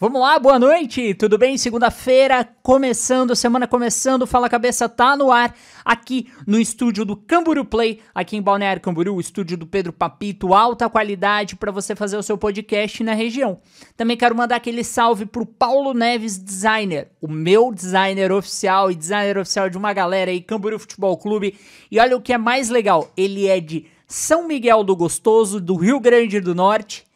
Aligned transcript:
Vamos 0.00 0.20
lá, 0.20 0.38
boa 0.38 0.60
noite, 0.60 1.12
tudo 1.14 1.36
bem? 1.36 1.58
Segunda-feira, 1.58 2.48
começando, 2.62 3.34
semana 3.34 3.66
começando, 3.66 4.28
Fala 4.28 4.48
Cabeça 4.48 4.88
tá 4.88 5.16
no 5.16 5.32
ar, 5.32 5.52
aqui 5.84 6.28
no 6.46 6.56
estúdio 6.60 7.04
do 7.04 7.16
Camburu 7.16 7.64
Play, 7.64 7.98
aqui 8.14 8.36
em 8.36 8.40
Balneário 8.40 8.80
Camburu, 8.80 9.16
o 9.16 9.20
estúdio 9.20 9.58
do 9.58 9.66
Pedro 9.66 9.92
Papito, 9.92 10.54
alta 10.54 10.88
qualidade 10.88 11.56
para 11.56 11.72
você 11.72 11.96
fazer 11.96 12.16
o 12.16 12.22
seu 12.22 12.38
podcast 12.38 13.02
na 13.02 13.12
região. 13.12 13.58
Também 13.96 14.16
quero 14.16 14.36
mandar 14.36 14.54
aquele 14.54 14.84
salve 14.84 15.26
pro 15.26 15.44
Paulo 15.44 15.92
Neves 15.92 16.38
Designer, 16.38 17.08
o 17.20 17.26
meu 17.26 17.74
designer 17.74 18.30
oficial 18.30 18.92
e 18.92 18.94
designer 18.94 19.36
oficial 19.36 19.68
de 19.68 19.76
uma 19.76 19.92
galera 19.92 20.30
aí, 20.30 20.40
Camburu 20.40 20.78
Futebol 20.78 21.18
Clube. 21.18 21.58
E 21.90 21.98
olha 21.98 22.16
o 22.16 22.22
que 22.22 22.32
é 22.32 22.38
mais 22.38 22.68
legal, 22.68 23.10
ele 23.16 23.48
é 23.48 23.58
de 23.58 23.86
São 24.06 24.46
Miguel 24.46 24.84
do 24.84 24.94
Gostoso, 24.94 25.60
do 25.60 25.74
Rio 25.74 25.98
Grande 25.98 26.38
do 26.38 26.54
Norte, 26.54 27.07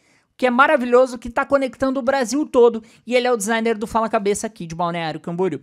que 0.42 0.46
é 0.46 0.50
maravilhoso, 0.50 1.18
que 1.18 1.28
está 1.28 1.46
conectando 1.46 2.00
o 2.00 2.02
Brasil 2.02 2.44
todo. 2.44 2.82
E 3.06 3.14
ele 3.14 3.28
é 3.28 3.32
o 3.32 3.36
designer 3.36 3.78
do 3.78 3.86
Fala 3.86 4.08
Cabeça 4.08 4.48
aqui 4.48 4.66
de 4.66 4.74
Balneário 4.74 5.20
Camboriú. 5.20 5.60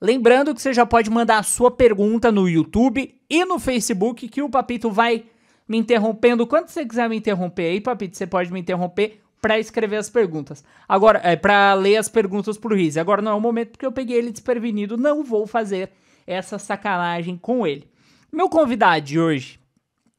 Lembrando 0.00 0.54
que 0.54 0.62
você 0.62 0.72
já 0.72 0.86
pode 0.86 1.10
mandar 1.10 1.38
a 1.38 1.42
sua 1.42 1.68
pergunta 1.68 2.30
no 2.30 2.48
YouTube 2.48 3.12
e 3.28 3.44
no 3.44 3.58
Facebook, 3.58 4.28
que 4.28 4.40
o 4.40 4.48
Papito 4.48 4.88
vai 4.88 5.24
me 5.68 5.78
interrompendo. 5.78 6.46
Quando 6.46 6.68
você 6.68 6.86
quiser 6.86 7.08
me 7.08 7.16
interromper 7.16 7.72
aí, 7.72 7.80
Papito, 7.80 8.16
você 8.16 8.24
pode 8.24 8.52
me 8.52 8.60
interromper 8.60 9.20
para 9.42 9.58
escrever 9.58 9.96
as 9.96 10.08
perguntas. 10.08 10.62
Agora, 10.88 11.20
é 11.24 11.34
para 11.34 11.74
ler 11.74 11.96
as 11.96 12.08
perguntas 12.08 12.56
pro 12.56 12.76
Riz. 12.76 12.96
Agora 12.96 13.20
não 13.20 13.32
é 13.32 13.34
o 13.34 13.40
momento 13.40 13.70
porque 13.70 13.86
eu 13.86 13.90
peguei 13.90 14.16
ele 14.16 14.30
desprevenido, 14.30 14.96
não 14.96 15.24
vou 15.24 15.44
fazer 15.44 15.90
essa 16.24 16.56
sacanagem 16.56 17.36
com 17.36 17.66
ele. 17.66 17.90
Meu 18.30 18.48
convidado 18.48 19.04
de 19.04 19.18
hoje 19.18 19.59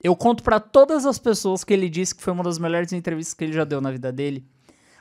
eu 0.03 0.15
conto 0.15 0.43
para 0.43 0.59
todas 0.59 1.05
as 1.05 1.19
pessoas 1.19 1.63
que 1.63 1.73
ele 1.73 1.89
disse 1.89 2.15
que 2.15 2.23
foi 2.23 2.33
uma 2.33 2.43
das 2.43 2.57
melhores 2.57 2.91
entrevistas 2.91 3.33
que 3.33 3.43
ele 3.43 3.53
já 3.53 3.63
deu 3.63 3.79
na 3.79 3.91
vida 3.91 4.11
dele. 4.11 4.45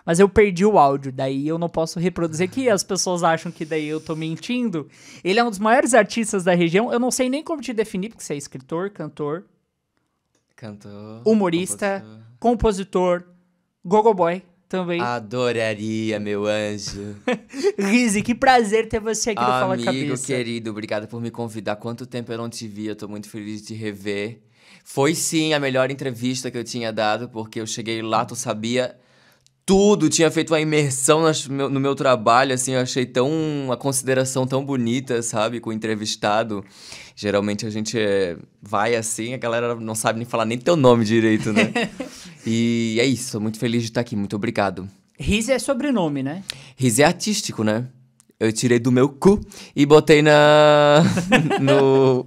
Mas 0.05 0.19
eu 0.19 0.29
perdi 0.29 0.65
o 0.65 0.79
áudio, 0.79 1.13
daí 1.13 1.47
eu 1.47 1.59
não 1.59 1.69
posso 1.69 1.99
reproduzir 2.01 2.51
que 2.51 2.69
as 2.69 2.83
pessoas 2.83 3.23
acham 3.23 3.53
que 3.53 3.65
daí 3.65 3.87
eu 3.87 4.01
tô 4.01 4.17
mentindo. 4.17 4.89
Ele 5.23 5.39
é 5.39 5.45
um 5.45 5.51
dos 5.51 5.59
maiores 5.59 5.95
artistas 5.95 6.43
da 6.45 6.55
região. 6.55 6.93
Eu 6.93 6.99
não 6.99 7.11
sei 7.11 7.29
nem 7.29 7.45
como 7.45 7.63
te 7.63 7.73
definir, 7.73 8.09
porque 8.09 8.24
você 8.24 8.35
é 8.35 8.37
escritor, 8.37 8.91
cantor, 8.91 9.45
cantor, 10.57 11.23
humorista, 11.24 12.05
compositor, 12.39 13.24
gogo 13.85 14.13
boy 14.15 14.43
também. 14.69 15.01
Adoraria, 15.01 16.19
meu 16.19 16.46
anjo. 16.46 17.17
Rizzi, 17.79 18.23
que 18.23 18.35
prazer 18.35 18.89
ter 18.89 19.01
você 19.01 19.30
aqui 19.30 19.41
no 19.41 19.46
Fala 19.46 19.77
Cabeça. 19.77 19.91
Amigo 19.91 20.19
querido, 20.23 20.71
obrigado 20.71 21.09
por 21.09 21.21
me 21.21 21.30
convidar. 21.30 21.77
Quanto 21.77 22.07
tempo 22.07 22.33
eu 22.33 22.39
não 22.39 22.49
te 22.49 22.67
vi, 22.67 22.87
eu 22.87 22.96
tô 22.96 23.09
muito 23.09 23.29
feliz 23.29 23.61
de 23.61 23.69
te 23.69 23.74
rever. 23.74 24.41
Foi 24.85 25.15
sim 25.15 25.53
a 25.53 25.61
melhor 25.61 25.91
entrevista 25.91 26.51
que 26.51 26.59
eu 26.59 26.65
tinha 26.65 26.93
dado, 26.93 27.29
porque 27.29 27.61
eu 27.61 27.67
cheguei 27.67 28.03
lá, 28.03 28.25
tu 28.25 28.35
sabia 28.35 28.97
tudo, 29.71 30.09
tinha 30.09 30.29
feito 30.33 30.51
uma 30.53 30.61
imersão 30.61 31.23
no 31.49 31.79
meu 31.79 31.95
trabalho, 31.95 32.53
assim, 32.53 32.73
eu 32.73 32.81
achei 32.81 33.07
tão 33.07 33.31
uma 33.31 33.77
consideração 33.77 34.45
tão 34.45 34.65
bonita, 34.65 35.23
sabe, 35.23 35.61
com 35.61 35.71
o 35.71 35.73
entrevistado. 35.73 36.65
Geralmente 37.15 37.65
a 37.65 37.71
gente 37.71 37.97
é, 37.97 38.37
vai 38.61 38.97
assim, 38.97 39.33
a 39.33 39.37
galera 39.37 39.77
não 39.77 39.95
sabe 39.95 40.19
nem 40.19 40.27
falar 40.27 40.45
nem 40.45 40.59
teu 40.59 40.75
nome 40.75 41.05
direito, 41.05 41.53
né? 41.53 41.73
e 42.45 42.97
é 42.99 43.05
isso, 43.05 43.31
tô 43.31 43.41
muito 43.41 43.61
feliz 43.61 43.83
de 43.83 43.91
estar 43.91 44.01
aqui, 44.01 44.17
muito 44.17 44.35
obrigado. 44.35 44.89
Riz 45.17 45.49
é 45.49 45.57
sobrenome, 45.57 46.21
né? 46.23 46.43
Riz 46.77 46.99
é 46.99 47.05
artístico, 47.05 47.63
né? 47.63 47.87
Eu 48.41 48.53
tirei 48.53 48.81
do 48.81 48.91
meu 48.91 49.09
cu 49.09 49.39
e 49.77 49.87
botei 49.87 50.21
na 50.21 51.05
no, 51.63 52.27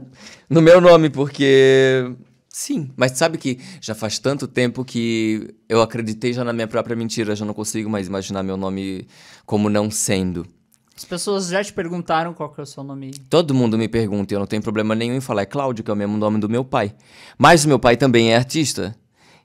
no 0.50 0.62
meu 0.62 0.80
nome, 0.80 1.09
porque 1.09 2.09
Sim, 2.56 2.92
mas 2.96 3.14
sabe 3.14 3.40
que 3.40 3.58
já 3.82 3.96
faz 3.96 4.20
tanto 4.20 4.48
tempo 4.48 4.86
que 4.86 5.56
eu 5.68 5.82
acreditei 5.82 6.32
já 6.34 6.44
na 6.44 6.54
minha 6.54 6.68
própria 6.68 6.96
mentira, 6.96 7.36
já 7.36 7.44
não 7.44 7.54
consigo 7.54 7.90
mais 7.90 8.06
imaginar 8.06 8.44
meu 8.44 8.56
nome 8.56 9.08
como 9.44 9.72
não 9.72 9.90
sendo. 9.90 10.46
As 10.96 11.04
pessoas 11.04 11.48
já 11.48 11.64
te 11.64 11.74
perguntaram 11.74 12.31
qual 12.31 12.54
que 12.54 12.62
é 12.62 12.64
o 12.64 12.68
seu 12.68 12.84
nome? 12.84 13.09
Todo 13.28 13.56
mundo 13.56 13.76
me 13.76 13.88
pergunta 13.88 14.31
e 14.31 14.36
eu 14.36 14.40
não 14.40 14.46
tenho 14.46 14.62
problema 14.62 14.94
nenhum 14.94 15.16
em 15.16 15.20
falar. 15.20 15.42
É 15.42 15.46
Cláudio, 15.48 15.84
que 15.84 15.90
é 15.90 15.94
o 15.96 15.98
mesmo 15.98 16.16
nome 16.16 16.40
do 16.40 16.48
meu 16.48 16.63
pai. 16.63 16.94
Mas 17.40 17.66
o 17.66 17.68
meu 17.68 17.80
pai 17.80 17.97
também 17.97 18.31
é 18.31 18.36
artista. 18.36 18.96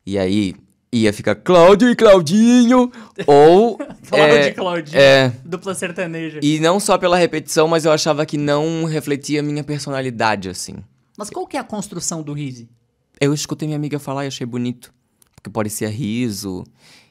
E 0.04 0.18
aí 0.18 0.54
ia 0.92 1.10
ficar 1.10 1.34
Cláudio 1.34 1.88
e 1.88 1.96
Claudinho. 1.96 2.92
ou. 3.26 3.78
Cláudio 4.06 4.36
é, 4.36 4.48
e 4.48 4.52
Claudinho. 4.52 5.00
É, 5.00 5.32
dupla 5.46 5.74
sertaneja. 5.74 6.40
E 6.42 6.60
não 6.60 6.78
só 6.78 6.98
pela 6.98 7.16
repetição, 7.16 7.66
mas 7.66 7.86
eu 7.86 7.90
achava 7.90 8.26
que 8.26 8.36
não 8.36 8.84
refletia 8.84 9.40
a 9.40 9.42
minha 9.42 9.64
personalidade, 9.64 10.50
assim. 10.50 10.76
Mas 11.16 11.30
qual 11.30 11.46
que 11.46 11.56
é 11.56 11.60
a 11.60 11.64
construção 11.64 12.22
do 12.22 12.34
Rizzi? 12.34 12.68
Eu 13.20 13.34
escutei 13.34 13.66
minha 13.66 13.76
amiga 13.76 13.98
falar 13.98 14.24
e 14.24 14.28
achei 14.28 14.46
bonito. 14.46 14.94
Porque 15.34 15.50
parecia 15.50 15.88
riso 15.88 16.64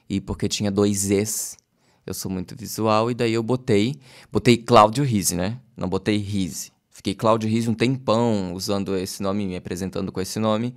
e 0.08 0.22
porque 0.22 0.48
tinha 0.48 0.70
dois 0.70 1.10
Es. 1.10 1.58
Eu 2.06 2.14
sou 2.14 2.30
muito 2.30 2.56
visual 2.56 3.10
e 3.10 3.14
daí 3.14 3.34
eu 3.34 3.42
botei. 3.42 3.94
Botei 4.32 4.56
Cláudio 4.56 5.04
Rise, 5.04 5.34
né? 5.34 5.60
Não 5.76 5.86
botei 5.86 6.16
Rise. 6.16 6.72
Fiquei 6.90 7.14
Cláudio 7.14 7.48
Rise 7.50 7.68
um 7.68 7.74
tempão 7.74 8.54
usando 8.54 8.96
esse 8.96 9.22
nome, 9.22 9.46
me 9.46 9.56
apresentando 9.56 10.10
com 10.10 10.18
esse 10.18 10.38
nome. 10.38 10.74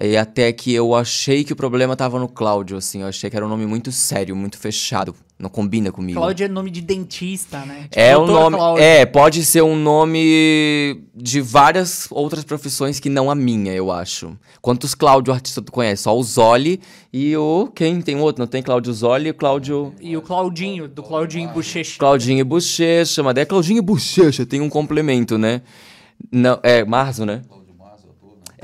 E 0.00 0.16
até 0.16 0.52
que 0.52 0.74
eu 0.74 0.92
achei 0.92 1.44
que 1.44 1.52
o 1.52 1.56
problema 1.56 1.94
tava 1.94 2.18
no 2.18 2.28
Cláudio, 2.28 2.76
assim. 2.76 3.02
Eu 3.02 3.08
achei 3.08 3.30
que 3.30 3.36
era 3.36 3.46
um 3.46 3.48
nome 3.48 3.64
muito 3.64 3.92
sério, 3.92 4.34
muito 4.34 4.58
fechado. 4.58 5.14
Não 5.38 5.48
combina 5.48 5.92
comigo. 5.92 6.18
Cláudio 6.18 6.44
é 6.44 6.48
nome 6.48 6.70
de 6.70 6.80
dentista, 6.80 7.64
né? 7.64 7.82
Tipo, 7.82 8.00
é 8.00 8.18
um 8.18 8.26
nome. 8.26 8.56
Cláudio. 8.56 8.82
É, 8.82 9.06
pode 9.06 9.44
ser 9.44 9.62
um 9.62 9.76
nome 9.76 11.00
de 11.14 11.40
várias 11.40 12.08
outras 12.10 12.44
profissões 12.44 12.98
que 12.98 13.08
não 13.08 13.30
a 13.30 13.34
minha, 13.34 13.72
eu 13.72 13.92
acho. 13.92 14.36
Quantos 14.60 14.94
Cláudio 14.94 15.32
artista 15.32 15.62
tu 15.62 15.70
conhece? 15.70 16.04
Só 16.04 16.16
o 16.16 16.22
Zoli 16.22 16.80
e 17.12 17.36
o. 17.36 17.70
Quem 17.72 18.00
tem 18.00 18.16
outro? 18.16 18.40
Não 18.40 18.48
tem 18.48 18.62
Cláudio 18.62 18.92
Zoli 18.92 19.28
e 19.28 19.30
o 19.30 19.34
Cláudio. 19.34 19.92
E 20.00 20.16
o 20.16 20.22
Claudinho, 20.22 20.88
do 20.88 21.02
Claudinho 21.02 21.50
Bochecha. 21.50 21.98
Claudinho 21.98 22.44
Bochecha, 22.44 23.22
mas 23.22 23.36
é 23.36 23.44
Claudinho 23.44 23.82
Bochecha, 23.82 24.44
tem 24.44 24.60
um 24.60 24.68
complemento, 24.68 25.38
né? 25.38 25.62
Não, 26.32 26.58
é 26.62 26.84
Marzo, 26.84 27.24
né? 27.26 27.42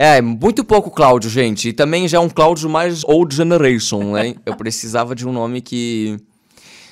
É, 0.02 0.22
muito 0.22 0.64
pouco 0.64 0.90
Cláudio, 0.90 1.28
gente. 1.28 1.68
E 1.68 1.72
também 1.74 2.08
já 2.08 2.16
é 2.16 2.20
um 2.22 2.30
Cláudio 2.30 2.70
mais 2.70 3.04
old 3.04 3.36
generation, 3.36 4.14
né? 4.14 4.34
Eu 4.46 4.56
precisava 4.56 5.14
de 5.14 5.28
um 5.28 5.32
nome 5.32 5.60
que, 5.60 6.18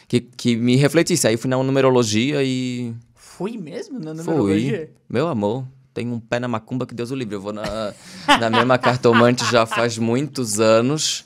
que, 0.06 0.20
que 0.20 0.54
me 0.54 0.76
refletisse. 0.76 1.26
Aí 1.26 1.38
fui 1.38 1.48
na 1.48 1.56
numerologia 1.56 2.42
e. 2.44 2.92
Fui 3.14 3.56
mesmo 3.56 3.98
na 3.98 4.12
numerologia? 4.12 4.76
Fui. 4.76 4.90
Meu 5.08 5.26
amor, 5.26 5.64
tem 5.94 6.06
um 6.12 6.20
pé 6.20 6.38
na 6.38 6.48
macumba 6.48 6.84
que 6.84 6.94
Deus 6.94 7.10
o 7.10 7.14
livre. 7.14 7.36
Eu 7.36 7.40
vou 7.40 7.50
na, 7.54 7.94
na 8.38 8.50
mesma 8.50 8.76
cartomante 8.76 9.42
já 9.50 9.64
faz 9.64 9.96
muitos 9.96 10.60
anos. 10.60 11.24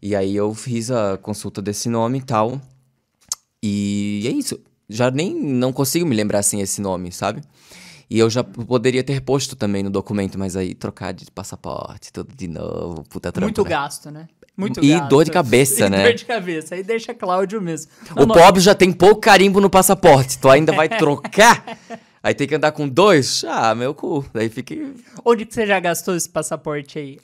E 0.00 0.14
aí 0.14 0.36
eu 0.36 0.54
fiz 0.54 0.88
a 0.88 1.18
consulta 1.20 1.60
desse 1.60 1.88
nome 1.88 2.18
e 2.18 2.22
tal. 2.22 2.60
E 3.60 4.22
é 4.24 4.30
isso. 4.30 4.56
Já 4.88 5.10
nem 5.10 5.34
não 5.34 5.72
consigo 5.72 6.06
me 6.06 6.14
lembrar 6.14 6.38
assim 6.38 6.60
esse 6.60 6.80
nome, 6.80 7.10
sabe? 7.10 7.42
E 8.10 8.18
eu 8.18 8.30
já 8.30 8.42
poderia 8.42 9.04
ter 9.04 9.20
posto 9.20 9.54
também 9.54 9.82
no 9.82 9.90
documento, 9.90 10.38
mas 10.38 10.56
aí 10.56 10.74
trocar 10.74 11.12
de 11.12 11.30
passaporte, 11.30 12.12
tudo 12.12 12.34
de 12.34 12.48
novo, 12.48 13.04
puta 13.04 13.30
trampa. 13.30 13.46
Muito 13.46 13.62
né? 13.62 13.68
gasto, 13.68 14.10
né? 14.10 14.28
Muito 14.56 14.82
e 14.82 14.90
gasto. 14.90 15.08
dor 15.08 15.24
de 15.24 15.30
cabeça, 15.30 15.86
e 15.86 15.90
né? 15.90 16.02
dor 16.04 16.14
de 16.14 16.24
cabeça. 16.24 16.74
Aí 16.74 16.82
deixa 16.82 17.12
Cláudio 17.12 17.60
mesmo. 17.60 17.92
Não, 18.16 18.24
o 18.24 18.26
não... 18.26 18.34
pobre 18.34 18.60
já 18.60 18.74
tem 18.74 18.90
pouco 18.92 19.20
carimbo 19.20 19.60
no 19.60 19.68
passaporte, 19.68 20.38
tu 20.38 20.48
ainda 20.48 20.72
vai 20.72 20.88
trocar? 20.98 21.78
Aí 22.22 22.34
tem 22.34 22.48
que 22.48 22.54
andar 22.54 22.72
com 22.72 22.88
dois? 22.88 23.44
Ah, 23.44 23.74
meu 23.74 23.94
cu. 23.94 24.24
Daí 24.32 24.48
fica. 24.48 24.74
Onde 25.24 25.44
que 25.44 25.54
você 25.54 25.66
já 25.66 25.78
gastou 25.78 26.16
esse 26.16 26.28
passaporte 26.28 26.98
aí? 26.98 27.18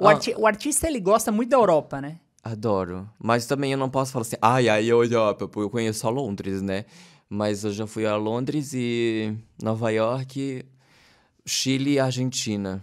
O, 0.00 0.06
ah. 0.06 0.12
arti 0.12 0.34
o 0.36 0.46
artista, 0.46 0.86
ele 0.86 1.00
gosta 1.00 1.30
muito 1.30 1.50
da 1.50 1.56
Europa, 1.56 2.00
né? 2.00 2.16
Adoro. 2.42 3.08
Mas 3.18 3.46
também 3.46 3.72
eu 3.72 3.78
não 3.78 3.90
posso 3.90 4.12
falar 4.12 4.22
assim, 4.22 4.36
ai, 4.40 4.68
ai, 4.68 4.90
Europa, 4.90 5.46
porque 5.46 5.66
eu 5.66 5.70
conheço 5.70 6.00
só 6.00 6.08
Londres, 6.08 6.62
né? 6.62 6.84
Mas 7.28 7.64
eu 7.64 7.72
já 7.72 7.86
fui 7.86 8.06
a 8.06 8.16
Londres 8.16 8.72
e 8.72 9.36
Nova 9.62 9.90
York, 9.90 10.64
Chile 11.44 11.92
e 11.92 11.98
Argentina. 12.00 12.82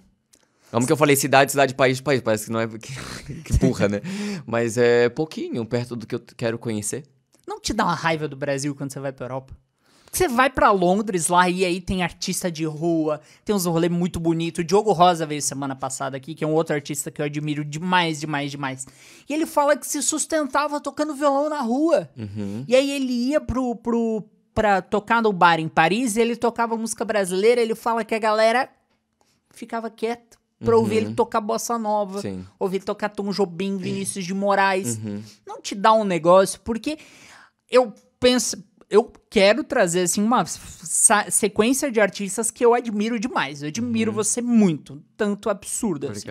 Como 0.71 0.85
que 0.85 0.91
eu 0.91 0.97
falei 0.97 1.15
cidade, 1.15 1.51
cidade, 1.51 1.73
país, 1.73 2.01
país. 2.01 2.21
Parece 2.21 2.45
que 2.45 2.51
não 2.51 2.59
é. 2.59 2.67
Que, 3.25 3.41
que 3.41 3.53
burra, 3.57 3.87
né? 3.87 4.01
Mas 4.45 4.77
é 4.77 5.09
pouquinho 5.09 5.65
perto 5.65 5.95
do 5.95 6.05
que 6.05 6.15
eu 6.15 6.19
quero 6.19 6.59
conhecer. 6.59 7.03
Não 7.47 7.59
te 7.59 7.73
dá 7.73 7.85
uma 7.85 7.95
raiva 7.95 8.27
do 8.27 8.35
Brasil 8.35 8.75
quando 8.75 8.91
você 8.91 8.99
vai 8.99 9.11
pra 9.11 9.25
Europa? 9.25 9.55
Você 10.11 10.29
vai 10.29 10.49
para 10.49 10.71
Londres 10.71 11.27
lá 11.27 11.49
e 11.49 11.65
aí 11.65 11.81
tem 11.81 12.01
artista 12.01 12.49
de 12.49 12.63
rua, 12.63 13.19
tem 13.43 13.53
uns 13.53 13.65
rolê 13.65 13.89
muito 13.89 14.17
bonito. 14.17 14.59
O 14.59 14.63
Diogo 14.63 14.93
Rosa 14.93 15.25
veio 15.25 15.41
semana 15.41 15.75
passada 15.75 16.15
aqui, 16.15 16.33
que 16.33 16.41
é 16.41 16.47
um 16.47 16.53
outro 16.53 16.73
artista 16.73 17.11
que 17.11 17.21
eu 17.21 17.25
admiro 17.25 17.65
demais, 17.65 18.21
demais, 18.21 18.49
demais. 18.49 18.87
E 19.27 19.33
ele 19.33 19.45
fala 19.45 19.75
que 19.75 19.85
se 19.85 20.01
sustentava 20.01 20.79
tocando 20.79 21.13
violão 21.13 21.49
na 21.49 21.59
rua. 21.59 22.09
Uhum. 22.15 22.63
E 22.65 22.73
aí 22.73 22.91
ele 22.91 23.11
ia 23.11 23.41
pro, 23.41 23.75
pro, 23.75 24.23
pra 24.55 24.81
tocar 24.81 25.21
no 25.21 25.33
bar 25.33 25.59
em 25.59 25.67
Paris, 25.67 26.15
ele 26.15 26.35
tocava 26.35 26.77
música 26.77 27.03
brasileira, 27.03 27.61
ele 27.61 27.75
fala 27.75 28.05
que 28.05 28.15
a 28.15 28.19
galera 28.19 28.69
ficava 29.51 29.89
quieto 29.89 30.39
pra 30.59 30.75
uhum. 30.75 30.81
ouvir 30.81 30.95
ele 30.95 31.13
tocar 31.13 31.41
bossa 31.41 31.77
nova, 31.77 32.21
Sim. 32.21 32.45
ouvir 32.57 32.77
ele 32.77 32.85
tocar 32.85 33.09
Tom 33.09 33.29
Jobim, 33.31 33.77
Vinícius 33.77 34.23
de 34.23 34.33
Moraes. 34.33 34.97
Uhum. 34.97 35.21
Não 35.45 35.61
te 35.61 35.75
dá 35.75 35.93
um 35.93 36.05
negócio, 36.05 36.61
porque 36.61 36.97
eu 37.69 37.93
penso, 38.17 38.63
eu 38.89 39.11
quero 39.29 39.63
trazer 39.63 40.03
assim 40.03 40.23
uma 40.23 40.45
sequência 40.45 41.91
de 41.91 41.99
artistas 41.99 42.49
que 42.49 42.65
eu 42.65 42.73
admiro 42.73 43.19
demais. 43.19 43.61
Eu 43.61 43.67
admiro 43.67 44.13
você 44.13 44.41
muito, 44.41 45.03
tanto 45.17 45.49
absurdo 45.49 46.07
assim. 46.07 46.27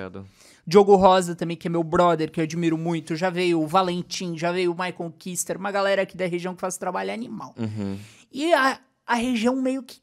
Diogo 0.66 0.96
Rosa 0.96 1.34
também, 1.34 1.56
que 1.56 1.66
é 1.66 1.70
meu 1.70 1.82
brother, 1.82 2.30
que 2.30 2.40
eu 2.40 2.44
admiro 2.44 2.78
muito. 2.78 3.14
Já 3.14 3.28
veio 3.28 3.60
o 3.60 3.66
Valentim, 3.66 4.36
já 4.36 4.50
veio 4.50 4.72
o 4.72 4.74
Michael 4.74 5.12
Kister, 5.18 5.58
uma 5.58 5.70
galera 5.70 6.02
aqui 6.02 6.16
da 6.16 6.26
região 6.26 6.54
que 6.54 6.60
faz 6.60 6.78
trabalho 6.78 7.12
animal. 7.12 7.54
Uhum. 7.58 7.98
E 8.32 8.52
a, 8.54 8.80
a 9.06 9.14
região 9.14 9.54
meio 9.56 9.82
que 9.82 10.00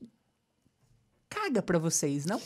caga 1.30 1.62
pra 1.62 1.80
vocês, 1.80 2.25
não? 2.25 2.40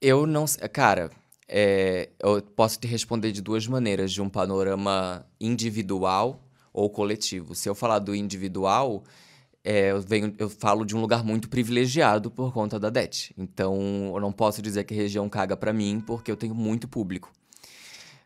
Eu 0.00 0.26
não 0.26 0.46
sei. 0.46 0.68
Cara, 0.68 1.10
é, 1.48 2.10
eu 2.18 2.42
posso 2.42 2.78
te 2.78 2.86
responder 2.86 3.32
de 3.32 3.40
duas 3.40 3.66
maneiras: 3.66 4.12
de 4.12 4.20
um 4.20 4.28
panorama 4.28 5.24
individual 5.40 6.42
ou 6.72 6.90
coletivo. 6.90 7.54
Se 7.54 7.68
eu 7.68 7.74
falar 7.74 8.00
do 8.00 8.14
individual, 8.14 9.04
é, 9.64 9.92
eu, 9.92 10.00
venho, 10.00 10.34
eu 10.38 10.48
falo 10.50 10.84
de 10.84 10.96
um 10.96 11.00
lugar 11.00 11.24
muito 11.24 11.48
privilegiado 11.48 12.30
por 12.30 12.52
conta 12.52 12.78
da 12.78 12.90
DET. 12.90 13.32
Então, 13.38 14.12
eu 14.14 14.20
não 14.20 14.32
posso 14.32 14.60
dizer 14.60 14.84
que 14.84 14.94
a 14.94 14.96
região 14.96 15.28
caga 15.28 15.56
pra 15.56 15.72
mim, 15.72 16.02
porque 16.04 16.30
eu 16.30 16.36
tenho 16.36 16.54
muito 16.54 16.88
público. 16.88 17.30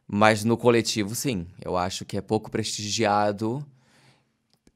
Mas 0.09 0.45
no 0.45 0.57
coletivo, 0.57 1.15
sim. 1.15 1.47
Eu 1.63 1.77
acho 1.77 2.05
que 2.05 2.17
é 2.17 2.21
pouco 2.21 2.51
prestigiado. 2.51 3.65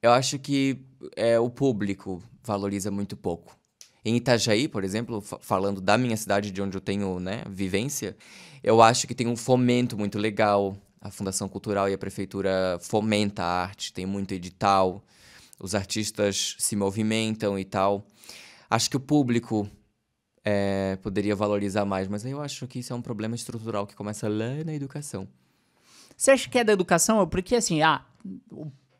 Eu 0.02 0.12
acho 0.12 0.38
que 0.38 0.78
é, 1.16 1.38
o 1.38 1.50
público 1.50 2.22
valoriza 2.42 2.90
muito 2.90 3.16
pouco. 3.16 3.56
Em 4.04 4.16
Itajaí, 4.16 4.66
por 4.66 4.82
exemplo, 4.82 5.20
fa- 5.20 5.38
falando 5.40 5.80
da 5.80 5.98
minha 5.98 6.16
cidade, 6.16 6.50
de 6.50 6.62
onde 6.62 6.76
eu 6.76 6.80
tenho 6.80 7.20
né, 7.20 7.42
vivência, 7.48 8.16
eu 8.62 8.80
acho 8.80 9.06
que 9.06 9.14
tem 9.14 9.26
um 9.26 9.36
fomento 9.36 9.96
muito 9.96 10.18
legal. 10.18 10.76
A 11.00 11.10
Fundação 11.10 11.48
Cultural 11.48 11.88
e 11.88 11.94
a 11.94 11.98
Prefeitura 11.98 12.78
fomenta 12.80 13.42
a 13.42 13.62
arte, 13.62 13.92
tem 13.92 14.04
muito 14.06 14.32
edital, 14.32 15.02
os 15.60 15.74
artistas 15.74 16.56
se 16.58 16.74
movimentam 16.74 17.58
e 17.58 17.64
tal. 17.64 18.06
Acho 18.68 18.88
que 18.90 18.96
o 18.96 19.00
público 19.00 19.68
é, 20.44 20.96
poderia 21.02 21.36
valorizar 21.36 21.84
mais, 21.84 22.08
mas 22.08 22.24
aí 22.24 22.32
eu 22.32 22.40
acho 22.40 22.66
que 22.66 22.78
isso 22.78 22.92
é 22.92 22.96
um 22.96 23.02
problema 23.02 23.34
estrutural 23.34 23.86
que 23.86 23.94
começa 23.94 24.28
lá 24.28 24.64
na 24.64 24.74
educação. 24.74 25.28
Você 26.16 26.30
acha 26.30 26.48
que 26.48 26.58
é 26.58 26.64
da 26.64 26.72
educação? 26.72 27.26
Porque 27.26 27.56
assim, 27.56 27.82
ah, 27.82 28.04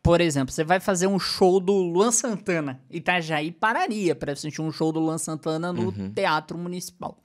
por 0.03 0.21
exemplo, 0.21 0.53
você 0.53 0.65
vai 0.65 0.81
fazer 0.81 1.07
um 1.07 1.19
show 1.19 1.61
do 1.61 1.73
Luan 1.73 2.11
Santana. 2.11 2.81
Itajaí 2.91 3.53
pararia 3.53 4.15
pra 4.15 4.33
assistir 4.33 4.63
um 4.63 4.73
show 4.73 4.91
do 4.91 4.99
Luan 4.99 5.19
Santana 5.19 5.73
no 5.73 5.93
Teatro 6.11 6.56
Municipal. 6.56 7.23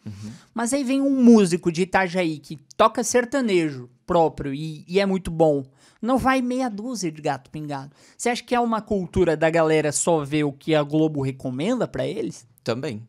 Mas 0.54 0.74
aí 0.74 0.84
vem 0.84 1.02
um 1.02 1.24
músico 1.24 1.72
de 1.72 1.84
Itajaí 1.84 2.40
que 2.40 2.58
toca 2.76 3.04
sertanejo 3.04 3.90
próprio 4.06 4.54
e, 4.54 4.86
e 4.88 5.00
é 5.00 5.06
muito 5.06 5.32
bom. 5.32 5.64
Não 6.02 6.18
vai 6.18 6.42
meia 6.42 6.70
dúzia 6.70 7.12
de 7.12 7.22
gato 7.22 7.50
pingado. 7.50 7.96
Você 8.18 8.30
acha 8.30 8.44
que 8.44 8.54
é 8.54 8.60
uma 8.60 8.82
cultura 8.82 9.36
da 9.36 9.50
galera 9.50 9.92
só 9.92 10.24
ver 10.24 10.44
o 10.44 10.54
que 10.54 10.76
a 10.76 10.84
Globo 10.84 11.22
recomenda 11.22 11.88
pra 11.88 12.06
eles? 12.06 12.48
Também. 12.64 13.08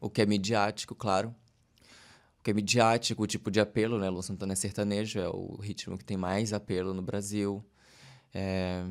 O 0.00 0.08
que 0.08 0.22
é 0.22 0.26
midiático, 0.26 0.94
claro. 0.94 1.34
O 2.38 2.42
que 2.42 2.50
é 2.50 2.54
midiático, 2.54 3.22
o 3.22 3.26
tipo 3.26 3.50
de 3.50 3.60
apelo, 3.60 3.98
né? 3.98 4.08
Lu 4.08 4.22
Santana 4.22 4.54
é 4.54 4.56
sertanejo, 4.56 5.18
é 5.18 5.28
o 5.28 5.56
ritmo 5.60 5.98
que 5.98 6.04
tem 6.04 6.16
mais 6.16 6.54
apelo 6.54 6.94
no 6.94 7.02
Brasil. 7.02 7.62
É... 8.32 8.82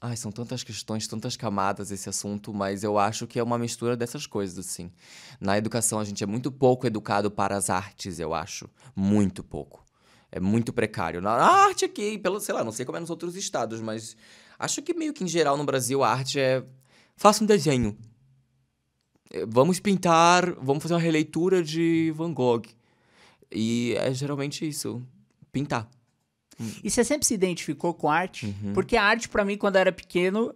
Ai, 0.00 0.16
são 0.16 0.30
tantas 0.30 0.62
questões, 0.62 1.08
tantas 1.08 1.36
camadas 1.36 1.90
esse 1.90 2.08
assunto, 2.08 2.52
mas 2.52 2.84
eu 2.84 2.98
acho 2.98 3.26
que 3.26 3.38
é 3.38 3.42
uma 3.42 3.58
mistura 3.58 3.96
dessas 3.96 4.26
coisas, 4.26 4.58
assim. 4.58 4.92
Na 5.40 5.56
educação, 5.58 5.98
a 5.98 6.04
gente 6.04 6.22
é 6.22 6.26
muito 6.26 6.52
pouco 6.52 6.86
educado 6.86 7.30
para 7.30 7.56
as 7.56 7.70
artes, 7.70 8.20
eu 8.20 8.34
acho. 8.34 8.68
Muito 8.94 9.42
pouco. 9.42 9.83
É 10.36 10.40
muito 10.40 10.72
precário. 10.72 11.20
Na 11.20 11.30
arte 11.30 11.84
aqui, 11.84 12.18
pelo, 12.18 12.40
sei 12.40 12.52
lá, 12.52 12.64
não 12.64 12.72
sei 12.72 12.84
como 12.84 12.98
é 12.98 13.00
nos 13.00 13.08
outros 13.08 13.36
estados, 13.36 13.80
mas 13.80 14.16
acho 14.58 14.82
que 14.82 14.92
meio 14.92 15.12
que 15.12 15.22
em 15.22 15.28
geral 15.28 15.56
no 15.56 15.62
Brasil 15.62 16.02
a 16.02 16.10
arte 16.10 16.40
é. 16.40 16.64
Faça 17.16 17.44
um 17.44 17.46
desenho. 17.46 17.96
É, 19.30 19.46
Vamos 19.46 19.78
pintar, 19.78 20.52
vamos 20.54 20.82
fazer 20.82 20.94
uma 20.94 21.00
releitura 21.00 21.62
de 21.62 22.12
Van 22.16 22.34
Gogh. 22.34 22.64
E 23.48 23.94
é 23.96 24.12
geralmente 24.12 24.68
isso, 24.68 25.00
pintar. 25.52 25.88
E 26.82 26.90
você 26.90 27.04
sempre 27.04 27.28
se 27.28 27.34
identificou 27.34 27.94
com 27.94 28.10
arte? 28.10 28.46
Uhum. 28.46 28.72
Porque 28.72 28.96
a 28.96 29.04
arte, 29.04 29.28
pra 29.28 29.44
mim, 29.44 29.56
quando 29.56 29.76
eu 29.76 29.82
era 29.82 29.92
pequeno, 29.92 30.52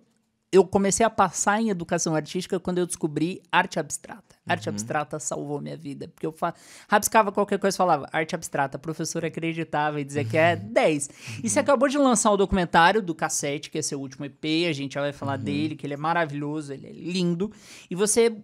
eu 0.50 0.64
comecei 0.64 1.04
a 1.04 1.10
passar 1.10 1.60
em 1.60 1.68
educação 1.68 2.14
artística 2.14 2.58
quando 2.58 2.78
eu 2.78 2.86
descobri 2.86 3.42
arte 3.52 3.78
abstrata. 3.78 4.34
Uhum. 4.46 4.52
Arte 4.52 4.68
abstrata 4.68 5.20
salvou 5.20 5.60
minha 5.60 5.76
vida. 5.76 6.08
Porque 6.08 6.26
eu 6.26 6.32
fa... 6.32 6.54
rabiscava 6.88 7.30
qualquer 7.30 7.58
coisa 7.58 7.76
e 7.76 7.78
falava 7.78 8.08
arte 8.12 8.34
abstrata. 8.34 8.78
A 8.78 8.80
professora 8.80 9.26
acreditava 9.26 10.00
e 10.00 10.04
dizia 10.04 10.24
que 10.24 10.38
é 10.38 10.56
10. 10.56 11.10
E 11.44 11.50
você 11.50 11.60
acabou 11.60 11.86
de 11.86 11.98
lançar 11.98 12.30
o 12.30 12.36
documentário 12.36 13.02
do 13.02 13.14
Cassete, 13.14 13.70
que 13.70 13.78
é 13.78 13.82
seu 13.82 14.00
último 14.00 14.24
EP. 14.24 14.68
A 14.68 14.72
gente 14.72 14.94
já 14.94 15.02
vai 15.02 15.12
falar 15.12 15.36
dele, 15.36 15.76
que 15.76 15.86
ele 15.86 15.94
é 15.94 15.98
maravilhoso, 15.98 16.72
ele 16.72 16.86
é 16.86 16.92
lindo. 16.92 17.52
E 17.90 17.94
você 17.94 18.34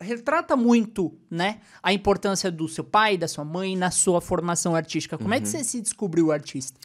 retrata 0.00 0.56
muito, 0.56 1.14
né, 1.30 1.60
a 1.82 1.92
importância 1.92 2.50
do 2.50 2.66
seu 2.66 2.82
pai, 2.82 3.18
da 3.18 3.28
sua 3.28 3.44
mãe 3.44 3.76
na 3.76 3.90
sua 3.90 4.22
formação 4.22 4.74
artística. 4.74 5.18
Como 5.18 5.34
é 5.34 5.40
que 5.40 5.46
você 5.46 5.62
se 5.62 5.82
descobriu 5.82 6.32
artista? 6.32 6.80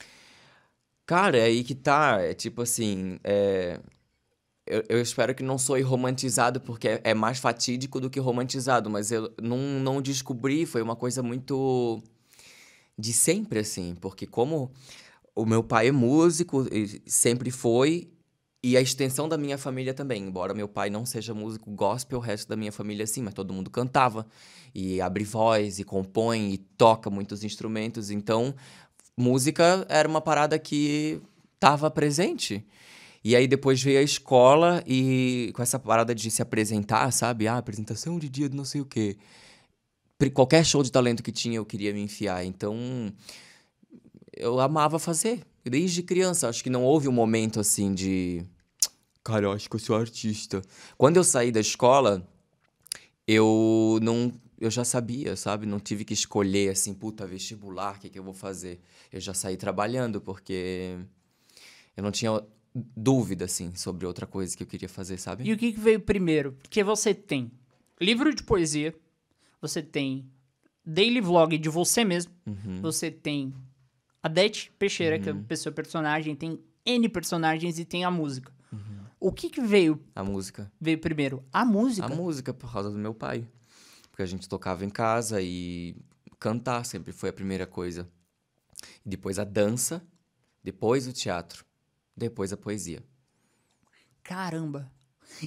Cara, 1.05 1.37
é 1.37 1.43
aí 1.43 1.63
que 1.63 1.73
tá. 1.73 2.19
É 2.19 2.33
tipo 2.33 2.61
assim. 2.61 3.17
é, 3.23 3.79
Eu, 4.67 4.83
eu 4.89 5.01
espero 5.01 5.35
que 5.35 5.43
não 5.43 5.57
soe 5.57 5.81
romantizado, 5.81 6.59
porque 6.59 6.87
é, 6.87 7.01
é 7.03 7.13
mais 7.13 7.37
fatídico 7.37 7.99
do 7.99 8.09
que 8.09 8.19
romantizado, 8.19 8.89
mas 8.89 9.11
eu 9.11 9.31
não, 9.41 9.57
não 9.57 10.01
descobri, 10.01 10.65
foi 10.65 10.81
uma 10.81 10.95
coisa 10.95 11.21
muito 11.21 12.01
de 12.97 13.13
sempre, 13.13 13.59
assim, 13.59 13.95
porque 14.01 14.25
como 14.25 14.71
o 15.35 15.45
meu 15.45 15.63
pai 15.63 15.89
é 15.89 15.91
músico, 15.91 16.65
sempre 17.05 17.51
foi, 17.51 18.09
e 18.63 18.75
a 18.75 18.81
extensão 18.81 19.29
da 19.29 19.37
minha 19.37 19.59
família 19.59 19.93
também, 19.93 20.23
embora 20.23 20.53
meu 20.53 20.67
pai 20.67 20.89
não 20.89 21.05
seja 21.05 21.35
músico 21.35 21.69
gospel, 21.69 22.17
o 22.17 22.21
resto 22.21 22.47
da 22.47 22.55
minha 22.55 22.71
família 22.71 23.05
sim, 23.05 23.21
mas 23.21 23.35
todo 23.35 23.53
mundo 23.53 23.69
cantava, 23.69 24.25
e 24.73 24.99
abre 24.99 25.23
voz, 25.23 25.77
e 25.77 25.83
compõe, 25.83 26.53
e 26.53 26.57
toca 26.57 27.09
muitos 27.09 27.43
instrumentos, 27.43 28.09
então 28.09 28.55
música 29.15 29.85
era 29.87 30.07
uma 30.09 30.21
parada 30.21 30.57
que 30.57 31.21
tava 31.59 31.91
presente. 31.91 32.65
E 33.25 33.35
aí 33.35 33.47
depois 33.47 33.81
veio 33.81 33.97
a 33.97 34.03
escola 34.03 34.83
e 34.85 35.51
com 35.55 35.63
essa 35.63 35.79
parada 35.79 36.13
de 36.13 36.29
se 36.29 36.43
apresentar, 36.43 37.09
sabe? 37.09 37.47
Ah, 37.47 37.57
apresentação 37.57 38.19
de 38.19 38.29
dia 38.29 38.47
de 38.47 38.55
não 38.55 38.63
sei 38.63 38.81
o 38.81 38.85
quê. 38.85 39.17
Qualquer 40.31 40.63
show 40.63 40.83
de 40.83 40.91
talento 40.91 41.23
que 41.23 41.31
tinha 41.31 41.57
eu 41.57 41.65
queria 41.65 41.91
me 41.91 42.01
enfiar. 42.01 42.45
Então 42.45 42.77
eu 44.31 44.59
amava 44.59 44.99
fazer. 44.99 45.41
Desde 45.63 46.03
criança, 46.03 46.47
acho 46.47 46.63
que 46.63 46.69
não 46.69 46.83
houve 46.83 47.07
um 47.07 47.11
momento 47.11 47.59
assim 47.59 47.95
de. 47.95 48.45
Cara, 49.23 49.47
eu 49.47 49.51
acho 49.53 49.67
que 49.67 49.75
eu 49.75 49.79
sou 49.79 49.95
artista. 49.95 50.61
Quando 50.95 51.17
eu 51.17 51.23
saí 51.23 51.51
da 51.51 51.59
escola, 51.59 52.29
eu 53.27 53.97
não. 54.03 54.31
Eu 54.61 54.69
já 54.69 54.85
sabia, 54.85 55.35
sabe? 55.35 55.65
Não 55.65 55.79
tive 55.79 56.05
que 56.05 56.13
escolher 56.13 56.69
assim, 56.69 56.93
puta, 56.93 57.25
vestibular, 57.25 57.95
o 57.95 57.99
que, 57.99 58.07
que 58.07 58.19
eu 58.19 58.23
vou 58.23 58.35
fazer? 58.35 58.79
Eu 59.11 59.19
já 59.19 59.33
saí 59.33 59.57
trabalhando, 59.57 60.21
porque 60.21 60.95
eu 61.97 62.03
não 62.03 62.11
tinha 62.11 62.39
dúvida, 62.75 63.45
assim, 63.45 63.73
sobre 63.75 64.05
outra 64.05 64.27
coisa 64.27 64.55
que 64.55 64.61
eu 64.63 64.67
queria 64.67 64.89
fazer, 64.89 65.17
sabe? 65.17 65.43
E 65.47 65.53
o 65.53 65.57
que, 65.57 65.71
que 65.71 65.79
veio 65.79 65.99
primeiro? 65.99 66.53
Porque 66.61 66.83
você 66.83 67.13
tem 67.13 67.49
livro 68.01 68.33
de 68.35 68.43
poesia, 68.43 68.93
você 69.61 69.81
tem 69.81 70.29
daily 70.85 71.21
vlog 71.21 71.57
de 71.57 71.69
você 71.69 72.03
mesmo, 72.03 72.33
Uhum. 72.45 72.81
você 72.81 73.09
tem 73.09 73.53
a 74.21 74.27
Det 74.27 74.71
Peixeira, 74.77 75.17
que 75.19 75.29
é 75.29 75.33
o 75.33 75.57
seu 75.57 75.71
personagem, 75.71 76.35
tem 76.35 76.59
N 76.85 77.07
personagens 77.09 77.79
e 77.79 77.85
tem 77.85 78.03
a 78.03 78.11
música. 78.11 78.51
Uhum. 78.73 78.79
O 79.19 79.31
que, 79.31 79.49
que 79.49 79.61
veio, 79.61 79.99
A 80.13 80.23
música. 80.23 80.71
veio 80.79 80.99
primeiro? 80.99 81.43
A 81.53 81.63
música. 81.63 82.05
A 82.07 82.09
música 82.15 82.53
por 82.53 82.71
causa 82.71 82.91
do 82.91 82.97
meu 82.97 83.13
pai. 83.13 83.47
Porque 84.11 84.21
a 84.21 84.25
gente 84.25 84.47
tocava 84.49 84.83
em 84.85 84.89
casa 84.89 85.41
e 85.41 85.95
cantar 86.39 86.85
sempre 86.85 87.11
foi 87.13 87.29
a 87.29 87.33
primeira 87.33 87.65
coisa. 87.65 88.07
Depois 89.05 89.39
a 89.39 89.43
dança, 89.43 90.05
depois 90.63 91.07
o 91.07 91.13
teatro, 91.13 91.65
depois 92.15 92.53
a 92.53 92.57
poesia. 92.57 93.03
Caramba. 94.23 94.91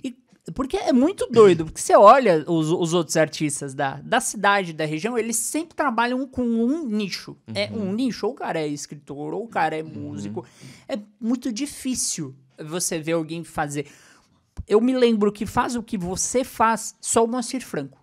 E 0.04 0.16
porque 0.54 0.76
é 0.76 0.92
muito 0.92 1.26
doido, 1.26 1.66
porque 1.66 1.80
você 1.80 1.94
olha 1.94 2.44
os, 2.46 2.70
os 2.70 2.94
outros 2.94 3.16
artistas 3.16 3.74
da, 3.74 4.00
da 4.00 4.20
cidade, 4.20 4.72
da 4.72 4.84
região, 4.84 5.18
eles 5.18 5.36
sempre 5.36 5.74
trabalham 5.74 6.26
com 6.26 6.42
um 6.42 6.86
nicho. 6.86 7.36
É 7.54 7.70
um 7.70 7.92
nicho, 7.92 8.26
ou 8.26 8.32
o 8.32 8.34
cara 8.34 8.60
é 8.60 8.66
escritor, 8.66 9.34
ou 9.34 9.44
o 9.44 9.48
cara 9.48 9.76
é 9.76 9.82
músico. 9.82 10.46
É 10.88 10.98
muito 11.20 11.52
difícil 11.52 12.34
você 12.58 12.98
ver 12.98 13.12
alguém 13.12 13.44
fazer. 13.44 13.86
Eu 14.66 14.80
me 14.80 14.96
lembro 14.96 15.32
que 15.32 15.46
faz 15.46 15.76
o 15.76 15.82
que 15.82 15.98
você 15.98 16.42
faz 16.44 16.96
só 17.00 17.24
o 17.24 17.28
Moacir 17.28 17.64
Franco. 17.64 17.98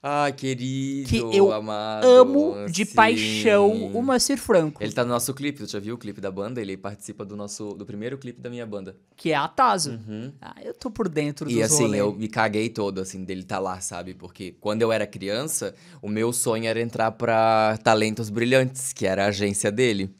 Ai, 0.00 0.32
querido, 0.32 1.08
Que 1.08 1.16
eu 1.18 1.52
amado. 1.52 2.06
Amo 2.06 2.66
de 2.70 2.84
sim. 2.84 2.94
paixão 2.94 3.68
o 3.92 4.00
Moacir 4.00 4.38
Franco, 4.38 4.80
Ele 4.82 4.92
tá 4.92 5.02
no 5.02 5.10
nosso 5.10 5.34
clipe, 5.34 5.58
tu 5.64 5.66
já 5.70 5.80
viu 5.80 5.96
o 5.96 5.98
clipe 5.98 6.20
da 6.20 6.30
banda? 6.30 6.60
Ele 6.60 6.76
participa 6.76 7.24
do 7.24 7.34
nosso 7.34 7.70
do 7.74 7.84
primeiro 7.84 8.16
clipe 8.16 8.40
da 8.40 8.48
minha 8.48 8.64
banda. 8.64 8.96
que 9.16 9.32
é 9.32 9.34
a 9.34 9.48
Tazo. 9.48 9.98
Ah, 10.40 10.54
eu 10.62 10.72
tô 10.72 10.88
por 10.90 11.08
dentro 11.08 11.48
Uhum. 11.50 11.56
E 11.56 11.62
assim, 11.62 11.82
rolê. 11.86 12.00
eu 12.00 12.14
me 12.14 12.28
caguei 12.28 12.68
todo, 12.68 13.00
assim, 13.00 13.24
dele 13.24 13.42
tá 13.42 13.58
lá, 13.58 13.80
sabe? 13.80 14.14
Porque 14.14 14.54
quando 14.60 14.82
eu 14.82 14.92
era 14.92 15.04
criança, 15.06 15.74
o 16.00 16.08
meu 16.08 16.32
sonho 16.32 16.66
era 16.66 16.80
entrar 16.80 17.10
pra 17.12 17.76
Talentos 17.82 18.30
Brilhantes, 18.30 18.92
que 18.92 19.04
era 19.04 19.24
a 19.24 19.28
agência 19.28 19.72
dele. 19.72 20.14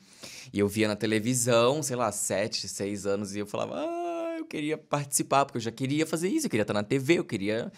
E 0.53 0.59
eu 0.59 0.67
via 0.67 0.89
na 0.89 0.97
televisão, 0.97 1.83
sei 1.85 1.95
lá, 1.95 2.11
sete, 2.11 2.67
seis 2.69 3.07
anos, 3.07 3.37
e 3.37 3.39
eu 3.39 3.47
falava, 3.47 3.77
ai, 3.77 4.41
eu 4.41 4.45
queria 4.47 4.77
participar, 4.77 5.45
porque 5.45 5.59
eu 5.59 5.63
já 5.63 5.71
queria 5.71 6.05
fazer 6.07 6.29
isso, 6.29 6.47
eu 6.47 6.51
queria 6.51 6.63
estar 6.63 6.75
na 6.75 6.83
TV, 6.83 7.19
eu 7.19 7.25
queria, 7.25 7.71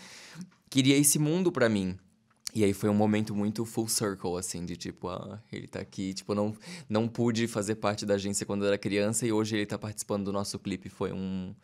queria 0.70 0.96
esse 0.96 1.18
mundo 1.18 1.50
pra 1.50 1.68
mim. 1.68 1.98
E 2.54 2.64
aí 2.64 2.72
foi 2.72 2.88
um 2.88 2.94
momento 2.94 3.34
muito 3.34 3.64
full 3.64 3.88
circle, 3.88 4.36
assim, 4.36 4.64
de 4.64 4.76
tipo, 4.76 5.08
ah, 5.08 5.40
ele 5.52 5.66
tá 5.66 5.80
aqui. 5.80 6.14
Tipo, 6.14 6.34
não, 6.34 6.54
não 6.88 7.06
pude 7.06 7.46
fazer 7.46 7.76
parte 7.76 8.04
da 8.04 8.14
agência 8.14 8.44
quando 8.44 8.62
eu 8.62 8.68
era 8.68 8.78
criança 8.78 9.26
e 9.26 9.32
hoje 9.32 9.56
ele 9.56 9.66
tá 9.66 9.78
participando 9.78 10.24
do 10.24 10.32
nosso 10.32 10.58
clipe. 10.58 10.88
Foi 10.88 11.12
um. 11.12 11.54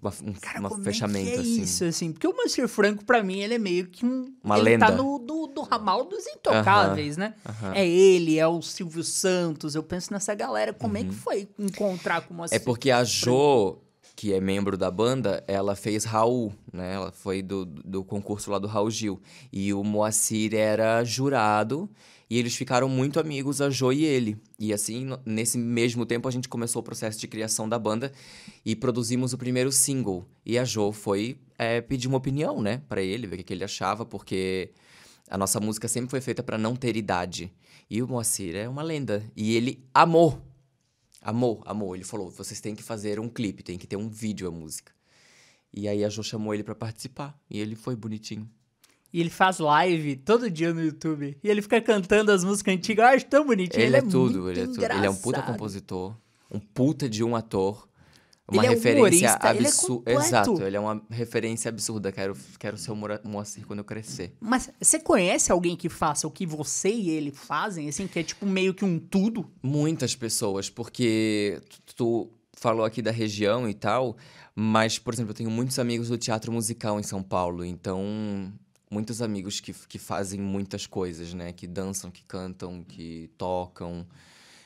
Uma, 0.00 0.14
um 0.22 0.32
Cara, 0.32 0.60
uma 0.60 0.82
fechamento, 0.82 1.28
é 1.28 1.32
que 1.32 1.36
é 1.36 1.40
assim. 1.40 1.60
isso, 1.60 1.84
assim? 1.84 2.10
Porque 2.10 2.26
o 2.26 2.34
Monsieur 2.34 2.66
Franco, 2.66 3.04
pra 3.04 3.22
mim, 3.22 3.40
ele 3.40 3.52
é 3.52 3.58
meio 3.58 3.86
que 3.86 4.06
um... 4.06 4.34
Uma 4.42 4.58
ele 4.58 4.78
tá 4.78 4.88
lenda. 4.88 5.02
no 5.02 5.18
do, 5.18 5.46
do 5.46 5.60
ramal 5.60 6.06
dos 6.06 6.26
intocáveis, 6.26 7.18
né? 7.18 7.34
aham. 7.44 7.74
É 7.74 7.86
ele, 7.86 8.38
é 8.38 8.46
o 8.46 8.62
Silvio 8.62 9.04
Santos. 9.04 9.74
Eu 9.74 9.82
penso 9.82 10.10
nessa 10.10 10.34
galera. 10.34 10.72
Como 10.72 10.96
é 10.96 11.04
que 11.04 11.12
foi 11.12 11.50
encontrar 11.58 12.22
com 12.22 12.32
o? 12.32 12.38
Uhum. 12.38 12.46
É 12.50 12.58
porque 12.58 12.90
a 12.90 13.04
Jo, 13.04 13.76
que 14.16 14.32
é 14.32 14.40
membro 14.40 14.76
da 14.76 14.90
banda, 14.90 15.42
ela 15.46 15.74
fez 15.74 16.04
Raul, 16.04 16.52
né? 16.72 16.94
Ela 16.94 17.12
foi 17.12 17.42
do, 17.42 17.64
do 17.64 18.04
concurso 18.04 18.50
lá 18.50 18.58
do 18.58 18.68
Raul 18.68 18.90
Gil. 18.90 19.20
E 19.52 19.72
o 19.74 19.82
Moacir 19.82 20.54
era 20.54 21.02
jurado. 21.02 21.90
E 22.30 22.38
eles 22.38 22.54
ficaram 22.54 22.88
muito 22.88 23.20
amigos, 23.20 23.60
a 23.60 23.68
Jo 23.70 23.92
e 23.92 24.04
ele. 24.04 24.36
E 24.58 24.72
assim, 24.72 25.10
nesse 25.26 25.58
mesmo 25.58 26.06
tempo, 26.06 26.26
a 26.26 26.30
gente 26.30 26.48
começou 26.48 26.80
o 26.80 26.82
processo 26.82 27.18
de 27.18 27.28
criação 27.28 27.68
da 27.68 27.78
banda 27.78 28.12
e 28.64 28.74
produzimos 28.74 29.32
o 29.32 29.38
primeiro 29.38 29.70
single. 29.70 30.24
E 30.44 30.58
a 30.58 30.64
Jo 30.64 30.90
foi 30.90 31.36
é, 31.58 31.80
pedir 31.80 32.08
uma 32.08 32.16
opinião, 32.16 32.62
né, 32.62 32.82
pra 32.88 33.02
ele, 33.02 33.26
ver 33.26 33.40
o 33.40 33.44
que 33.44 33.52
ele 33.52 33.64
achava, 33.64 34.04
porque 34.06 34.70
a 35.28 35.36
nossa 35.36 35.60
música 35.60 35.86
sempre 35.86 36.10
foi 36.10 36.20
feita 36.20 36.42
pra 36.42 36.56
não 36.56 36.74
ter 36.74 36.96
idade. 36.96 37.52
E 37.90 38.02
o 38.02 38.08
Moacir 38.08 38.56
é 38.56 38.68
uma 38.68 38.82
lenda. 38.82 39.22
E 39.36 39.54
ele 39.54 39.84
amou 39.92 40.40
Amou, 41.24 41.62
amou. 41.64 41.94
Ele 41.96 42.04
falou: 42.04 42.30
vocês 42.30 42.60
têm 42.60 42.74
que 42.74 42.82
fazer 42.82 43.18
um 43.18 43.28
clipe, 43.28 43.62
tem 43.62 43.78
que 43.78 43.86
ter 43.86 43.96
um 43.96 44.10
vídeo 44.10 44.46
a 44.46 44.50
música. 44.50 44.92
E 45.72 45.88
aí 45.88 46.04
a 46.04 46.08
Jo 46.08 46.22
chamou 46.22 46.52
ele 46.52 46.62
pra 46.62 46.74
participar. 46.74 47.36
E 47.50 47.58
ele 47.58 47.74
foi 47.74 47.96
bonitinho. 47.96 48.48
E 49.12 49.20
ele 49.20 49.30
faz 49.30 49.58
live 49.58 50.16
todo 50.16 50.50
dia 50.50 50.74
no 50.74 50.82
YouTube. 50.82 51.38
E 51.42 51.48
ele 51.48 51.62
fica 51.62 51.80
cantando 51.80 52.30
as 52.30 52.44
músicas 52.44 52.74
antigas. 52.74 53.04
Eu 53.04 53.16
acho 53.16 53.26
tão 53.26 53.46
bonitinho. 53.46 53.82
Ele, 53.82 53.96
Ele, 53.96 54.06
é, 54.06 54.10
tudo, 54.10 54.42
muito 54.42 54.50
ele 54.50 54.60
é 54.60 54.66
tudo. 54.66 54.84
Ele 54.84 55.06
é 55.06 55.10
um 55.10 55.16
puta 55.16 55.40
compositor, 55.40 56.16
um 56.50 56.60
puta 56.60 57.08
de 57.08 57.24
um 57.24 57.34
ator. 57.34 57.88
Uma 58.46 58.62
Ele 58.62 58.66
é 58.66 58.76
referência 58.76 59.26
é 59.26 59.48
absurda. 59.48 60.12
completo. 60.12 60.26
Exato, 60.26 60.62
ele 60.62 60.76
é 60.76 60.80
uma 60.80 61.02
referência 61.10 61.68
absurda. 61.70 62.12
Quero, 62.12 62.36
quero 62.58 62.76
ser 62.76 62.90
o 62.90 62.96
Moacir 63.24 63.66
quando 63.66 63.78
eu 63.78 63.84
crescer. 63.84 64.34
Mas 64.38 64.70
você 64.78 64.98
conhece 64.98 65.50
alguém 65.50 65.74
que 65.74 65.88
faça 65.88 66.26
o 66.26 66.30
que 66.30 66.44
você 66.44 66.90
e 66.90 67.08
ele 67.08 67.32
fazem, 67.32 67.88
assim, 67.88 68.06
que 68.06 68.18
é 68.18 68.22
tipo 68.22 68.44
meio 68.44 68.74
que 68.74 68.84
um 68.84 68.98
tudo? 68.98 69.50
Muitas 69.62 70.14
pessoas, 70.14 70.68
porque 70.68 71.58
tu, 71.70 71.94
tu 71.96 72.30
falou 72.52 72.84
aqui 72.84 73.00
da 73.00 73.10
região 73.10 73.66
e 73.66 73.72
tal, 73.72 74.16
mas, 74.54 74.98
por 74.98 75.14
exemplo, 75.14 75.30
eu 75.30 75.36
tenho 75.36 75.50
muitos 75.50 75.78
amigos 75.78 76.08
do 76.08 76.18
teatro 76.18 76.52
musical 76.52 77.00
em 77.00 77.02
São 77.02 77.22
Paulo, 77.22 77.64
então 77.64 78.52
muitos 78.90 79.22
amigos 79.22 79.58
que, 79.58 79.72
que 79.72 79.98
fazem 79.98 80.38
muitas 80.38 80.86
coisas, 80.86 81.32
né? 81.32 81.52
Que 81.52 81.66
dançam, 81.66 82.10
que 82.10 82.22
cantam, 82.24 82.84
que 82.84 83.30
tocam, 83.38 84.06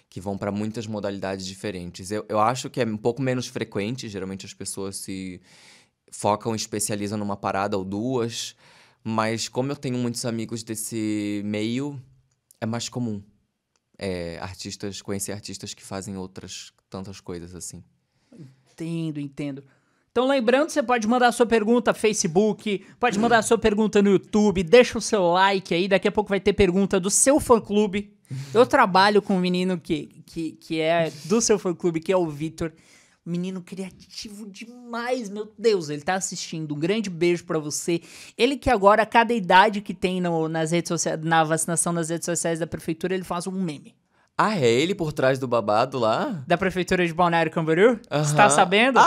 que 0.08 0.20
vão 0.20 0.38
para 0.38 0.50
muitas 0.50 0.86
modalidades 0.86 1.46
diferentes. 1.46 2.10
Eu, 2.10 2.24
eu 2.28 2.40
acho 2.40 2.70
que 2.70 2.80
é 2.80 2.84
um 2.84 2.96
pouco 2.96 3.20
menos 3.20 3.46
frequente, 3.46 4.08
geralmente 4.08 4.46
as 4.46 4.54
pessoas 4.54 4.96
se 4.96 5.40
focam 6.10 6.54
e 6.54 6.56
especializam 6.56 7.18
numa 7.18 7.36
parada 7.36 7.76
ou 7.76 7.84
duas, 7.84 8.56
mas 9.04 9.48
como 9.48 9.70
eu 9.70 9.76
tenho 9.76 9.98
muitos 9.98 10.24
amigos 10.24 10.62
desse 10.62 11.42
meio, 11.44 12.00
é 12.60 12.66
mais 12.66 12.88
comum 12.88 13.22
é, 13.98 14.38
artistas, 14.40 15.02
conhecer 15.02 15.32
artistas 15.32 15.74
que 15.74 15.84
fazem 15.84 16.16
outras 16.16 16.72
tantas 16.88 17.20
coisas 17.20 17.54
assim. 17.54 17.82
Entendo, 18.72 19.20
entendo. 19.20 19.64
Então, 20.10 20.26
lembrando, 20.26 20.70
você 20.70 20.82
pode 20.82 21.06
mandar 21.06 21.30
sua 21.32 21.46
pergunta 21.46 21.92
no 21.92 21.98
Facebook, 21.98 22.84
pode 22.98 23.18
mandar 23.18 23.42
sua 23.42 23.58
pergunta 23.58 24.00
no 24.00 24.10
YouTube, 24.10 24.62
deixa 24.62 24.98
o 24.98 25.00
seu 25.00 25.32
like 25.32 25.74
aí, 25.74 25.86
daqui 25.86 26.08
a 26.08 26.12
pouco 26.12 26.30
vai 26.30 26.40
ter 26.40 26.52
pergunta 26.52 26.98
do 26.98 27.10
seu 27.10 27.38
fã-clube. 27.38 28.17
Eu 28.52 28.66
trabalho 28.66 29.22
com 29.22 29.36
um 29.36 29.40
menino 29.40 29.78
que, 29.78 30.22
que, 30.26 30.52
que 30.52 30.80
é 30.80 31.10
do 31.24 31.40
seu 31.40 31.58
fã-clube, 31.58 32.00
que 32.00 32.12
é 32.12 32.16
o 32.16 32.26
Vitor. 32.28 32.72
Menino 33.24 33.60
criativo 33.60 34.46
demais, 34.46 35.28
meu 35.28 35.52
Deus, 35.58 35.90
ele 35.90 36.00
tá 36.00 36.14
assistindo. 36.14 36.74
Um 36.74 36.78
grande 36.78 37.10
beijo 37.10 37.44
pra 37.44 37.58
você. 37.58 38.00
Ele 38.38 38.56
que 38.56 38.70
agora, 38.70 39.02
a 39.02 39.06
cada 39.06 39.34
idade 39.34 39.82
que 39.82 39.92
tem 39.92 40.18
no- 40.18 40.48
nas 40.48 40.70
redes 40.70 40.88
sociais, 40.88 41.20
na 41.22 41.44
vacinação 41.44 41.92
nas 41.92 42.08
redes 42.08 42.24
sociais 42.24 42.58
da 42.58 42.66
prefeitura, 42.66 43.14
ele 43.14 43.24
faz 43.24 43.46
um 43.46 43.52
meme. 43.52 43.94
Ah, 44.36 44.56
é 44.58 44.70
ele 44.70 44.94
por 44.94 45.12
trás 45.12 45.38
do 45.38 45.46
babado 45.46 45.98
lá? 45.98 46.42
Da 46.46 46.56
prefeitura 46.56 47.06
de 47.06 47.12
Balneário 47.12 47.52
Camboriú? 47.52 47.98
Você 48.10 48.34
tá 48.34 48.48
sabendo? 48.48 48.98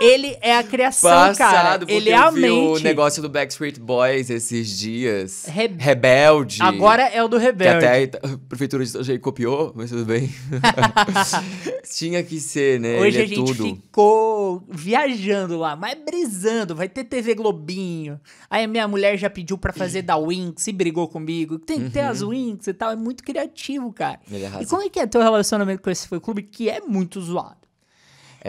Ele 0.00 0.36
é 0.42 0.56
a 0.58 0.62
criação, 0.62 1.10
Passado, 1.10 1.86
cara. 1.86 1.92
Ele 1.92 2.10
é 2.10 2.14
a 2.16 2.30
vi 2.30 2.42
mente. 2.42 2.80
o 2.80 2.84
negócio 2.84 3.22
do 3.22 3.30
Backstreet 3.30 3.78
Boys 3.80 4.28
esses 4.28 4.78
dias. 4.78 5.46
Re- 5.46 5.74
Rebelde. 5.78 6.58
Agora 6.62 7.02
é 7.04 7.22
o 7.24 7.28
do 7.28 7.38
Que 7.38 7.44
Rebelde. 7.44 7.86
até 7.86 8.04
a 8.22 8.36
prefeitura 8.48 8.84
de 8.84 8.90
Itajaí 8.90 9.18
copiou, 9.18 9.72
mas 9.74 9.88
tudo 9.90 10.04
bem. 10.04 10.28
Tinha 11.96 12.22
que 12.22 12.38
ser, 12.40 12.78
né? 12.80 12.98
Hoje 13.00 13.18
ele 13.18 13.20
a 13.20 13.22
é 13.24 13.26
gente 13.26 13.54
tudo. 13.56 13.76
ficou 13.76 14.62
viajando 14.68 15.56
lá, 15.58 15.74
mas 15.76 15.96
brisando. 16.04 16.74
Vai 16.74 16.88
ter 16.88 17.04
TV 17.04 17.34
Globinho. 17.34 18.20
Aí 18.50 18.64
a 18.64 18.68
minha 18.68 18.86
mulher 18.86 19.16
já 19.16 19.30
pediu 19.30 19.56
pra 19.56 19.72
fazer 19.72 20.02
da 20.02 20.18
Winx 20.18 20.66
e 20.66 20.72
brigou 20.72 21.08
comigo. 21.08 21.58
Tem 21.58 21.84
que 21.84 21.90
ter 21.90 22.00
as 22.00 22.22
Winx 22.22 22.66
e 22.66 22.74
tal. 22.74 22.90
É 22.90 22.96
muito 22.96 23.22
criativo, 23.24 23.92
cara. 23.92 24.20
Uhum. 24.28 24.34
Ele 24.36 24.42
E 24.44 24.46
arrasa. 24.46 24.66
como 24.68 24.82
é 24.82 24.88
que 24.88 24.98
é 25.00 25.06
teu 25.06 25.22
relacionamento 25.22 25.82
com 25.82 25.90
esse 25.90 26.06
fã-clube 26.06 26.42
que 26.42 26.68
é 26.68 26.80
muito 26.80 27.20
zoado? 27.20 27.65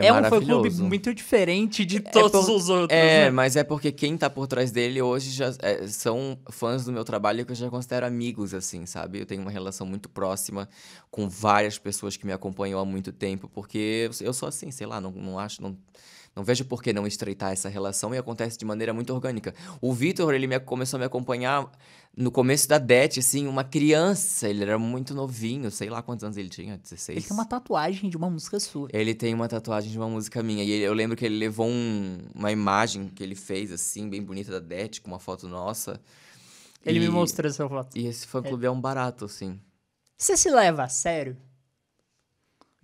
É, 0.05 0.11
um 0.13 0.23
fã-clube 0.29 0.69
muito 0.81 1.13
diferente 1.13 1.83
de 1.85 1.97
É 1.97 1.99
todos 2.01 2.45
por- 2.45 2.55
os 2.55 2.69
outros, 2.69 2.97
É, 2.97 3.25
né? 3.25 3.31
mas 3.31 3.55
é 3.55 3.63
porque 3.63 3.91
quem 3.91 4.17
tá 4.17 4.29
por 4.29 4.47
trás 4.47 4.71
dele 4.71 5.01
hoje 5.01 5.31
já 5.31 5.53
é, 5.61 5.87
são 5.87 6.37
fãs 6.49 6.85
do 6.85 6.91
meu 6.91 7.03
trabalho 7.03 7.45
que 7.45 7.51
eu 7.51 7.55
já 7.55 7.69
considero 7.69 8.05
amigos, 8.05 8.53
assim, 8.53 8.85
sabe? 8.85 9.19
Eu 9.19 9.25
tenho 9.25 9.41
uma 9.41 9.51
relação 9.51 9.85
muito 9.87 10.09
próxima 10.09 10.67
com 11.09 11.27
várias 11.29 11.77
pessoas 11.77 12.15
que 12.17 12.25
me 12.25 12.31
acompanham 12.33 12.79
há 12.79 12.85
muito 12.85 13.11
tempo, 13.11 13.49
porque 13.53 14.09
eu 14.21 14.27
eu 14.27 14.33
sou 14.33 14.47
assim, 14.49 14.71
sei 14.71 14.85
lá, 14.87 14.99
não, 15.01 15.11
não 15.11 15.39
acho, 15.39 15.61
não, 15.61 15.77
não 16.37 16.43
vejo 16.43 16.63
por 16.65 16.83
que 16.83 16.93
não 16.93 17.07
estreitar 17.07 17.51
essa 17.51 17.67
relação 17.67 18.13
e 18.13 18.17
acontece 18.19 18.59
de 18.59 18.63
maneira 18.63 18.93
muito 18.93 19.11
orgânica. 19.11 19.55
O 19.81 19.91
Vitor, 19.91 20.35
ele 20.35 20.45
me, 20.45 20.59
começou 20.59 20.97
a 20.97 20.99
me 20.99 21.05
acompanhar 21.05 21.67
no 22.15 22.29
começo 22.29 22.69
da 22.69 22.77
DET, 22.77 23.17
assim, 23.19 23.47
uma 23.47 23.63
criança, 23.63 24.47
ele 24.47 24.61
era 24.61 24.77
muito 24.77 25.15
novinho, 25.15 25.71
sei 25.71 25.89
lá 25.89 26.03
quantos 26.03 26.23
anos 26.23 26.37
ele 26.37 26.47
tinha, 26.47 26.77
16. 26.77 27.17
Ele 27.17 27.25
tem 27.25 27.35
uma 27.35 27.45
tatuagem 27.45 28.07
de 28.07 28.15
uma 28.15 28.29
música 28.29 28.59
sua. 28.59 28.87
Ele 28.93 29.15
tem 29.15 29.33
uma 29.33 29.47
tatuagem 29.47 29.89
de 29.91 29.97
uma 29.97 30.07
música 30.07 30.43
minha. 30.43 30.63
E 30.63 30.69
ele- 30.69 30.83
eu 30.83 30.93
lembro 30.93 31.17
que 31.17 31.25
ele 31.25 31.37
levou 31.39 31.67
um- 31.67 32.19
uma 32.35 32.51
imagem 32.51 33.07
que 33.07 33.23
ele 33.23 33.33
fez, 33.35 33.71
assim, 33.71 34.07
bem 34.07 34.21
bonita 34.21 34.51
da 34.51 34.59
Det, 34.59 35.01
com 35.01 35.07
uma 35.09 35.19
foto 35.19 35.47
nossa. 35.47 35.99
Ele 36.85 36.99
e, 36.99 37.01
me 37.01 37.09
mostrou 37.09 37.49
essa 37.49 37.67
foto. 37.67 37.97
E 37.97 38.05
esse 38.05 38.27
fã-clube 38.27 38.63
é. 38.67 38.69
um 38.69 38.79
barato, 38.79 39.25
assim. 39.25 39.59
Você 40.15 40.37
se 40.37 40.51
leva 40.51 40.83
a 40.83 40.87
sério? 40.87 41.35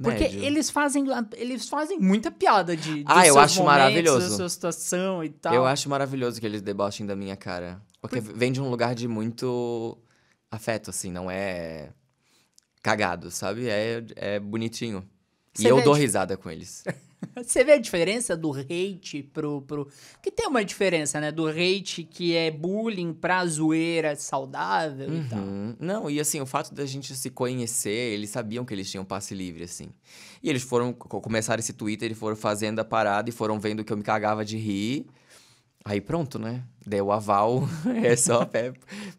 Porque 0.02 0.24
médio. 0.24 0.44
eles 0.44 0.70
fazem, 0.70 1.06
eles 1.36 1.70
fazem 1.70 2.00
muita 2.00 2.32
piada 2.32 2.76
de 2.76 3.04
dos 3.04 3.16
Ah, 3.16 3.28
eu 3.28 3.38
acho 3.40 3.60
momentos, 3.60 3.80
maravilhoso. 3.80 4.30
da 4.32 4.36
sua 4.36 4.50
situação 4.50 5.24
e 5.24 5.30
tal. 5.30 5.54
Eu 5.54 5.66
acho 5.66 5.88
maravilhoso 5.90 6.40
que 6.40 6.46
eles 6.46 6.62
debochem 6.62 7.06
da 7.06 7.16
minha 7.16 7.36
cara. 7.38 7.82
Porque 8.02 8.20
vem 8.20 8.52
de 8.52 8.60
um 8.60 8.70
lugar 8.70 8.96
de 8.96 9.08
muito 9.08 9.98
afeto, 10.52 10.90
assim, 10.90 11.12
não 11.12 11.30
é 11.32 11.92
cagado, 12.82 13.30
sabe? 13.32 13.70
É, 13.70 14.04
é 14.16 14.40
bonitinho. 14.40 15.08
Você 15.54 15.64
e 15.68 15.70
eu 15.70 15.82
dou 15.84 15.94
dif- 15.94 16.02
risada 16.04 16.36
com 16.36 16.50
eles. 16.50 16.84
Você 17.44 17.63
vê 17.63 17.74
a 17.74 17.77
diferença 17.77 18.36
do 18.38 18.51
hate 18.51 19.24
pro, 19.34 19.62
pro... 19.62 19.88
Que 20.22 20.32
tem 20.32 20.48
uma 20.48 20.63
diferença, 20.63 21.20
né? 21.20 21.32
Do 21.32 21.48
hate 21.48 22.03
que 22.03 22.36
é 22.36 22.50
bullying 22.51 23.13
pra 23.13 23.46
zoeira 23.46 24.15
saudável 24.15 25.13
e 25.15 25.24
tal. 25.30 25.39
Uhum. 25.39 25.75
Não, 25.80 26.10
e 26.10 26.20
assim, 26.20 26.39
o 26.42 26.46
fato 26.46 26.74
da 26.74 26.86
gente 26.86 27.15
se 27.15 27.30
conhecer, 27.30 28.13
eles 28.13 28.30
sabiam 28.30 28.65
que 28.65 28.74
eles 28.74 28.89
tinham 28.89 29.03
passe 29.06 29.34
livre, 29.34 29.63
assim. 29.63 29.89
E 30.42 30.50
eles 30.50 30.63
foram, 30.63 30.92
co- 30.94 31.22
começaram 31.22 31.60
esse 31.60 31.74
Twitter, 31.74 32.12
e 32.12 32.15
foram 32.15 32.36
fazendo 32.36 32.80
a 32.80 32.86
parada 32.86 33.30
e 33.30 33.34
foram 33.34 33.60
vendo 33.60 33.84
que 33.84 33.92
eu 33.94 33.98
me 33.98 34.03
cagava 34.03 34.44
de 34.44 34.58
rir. 34.58 35.06
Aí 35.86 36.00
pronto, 36.00 36.39
né? 36.39 36.63
Deu 36.86 37.08
o 37.08 37.12
aval, 37.12 37.68
é 38.03 38.15
só 38.15 38.46
pé. 38.46 38.72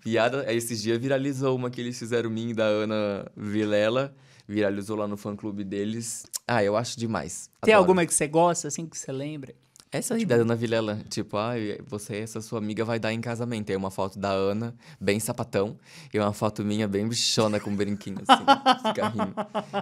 Piada. 0.02 0.50
Esses 0.52 0.80
dias 0.82 0.98
viralizou 0.98 1.54
uma 1.56 1.70
que 1.70 1.80
eles 1.80 1.98
fizeram 1.98 2.30
mim 2.30 2.54
da 2.54 2.64
Ana 2.64 3.30
Vilela. 3.36 4.14
Viralizou 4.46 4.96
lá 4.96 5.08
no 5.08 5.16
fã-clube 5.16 5.64
deles. 5.64 6.26
Ah, 6.46 6.62
eu 6.62 6.76
acho 6.76 6.98
demais. 6.98 7.48
Tem 7.62 7.72
Adoro. 7.72 7.84
alguma 7.84 8.06
que 8.06 8.12
você 8.12 8.26
gosta, 8.26 8.68
assim, 8.68 8.86
que 8.86 8.98
você 8.98 9.10
lembra? 9.10 9.54
Essa 9.90 10.14
aí 10.14 10.24
da 10.24 10.34
Ana 10.34 10.56
Vilela, 10.56 11.00
tipo, 11.08 11.36
ah, 11.36 11.52
você, 11.86 12.16
essa 12.16 12.40
sua 12.40 12.58
amiga 12.58 12.84
vai 12.84 12.98
dar 12.98 13.12
em 13.12 13.20
casamento. 13.20 13.70
Aí 13.70 13.76
uma 13.76 13.92
foto 13.92 14.18
da 14.18 14.30
Ana, 14.32 14.74
bem 15.00 15.20
sapatão, 15.20 15.78
e 16.12 16.18
uma 16.18 16.32
foto 16.32 16.64
minha 16.64 16.88
bem 16.88 17.06
bichona 17.06 17.60
com 17.60 17.70
um 17.70 17.76
brinquinho, 17.76 18.18
assim, 18.26 18.42
cigarrinho. 18.88 19.34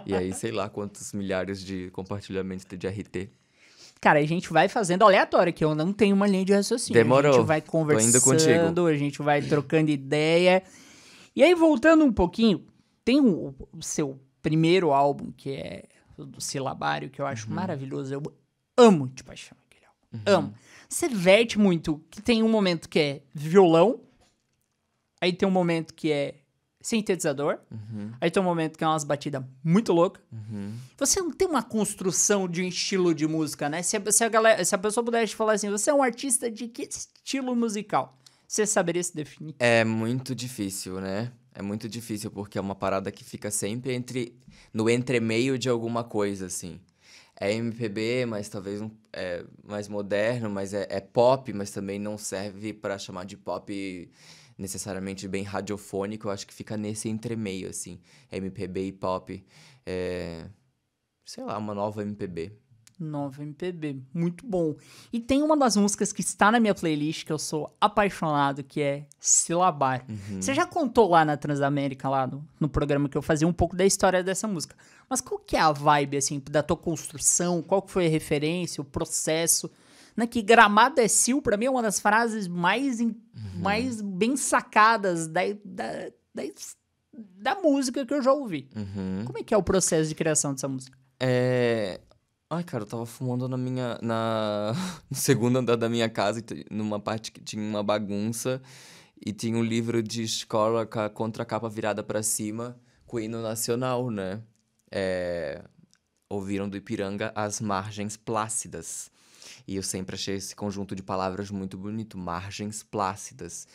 E 0.05 0.15
aí, 0.15 0.35
sei 0.35 0.53
lá 0.53 0.69
quantos 0.69 1.15
milhares 1.15 1.65
de 1.65 1.89
compartilhamentos 1.93 2.67
de 2.69 2.87
RT. 2.87 3.31
Cara, 4.03 4.19
a 4.19 4.27
gente 4.27 4.53
vai 4.53 4.69
fazendo 4.69 5.03
aleatório, 5.03 5.51
que 5.51 5.65
eu 5.65 5.75
não 5.75 5.95
tenho 5.95 6.15
uma 6.15 6.27
linha 6.27 6.45
de 6.45 6.53
raciocínio. 6.53 7.01
A 7.01 7.03
Demorou. 7.03 7.33
gente 7.33 7.47
vai 7.47 7.63
conversando, 7.63 8.87
a 8.87 8.95
gente 8.95 9.23
vai 9.23 9.41
trocando 9.41 9.91
ideia. 9.91 10.63
E 11.35 11.43
aí, 11.43 11.55
voltando 11.55 12.05
um 12.05 12.13
pouquinho, 12.13 12.67
tem 13.03 13.19
o 13.19 13.55
seu 13.81 14.21
primeiro 14.43 14.93
álbum, 14.93 15.31
que 15.33 15.51
é 15.53 15.85
do 16.19 16.41
Silabário, 16.41 17.09
que 17.11 17.21
eu 17.21 17.27
acho 17.27 17.49
Uhum. 17.49 17.55
maravilhoso. 17.55 18.13
Eu 18.15 18.23
amo 18.77 19.09
de 19.09 19.25
paixão 19.25 19.57
aquele 19.69 19.87
álbum. 19.87 20.23
Amo. 20.27 20.55
Você 20.89 21.09
verte 21.09 21.59
muito 21.59 22.01
que 22.11 22.21
tem 22.21 22.43
um 22.43 22.49
momento 22.49 22.89
que 22.89 22.99
é 22.99 23.23
violão, 23.33 24.01
aí 25.21 25.33
tem 25.33 25.49
um 25.49 25.53
momento 25.53 25.95
que 25.95 26.13
é 26.13 26.35
sintetizador, 26.81 27.59
aí 28.21 28.31
tem 28.31 28.43
um 28.43 28.45
momento 28.45 28.77
que 28.77 28.83
é 28.85 28.87
umas 28.87 29.05
batidas 29.05 29.43
muito 29.65 29.93
loucas. 29.93 30.23
Você 30.99 31.21
não 31.21 31.31
tem 31.31 31.47
uma 31.49 31.63
construção 31.63 32.49
de 32.49 32.61
um 32.61 32.67
estilo 32.67 33.15
de 33.15 33.27
música, 33.27 33.69
né? 33.69 33.83
Se 33.83 33.97
a, 33.97 34.13
se 34.13 34.25
a 34.25 34.29
galera, 34.29 34.65
se 34.65 34.75
a 34.75 34.79
pessoa 34.79 35.05
pudesse 35.05 35.35
falar 35.35 35.53
assim, 35.55 35.71
você 35.71 35.91
é 35.91 35.95
um 35.95 36.03
artista 36.03 36.51
de 36.51 36.67
que 36.69 36.83
estilo 36.83 37.55
musical? 37.55 38.19
Você 38.47 38.67
saberia 38.67 39.03
se 39.03 39.15
definir? 39.15 39.55
É 39.59 39.83
muito 39.85 40.35
difícil, 40.35 41.01
né? 41.01 41.33
É 41.55 41.61
muito 41.63 41.89
difícil 41.89 42.31
porque 42.31 42.57
é 42.59 42.61
uma 42.61 42.75
parada 42.75 43.11
que 43.13 43.25
fica 43.25 43.51
sempre 43.51 43.93
entre 43.93 44.35
no 44.73 44.89
entremeio 44.89 45.59
de 45.59 45.69
alguma 45.69 46.03
coisa, 46.03 46.47
assim. 46.47 46.81
É 47.39 47.53
MPB, 47.53 48.27
mas 48.27 48.49
talvez 48.49 48.81
um, 48.81 48.91
é 49.13 49.45
mais 49.65 49.89
moderno, 49.89 50.49
mas 50.49 50.73
é, 50.75 50.87
é 50.89 51.01
pop, 51.01 51.53
mas 51.53 51.71
também 51.71 51.99
não 51.99 52.17
serve 52.17 52.73
pra 52.73 52.99
chamar 52.99 53.25
de 53.25 53.37
pop 53.37 54.11
necessariamente 54.57 55.29
bem 55.29 55.43
radiofônico. 55.43 56.29
Eu 56.29 56.31
acho 56.33 56.47
que 56.47 56.55
fica 56.55 56.77
nesse 56.77 57.09
entremeio, 57.09 57.69
assim. 57.69 58.01
MPB 58.31 58.87
e 58.87 58.93
pop. 58.93 59.45
É, 59.85 60.49
sei 61.25 61.45
lá, 61.45 61.59
uma 61.59 61.75
nova 61.75 62.03
MPB. 62.03 62.53
Nova 63.01 63.43
MPB, 63.43 63.97
muito 64.13 64.47
bom. 64.47 64.75
E 65.13 65.19
tem 65.21 65.43
uma 65.43 65.57
das 65.57 65.77
músicas 65.77 66.13
que 66.13 66.21
está 66.21 66.51
na 66.51 66.59
minha 66.61 66.75
playlist 66.75 67.25
que 67.25 67.33
eu 67.33 67.39
sou 67.39 67.75
apaixonado, 67.81 68.63
que 68.63 68.81
é 68.81 69.07
Silabar. 69.19 70.05
Você 70.41 70.55
já 70.55 70.67
contou 70.67 71.09
lá 71.11 71.25
na 71.25 71.37
Transamérica, 71.37 72.09
lá 72.09 72.27
no, 72.27 72.45
no 72.61 72.69
programa 72.69 73.09
que 73.09 73.17
eu 73.17 73.23
fazia, 73.23 73.47
um 73.49 73.53
pouco 73.53 73.75
da 73.77 73.85
história 73.87 74.23
dessa 74.23 74.47
música. 74.49 74.77
Mas 75.09 75.21
qual 75.21 75.39
que 75.41 75.57
é 75.57 75.61
a 75.61 75.73
vibe, 75.73 76.17
assim, 76.17 76.43
da 76.51 76.63
tua 76.63 76.77
construção? 76.77 77.63
Qual 77.63 77.83
que 77.83 77.91
foi 77.91 78.07
a 78.07 78.11
referência, 78.11 78.81
o 78.81 78.85
processo? 78.85 79.71
Né, 80.17 80.27
que 80.27 80.43
Gramado 80.43 81.01
é 81.01 81.09
Sil, 81.09 81.41
pra 81.41 81.57
mim, 81.57 81.65
é 81.65 81.71
uma 81.71 81.81
das 81.83 81.99
frases 81.99 82.47
mais, 82.47 83.01
in- 83.01 83.17
mais 83.57 84.03
bem 84.03 84.37
sacadas 84.37 85.27
da, 85.27 85.41
da, 85.65 86.11
da, 86.35 86.43
da 87.15 87.55
música 87.57 88.05
que 88.05 88.13
eu 88.13 88.21
já 88.23 88.31
ouvi. 88.33 88.69
Uhum. 88.77 89.25
Como 89.25 89.39
é 89.39 89.43
que 89.43 89.55
é 89.55 89.57
o 89.57 89.63
processo 89.63 90.09
de 90.11 90.15
criação 90.15 90.53
dessa 90.53 90.69
música? 90.69 90.99
É. 91.19 91.99
Ai, 92.55 92.63
cara, 92.63 92.85
eu 92.85 92.87
tava 92.87 93.07
fumando 93.07 93.49
na 93.49 93.57
minha. 93.57 93.99
Na... 94.03 94.75
no 95.11 95.17
segundo 95.17 95.59
andar 95.59 95.75
da 95.75 95.89
minha 95.89 96.07
casa, 96.11 96.45
numa 96.71 97.01
parte 97.01 97.33
que 97.33 97.41
tinha 97.41 97.63
uma 97.63 97.83
bagunça. 97.83 98.61
E 99.25 99.33
tinha 99.33 99.57
um 99.57 99.63
livro 99.63 100.03
de 100.03 100.23
escola 100.23 100.85
com 100.85 101.01
a 101.01 101.09
contracapa 101.09 101.67
virada 101.71 102.03
pra 102.03 102.23
cima, 102.23 102.79
com 103.07 103.17
o 103.17 103.21
hino 103.21 103.41
nacional, 103.41 104.11
né? 104.11 104.43
É... 104.91 105.65
Ouviram 106.29 106.69
do 106.69 106.77
Ipiranga 106.77 107.33
as 107.35 107.59
margens 107.59 108.19
plácidas. 108.19 109.11
E 109.67 109.77
eu 109.77 109.83
sempre 109.83 110.15
achei 110.17 110.37
esse 110.37 110.55
conjunto 110.55 110.95
de 110.95 111.03
palavras 111.03 111.51
muito 111.51 111.79
bonito, 111.79 112.19
margens 112.19 112.83
plácidas. 112.83 113.67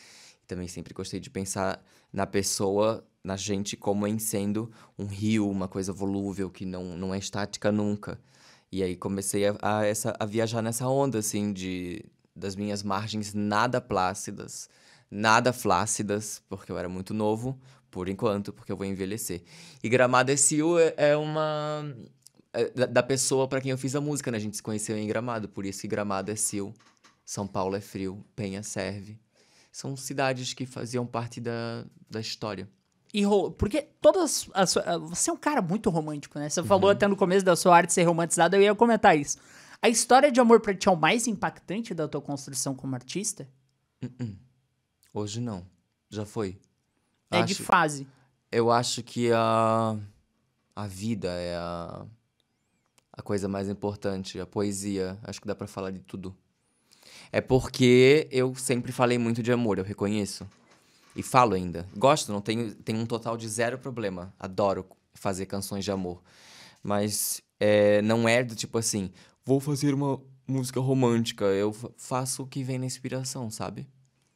E 0.44 0.46
também 0.46 0.68
sempre 0.68 0.94
gostei 0.94 1.18
de 1.18 1.30
pensar 1.30 1.84
na 2.12 2.28
pessoa, 2.28 3.04
na 3.24 3.36
gente, 3.36 3.76
como 3.76 4.06
em 4.06 4.20
sendo 4.20 4.70
um 4.96 5.06
rio, 5.06 5.50
uma 5.50 5.66
coisa 5.66 5.92
volúvel, 5.92 6.48
que 6.48 6.64
não, 6.64 6.96
não 6.96 7.12
é 7.12 7.18
estática 7.18 7.72
nunca. 7.72 8.20
E 8.70 8.82
aí 8.82 8.96
comecei 8.96 9.46
a, 9.46 9.56
a, 9.62 9.84
essa, 9.84 10.14
a 10.18 10.26
viajar 10.26 10.62
nessa 10.62 10.86
onda, 10.88 11.18
assim, 11.18 11.52
de, 11.52 12.04
das 12.36 12.54
minhas 12.54 12.82
margens 12.82 13.32
nada 13.32 13.80
plácidas, 13.80 14.68
nada 15.10 15.52
flácidas, 15.52 16.42
porque 16.48 16.70
eu 16.70 16.78
era 16.78 16.88
muito 16.88 17.14
novo, 17.14 17.58
por 17.90 18.08
enquanto, 18.08 18.52
porque 18.52 18.70
eu 18.70 18.76
vou 18.76 18.86
envelhecer. 18.86 19.42
E 19.82 19.88
Gramado 19.88 20.36
Sil 20.36 20.76
é, 20.78 20.94
é 20.96 21.16
uma... 21.16 21.94
é 22.52 22.86
da, 22.86 23.02
pessoa 23.02 23.48
para 23.48 23.60
quem 23.60 23.70
eu 23.70 23.78
fiz 23.78 23.94
a 23.94 24.00
música, 24.00 24.30
né? 24.30 24.36
A 24.36 24.40
gente 24.40 24.56
se 24.56 24.62
conheceu 24.62 24.96
em 24.96 25.06
Gramado, 25.06 25.48
por 25.48 25.64
isso 25.64 25.80
que 25.80 25.88
Gramado 25.88 26.30
é 26.30 26.36
Sil. 26.36 26.74
São 27.24 27.46
Paulo 27.46 27.76
é 27.76 27.80
frio, 27.80 28.24
Penha 28.36 28.62
serve. 28.62 29.18
São 29.72 29.96
cidades 29.96 30.54
que 30.54 30.66
faziam 30.66 31.06
parte 31.06 31.40
da, 31.40 31.84
da 32.10 32.20
história. 32.20 32.68
E 33.12 33.22
porque 33.56 33.82
todas. 34.00 34.48
as 34.52 34.76
ah, 34.76 34.98
você 34.98 35.30
é 35.30 35.32
um 35.32 35.36
cara 35.36 35.62
muito 35.62 35.88
romântico, 35.90 36.38
né? 36.38 36.48
Você 36.48 36.62
falou 36.62 36.90
até 36.90 37.06
no 37.08 37.16
começo 37.16 37.44
da 37.44 37.56
sua 37.56 37.74
arte 37.76 37.92
ser 37.92 38.02
romantizada, 38.04 38.56
eu 38.56 38.62
ia 38.62 38.74
comentar 38.74 39.16
isso. 39.18 39.38
A 39.80 39.88
história 39.88 40.30
de 40.30 40.40
amor 40.40 40.60
pra 40.60 40.74
ti 40.74 40.88
é 40.88 40.90
o 40.90 40.96
mais 40.96 41.26
impactante 41.26 41.94
da 41.94 42.06
tua 42.08 42.20
construção 42.20 42.74
como 42.74 42.94
artista? 42.94 43.48
Hoje 45.12 45.40
não. 45.40 45.64
Já 46.10 46.24
foi. 46.26 46.58
É 47.30 47.42
de 47.42 47.52
Acho- 47.54 47.62
fase. 47.64 48.06
Eu 48.50 48.70
acho 48.70 49.02
que 49.02 49.30
a, 49.32 49.96
a 50.74 50.86
vida 50.86 51.28
é 51.28 51.54
a, 51.56 52.06
a 53.12 53.22
coisa 53.22 53.46
mais 53.46 53.68
importante, 53.68 54.40
a 54.40 54.46
poesia. 54.46 55.18
Acho 55.22 55.40
que 55.40 55.46
dá 55.46 55.54
pra 55.54 55.66
falar 55.66 55.90
de 55.90 56.00
tudo. 56.00 56.34
É 57.30 57.40
porque 57.40 58.26
eu 58.30 58.54
sempre 58.54 58.90
falei 58.90 59.18
muito 59.18 59.42
de 59.42 59.52
amor, 59.52 59.78
eu 59.78 59.84
reconheço. 59.84 60.46
E 61.18 61.22
falo 61.22 61.54
ainda. 61.54 61.84
Gosto, 61.96 62.30
não 62.32 62.40
tenho, 62.40 62.72
tenho 62.76 63.00
um 63.00 63.04
total 63.04 63.36
de 63.36 63.48
zero 63.48 63.76
problema. 63.76 64.32
Adoro 64.38 64.86
fazer 65.14 65.46
canções 65.46 65.84
de 65.84 65.90
amor. 65.90 66.22
Mas 66.80 67.42
é, 67.58 68.00
não 68.02 68.28
é 68.28 68.44
do 68.44 68.54
tipo 68.54 68.78
assim, 68.78 69.10
vou 69.44 69.58
fazer 69.58 69.92
uma 69.92 70.20
música 70.46 70.78
romântica. 70.78 71.44
Eu 71.46 71.72
fa- 71.72 71.90
faço 71.96 72.44
o 72.44 72.46
que 72.46 72.62
vem 72.62 72.78
na 72.78 72.86
inspiração, 72.86 73.50
sabe? 73.50 73.84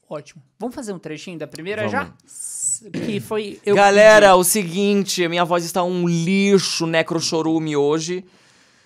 Ótimo. 0.08 0.42
Vamos 0.58 0.74
fazer 0.74 0.92
um 0.92 0.98
trechinho 0.98 1.38
da 1.38 1.46
primeira 1.46 1.88
Vamos. 1.88 1.92
já? 1.92 2.90
Que 2.90 3.20
foi. 3.20 3.60
Galera, 3.64 4.34
o 4.34 4.42
seguinte, 4.42 5.28
minha 5.28 5.44
voz 5.44 5.64
está 5.64 5.84
um 5.84 6.08
lixo 6.08 6.84
necrochorume 6.84 7.76
hoje, 7.76 8.24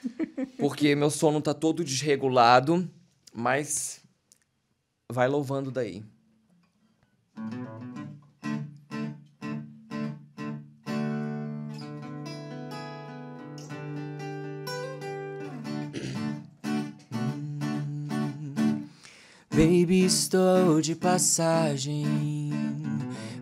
porque 0.61 0.95
meu 0.95 1.09
sono 1.09 1.41
tá 1.41 1.55
todo 1.55 1.83
desregulado, 1.83 2.87
mas 3.35 4.01
vai 5.11 5.27
louvando 5.29 5.71
daí. 5.71 6.05
Baby, 19.57 20.05
estou 20.05 20.83
de 20.83 20.95
passagem. 20.95 22.51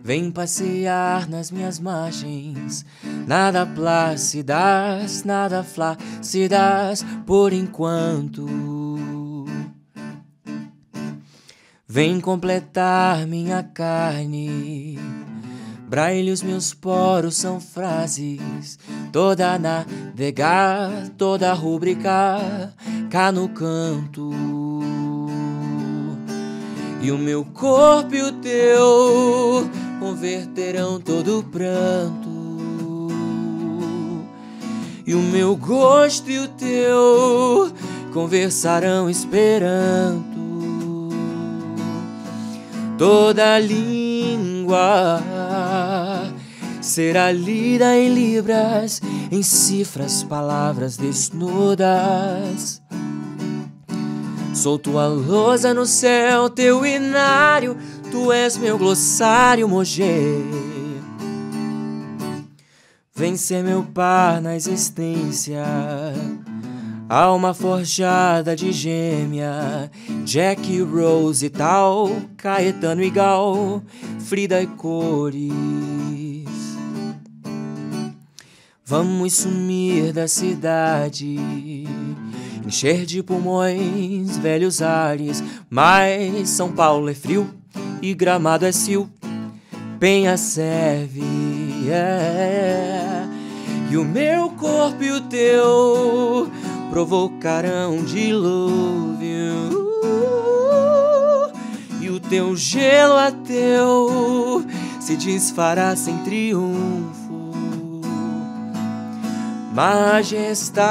Vem 0.01 0.31
passear 0.31 1.27
nas 1.27 1.51
minhas 1.51 1.77
margens. 1.77 2.85
Nada 3.27 3.65
plácidas, 3.65 5.25
nada 5.25 5.61
flácidas 5.61 7.05
por 7.25 7.51
enquanto. 7.51 8.45
Vem 11.85 12.21
completar 12.21 13.27
minha 13.27 13.61
carne. 13.61 14.97
Braille, 15.89 16.31
os 16.31 16.41
meus 16.41 16.73
poros 16.73 17.35
são 17.35 17.59
frases. 17.59 18.79
Toda 19.11 19.59
navegar, 19.59 21.09
toda 21.17 21.51
rubricar, 21.51 22.73
cá 23.09 23.33
no 23.33 23.49
canto. 23.49 24.64
E 27.05 27.11
o 27.11 27.19
meu 27.19 27.45
corpo 27.45 28.15
e 28.15 28.21
o 28.23 28.31
teu 28.31 29.69
converterão 29.99 30.99
todo 30.99 31.45
pranto. 31.51 33.07
E 35.05 35.13
o 35.13 35.19
meu 35.19 35.55
gosto 35.55 36.31
e 36.31 36.39
o 36.39 36.47
teu 36.47 37.71
conversarão 38.11 39.07
esperando. 39.07 40.25
Toda 42.97 43.59
língua 43.59 45.21
será 46.81 47.31
lida 47.31 47.95
em 47.95 48.11
libras, 48.11 48.99
em 49.31 49.43
cifras, 49.43 50.23
palavras 50.23 50.97
desnudas. 50.97 52.81
Sou 54.55 54.79
tua 54.79 55.05
lousa 55.05 55.73
no 55.73 55.85
céu, 55.85 56.49
teu 56.49 56.85
inário, 56.85 57.75
tu 58.09 58.31
és 58.31 58.57
meu 58.57 58.77
glossário 58.77 59.67
moger. 59.67 60.41
Vem 63.13 63.35
ser 63.35 63.63
meu 63.63 63.83
par 63.83 64.41
na 64.41 64.55
existência, 64.55 65.61
alma 67.09 67.53
forjada 67.53 68.55
de 68.55 68.71
gêmea, 68.71 69.91
Jack, 70.23 70.81
Rose 70.81 71.45
e 71.45 71.49
tal, 71.49 72.09
Caetano 72.37 73.03
e 73.03 73.09
Gal, 73.09 73.83
Frida 74.19 74.61
e 74.61 74.67
cores. 74.67 75.65
Vamos 78.85 79.33
sumir 79.33 80.13
da 80.13 80.29
cidade, 80.29 81.35
encher 82.65 83.05
de 83.05 83.21
pulmões 83.21 84.37
velhos 84.37 84.81
ares. 84.81 85.43
Mas 85.69 86.49
São 86.49 86.71
Paulo 86.71 87.09
é 87.09 87.13
frio 87.13 87.49
e 88.01 88.13
Gramado 88.13 88.65
é 88.65 88.71
sil, 88.73 89.09
Penha 89.99 90.37
serve. 90.37 91.23
é. 91.89 93.23
E 93.89 93.97
o 93.97 94.03
meu 94.03 94.49
corpo 94.49 95.03
e 95.03 95.11
o 95.11 95.21
teu 95.21 96.49
provocarão 96.89 98.03
dilúvio. 98.03 99.15
E 102.01 102.09
o 102.09 102.19
teu 102.19 102.55
gelo 102.55 103.15
ateu 103.15 104.65
se 104.99 105.15
desfará 105.15 105.95
sem 105.95 106.17
triunfo. 106.19 107.15
Majestade 109.73 110.85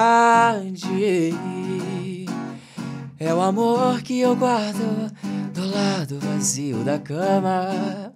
é 3.25 3.35
o 3.35 3.41
amor 3.41 4.03
que 4.03 4.21
eu 4.21 4.37
guardo 4.37 5.11
do 5.53 5.67
lado 5.67 6.19
vazio 6.21 6.85
da 6.85 6.99
cama. 6.99 8.13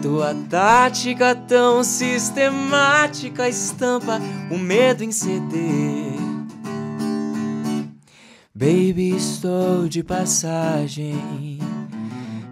Tua 0.00 0.34
tática 0.48 1.34
tão 1.34 1.84
sistemática 1.84 3.48
estampa 3.48 4.20
o 4.50 4.58
medo 4.58 5.04
em 5.04 5.12
ceder. 5.12 6.12
Baby, 8.54 9.16
estou 9.16 9.88
de 9.88 10.02
passagem. 10.02 11.58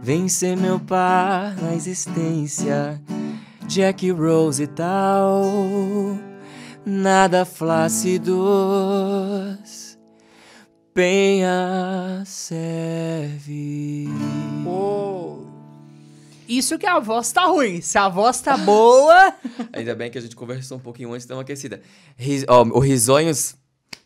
Vem 0.03 0.29
ser 0.29 0.57
meu 0.57 0.79
par 0.79 1.57
na 1.57 1.75
existência. 1.75 3.01
Jack 3.67 4.11
Rose 4.11 4.63
e 4.63 4.67
tal. 4.67 6.30
Nada 6.85 7.45
flácidos. 7.45 8.31
Penha 10.95 12.23
serve. 12.27 14.09
Oh. 14.67 15.39
Isso 16.49 16.79
que 16.79 16.87
a 16.87 16.99
voz 16.99 17.31
tá 17.33 17.45
ruim. 17.45 17.81
Se 17.81 17.97
a 17.97 18.09
voz 18.09 18.41
tá 18.41 18.57
boa. 18.57 19.35
Ainda 19.73 19.95
bem 19.95 20.11
que 20.11 20.19
a 20.19 20.21
gente 20.21 20.35
conversou 20.35 20.79
um 20.79 20.81
pouquinho 20.81 21.13
antes 21.13 21.23
de 21.25 21.29
dar 21.29 21.37
uma 21.37 21.43
aquecida. 21.43 21.81
Ris, 22.17 22.45
ó, 22.49 22.63
o 22.65 22.81
Risonhos, 22.81 23.55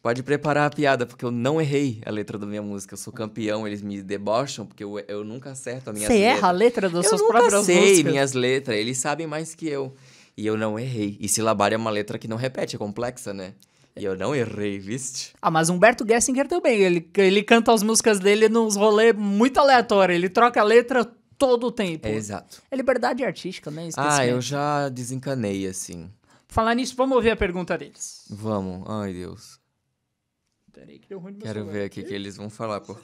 pode 0.03 0.23
preparar 0.23 0.67
a 0.67 0.71
piada, 0.71 1.07
porque 1.07 1.25
eu 1.25 1.31
não 1.31 1.59
errei 1.59 2.03
a 2.05 2.11
letra 2.11 2.37
da 2.37 2.45
minha 2.45 2.61
música. 2.61 2.93
Eu 2.93 2.99
sou 2.99 3.13
campeão, 3.13 3.67
eles 3.67 3.81
me 3.81 4.03
debocham, 4.03 4.67
porque 4.67 4.85
eu, 4.85 4.99
eu 5.09 5.25
nunca 5.25 5.53
acerto 5.53 5.89
a 5.89 5.93
minha 5.95 6.07
Você 6.07 6.19
erra 6.19 6.49
a 6.49 6.51
letra 6.51 6.91
das 6.91 7.07
eu 7.07 7.11
suas 7.11 7.23
nunca 7.23 7.33
próprias 7.39 7.65
sei 7.65 7.81
músicas? 7.81 8.13
minhas 8.13 8.33
letras, 8.35 8.77
eles 8.77 8.99
sabem 8.99 9.27
mais 9.27 9.55
que 9.55 9.67
eu. 9.67 9.95
E 10.37 10.47
eu 10.47 10.57
não 10.57 10.79
errei. 10.79 11.17
E 11.21 11.29
silabar 11.29 11.73
é 11.73 11.77
uma 11.77 11.91
letra 11.91 12.19
que 12.19 12.27
não 12.29 12.37
repete, 12.37 12.77
é 12.77 12.79
complexa, 12.79 13.33
né? 13.33 13.55
E 13.97 14.05
eu 14.05 14.17
não 14.17 14.35
errei, 14.35 14.79
viste? 14.81 15.33
Ah, 15.41 15.51
mas 15.51 15.69
Humberto 15.69 16.05
Gessinger 16.07 16.49
também. 16.49 16.81
Ele, 16.81 17.09
ele 17.17 17.43
canta 17.45 17.73
as 17.73 17.83
músicas 17.83 18.19
dele 18.19 18.49
nos 18.49 18.75
rolês 18.75 19.15
muito 19.15 19.59
aleatórios. 19.61 20.17
Ele 20.17 20.29
troca 20.29 20.61
a 20.61 20.65
letra 20.65 21.05
todo 21.39 21.69
o 21.69 21.71
tempo. 21.73 22.09
É 22.09 22.13
exato. 22.13 22.61
É 22.71 22.77
liberdade 22.77 23.25
artística, 23.25 23.71
né? 23.71 23.85
Ah, 23.85 23.89
Esquecimento. 23.89 24.31
eu 24.31 24.41
já 24.41 24.89
desencanei, 24.89 25.67
assim. 25.69 26.11
Falar 26.49 26.75
nisso, 26.75 26.95
vamos 26.97 27.15
ouvir 27.17 27.31
a 27.31 27.37
pergunta 27.37 27.79
deles. 27.79 28.25
Vamos. 28.31 28.85
Ai, 28.89 29.13
Deus. 29.13 29.61
Peraí, 30.73 30.99
que 30.99 31.09
deu 31.09 31.21
ruim 31.21 31.33
meu 31.33 31.43
Quero 31.43 31.61
celular. 31.61 31.73
ver 31.73 31.85
aqui 31.85 32.01
o 32.01 32.05
que 32.05 32.15
eles 32.15 32.37
vão 32.37 32.51
falar. 32.51 32.81
Por... 32.81 33.01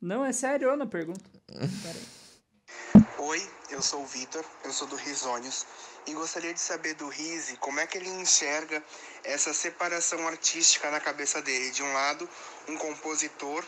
Não, 0.00 0.24
é 0.24 0.32
sério, 0.32 0.68
eu 0.70 0.76
não 0.78 0.86
pergunto. 0.86 1.20
Peraí. 1.48 2.02
Oi, 3.18 3.50
eu 3.70 3.80
sou 3.80 4.02
o 4.02 4.06
Vitor, 4.06 4.44
eu 4.64 4.72
sou 4.72 4.88
do 4.88 4.96
Risônios 4.96 5.64
e 6.06 6.12
gostaria 6.12 6.52
de 6.52 6.60
saber 6.60 6.94
do 6.94 7.08
Rise 7.08 7.56
como 7.58 7.78
é 7.78 7.86
que 7.86 7.96
ele 7.96 8.08
enxerga 8.08 8.82
essa 9.22 9.54
separação 9.54 10.26
artística 10.26 10.90
na 10.90 10.98
cabeça 10.98 11.40
dele. 11.40 11.70
De 11.70 11.82
um 11.82 11.92
lado, 11.92 12.28
um 12.66 12.76
compositor 12.76 13.64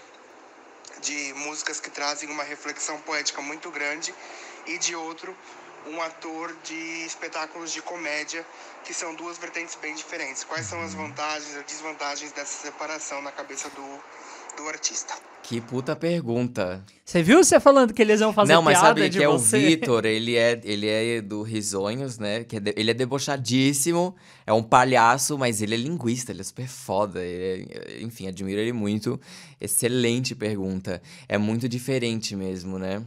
de 1.01 1.33
músicas 1.35 1.79
que 1.81 1.89
trazem 1.89 2.29
uma 2.29 2.43
reflexão 2.43 3.01
poética 3.03 3.41
muito 3.41 3.71
grande 3.71 4.15
e 4.67 4.77
de 4.79 4.97
outro, 4.97 5.37
um 5.87 6.03
ator 6.03 6.53
de 6.65 7.05
espetáculos 7.07 7.73
de 7.73 7.81
comédia, 7.81 8.45
que 8.85 8.93
são 8.93 9.15
duas 9.15 9.39
vertentes 9.39 9.77
bem 9.77 9.95
diferentes. 9.95 10.43
Quais 10.43 10.67
são 10.67 10.83
as 10.83 10.95
vantagens 10.95 11.55
e 11.55 11.63
desvantagens 11.63 12.33
dessa 12.33 12.63
separação 12.63 13.23
na 13.23 13.31
cabeça 13.31 13.71
do, 13.71 14.03
do 14.57 14.69
artista? 14.69 15.15
Que 15.43 15.61
puta 15.61 15.95
pergunta. 15.95 16.83
Você 17.05 17.23
viu 17.23 17.45
você 17.45 17.61
falando 17.61 17.93
que 17.93 18.01
eles 18.01 18.19
iam 18.21 18.33
fazer 18.33 18.55
não, 18.55 18.63
mas 18.63 18.79
sabe 18.79 19.11
que 19.11 19.23
é 19.23 19.29
o 19.29 19.33
você? 19.39 19.59
Vitor, 19.59 20.07
ele 20.07 20.37
é, 20.37 20.59
ele 20.65 20.89
é 20.89 21.21
do 21.21 21.43
Risonhos, 21.43 22.19
né? 22.19 22.45
Que 22.45 22.57
é 22.57 22.61
de- 22.61 22.73
ele 22.77 22.91
é 22.91 22.95
debochadíssimo, 22.95 24.17
é 24.47 24.53
um 24.55 24.63
palhaço, 24.63 25.37
mas 25.37 25.61
ele 25.61 25.75
é 25.75 25.77
linguista, 25.77 26.33
ele 26.33 26.41
é 26.41 26.45
super 26.45 26.67
foda. 26.67 27.23
ele 27.23 27.69
é- 27.71 28.03
enfim, 28.03 28.27
admiro 28.27 28.59
ele 28.59 28.73
muito. 28.73 29.21
Excelente 29.61 30.35
pergunta. 30.35 31.03
É 31.29 31.37
muito 31.37 31.69
diferente 31.69 32.35
mesmo, 32.35 32.79
né? 32.79 33.03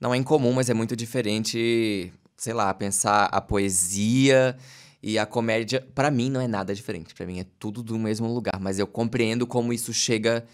Não 0.00 0.12
é 0.12 0.16
incomum, 0.16 0.52
mas 0.52 0.68
é 0.68 0.74
muito 0.74 0.96
diferente, 0.96 2.12
sei 2.36 2.52
lá, 2.52 2.74
pensar 2.74 3.26
a 3.26 3.40
poesia 3.40 4.56
e 5.02 5.18
a 5.18 5.26
comédia. 5.26 5.80
Pra 5.94 6.10
mim 6.10 6.30
não 6.30 6.40
é 6.40 6.46
nada 6.46 6.74
diferente. 6.74 7.14
Pra 7.14 7.26
mim 7.26 7.40
é 7.40 7.46
tudo 7.58 7.82
do 7.82 7.98
mesmo 7.98 8.32
lugar, 8.32 8.60
mas 8.60 8.78
eu 8.78 8.86
compreendo 8.86 9.46
como 9.46 9.72
isso 9.72 9.92
chega 9.92 10.44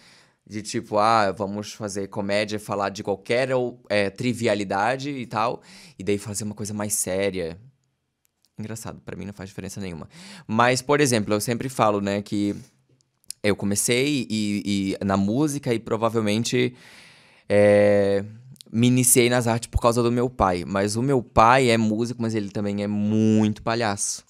de 0.49 0.63
tipo, 0.63 0.97
ah, 0.97 1.31
vamos 1.31 1.73
fazer 1.73 2.07
comédia, 2.07 2.59
falar 2.59 2.89
de 2.89 3.03
qualquer 3.03 3.49
é, 3.87 4.09
trivialidade 4.09 5.11
e 5.11 5.25
tal, 5.27 5.61
e 5.97 6.03
daí 6.03 6.17
fazer 6.17 6.43
uma 6.43 6.55
coisa 6.55 6.73
mais 6.73 6.93
séria. 6.93 7.55
Engraçado, 8.57 8.99
pra 9.05 9.15
mim 9.15 9.25
não 9.25 9.33
faz 9.33 9.49
diferença 9.49 9.79
nenhuma. 9.79 10.09
Mas, 10.47 10.81
por 10.81 10.99
exemplo, 10.99 11.35
eu 11.35 11.39
sempre 11.39 11.69
falo, 11.69 12.01
né, 12.01 12.23
que 12.23 12.55
eu 13.43 13.55
comecei 13.55 14.27
e, 14.27 14.97
e 14.99 15.05
na 15.05 15.15
música 15.15 15.71
e 15.71 15.79
provavelmente 15.79 16.75
é, 17.47 18.25
me 18.71 18.87
iniciei 18.87 19.29
nas 19.29 19.45
artes 19.45 19.69
por 19.69 19.79
causa 19.79 20.01
do 20.01 20.11
meu 20.11 20.29
pai. 20.31 20.65
Mas 20.65 20.95
o 20.95 21.03
meu 21.03 21.21
pai 21.21 21.69
é 21.69 21.77
músico, 21.77 22.21
mas 22.21 22.33
ele 22.33 22.49
também 22.49 22.83
é 22.83 22.87
muito 22.87 23.61
palhaço. 23.61 24.28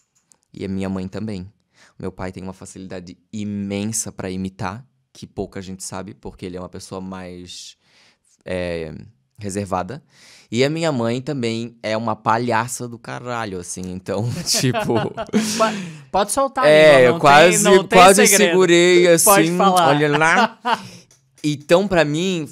E 0.54 0.66
a 0.66 0.68
minha 0.68 0.90
mãe 0.90 1.08
também. 1.08 1.52
Meu 1.98 2.12
pai 2.12 2.32
tem 2.32 2.44
uma 2.44 2.54
facilidade 2.54 3.18
imensa 3.32 4.12
pra 4.12 4.30
imitar, 4.30 4.86
que 5.14 5.28
pouca 5.28 5.62
gente 5.62 5.84
sabe, 5.84 6.14
porque 6.14 6.46
ele 6.46 6.58
é 6.58 6.60
uma 6.60 6.70
pessoa 6.70 7.02
mais 7.02 7.78
é, 8.46 8.94
reservada. 9.38 10.04
E 10.52 10.64
a 10.64 10.70
minha 10.70 10.92
mãe 10.92 11.22
também 11.22 11.78
é 11.84 11.96
uma 11.96 12.16
palhaça 12.16 12.88
do 12.88 12.98
caralho, 12.98 13.60
assim. 13.60 13.82
Então, 13.86 14.28
tipo. 14.46 14.94
Pode 16.12 16.32
soltar, 16.32 16.66
É, 16.66 16.96
amigo, 16.96 17.08
eu 17.08 17.12
não 17.14 17.20
quase, 17.20 17.64
tem, 17.64 17.76
não 17.76 17.88
quase 17.88 18.28
segredo. 18.28 18.50
segurei 18.50 19.08
assim. 19.08 19.60
Olha 19.60 20.18
lá. 20.18 20.60
Então, 21.42 21.88
pra 21.88 22.04
mim, 22.04 22.50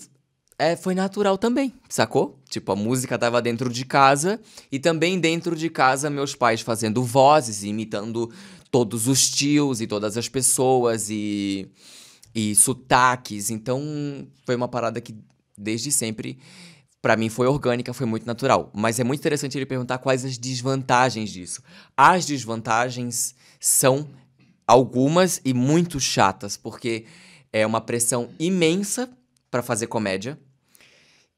é, 0.59 0.75
foi 0.75 0.95
natural 0.95 1.37
também, 1.37 1.73
sacou? 1.87 2.39
Tipo, 2.49 2.71
a 2.71 2.75
música 2.75 3.17
tava 3.17 3.41
dentro 3.41 3.69
de 3.69 3.85
casa 3.85 4.39
e 4.71 4.79
também 4.79 5.19
dentro 5.19 5.55
de 5.55 5.69
casa 5.69 6.09
meus 6.09 6.33
pais 6.33 6.61
fazendo 6.61 7.03
vozes, 7.03 7.63
e 7.63 7.67
imitando 7.67 8.31
todos 8.71 9.07
os 9.07 9.29
tios 9.29 9.81
e 9.81 9.87
todas 9.87 10.17
as 10.17 10.27
pessoas 10.27 11.09
e, 11.09 11.69
e 12.33 12.55
sotaques. 12.55 13.49
Então, 13.49 14.27
foi 14.45 14.55
uma 14.55 14.67
parada 14.67 14.99
que 14.99 15.15
desde 15.57 15.91
sempre 15.91 16.39
Pra 16.99 17.15
mim 17.15 17.29
foi 17.29 17.47
orgânica, 17.47 17.93
foi 17.93 18.05
muito 18.05 18.25
natural. 18.25 18.71
Mas 18.73 18.99
é 18.99 19.03
muito 19.03 19.19
interessante 19.19 19.57
ele 19.57 19.65
perguntar 19.65 19.99
quais 19.99 20.25
as 20.25 20.37
desvantagens 20.37 21.29
disso. 21.29 21.61
As 21.95 22.25
desvantagens 22.25 23.35
são 23.59 24.09
algumas 24.65 25.39
e 25.45 25.53
muito 25.53 25.99
chatas, 25.99 26.57
porque 26.57 27.05
é 27.53 27.65
uma 27.65 27.79
pressão 27.79 28.29
imensa 28.39 29.09
pra 29.49 29.61
fazer 29.61 29.87
comédia. 29.87 30.37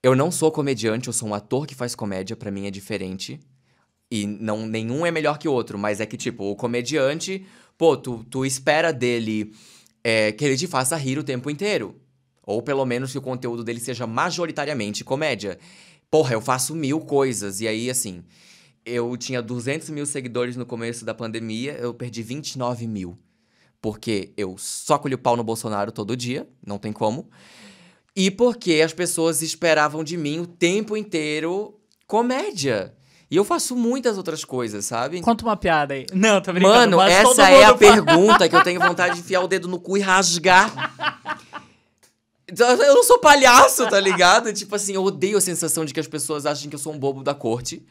Eu 0.02 0.16
não 0.16 0.32
sou 0.32 0.50
comediante, 0.50 1.08
eu 1.08 1.14
sou 1.14 1.28
um 1.28 1.34
ator 1.34 1.68
que 1.68 1.76
faz 1.76 1.94
comédia, 1.94 2.36
pra 2.36 2.50
mim 2.50 2.66
é 2.66 2.72
diferente. 2.72 3.40
E 4.10 4.26
não 4.26 4.66
nenhum 4.66 5.06
é 5.06 5.12
melhor 5.12 5.38
que 5.38 5.48
o 5.48 5.52
outro, 5.52 5.78
mas 5.78 6.00
é 6.00 6.06
que, 6.06 6.16
tipo, 6.16 6.46
o 6.46 6.56
comediante, 6.56 7.46
pô, 7.78 7.98
tu, 7.98 8.24
tu 8.24 8.46
espera 8.46 8.94
dele 8.94 9.54
é, 10.04 10.32
que 10.32 10.46
ele 10.46 10.58
te 10.58 10.68
faça 10.68 10.96
rir 10.96 11.20
o 11.20 11.24
tempo 11.24 11.50
inteiro. 11.50 12.00
Ou 12.44 12.62
pelo 12.62 12.86
menos 12.86 13.12
que 13.12 13.18
o 13.18 13.22
conteúdo 13.22 13.64
dele 13.64 13.80
seja 13.80 14.08
majoritariamente 14.08 15.04
comédia. 15.04 15.60
Porra, 16.10 16.34
eu 16.34 16.42
faço 16.42 16.74
mil 16.74 17.02
coisas. 17.02 17.60
E 17.60 17.68
aí, 17.68 17.90
assim, 17.90 18.24
eu 18.86 19.16
tinha 19.18 19.42
200 19.42 19.90
mil 19.90 20.06
seguidores 20.06 20.56
no 20.56 20.66
começo 20.66 21.04
da 21.04 21.14
pandemia, 21.14 21.74
eu 21.74 21.94
perdi 21.94 22.24
29 22.24 22.88
mil. 22.88 23.20
Porque 23.82 24.34
eu 24.38 24.58
só 24.58 24.98
colhi 24.98 25.16
o 25.16 25.20
pau 25.20 25.36
no 25.38 25.44
Bolsonaro 25.44 25.92
todo 25.92 26.16
dia, 26.16 26.48
não 26.66 26.78
tem 26.78 26.92
como. 26.92 27.30
E 28.16 28.30
porque 28.32 28.82
as 28.84 28.94
pessoas 28.94 29.42
esperavam 29.42 30.04
de 30.04 30.18
mim 30.18 30.40
o 30.40 30.48
tempo 30.48 30.98
inteiro 30.98 31.76
comédia. 32.08 32.94
E 33.32 33.36
eu 33.36 33.44
faço 33.46 33.76
muitas 33.76 34.18
outras 34.18 34.44
coisas, 34.44 34.86
sabe? 34.86 35.22
Conta 35.22 35.44
uma 35.46 35.56
piada 35.56 35.94
aí. 35.94 36.06
Não, 36.12 36.42
tô 36.42 36.52
brincando. 36.52 36.98
Mano, 36.98 37.02
essa 37.02 37.50
é 37.50 37.64
a 37.64 37.68
fala- 37.68 37.78
pergunta 37.78 38.50
que 38.50 38.56
eu 38.56 38.64
tenho 38.64 38.80
vontade 38.82 39.14
de 39.16 39.20
enfiar 39.22 39.42
o 39.42 39.48
dedo 39.48 39.68
no 39.68 39.80
cu 39.80 39.98
e 39.98 40.02
rasgar. 40.02 40.74
Eu 42.48 42.96
não 42.96 43.04
sou 43.04 43.20
palhaço, 43.20 43.88
tá 43.88 44.00
ligado? 44.00 44.52
Tipo 44.52 44.76
assim, 44.76 44.94
eu 44.96 45.04
odeio 45.04 45.38
a 45.38 45.42
sensação 45.42 45.86
de 45.86 45.94
que 45.94 46.00
as 46.00 46.08
pessoas 46.08 46.48
achem 46.48 46.68
que 46.70 46.76
eu 46.76 46.80
sou 46.80 46.92
um 46.92 46.98
bobo 46.98 47.24
da 47.24 47.36
corte. 47.36 47.86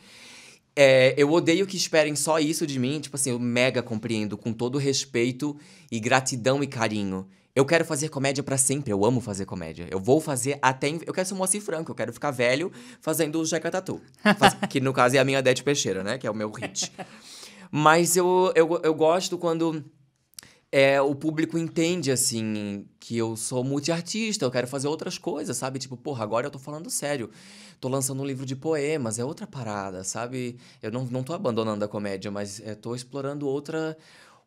É, 0.74 1.14
eu 1.16 1.30
odeio 1.32 1.64
que 1.66 1.76
esperem 1.76 2.16
só 2.16 2.40
isso 2.40 2.66
de 2.66 2.76
mim. 2.78 2.98
Tipo 2.98 3.14
assim, 3.14 3.30
eu 3.30 3.38
mega 3.38 3.80
compreendo 3.80 4.36
com 4.36 4.52
todo 4.52 4.76
respeito 4.76 5.56
e 5.92 6.00
gratidão 6.00 6.60
e 6.64 6.66
carinho. 6.66 7.28
Eu 7.58 7.64
quero 7.66 7.84
fazer 7.84 8.08
comédia 8.08 8.40
pra 8.44 8.56
sempre, 8.56 8.92
eu 8.92 9.04
amo 9.04 9.20
fazer 9.20 9.44
comédia. 9.44 9.88
Eu 9.90 9.98
vou 9.98 10.20
fazer 10.20 10.60
até. 10.62 10.90
Eu 10.90 11.12
quero 11.12 11.26
ser 11.26 11.34
um 11.34 11.38
Moacir 11.38 11.60
Franco, 11.60 11.90
eu 11.90 11.94
quero 11.96 12.12
ficar 12.12 12.30
velho 12.30 12.70
fazendo 13.00 13.40
o 13.40 13.44
Jeca 13.44 13.68
Tatu. 13.68 14.00
Faz- 14.38 14.54
que 14.70 14.80
no 14.80 14.92
caso 14.92 15.16
é 15.16 15.18
a 15.18 15.24
minha 15.24 15.42
Dete 15.42 15.64
Peixeira, 15.64 16.04
né? 16.04 16.18
Que 16.18 16.28
é 16.28 16.30
o 16.30 16.34
meu 16.36 16.52
hit. 16.52 16.92
Mas 17.68 18.16
eu, 18.16 18.52
eu, 18.54 18.80
eu 18.84 18.94
gosto 18.94 19.36
quando 19.36 19.84
é, 20.70 21.00
o 21.02 21.16
público 21.16 21.58
entende, 21.58 22.12
assim, 22.12 22.86
que 23.00 23.16
eu 23.16 23.36
sou 23.36 23.64
multiartista, 23.64 24.44
eu 24.44 24.52
quero 24.52 24.68
fazer 24.68 24.86
outras 24.86 25.18
coisas, 25.18 25.56
sabe? 25.56 25.80
Tipo, 25.80 25.96
porra, 25.96 26.22
agora 26.22 26.46
eu 26.46 26.52
tô 26.52 26.60
falando 26.60 26.88
sério. 26.88 27.28
Tô 27.80 27.88
lançando 27.88 28.22
um 28.22 28.26
livro 28.26 28.46
de 28.46 28.54
poemas, 28.54 29.18
é 29.18 29.24
outra 29.24 29.48
parada, 29.48 30.04
sabe? 30.04 30.58
Eu 30.80 30.92
não, 30.92 31.04
não 31.06 31.24
tô 31.24 31.32
abandonando 31.32 31.84
a 31.84 31.88
comédia, 31.88 32.30
mas 32.30 32.60
é, 32.64 32.76
tô 32.76 32.94
explorando 32.94 33.48
outra, 33.48 33.96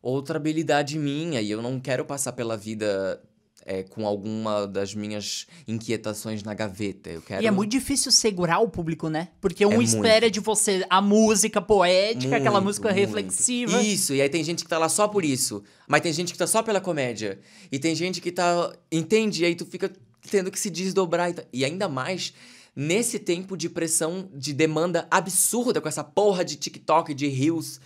outra 0.02 0.36
habilidade 0.36 0.98
minha 0.98 1.40
e 1.40 1.50
eu 1.50 1.62
não 1.62 1.78
quero 1.78 2.04
passar 2.04 2.32
pela 2.32 2.56
vida 2.56 3.22
é, 3.64 3.84
com 3.84 4.04
alguma 4.06 4.66
das 4.66 4.92
minhas 4.94 5.46
inquietações 5.68 6.42
na 6.42 6.52
gaveta. 6.52 7.10
Eu 7.10 7.22
quero... 7.22 7.42
E 7.42 7.46
é 7.46 7.50
muito 7.50 7.70
difícil 7.70 8.10
segurar 8.10 8.58
o 8.58 8.68
público, 8.68 9.08
né? 9.08 9.28
Porque 9.40 9.64
um 9.64 9.80
É 9.80 9.84
espera 9.84 10.28
de 10.28 10.40
você 10.40 10.84
a 10.90 11.00
música 11.00 11.62
poética, 11.62 12.36
aquela 12.36 12.60
Muito, 12.60 12.64
música 12.64 12.88
muito. 12.88 12.98
reflexiva. 12.98 13.80
Isso, 13.80 14.14
e 14.14 14.20
aí 14.20 14.28
tem 14.28 14.42
gente 14.42 14.64
que 14.64 14.68
tá 14.68 14.78
lá 14.78 14.88
só 14.88 15.06
por 15.06 15.24
isso. 15.24 15.62
Mas 15.86 16.00
tem 16.00 16.12
gente 16.12 16.32
que 16.32 16.38
tá 16.38 16.46
só 16.46 16.62
pela 16.62 16.80
comédia. 16.80 17.38
E 17.70 17.78
tem 17.78 17.94
gente 17.94 18.20
que 18.20 18.32
tá. 18.32 18.72
Entende? 18.90 19.42
E 19.42 19.46
aí 19.46 19.54
tu 19.54 19.64
fica 19.64 19.92
tendo 20.28 20.50
que 20.50 20.58
se 20.58 20.68
desdobrar. 20.68 21.30
E, 21.30 21.34
tá- 21.34 21.44
e 21.52 21.64
ainda 21.64 21.88
mais 21.88 22.34
nesse 22.74 23.18
tempo 23.20 23.56
de 23.56 23.68
pressão, 23.68 24.28
de 24.34 24.52
demanda 24.52 25.06
absurda 25.10 25.80
com 25.80 25.88
essa 25.88 26.02
porra 26.02 26.44
de 26.44 26.56
TikTok, 26.56 27.14
de 27.14 27.28
Reels. 27.28 27.80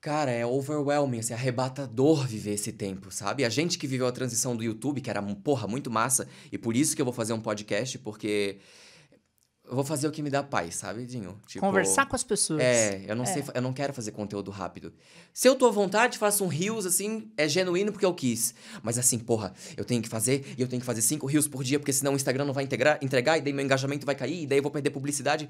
Cara, 0.00 0.30
é 0.30 0.46
overwhelming, 0.46 1.18
assim, 1.18 1.32
é 1.34 1.36
arrebatador 1.36 2.26
viver 2.26 2.52
esse 2.54 2.72
tempo, 2.72 3.10
sabe? 3.10 3.44
A 3.44 3.50
gente 3.50 3.76
que 3.78 3.86
viveu 3.86 4.06
a 4.06 4.12
transição 4.12 4.56
do 4.56 4.64
YouTube, 4.64 5.00
que 5.00 5.10
era, 5.10 5.20
porra, 5.22 5.66
muito 5.68 5.90
massa, 5.90 6.26
e 6.50 6.56
por 6.56 6.74
isso 6.74 6.96
que 6.96 7.02
eu 7.02 7.04
vou 7.04 7.12
fazer 7.12 7.34
um 7.34 7.40
podcast, 7.40 7.98
porque 7.98 8.58
eu 9.68 9.74
vou 9.74 9.84
fazer 9.84 10.08
o 10.08 10.10
que 10.10 10.22
me 10.22 10.30
dá 10.30 10.42
paz, 10.42 10.76
sabe, 10.76 11.04
Dinho? 11.04 11.38
Tipo, 11.46 11.66
Conversar 11.66 12.06
com 12.06 12.16
as 12.16 12.24
pessoas. 12.24 12.62
É, 12.62 13.04
eu 13.06 13.14
não 13.14 13.26
sei, 13.26 13.42
fa- 13.42 13.52
eu 13.54 13.60
não 13.60 13.74
quero 13.74 13.92
fazer 13.92 14.10
conteúdo 14.12 14.50
rápido. 14.50 14.90
Se 15.34 15.46
eu 15.46 15.54
tô 15.54 15.66
à 15.66 15.70
vontade, 15.70 16.16
faço 16.16 16.44
um 16.44 16.48
reels 16.48 16.86
assim, 16.86 17.30
é 17.36 17.46
genuíno 17.46 17.92
porque 17.92 18.06
eu 18.06 18.14
quis. 18.14 18.54
Mas 18.82 18.96
assim, 18.96 19.18
porra, 19.18 19.52
eu 19.76 19.84
tenho 19.84 20.00
que 20.00 20.08
fazer 20.08 20.54
e 20.56 20.62
eu 20.62 20.66
tenho 20.66 20.80
que 20.80 20.86
fazer 20.86 21.02
cinco 21.02 21.26
reels 21.26 21.46
por 21.46 21.62
dia, 21.62 21.78
porque 21.78 21.92
senão 21.92 22.14
o 22.14 22.16
Instagram 22.16 22.46
não 22.46 22.54
vai 22.54 22.64
integrar, 22.64 22.98
entregar 23.02 23.36
e 23.36 23.42
daí 23.42 23.52
meu 23.52 23.64
engajamento 23.64 24.06
vai 24.06 24.14
cair, 24.14 24.44
e 24.44 24.46
daí 24.46 24.58
eu 24.58 24.62
vou 24.62 24.72
perder 24.72 24.88
publicidade. 24.90 25.46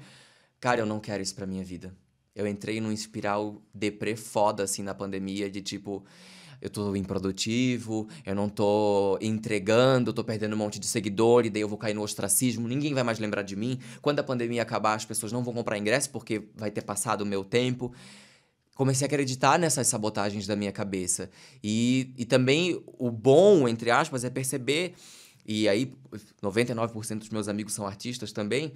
Cara, 0.59 0.81
eu 0.81 0.85
não 0.85 0.99
quero 0.99 1.23
isso 1.23 1.33
pra 1.33 1.47
minha 1.47 1.63
vida. 1.63 1.95
Eu 2.35 2.47
entrei 2.47 2.79
num 2.79 2.91
espiral 2.91 3.61
deprê 3.73 4.15
foda 4.15 4.63
assim 4.63 4.83
na 4.83 4.93
pandemia 4.93 5.49
de 5.49 5.61
tipo 5.61 6.05
eu 6.61 6.69
tô 6.69 6.95
improdutivo, 6.95 8.07
eu 8.23 8.35
não 8.35 8.47
tô 8.47 9.17
entregando, 9.19 10.13
tô 10.13 10.23
perdendo 10.23 10.53
um 10.53 10.57
monte 10.57 10.79
de 10.79 10.85
seguidor 10.85 11.43
e 11.45 11.49
daí 11.49 11.63
eu 11.63 11.67
vou 11.67 11.77
cair 11.77 11.95
no 11.95 12.03
ostracismo, 12.03 12.67
ninguém 12.67 12.93
vai 12.93 13.01
mais 13.01 13.17
lembrar 13.17 13.41
de 13.41 13.55
mim. 13.55 13.79
Quando 13.99 14.19
a 14.19 14.23
pandemia 14.23 14.61
acabar, 14.61 14.93
as 14.93 15.03
pessoas 15.03 15.31
não 15.31 15.43
vão 15.43 15.55
comprar 15.55 15.77
ingresso 15.79 16.11
porque 16.11 16.43
vai 16.55 16.69
ter 16.69 16.83
passado 16.83 17.21
o 17.21 17.25
meu 17.25 17.43
tempo. 17.43 17.91
Comecei 18.75 19.05
a 19.05 19.07
acreditar 19.07 19.57
nessas 19.57 19.87
sabotagens 19.87 20.45
da 20.45 20.55
minha 20.55 20.71
cabeça. 20.71 21.31
E, 21.63 22.13
e 22.15 22.25
também 22.25 22.79
o 22.85 23.09
bom, 23.09 23.67
entre 23.67 23.89
aspas, 23.89 24.23
é 24.23 24.29
perceber, 24.29 24.93
e 25.45 25.67
aí 25.67 25.91
99% 26.43 27.17
dos 27.17 27.29
meus 27.29 27.47
amigos 27.47 27.73
são 27.73 27.87
artistas 27.87 28.31
também, 28.31 28.73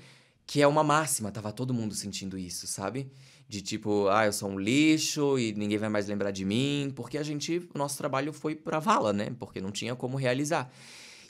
que 0.47 0.61
é 0.61 0.67
uma 0.67 0.83
máxima, 0.83 1.31
tava 1.31 1.51
todo 1.51 1.73
mundo 1.73 1.93
sentindo 1.93 2.37
isso, 2.37 2.67
sabe? 2.67 3.09
De 3.47 3.61
tipo, 3.61 4.07
ah, 4.07 4.25
eu 4.25 4.33
sou 4.33 4.49
um 4.49 4.59
lixo 4.59 5.37
e 5.37 5.53
ninguém 5.53 5.77
vai 5.77 5.87
mais 5.89 6.07
lembrar 6.07 6.31
de 6.31 6.43
mim, 6.43 6.91
porque 6.95 7.17
a 7.17 7.23
gente, 7.23 7.59
o 7.73 7.77
nosso 7.77 7.95
trabalho 7.97 8.33
foi 8.33 8.55
pra 8.55 8.79
vala, 8.79 9.13
né? 9.13 9.29
Porque 9.39 9.61
não 9.61 9.71
tinha 9.71 9.95
como 9.95 10.17
realizar. 10.17 10.71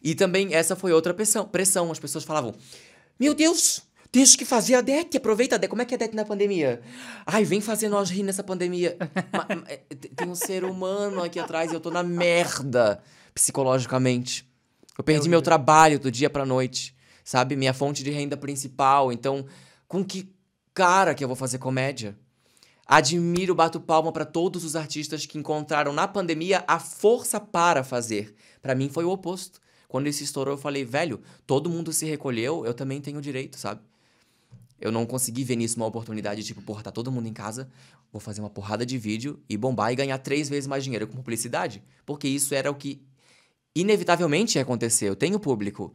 E 0.01 0.15
também 0.15 0.53
essa 0.53 0.75
foi 0.75 0.93
outra 0.93 1.13
pressão, 1.13 1.45
pressão. 1.45 1.91
As 1.91 1.99
pessoas 1.99 2.23
falavam: 2.23 2.53
Meu 3.19 3.33
Deus, 3.33 3.81
tens 4.11 4.33
que 4.35 4.45
fazer 4.45 4.75
a 4.75 4.81
DET, 4.81 5.17
aproveita 5.17 5.55
a 5.55 5.57
DET. 5.57 5.69
Como 5.69 5.81
é 5.81 5.85
que 5.85 5.93
é 5.93 5.97
a 5.97 5.99
DET 5.99 6.13
na 6.15 6.23
pandemia? 6.23 6.81
Ai, 7.25 7.43
vem 7.43 7.59
fazer 7.59 7.89
nós 7.89 8.09
rir 8.09 8.23
nessa 8.23 8.43
pandemia. 8.43 8.95
Ma- 9.33 9.47
ma- 9.53 9.63
é, 9.67 9.77
tem 10.15 10.29
um 10.29 10.35
ser 10.35 10.63
humano 10.63 11.21
aqui 11.21 11.37
atrás 11.39 11.71
e 11.71 11.75
eu 11.75 11.81
tô 11.81 11.91
na 11.91 12.01
merda 12.03 13.01
psicologicamente. 13.33 14.47
Eu 14.97 15.03
perdi 15.03 15.27
meu 15.27 15.41
trabalho 15.41 15.99
do 15.99 16.09
dia 16.11 16.29
pra 16.29 16.45
noite, 16.45 16.95
sabe? 17.23 17.55
Minha 17.55 17.73
fonte 17.73 18.03
de 18.03 18.11
renda 18.11 18.37
principal. 18.37 19.11
Então, 19.11 19.45
com 19.87 20.03
que 20.03 20.29
cara 20.75 21.15
que 21.15 21.23
eu 21.23 21.27
vou 21.27 21.37
fazer 21.37 21.57
comédia? 21.57 22.15
Admiro, 22.85 23.55
bato 23.55 23.79
palma 23.79 24.11
pra 24.11 24.25
todos 24.25 24.63
os 24.63 24.75
artistas 24.75 25.25
que 25.25 25.39
encontraram 25.39 25.93
na 25.93 26.07
pandemia 26.07 26.63
a 26.67 26.77
força 26.77 27.39
para 27.39 27.83
fazer. 27.83 28.35
Pra 28.61 28.75
mim 28.75 28.89
foi 28.89 29.05
o 29.05 29.09
oposto. 29.09 29.59
Quando 29.87 30.07
isso 30.07 30.21
estourou, 30.21 30.55
eu 30.55 30.57
falei, 30.57 30.83
velho, 30.83 31.21
todo 31.47 31.69
mundo 31.69 31.93
se 31.93 32.05
recolheu, 32.05 32.65
eu 32.65 32.73
também 32.73 32.99
tenho 32.99 33.21
direito, 33.21 33.57
sabe? 33.57 33.81
Eu 34.79 34.91
não 34.91 35.05
consegui 35.05 35.45
ver 35.45 35.55
nisso 35.55 35.77
uma 35.77 35.85
oportunidade, 35.85 36.43
tipo, 36.43 36.61
porra, 36.61 36.83
tá 36.83 36.91
todo 36.91 37.11
mundo 37.11 37.27
em 37.27 37.33
casa, 37.33 37.69
vou 38.11 38.19
fazer 38.19 38.41
uma 38.41 38.49
porrada 38.49 38.85
de 38.85 38.97
vídeo 38.97 39.39
e 39.49 39.55
bombar 39.55 39.93
e 39.93 39.95
ganhar 39.95 40.17
três 40.17 40.49
vezes 40.49 40.67
mais 40.67 40.83
dinheiro 40.83 41.07
com 41.07 41.15
publicidade. 41.15 41.81
Porque 42.05 42.27
isso 42.27 42.53
era 42.53 42.69
o 42.69 42.75
que 42.75 43.01
inevitavelmente 43.73 44.57
ia 44.57 44.61
acontecer. 44.61 45.07
Eu 45.07 45.15
tenho 45.15 45.39
público. 45.39 45.93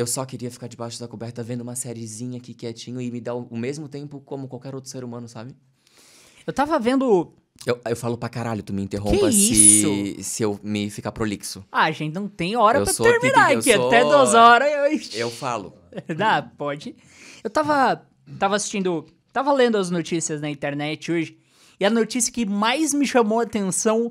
Eu 0.00 0.06
só 0.06 0.24
queria 0.24 0.50
ficar 0.50 0.66
debaixo 0.66 0.98
da 0.98 1.06
coberta 1.06 1.42
vendo 1.42 1.60
uma 1.60 1.74
sériezinha 1.76 2.38
aqui 2.38 2.54
quietinho 2.54 3.00
e 3.00 3.10
me 3.10 3.20
dar 3.20 3.34
o 3.34 3.54
mesmo 3.56 3.86
tempo 3.86 4.18
como 4.20 4.48
qualquer 4.48 4.74
outro 4.74 4.88
ser 4.90 5.04
humano, 5.04 5.28
sabe? 5.28 5.54
Eu 6.46 6.52
tava 6.54 6.78
vendo. 6.78 7.34
Eu, 7.66 7.78
eu 7.84 7.94
falo 7.94 8.16
pra 8.16 8.30
caralho, 8.30 8.62
tu 8.62 8.72
me 8.72 8.80
interrompa 8.82 9.26
Que 9.26 9.32
se, 9.32 9.52
isso? 10.14 10.22
se 10.24 10.42
eu 10.42 10.58
me 10.62 10.88
ficar 10.88 11.12
prolixo. 11.12 11.62
Ah, 11.70 11.90
gente, 11.92 12.14
não 12.14 12.26
tem 12.28 12.56
hora 12.56 12.78
Eu 12.78 12.84
pra 12.84 12.94
terminar 12.94 13.52
aqui. 13.52 13.74
sou- 13.74 13.88
Até 13.88 14.02
duas 14.02 14.32
horas. 14.32 14.70
Eu... 15.14 15.20
Eu 15.20 15.30
falo. 15.30 15.74
Dá, 16.16 16.40
pode. 16.42 16.96
Eu 17.44 17.50
tava, 17.50 18.02
tava 18.38 18.56
assistindo, 18.56 19.04
tava 19.34 19.52
lendo 19.52 19.76
as 19.76 19.90
notícias 19.90 20.40
na 20.40 20.48
internet 20.48 21.12
hoje, 21.12 21.38
e 21.78 21.84
a 21.84 21.90
notícia 21.90 22.32
que 22.32 22.46
mais 22.46 22.94
me 22.94 23.06
chamou 23.06 23.40
a 23.40 23.42
atenção 23.42 24.10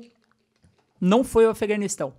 não 1.00 1.24
foi 1.24 1.46
o 1.46 1.50
Afeganistão, 1.50 2.14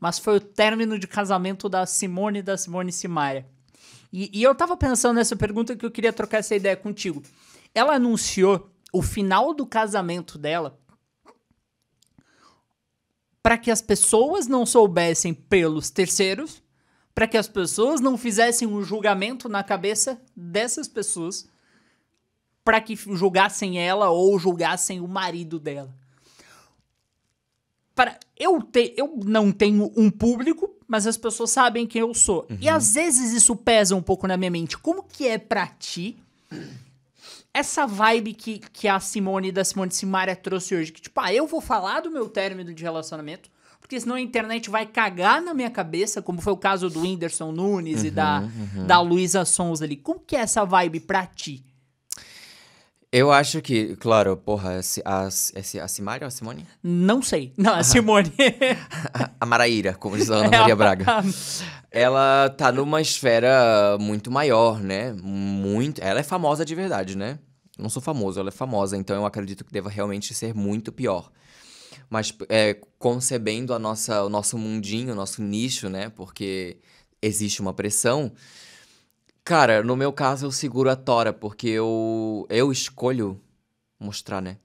mas 0.00 0.18
foi 0.18 0.36
o 0.36 0.40
término 0.40 0.98
de 0.98 1.06
casamento 1.06 1.68
da 1.68 1.86
Simone 1.86 2.40
e 2.40 2.42
da 2.42 2.56
Simone 2.56 2.92
Simaria. 2.92 3.46
E, 4.12 4.30
e 4.32 4.42
eu 4.42 4.54
tava 4.54 4.76
pensando 4.76 5.16
nessa 5.16 5.36
pergunta 5.36 5.76
que 5.76 5.86
eu 5.86 5.90
queria 5.90 6.12
trocar 6.12 6.38
essa 6.38 6.54
ideia 6.54 6.76
contigo. 6.76 7.22
Ela 7.74 7.94
anunciou 7.94 8.70
o 8.92 9.02
final 9.02 9.54
do 9.54 9.64
casamento 9.64 10.36
dela 10.36 10.78
para 13.42 13.56
que 13.56 13.70
as 13.70 13.80
pessoas 13.80 14.46
não 14.46 14.66
soubessem 14.66 15.32
pelos 15.32 15.90
terceiros, 15.90 16.62
para 17.14 17.26
que 17.26 17.38
as 17.38 17.48
pessoas 17.48 18.00
não 18.00 18.18
fizessem 18.18 18.68
um 18.68 18.82
julgamento 18.82 19.48
na 19.48 19.62
cabeça 19.62 20.20
dessas 20.36 20.86
pessoas, 20.86 21.48
para 22.62 22.80
que 22.80 22.94
julgassem 22.94 23.80
ela 23.80 24.10
ou 24.10 24.38
julgassem 24.38 25.00
o 25.00 25.08
marido 25.08 25.58
dela. 25.58 25.94
Para 28.00 28.18
eu 28.34 28.62
ter, 28.62 28.94
eu 28.96 29.20
não 29.26 29.52
tenho 29.52 29.92
um 29.94 30.10
público, 30.10 30.74
mas 30.88 31.06
as 31.06 31.18
pessoas 31.18 31.50
sabem 31.50 31.86
quem 31.86 32.00
eu 32.00 32.14
sou. 32.14 32.46
E 32.58 32.66
às 32.66 32.94
vezes 32.94 33.30
isso 33.34 33.54
pesa 33.54 33.94
um 33.94 34.00
pouco 34.00 34.26
na 34.26 34.38
minha 34.38 34.50
mente. 34.50 34.78
Como 34.78 35.02
que 35.02 35.28
é 35.28 35.36
pra 35.36 35.66
ti 35.66 36.16
essa 37.52 37.86
vibe 37.86 38.32
que, 38.32 38.58
que 38.72 38.88
a 38.88 38.98
Simone 39.00 39.52
da 39.52 39.62
Simone 39.64 39.90
Simaria 39.90 40.34
trouxe 40.34 40.74
hoje? 40.74 40.92
Que 40.92 41.02
tipo, 41.02 41.20
ah, 41.20 41.30
eu 41.30 41.46
vou 41.46 41.60
falar 41.60 42.00
do 42.00 42.10
meu 42.10 42.26
término 42.26 42.72
de 42.72 42.82
relacionamento, 42.82 43.50
porque 43.78 44.00
senão 44.00 44.14
a 44.14 44.20
internet 44.22 44.70
vai 44.70 44.86
cagar 44.86 45.42
na 45.42 45.52
minha 45.52 45.68
cabeça, 45.68 46.22
como 46.22 46.40
foi 46.40 46.54
o 46.54 46.56
caso 46.56 46.88
do 46.88 47.02
Whindersson 47.02 47.52
Nunes 47.52 48.02
e 48.02 48.10
da, 48.10 48.48
da 48.86 48.98
Luísa 49.02 49.44
Sons 49.44 49.82
ali. 49.82 49.96
Como 49.96 50.20
que 50.20 50.36
é 50.36 50.40
essa 50.40 50.64
vibe 50.64 51.00
pra 51.00 51.26
ti? 51.26 51.62
Eu 53.12 53.32
acho 53.32 53.60
que, 53.60 53.96
claro, 53.96 54.36
porra, 54.36 54.78
a, 55.04 55.10
a, 55.10 55.24
a, 55.24 55.26
a 55.84 55.88
Simária 55.88 56.24
ou 56.24 56.28
a 56.28 56.30
Simone? 56.30 56.64
Não 56.80 57.20
sei. 57.20 57.52
Não, 57.56 57.74
a 57.74 57.82
Simone. 57.82 58.32
A 59.40 59.46
Maraíra, 59.46 59.94
como 59.94 60.16
diz 60.16 60.30
a 60.30 60.36
Ana 60.36 60.58
Maria 60.58 60.76
Braga. 60.76 61.06
Ela 61.90 62.50
tá 62.50 62.70
numa 62.70 63.00
esfera 63.00 63.96
muito 63.98 64.30
maior, 64.30 64.78
né? 64.80 65.12
Muito. 65.14 66.00
Ela 66.00 66.20
é 66.20 66.22
famosa 66.22 66.64
de 66.64 66.74
verdade, 66.74 67.16
né? 67.16 67.38
Eu 67.76 67.82
não 67.82 67.90
sou 67.90 68.02
famoso, 68.02 68.38
ela 68.38 68.50
é 68.50 68.52
famosa, 68.52 68.96
então 68.96 69.16
eu 69.16 69.26
acredito 69.26 69.64
que 69.64 69.72
deva 69.72 69.88
realmente 69.88 70.34
ser 70.34 70.54
muito 70.54 70.92
pior. 70.92 71.32
Mas 72.08 72.32
é, 72.48 72.76
concebendo 72.98 73.72
a 73.74 73.78
nossa, 73.78 74.22
o 74.22 74.28
nosso 74.28 74.56
mundinho, 74.58 75.12
o 75.12 75.16
nosso 75.16 75.42
nicho, 75.42 75.88
né? 75.88 76.10
Porque 76.10 76.76
existe 77.20 77.60
uma 77.60 77.72
pressão. 77.72 78.30
Cara, 79.50 79.82
no 79.82 79.96
meu 79.96 80.12
caso 80.12 80.46
eu 80.46 80.52
seguro 80.52 80.88
a 80.88 80.94
tora, 80.94 81.32
porque 81.32 81.66
eu, 81.66 82.46
eu 82.48 82.70
escolho 82.70 83.42
mostrar, 83.98 84.40
né? 84.40 84.58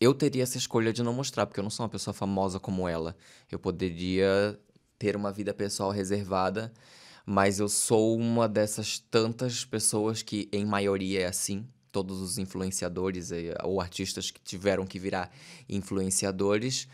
Eu 0.00 0.12
teria 0.12 0.42
essa 0.42 0.58
escolha 0.58 0.92
de 0.92 1.04
não 1.04 1.12
mostrar, 1.12 1.46
porque 1.46 1.60
eu 1.60 1.62
não 1.62 1.70
sou 1.70 1.84
uma 1.84 1.88
pessoa 1.88 2.12
famosa 2.12 2.58
como 2.58 2.88
ela. 2.88 3.16
Eu 3.48 3.60
poderia 3.60 4.58
ter 4.98 5.14
uma 5.14 5.30
vida 5.30 5.54
pessoal 5.54 5.92
reservada, 5.92 6.72
mas 7.24 7.60
eu 7.60 7.68
sou 7.68 8.18
uma 8.18 8.48
dessas 8.48 8.98
tantas 8.98 9.64
pessoas 9.64 10.20
que, 10.20 10.48
em 10.52 10.66
maioria, 10.66 11.20
é 11.20 11.26
assim. 11.26 11.64
Todos 11.92 12.20
os 12.20 12.38
influenciadores 12.38 13.30
eh, 13.30 13.54
ou 13.62 13.80
artistas 13.80 14.32
que 14.32 14.40
tiveram 14.40 14.84
que 14.84 14.98
virar 14.98 15.30
influenciadores, 15.68 16.88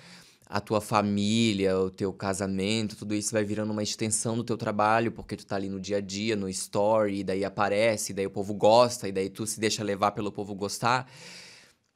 a 0.52 0.60
tua 0.60 0.82
família, 0.82 1.78
o 1.78 1.90
teu 1.90 2.12
casamento, 2.12 2.94
tudo 2.94 3.14
isso 3.14 3.32
vai 3.32 3.42
virando 3.42 3.72
uma 3.72 3.82
extensão 3.82 4.36
do 4.36 4.44
teu 4.44 4.58
trabalho, 4.58 5.10
porque 5.10 5.34
tu 5.34 5.46
tá 5.46 5.56
ali 5.56 5.70
no 5.70 5.80
dia 5.80 5.96
a 5.96 6.00
dia, 6.00 6.36
no 6.36 6.46
story, 6.46 7.20
e 7.20 7.24
daí 7.24 7.42
aparece, 7.42 8.12
e 8.12 8.14
daí 8.14 8.26
o 8.26 8.30
povo 8.30 8.52
gosta, 8.52 9.08
e 9.08 9.12
daí 9.12 9.30
tu 9.30 9.46
se 9.46 9.58
deixa 9.58 9.82
levar 9.82 10.10
pelo 10.10 10.30
povo 10.30 10.54
gostar. 10.54 11.10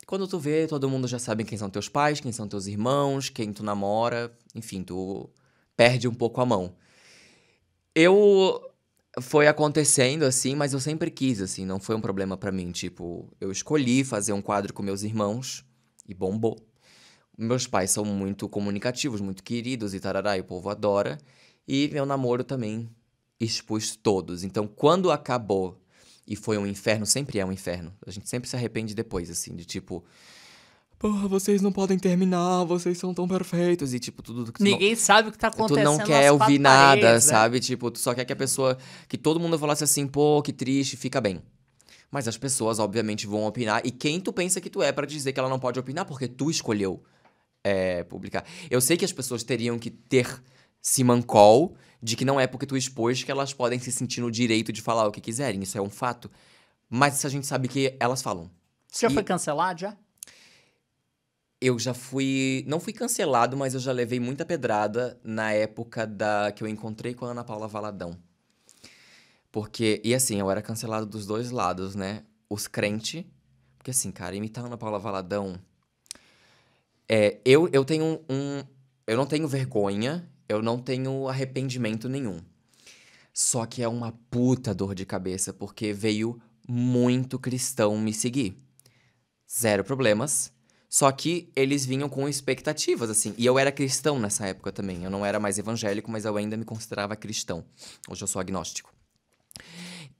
Quando 0.07 0.27
tu 0.27 0.39
vê, 0.39 0.67
todo 0.67 0.89
mundo 0.89 1.07
já 1.07 1.19
sabe 1.19 1.45
quem 1.45 1.59
são 1.59 1.69
teus 1.69 1.87
pais, 1.87 2.19
quem 2.19 2.33
são 2.33 2.49
teus 2.49 2.67
irmãos, 2.67 3.29
quem 3.29 3.53
tu 3.53 3.63
namora, 3.63 4.35
enfim, 4.55 4.83
tu 4.83 5.29
perde 5.77 6.09
um 6.09 6.15
pouco 6.15 6.41
a 6.41 6.47
mão. 6.47 6.75
Eu 7.95 8.59
foi 9.21 9.49
acontecendo 9.49 10.23
assim, 10.23 10.55
mas 10.55 10.73
eu 10.73 10.81
sempre 10.81 11.11
quis 11.11 11.43
assim, 11.43 11.67
não 11.67 11.79
foi 11.79 11.95
um 11.95 12.01
problema 12.01 12.39
para 12.39 12.51
mim, 12.51 12.73
tipo, 12.73 13.31
eu 13.39 13.53
escolhi 13.53 14.03
fazer 14.03 14.33
um 14.33 14.41
quadro 14.41 14.73
com 14.73 14.83
meus 14.83 15.03
irmãos 15.03 15.63
e 16.09 16.15
bombou. 16.15 16.57
Meus 17.37 17.67
pais 17.67 17.91
são 17.91 18.05
muito 18.05 18.49
comunicativos, 18.49 19.21
muito 19.21 19.43
queridos 19.43 19.93
e 19.93 20.01
tarará, 20.01 20.37
e 20.37 20.41
o 20.41 20.45
povo 20.45 20.71
adora. 20.71 21.19
E 21.69 21.91
meu 21.93 22.07
namoro 22.07 22.43
também 22.43 22.89
expus 23.39 23.95
todos. 23.97 24.45
Então, 24.45 24.67
quando 24.67 25.11
acabou 25.11 25.81
e 26.27 26.35
foi 26.35 26.59
um 26.59 26.67
inferno, 26.67 27.07
sempre 27.07 27.39
é 27.39 27.47
um 27.47 27.53
inferno. 27.53 27.93
A 28.07 28.11
gente 28.11 28.29
sempre 28.29 28.49
se 28.49 28.57
arrepende 28.57 28.95
depois, 28.95 29.31
assim, 29.31 29.55
de 29.55 29.65
tipo. 29.65 30.05
Porra, 30.99 31.29
vocês 31.29 31.61
não 31.61 31.71
podem 31.71 31.99
terminar, 31.99 32.65
vocês 32.65 32.97
são 32.97 33.13
tão 33.13 33.29
perfeitos. 33.29 33.93
E, 33.93 34.01
tipo, 34.01 34.23
tudo 34.23 34.53
que. 34.53 34.63
Ninguém 34.63 34.91
não, 34.91 34.97
sabe 34.97 35.29
o 35.29 35.33
que 35.33 35.39
tá 35.39 35.49
acontecendo. 35.49 35.85
Tu 35.85 35.99
não 35.99 36.05
quer 36.05 36.33
ouvir 36.33 36.59
nada, 36.59 37.01
paredes, 37.01 37.27
né? 37.27 37.33
sabe? 37.33 37.61
Tipo, 37.61 37.91
tu 37.91 37.99
só 37.99 38.15
quer 38.15 38.25
que 38.25 38.33
a 38.33 38.37
pessoa. 38.37 38.77
Que 39.09 39.17
todo 39.17 39.39
mundo 39.39 39.59
falasse 39.59 39.85
assim, 39.85 40.07
pô, 40.07 40.43
que 40.43 40.53
triste, 40.53 40.97
fica 40.97 41.21
bem. 41.21 41.41
Mas 42.11 42.27
as 42.27 42.39
pessoas, 42.39 42.79
obviamente, 42.79 43.27
vão 43.27 43.47
opinar. 43.47 43.83
E 43.85 43.91
quem 43.91 44.21
tu 44.21 44.33
pensa 44.33 44.61
que 44.61 44.71
tu 44.71 44.83
é 44.83 44.91
para 44.91 45.07
dizer 45.07 45.33
que 45.33 45.39
ela 45.39 45.49
não 45.49 45.59
pode 45.59 45.79
opinar? 45.79 46.07
Porque 46.07 46.27
tu 46.27 46.51
escolheu 46.51 47.03
é, 47.67 48.05
publicar. 48.05 48.45
Eu 48.71 48.81
sei 48.81 48.97
que 48.97 49.05
as 49.05 49.13
pessoas 49.13 49.43
teriam 49.43 49.77
que 49.77 49.91
ter 49.91 50.41
simancol 50.81 51.75
de 52.01 52.15
que 52.15 52.25
não 52.25 52.39
é 52.39 52.47
porque 52.47 52.65
tu 52.65 52.77
expôs 52.77 53.25
que 53.25 53.31
elas 53.31 53.53
podem 53.53 53.81
se 53.81 53.91
sentir 53.91 54.21
no 54.21 54.31
direito 54.31 54.73
de 54.73 54.81
falar 54.81 55.05
o 55.09 55.11
que 55.11 55.21
quiserem. 55.21 55.61
Isso 55.61 55.77
é 55.77 55.83
um 55.83 55.91
fato. 55.91 56.31
Mas 56.89 57.25
a 57.25 57.29
gente 57.29 57.45
sabe 57.45 57.67
que 57.67 57.97
elas 57.99 58.23
falam. 58.23 58.49
Você 58.87 59.07
já 59.07 59.11
e... 59.11 59.15
foi 59.15 59.25
cancelado 59.25 59.81
já? 59.81 59.97
Eu 61.61 61.77
já 61.77 61.93
fui. 61.93 62.65
Não 62.69 62.79
fui 62.79 62.93
cancelado, 62.93 63.57
mas 63.57 63.75
eu 63.75 63.81
já 63.81 63.91
levei 63.91 64.21
muita 64.21 64.45
pedrada 64.45 65.19
na 65.25 65.53
época 65.53 66.07
da 66.07 66.53
que 66.53 66.63
eu 66.63 66.69
encontrei 66.69 67.15
com 67.15 67.25
a 67.25 67.31
Ana 67.31 67.43
Paula 67.43 67.67
Valadão. 67.67 68.17
Porque. 69.51 70.01
E 70.05 70.15
assim, 70.15 70.39
eu 70.39 70.49
era 70.49 70.63
cancelado 70.63 71.07
dos 71.07 71.27
dois 71.27 71.51
lados, 71.51 71.97
né? 71.97 72.23
Os 72.49 72.69
crentes. 72.69 73.25
Porque 73.77 73.91
assim, 73.91 74.13
cara, 74.13 74.37
imitar 74.37 74.63
a 74.63 74.67
Ana 74.69 74.79
Paula 74.79 75.01
Valadão 75.01 75.59
é, 77.09 77.39
eu, 77.45 77.69
eu 77.73 77.85
tenho 77.85 78.21
um. 78.29 78.63
Eu 79.07 79.17
não 79.17 79.27
tenho 79.27 79.47
vergonha, 79.47 80.29
eu 80.49 80.61
não 80.61 80.79
tenho 80.79 81.29
arrependimento 81.29 82.09
nenhum. 82.09 82.41
Só 83.33 83.67
que 83.67 83.83
é 83.83 83.89
uma 83.89 84.13
puta 84.31 84.75
dor 84.75 84.95
de 84.95 85.05
cabeça, 85.05 85.53
porque 85.53 85.93
veio 85.93 86.41
muito 86.67 87.39
cristão 87.39 87.97
me 87.99 88.13
seguir. 88.13 88.59
Zero 89.49 89.85
problemas. 89.85 90.53
Só 90.89 91.13
que 91.13 91.51
eles 91.55 91.85
vinham 91.85 92.09
com 92.09 92.29
expectativas, 92.29 93.11
assim. 93.11 93.35
E 93.37 93.45
eu 93.45 93.59
era 93.59 93.71
cristão 93.71 94.19
nessa 94.19 94.47
época 94.47 94.73
também. 94.73 95.05
Eu 95.05 95.11
não 95.11 95.27
era 95.27 95.39
mais 95.39 95.59
evangélico, 95.59 96.11
mas 96.11 96.25
eu 96.25 96.37
ainda 96.37 96.57
me 96.57 96.65
considerava 96.65 97.15
cristão. 97.15 97.65
Hoje 98.09 98.23
eu 98.23 98.27
sou 98.27 98.41
agnóstico. 98.41 98.93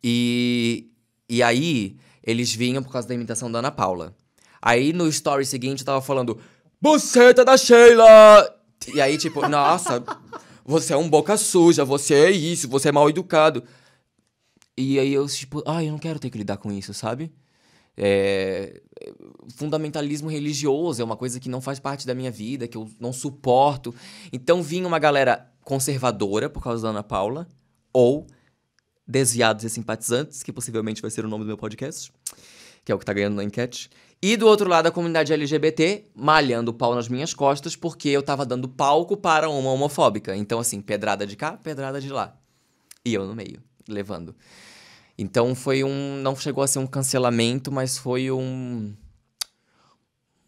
E, 0.03 0.91
e 1.29 1.43
aí, 1.43 1.97
eles 2.23 2.53
vinham 2.53 2.83
por 2.83 2.93
causa 2.93 3.09
da 3.09 3.15
imitação 3.15 3.51
da 3.51 3.61
Ana 3.61 3.71
Paula. 3.71 4.15
Aí 4.61 4.93
no 4.93 5.07
story 5.09 5.47
seguinte 5.47 5.81
eu 5.81 5.87
tava 5.87 6.03
falando: 6.03 6.39
Buceta 6.81 7.45
da 7.45 7.57
Sheila! 7.57 8.55
E 8.93 9.01
aí, 9.01 9.19
tipo, 9.19 9.47
nossa, 9.49 10.05
você 10.65 10.93
é 10.93 10.97
um 10.97 11.09
boca 11.09 11.37
suja, 11.37 11.85
você 11.85 12.15
é 12.15 12.31
isso, 12.31 12.69
você 12.69 12.89
é 12.89 12.93
mal 12.93 13.09
educado. 13.09 13.65
E 14.77 14.99
aí 14.99 15.13
eu, 15.13 15.27
tipo, 15.27 15.63
ai, 15.67 15.89
eu 15.89 15.93
não 15.93 15.99
quero 15.99 16.19
ter 16.19 16.29
que 16.31 16.39
lidar 16.39 16.59
com 16.59 16.71
isso, 16.71 16.93
sabe? 16.93 17.33
É... 17.97 18.83
Fundamentalismo 19.57 20.29
religioso 20.29 21.01
é 21.01 21.05
uma 21.05 21.17
coisa 21.17 21.41
que 21.41 21.49
não 21.49 21.61
faz 21.61 21.81
parte 21.81 22.07
da 22.07 22.15
minha 22.15 22.31
vida, 22.31 22.69
que 22.69 22.77
eu 22.77 22.89
não 23.01 23.13
suporto. 23.13 23.95
Então 24.33 24.63
vinha 24.63 24.87
uma 24.87 24.99
galera 24.99 25.51
conservadora 25.63 26.51
por 26.51 26.63
causa 26.63 26.83
da 26.83 26.91
Ana 26.91 27.03
Paula, 27.03 27.49
ou 27.93 28.27
desviados 29.07 29.65
e 29.65 29.71
simpatizantes, 29.71 30.43
que 30.43 30.53
possivelmente 30.53 31.01
vai 31.01 31.11
ser 31.11 31.25
o 31.25 31.29
nome 31.29 31.45
do 31.45 31.49
meu 31.49 31.57
podcast, 31.57 32.13
que 32.85 32.93
é 32.93 32.95
o 32.95 32.99
que 32.99 33.05
tá 33.05 33.13
ganhando 33.13 33.37
na 33.37 33.45
enquete. 33.45 33.89
E 34.23 34.37
do 34.37 34.47
outro 34.47 34.69
lado, 34.69 34.87
a 34.87 34.91
comunidade 34.91 35.33
LGBT 35.33 36.07
malhando 36.15 36.71
o 36.71 36.75
pau 36.75 36.95
nas 36.95 37.09
minhas 37.09 37.35
costas 37.35 37.77
porque 37.77 38.09
eu 38.09 38.23
tava 38.23 38.47
dando 38.47 38.69
palco 38.69 39.17
para 39.17 39.49
uma 39.49 39.71
homofóbica. 39.71 40.35
Então, 40.35 40.59
assim, 40.59 40.81
pedrada 40.81 41.27
de 41.27 41.37
cá, 41.37 41.53
pedrada 41.53 42.01
de 42.01 42.09
lá. 42.09 42.37
E 43.05 43.13
eu 43.13 43.27
no 43.27 43.35
meio, 43.35 43.63
levando. 43.87 44.35
Então 45.19 45.55
foi 45.55 45.85
um. 45.85 46.17
Não 46.23 46.35
chegou 46.35 46.63
a 46.63 46.67
ser 46.67 46.79
um 46.79 46.87
cancelamento, 46.87 47.71
mas 47.71 47.97
foi 47.99 48.31
um. 48.31 48.95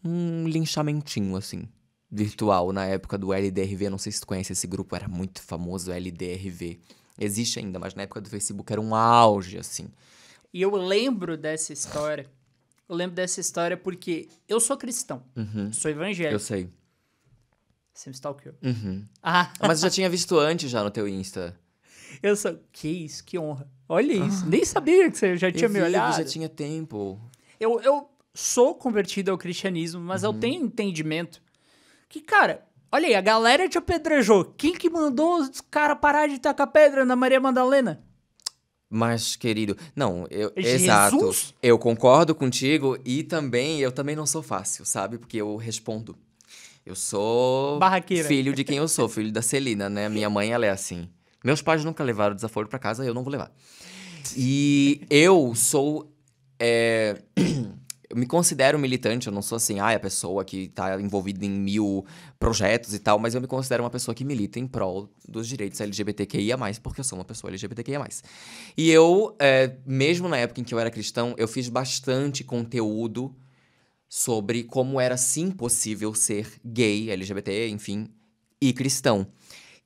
Um 0.03 0.47
linchamentinho, 0.47 1.35
assim, 1.35 1.67
virtual, 2.09 2.71
na 2.71 2.85
época 2.85 3.17
do 3.17 3.33
LDRV. 3.33 3.89
Não 3.89 3.97
sei 3.97 4.11
se 4.11 4.21
tu 4.21 4.27
conhece 4.27 4.53
esse 4.53 4.65
grupo, 4.65 4.95
era 4.95 5.07
muito 5.07 5.41
famoso, 5.41 5.91
LDRV. 5.91 6.79
Existe 7.19 7.59
ainda, 7.59 7.77
mas 7.79 7.93
na 7.93 8.03
época 8.03 8.21
do 8.21 8.29
Facebook 8.29 8.71
era 8.71 8.81
um 8.81 8.95
auge, 8.95 9.57
assim. 9.57 9.89
E 10.53 10.61
eu 10.61 10.75
lembro 10.75 11.37
dessa 11.37 11.73
história 11.73 12.29
eu 12.89 12.95
lembro 12.95 13.15
dessa 13.15 13.39
história 13.39 13.77
porque 13.77 14.27
eu 14.47 14.59
sou 14.59 14.75
cristão. 14.75 15.23
Uhum. 15.35 15.71
Sou 15.71 15.91
evangélico. 15.91 16.33
Eu 16.33 16.39
sei. 16.39 16.69
Você 17.93 18.09
me 18.09 18.15
stalkeou. 18.15 18.55
Uhum. 18.63 19.05
Ah. 19.21 19.53
Mas 19.61 19.83
eu 19.83 19.89
já 19.89 19.93
tinha 19.93 20.09
visto 20.09 20.37
antes 20.39 20.71
já 20.71 20.83
no 20.83 20.89
teu 20.89 21.07
Insta. 21.07 21.55
Eu 22.23 22.35
sou. 22.35 22.59
Que 22.71 22.87
isso, 22.87 23.23
que 23.23 23.37
honra. 23.37 23.69
Olha 23.87 24.13
isso. 24.13 24.43
Ah. 24.45 24.49
Nem 24.49 24.65
sabia 24.65 25.11
que 25.11 25.17
você 25.17 25.37
já 25.37 25.51
tinha 25.51 25.65
eu 25.65 25.69
me 25.69 25.81
olhado. 25.81 26.17
já 26.17 26.23
tinha 26.23 26.49
tempo. 26.49 27.21
Eu, 27.59 27.79
eu 27.81 28.09
sou 28.33 28.73
convertido 28.73 29.29
ao 29.29 29.37
cristianismo, 29.37 30.01
mas 30.01 30.23
uhum. 30.23 30.33
eu 30.33 30.39
tenho 30.39 30.63
entendimento 30.63 31.41
que, 32.07 32.21
cara, 32.21 32.65
olha 32.91 33.07
aí, 33.07 33.15
a 33.15 33.21
galera 33.21 33.69
te 33.69 33.77
apedrejou. 33.77 34.45
Quem 34.45 34.73
que 34.73 34.89
mandou 34.89 35.37
os 35.37 35.61
caras 35.61 35.99
parar 35.99 36.27
de 36.27 36.39
tacar 36.39 36.67
pedra 36.67 37.05
na 37.05 37.15
Maria 37.15 37.39
Madalena? 37.39 38.03
Mas, 38.89 39.35
querido, 39.35 39.77
não, 39.95 40.25
eu, 40.31 40.51
Jesus? 40.57 40.81
exato. 40.81 41.35
Eu 41.61 41.77
concordo 41.77 42.33
contigo 42.33 42.97
e 43.05 43.21
também 43.21 43.79
eu 43.79 43.91
também 43.91 44.15
não 44.15 44.25
sou 44.25 44.41
fácil, 44.41 44.83
sabe? 44.83 45.19
Porque 45.19 45.37
eu 45.37 45.55
respondo. 45.57 46.17
Eu 46.83 46.95
sou 46.95 47.77
Barraqueira. 47.77 48.27
filho 48.27 48.51
de 48.51 48.63
quem 48.63 48.77
eu 48.77 48.87
sou, 48.87 49.07
filho 49.07 49.31
da 49.31 49.43
Celina, 49.43 49.89
né? 49.89 50.09
Minha 50.09 50.29
mãe, 50.29 50.51
ela 50.51 50.65
é 50.65 50.69
assim. 50.69 51.07
Meus 51.43 51.61
pais 51.61 51.85
nunca 51.85 52.03
levaram 52.03 52.33
desaforo 52.33 52.67
para 52.67 52.79
casa, 52.79 53.05
eu 53.05 53.13
não 53.13 53.23
vou 53.23 53.31
levar. 53.31 53.51
E 54.35 55.01
eu 55.09 55.53
sou 55.53 56.11
é... 56.59 57.21
eu 58.09 58.17
me 58.17 58.25
considero 58.25 58.79
militante, 58.79 59.27
eu 59.27 59.33
não 59.33 59.41
sou 59.41 59.55
assim, 59.57 59.79
ah, 59.79 59.91
a 59.91 59.99
pessoa 59.99 60.43
que 60.43 60.67
tá 60.69 60.99
envolvida 60.99 61.45
em 61.45 61.49
mil 61.49 62.05
projetos 62.39 62.93
e 62.93 62.99
tal, 62.99 63.19
mas 63.19 63.35
eu 63.35 63.41
me 63.41 63.45
considero 63.45 63.83
uma 63.83 63.89
pessoa 63.89 64.15
que 64.15 64.25
milita 64.25 64.57
em 64.59 64.65
prol 64.65 65.09
dos 65.27 65.47
direitos 65.47 65.79
LGBTQIA, 65.79 66.57
porque 66.81 67.01
eu 67.01 67.03
sou 67.03 67.19
uma 67.19 67.25
pessoa 67.25 67.51
LGBTQIA. 67.51 68.03
E 68.75 68.89
eu, 68.89 69.35
é, 69.37 69.77
mesmo 69.85 70.27
na 70.27 70.37
época 70.37 70.59
em 70.59 70.63
que 70.63 70.73
eu 70.73 70.79
era 70.79 70.89
cristão, 70.89 71.35
eu 71.37 71.47
fiz 71.47 71.69
bastante 71.69 72.43
conteúdo 72.43 73.35
sobre 74.07 74.63
como 74.63 74.99
era 74.99 75.15
sim 75.15 75.51
possível 75.51 76.15
ser 76.15 76.51
gay, 76.65 77.11
LGBT, 77.11 77.69
enfim, 77.69 78.09
e 78.59 78.73
cristão. 78.73 79.27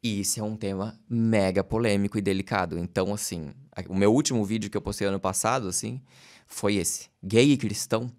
E 0.01 0.21
isso 0.21 0.39
é 0.39 0.43
um 0.43 0.55
tema 0.55 0.97
mega 1.09 1.61
polêmico 1.63 2.17
e 2.17 2.21
delicado. 2.21 2.79
Então, 2.79 3.13
assim, 3.13 3.51
o 3.89 3.95
meu 3.95 4.13
último 4.13 4.43
vídeo 4.45 4.69
que 4.69 4.77
eu 4.77 4.81
postei 4.81 5.07
ano 5.07 5.19
passado, 5.19 5.67
assim, 5.67 6.01
foi 6.47 6.75
esse: 6.75 7.09
gay 7.23 7.51
e 7.51 7.57
cristão. 7.57 8.11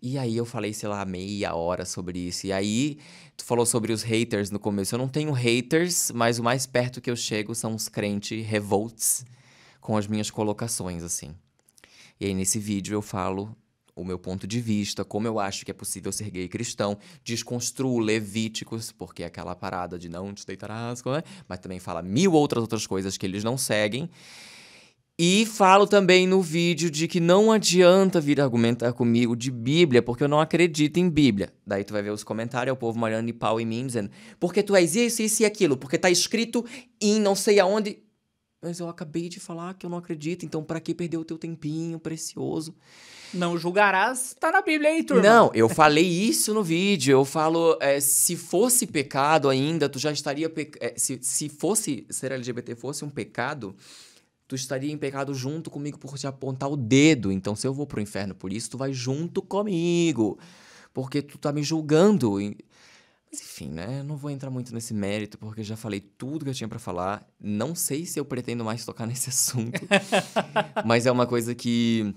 E 0.00 0.18
aí 0.18 0.36
eu 0.36 0.44
falei, 0.44 0.72
sei 0.72 0.88
lá, 0.88 1.04
meia 1.04 1.54
hora 1.54 1.84
sobre 1.84 2.18
isso. 2.18 2.46
E 2.46 2.52
aí 2.52 2.98
tu 3.36 3.44
falou 3.44 3.64
sobre 3.64 3.92
os 3.92 4.02
haters 4.02 4.50
no 4.50 4.58
começo. 4.58 4.94
Eu 4.94 4.98
não 4.98 5.06
tenho 5.06 5.30
haters, 5.30 6.10
mas 6.10 6.40
o 6.40 6.42
mais 6.42 6.66
perto 6.66 7.00
que 7.00 7.08
eu 7.08 7.14
chego 7.14 7.54
são 7.54 7.72
os 7.74 7.88
crentes 7.88 8.44
revolts 8.44 9.24
com 9.80 9.96
as 9.96 10.08
minhas 10.08 10.28
colocações, 10.28 11.04
assim. 11.04 11.34
E 12.18 12.26
aí 12.26 12.34
nesse 12.34 12.58
vídeo 12.58 12.94
eu 12.94 13.02
falo 13.02 13.56
o 13.94 14.04
meu 14.04 14.18
ponto 14.18 14.46
de 14.46 14.60
vista, 14.60 15.04
como 15.04 15.26
eu 15.26 15.38
acho 15.38 15.64
que 15.64 15.70
é 15.70 15.74
possível 15.74 16.10
ser 16.10 16.30
gay 16.30 16.48
cristão, 16.48 16.96
desconstruo 17.22 17.98
Levíticos, 17.98 18.90
porque 18.90 19.22
é 19.22 19.26
aquela 19.26 19.54
parada 19.54 19.98
de 19.98 20.08
não 20.08 20.32
te 20.32 20.46
deitarás, 20.46 21.02
né? 21.04 21.22
mas 21.46 21.58
também 21.58 21.78
fala 21.78 22.00
mil 22.02 22.32
outras 22.32 22.62
outras 22.62 22.86
coisas 22.86 23.16
que 23.16 23.26
eles 23.26 23.44
não 23.44 23.58
seguem. 23.58 24.08
E 25.24 25.46
falo 25.46 25.86
também 25.86 26.26
no 26.26 26.42
vídeo 26.42 26.90
de 26.90 27.06
que 27.06 27.20
não 27.20 27.52
adianta 27.52 28.20
vir 28.20 28.40
argumentar 28.40 28.92
comigo 28.92 29.36
de 29.36 29.52
Bíblia, 29.52 30.02
porque 30.02 30.24
eu 30.24 30.28
não 30.28 30.40
acredito 30.40 30.96
em 30.96 31.08
Bíblia. 31.08 31.52
Daí 31.64 31.84
tu 31.84 31.92
vai 31.92 32.02
ver 32.02 32.10
os 32.10 32.24
comentários, 32.24 32.70
é 32.70 32.72
o 32.72 32.76
povo 32.76 32.98
malhando 32.98 33.28
de 33.28 33.32
pau 33.32 33.60
em 33.60 33.64
mim, 33.64 33.86
dizendo, 33.86 34.10
porque 34.40 34.64
tu 34.64 34.74
és 34.74 34.96
isso, 34.96 35.22
isso 35.22 35.44
e 35.44 35.46
aquilo, 35.46 35.76
porque 35.76 35.96
tá 35.96 36.10
escrito 36.10 36.64
em 37.00 37.20
não 37.20 37.36
sei 37.36 37.60
aonde. 37.60 38.00
Mas 38.60 38.80
eu 38.80 38.88
acabei 38.88 39.28
de 39.28 39.38
falar 39.38 39.74
que 39.74 39.86
eu 39.86 39.90
não 39.90 39.98
acredito, 39.98 40.44
então 40.44 40.64
para 40.64 40.80
que 40.80 40.92
perder 40.92 41.18
o 41.18 41.24
teu 41.24 41.38
tempinho 41.38 42.00
precioso? 42.00 42.74
Não 43.32 43.56
julgarás, 43.56 44.34
tá 44.40 44.50
na 44.50 44.60
Bíblia 44.60 44.90
aí, 44.90 45.04
turma. 45.04 45.22
Não, 45.22 45.52
eu 45.54 45.68
falei 45.68 46.04
isso 46.04 46.52
no 46.52 46.64
vídeo. 46.64 47.12
Eu 47.12 47.24
falo, 47.24 47.78
é, 47.80 48.00
se 48.00 48.36
fosse 48.36 48.88
pecado 48.88 49.48
ainda, 49.48 49.88
tu 49.88 50.00
já 50.00 50.10
estaria. 50.10 50.50
Pe... 50.50 50.72
É, 50.80 50.94
se, 50.96 51.20
se 51.22 51.48
fosse 51.48 52.04
ser 52.10 52.32
LGBT 52.32 52.74
fosse 52.74 53.04
um 53.04 53.08
pecado, 53.08 53.74
tu 54.52 54.56
estaria 54.56 54.92
em 54.92 54.98
pecado 54.98 55.32
junto 55.32 55.70
comigo 55.70 55.98
por 55.98 56.18
te 56.18 56.26
apontar 56.26 56.70
o 56.70 56.76
dedo. 56.76 57.32
Então, 57.32 57.56
se 57.56 57.66
eu 57.66 57.72
vou 57.72 57.86
pro 57.86 58.02
inferno 58.02 58.34
por 58.34 58.52
isso, 58.52 58.68
tu 58.68 58.76
vai 58.76 58.92
junto 58.92 59.40
comigo. 59.40 60.38
Porque 60.92 61.22
tu 61.22 61.38
tá 61.38 61.50
me 61.50 61.62
julgando. 61.62 62.32
Mas 62.34 63.40
enfim, 63.40 63.70
né? 63.70 64.00
Eu 64.00 64.04
não 64.04 64.14
vou 64.14 64.30
entrar 64.30 64.50
muito 64.50 64.74
nesse 64.74 64.92
mérito, 64.92 65.38
porque 65.38 65.62
já 65.62 65.74
falei 65.74 66.00
tudo 66.00 66.44
que 66.44 66.50
eu 66.50 66.54
tinha 66.54 66.68
para 66.68 66.78
falar. 66.78 67.26
Não 67.40 67.74
sei 67.74 68.04
se 68.04 68.20
eu 68.20 68.26
pretendo 68.26 68.62
mais 68.62 68.84
tocar 68.84 69.06
nesse 69.08 69.30
assunto. 69.30 69.80
mas 70.84 71.06
é 71.06 71.10
uma 71.10 71.26
coisa 71.26 71.54
que 71.54 72.14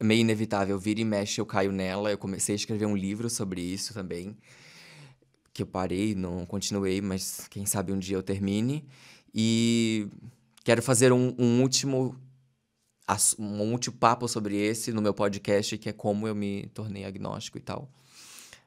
é 0.00 0.04
meio 0.04 0.22
inevitável. 0.22 0.76
Vira 0.80 1.00
e 1.00 1.04
mexe, 1.04 1.40
eu 1.40 1.46
caio 1.46 1.70
nela. 1.70 2.10
Eu 2.10 2.18
comecei 2.18 2.56
a 2.56 2.56
escrever 2.56 2.86
um 2.86 2.96
livro 2.96 3.30
sobre 3.30 3.60
isso 3.60 3.94
também. 3.94 4.36
Que 5.52 5.62
eu 5.62 5.66
parei, 5.66 6.12
não 6.12 6.44
continuei, 6.44 7.00
mas 7.00 7.46
quem 7.48 7.64
sabe 7.66 7.92
um 7.92 7.98
dia 8.00 8.16
eu 8.16 8.22
termine. 8.22 8.84
E 9.32 10.08
quero 10.66 10.82
fazer 10.82 11.12
um, 11.12 11.32
um 11.38 11.62
último 11.62 12.20
um 13.38 13.70
último 13.70 13.96
papo 13.96 14.26
sobre 14.26 14.56
esse 14.56 14.92
no 14.92 15.00
meu 15.00 15.14
podcast, 15.14 15.78
que 15.78 15.88
é 15.88 15.92
como 15.92 16.26
eu 16.26 16.34
me 16.34 16.66
tornei 16.74 17.04
agnóstico 17.04 17.56
e 17.56 17.60
tal. 17.60 17.88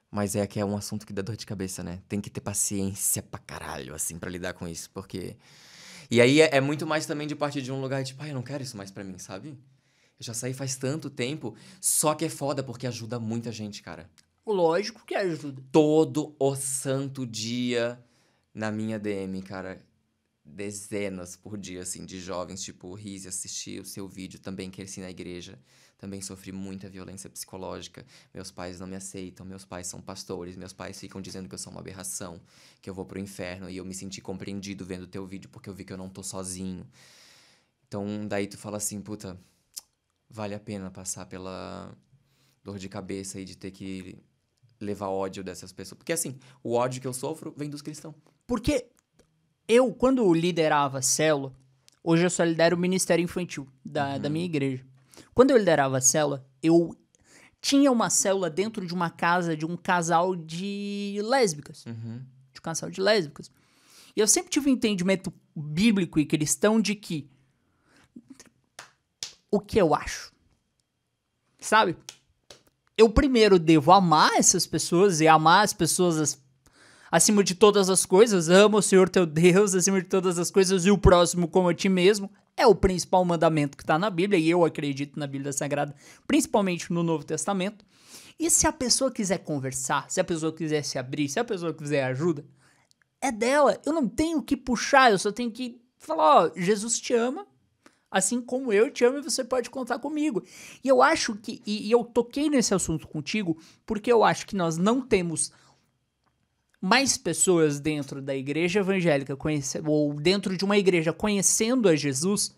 Mas 0.10 0.34
é 0.34 0.48
que 0.48 0.62
é 0.62 0.64
um 0.64 0.78
assunto 0.78 1.06
que 1.06 1.12
dá 1.12 1.22
dor 1.22 1.36
de 1.36 1.46
cabeça, 1.46 1.84
né? 1.84 2.02
Tem 2.08 2.22
que 2.22 2.30
ter 2.30 2.40
paciência 2.40 3.22
pra 3.22 3.38
caralho, 3.38 3.94
assim, 3.94 4.18
para 4.18 4.30
lidar 4.30 4.54
com 4.54 4.66
isso, 4.66 4.90
porque. 4.92 5.36
E 6.10 6.22
aí 6.22 6.40
é, 6.40 6.56
é, 6.56 6.62
muito 6.62 6.88
mais 6.88 7.06
também 7.06 7.28
de 7.28 7.36
partir 7.36 7.62
de 7.62 7.70
um 7.70 7.82
lugar 7.82 8.02
tipo, 8.06 8.20
pai, 8.20 8.30
eu 8.30 8.34
não 8.34 8.44
quero 8.44 8.64
isso 8.64 8.78
mais 8.78 8.90
para 8.90 9.04
mim, 9.04 9.18
sabe? 9.18 9.50
Eu 9.50 10.26
já 10.26 10.34
saí 10.34 10.54
faz 10.54 10.78
tanto 10.78 11.10
tempo, 11.10 11.54
só 11.82 12.16
que 12.16 12.24
é 12.24 12.30
foda 12.30 12.64
porque 12.64 12.88
ajuda 12.88 13.20
muita 13.20 13.52
gente, 13.52 13.84
cara. 13.84 14.10
Lógico 14.48 15.06
que 15.06 15.16
ajuda. 15.16 15.62
Todo 15.70 16.34
o 16.40 16.56
santo 16.56 17.28
dia 17.28 18.02
na 18.54 18.72
minha 18.72 18.98
DM, 18.98 19.42
cara 19.42 19.89
dezenas 20.50 21.36
por 21.36 21.58
dia, 21.58 21.82
assim, 21.82 22.06
de 22.06 22.20
jovens, 22.20 22.62
tipo, 22.62 22.94
Riz, 22.94 23.26
assisti 23.26 23.80
o 23.80 23.86
seu 23.86 24.08
vídeo, 24.08 24.40
também 24.40 24.70
cresci 24.70 25.00
na 25.00 25.10
igreja, 25.10 25.60
também 25.98 26.22
sofri 26.22 26.52
muita 26.52 26.90
violência 26.90 27.30
psicológica, 27.30 28.06
meus 28.34 28.52
pais 28.52 28.80
não 28.80 28.88
me 28.88 28.96
aceitam, 28.96 29.46
meus 29.46 29.66
pais 29.66 29.88
são 29.88 30.02
pastores, 30.02 30.56
meus 30.56 30.74
pais 30.74 31.00
ficam 31.00 31.22
dizendo 31.22 31.48
que 31.48 31.56
eu 31.56 31.60
sou 31.60 31.72
uma 31.72 31.82
aberração, 31.82 32.42
que 32.82 32.90
eu 32.90 32.94
vou 32.94 33.06
pro 33.06 33.20
inferno, 33.20 33.70
e 33.70 33.78
eu 33.78 33.86
me 33.86 33.94
senti 33.94 34.22
compreendido 34.22 34.86
vendo 34.86 35.04
o 35.04 35.08
teu 35.08 35.26
vídeo, 35.26 35.50
porque 35.50 35.70
eu 35.70 35.74
vi 35.74 35.84
que 35.84 35.94
eu 35.94 35.98
não 35.98 36.10
tô 36.10 36.24
sozinho. 36.24 36.88
Então, 37.88 38.28
daí 38.28 38.48
tu 38.48 38.58
fala 38.58 38.78
assim, 38.78 39.02
puta, 39.02 39.40
vale 40.30 40.54
a 40.54 40.60
pena 40.60 40.92
passar 40.92 41.26
pela 41.26 41.96
dor 42.64 42.78
de 42.78 42.88
cabeça 42.88 43.40
e 43.40 43.46
de 43.46 43.58
ter 43.58 43.72
que 43.72 44.18
levar 44.80 45.10
ódio 45.10 45.44
dessas 45.44 45.72
pessoas. 45.72 45.98
Porque 45.98 46.14
assim, 46.14 46.38
o 46.64 46.74
ódio 46.74 47.02
que 47.02 47.08
eu 47.08 47.14
sofro 47.14 47.54
vem 47.58 47.70
dos 47.70 47.82
cristãos. 47.82 48.16
Porque 48.48 48.88
eu, 49.70 49.94
quando 49.94 50.34
liderava 50.34 50.98
a 50.98 51.02
célula, 51.02 51.54
hoje 52.04 52.26
eu 52.26 52.30
só 52.32 52.44
lidero 52.44 52.76
o 52.76 52.80
Ministério 52.80 53.24
Infantil 53.24 53.68
da, 53.86 54.16
uhum. 54.16 54.20
da 54.20 54.30
minha 54.30 54.46
igreja. 54.46 54.84
Quando 55.36 55.52
eu 55.52 55.58
liderava 55.58 56.00
a 56.00 56.02
célula, 56.02 56.44
eu 56.62 56.98
tinha 57.62 57.92
uma 57.92 58.10
célula 58.10 58.50
dentro 58.50 58.84
de 58.86 58.94
uma 58.96 59.12
casa 59.12 59.56
de 59.56 59.68
um 59.68 59.78
casal 59.78 60.36
de 60.36 61.20
lésbicas. 61.24 61.86
Uhum. 61.86 62.26
De 62.52 62.60
um 62.60 62.64
casal 62.64 62.90
de 62.90 63.00
lésbicas. 63.00 63.52
E 64.16 64.20
eu 64.20 64.28
sempre 64.28 64.50
tive 64.50 64.72
um 64.72 64.74
entendimento 64.74 65.32
bíblico 65.56 66.20
e 66.20 66.26
cristão 66.26 66.82
de 66.82 66.96
que 66.96 67.30
o 69.52 69.60
que 69.60 69.80
eu 69.80 69.94
acho. 69.94 70.34
Sabe? 71.60 71.96
Eu 72.98 73.10
primeiro 73.10 73.60
devo 73.60 73.92
amar 73.92 74.34
essas 74.34 74.66
pessoas 74.66 75.22
e 75.22 75.28
amar 75.28 75.64
as 75.64 75.74
pessoas 75.74 76.42
acima 77.12 77.44
de 77.44 77.56
todas 77.56 77.90
as 77.90 78.06
coisas, 78.06 78.50
ama 78.50 78.78
o 78.78 78.82
Senhor 78.82 79.10
teu 79.10 79.26
Deus 79.26 79.74
acima 79.74 80.02
de 80.02 80.08
todas 80.08 80.38
as 80.38 80.52
coisas 80.52 80.86
e 80.86 80.92
o 80.92 80.98
próximo 80.98 81.48
como 81.48 81.70
a 81.70 81.74
ti 81.74 81.90
mesmo. 81.90 82.30
É 82.56 82.68
o 82.68 82.76
principal 82.76 83.24
mandamento 83.24 83.78
que 83.78 83.84
está 83.84 83.98
na 83.98 84.10
Bíblia, 84.10 84.40
e 84.40 84.50
eu 84.50 84.66
acredito 84.66 85.18
na 85.18 85.26
Bíblia 85.26 85.54
Sagrada, 85.54 85.96
principalmente 86.28 86.92
no 86.92 87.04
Novo 87.04 87.24
Testamento. 87.24 87.86
E 88.38 88.50
se 88.50 88.68
a 88.68 88.72
pessoa 88.72 89.12
quiser 89.12 89.40
conversar, 89.40 90.10
se 90.10 90.20
a 90.20 90.24
pessoa 90.24 90.54
quiser 90.54 90.84
se 90.84 90.98
abrir, 90.98 91.30
se 91.30 91.40
a 91.40 91.44
pessoa 91.44 91.74
quiser 91.74 92.04
ajuda, 92.04 92.46
é 93.22 93.32
dela. 93.32 93.80
Eu 93.86 93.94
não 93.94 94.08
tenho 94.08 94.42
que 94.42 94.56
puxar, 94.56 95.12
eu 95.12 95.20
só 95.20 95.32
tenho 95.32 95.52
que 95.52 95.82
falar: 95.98 96.46
ó, 96.46 96.52
Jesus 96.56 97.00
te 97.00 97.14
ama, 97.14 97.46
assim 98.10 98.42
como 98.42 98.72
eu 98.72 98.90
te 98.90 99.04
amo 99.04 99.18
e 99.18 99.24
você 99.24 99.44
pode 99.44 99.70
contar 99.70 100.00
comigo. 100.00 100.44
E 100.84 100.88
eu 100.88 101.02
acho 101.02 101.36
que, 101.36 101.62
e, 101.66 101.88
e 101.88 101.92
eu 101.92 102.04
toquei 102.04 102.50
nesse 102.50 102.74
assunto 102.74 103.08
contigo, 103.08 103.58
porque 103.86 104.12
eu 104.12 104.24
acho 104.24 104.48
que 104.48 104.56
nós 104.56 104.78
não 104.78 105.02
temos 105.02 105.52
mais 106.82 107.18
pessoas 107.18 107.80
dentro 107.80 108.22
da 108.22 108.36
igreja 108.36 108.80
evangélica 108.80 109.36
conhece, 109.36 109.82
ou 109.86 110.14
dentro 110.14 110.56
de 110.56 110.64
uma 110.64 110.78
igreja 110.78 111.12
conhecendo 111.12 111.90
a 111.90 111.96
Jesus, 111.96 112.56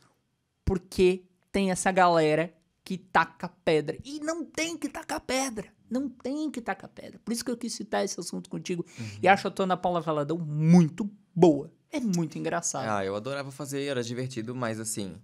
porque 0.64 1.24
tem 1.52 1.72
essa 1.72 1.92
galera 1.92 2.54
que 2.84 2.98
taca 2.98 3.50
pedra. 3.64 3.98
E 4.04 4.20
não 4.20 4.46
tem 4.46 4.78
que 4.78 4.90
tacar 4.90 5.22
pedra. 5.22 5.68
Não 5.90 6.08
tem 6.08 6.50
que 6.50 6.62
tacar 6.62 6.90
pedra. 6.90 7.20
Por 7.24 7.34
isso 7.34 7.44
que 7.44 7.52
eu 7.52 7.58
quis 7.58 7.74
citar 7.74 8.04
esse 8.04 8.20
assunto 8.20 8.50
contigo. 8.50 8.86
Uhum. 8.98 9.06
E 9.22 9.28
acho 9.28 9.48
a 9.48 9.52
Tona 9.52 9.76
Paula 9.76 10.00
Valadão 10.00 10.38
muito 10.38 11.10
boa. 11.36 11.72
É 11.92 12.00
muito 12.00 12.38
engraçado. 12.38 12.88
Ah, 12.88 13.04
eu 13.04 13.16
adorava 13.16 13.52
fazer, 13.52 13.84
era 13.84 14.02
divertido, 14.02 14.56
mas 14.56 14.80
assim. 14.80 15.18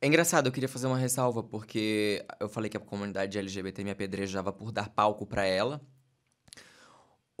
É 0.00 0.06
engraçado, 0.06 0.46
eu 0.46 0.52
queria 0.52 0.68
fazer 0.68 0.86
uma 0.88 0.98
ressalva, 0.98 1.42
porque 1.42 2.24
eu 2.38 2.48
falei 2.48 2.68
que 2.68 2.76
a 2.76 2.80
comunidade 2.80 3.38
LGBT 3.38 3.84
me 3.84 3.90
apedrejava 3.90 4.52
por 4.52 4.72
dar 4.72 4.88
palco 4.90 5.24
para 5.24 5.46
ela. 5.46 5.80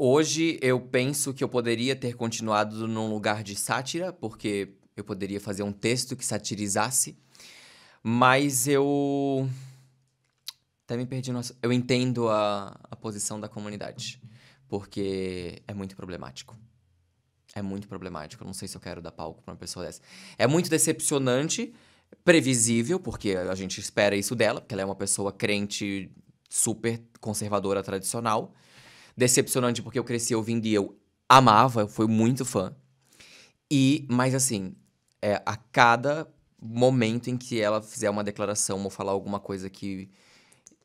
Hoje 0.04 0.58
eu 0.60 0.80
penso 0.80 1.32
que 1.32 1.44
eu 1.44 1.48
poderia 1.48 1.94
ter 1.94 2.16
continuado 2.16 2.88
num 2.88 3.08
lugar 3.08 3.44
de 3.44 3.54
sátira, 3.54 4.12
porque 4.12 4.74
eu 4.96 5.04
poderia 5.04 5.40
fazer 5.40 5.62
um 5.62 5.70
texto 5.70 6.16
que 6.16 6.26
satirizasse, 6.26 7.16
mas 8.02 8.66
eu. 8.66 9.48
Até 10.82 10.96
me 10.96 11.06
perdi. 11.06 11.30
Nossa... 11.30 11.54
Eu 11.62 11.72
entendo 11.72 12.28
a, 12.28 12.76
a 12.90 12.96
posição 12.96 13.38
da 13.38 13.48
comunidade, 13.48 14.20
porque 14.66 15.62
é 15.68 15.72
muito 15.72 15.94
problemático. 15.94 16.58
É 17.54 17.62
muito 17.62 17.86
problemático. 17.86 18.42
Eu 18.42 18.46
não 18.46 18.54
sei 18.54 18.66
se 18.66 18.76
eu 18.76 18.80
quero 18.80 19.00
dar 19.00 19.12
palco 19.12 19.40
pra 19.40 19.52
uma 19.52 19.56
pessoa 19.56 19.86
dessa. 19.86 20.02
É 20.36 20.48
muito 20.48 20.68
decepcionante, 20.68 21.72
previsível, 22.24 22.98
porque 22.98 23.36
a 23.36 23.54
gente 23.54 23.78
espera 23.78 24.16
isso 24.16 24.34
dela, 24.34 24.60
porque 24.60 24.74
ela 24.74 24.82
é 24.82 24.84
uma 24.84 24.96
pessoa 24.96 25.30
crente 25.30 26.10
super 26.48 27.00
conservadora 27.20 27.84
tradicional 27.84 28.52
decepcionante 29.16 29.82
porque 29.82 29.98
eu 29.98 30.04
cresci 30.04 30.34
ouvindo 30.34 30.66
e 30.66 30.74
eu 30.74 30.96
amava, 31.28 31.82
eu 31.82 31.88
fui 31.88 32.06
muito 32.06 32.44
fã. 32.44 32.74
E, 33.70 34.06
mas 34.10 34.34
assim, 34.34 34.74
é, 35.20 35.40
a 35.46 35.56
cada 35.56 36.28
momento 36.60 37.28
em 37.28 37.36
que 37.36 37.60
ela 37.60 37.80
fizer 37.80 38.10
uma 38.10 38.22
declaração 38.22 38.82
ou 38.84 38.90
falar 38.90 39.12
alguma 39.12 39.40
coisa 39.40 39.68
que 39.70 40.10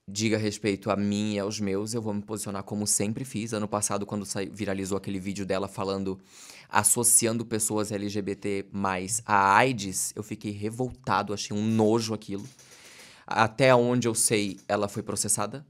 diga 0.08 0.38
respeito 0.38 0.90
a 0.90 0.96
mim 0.96 1.34
e 1.34 1.40
aos 1.40 1.60
meus, 1.60 1.94
eu 1.94 2.02
vou 2.02 2.14
me 2.14 2.22
posicionar 2.22 2.64
como 2.64 2.88
sempre 2.88 3.26
fiz. 3.26 3.52
Ano 3.52 3.68
passado, 3.68 4.06
quando 4.06 4.26
viralizou 4.52 4.98
aquele 4.98 5.20
vídeo 5.20 5.46
dela 5.46 5.68
falando, 5.68 6.18
associando 6.70 7.46
pessoas 7.46 7.92
LGBT 7.92 8.68
mais 8.72 9.22
a 9.26 9.58
AIDS, 9.58 10.14
eu 10.16 10.24
fiquei 10.24 10.52
revoltado, 10.52 11.34
achei 11.34 11.56
um 11.56 11.64
nojo 11.64 12.14
aquilo. 12.14 12.48
Até 13.26 13.76
onde 13.76 14.08
eu 14.08 14.16
sei, 14.16 14.58
ela 14.68 14.88
foi 14.88 15.04
processada 15.04 15.66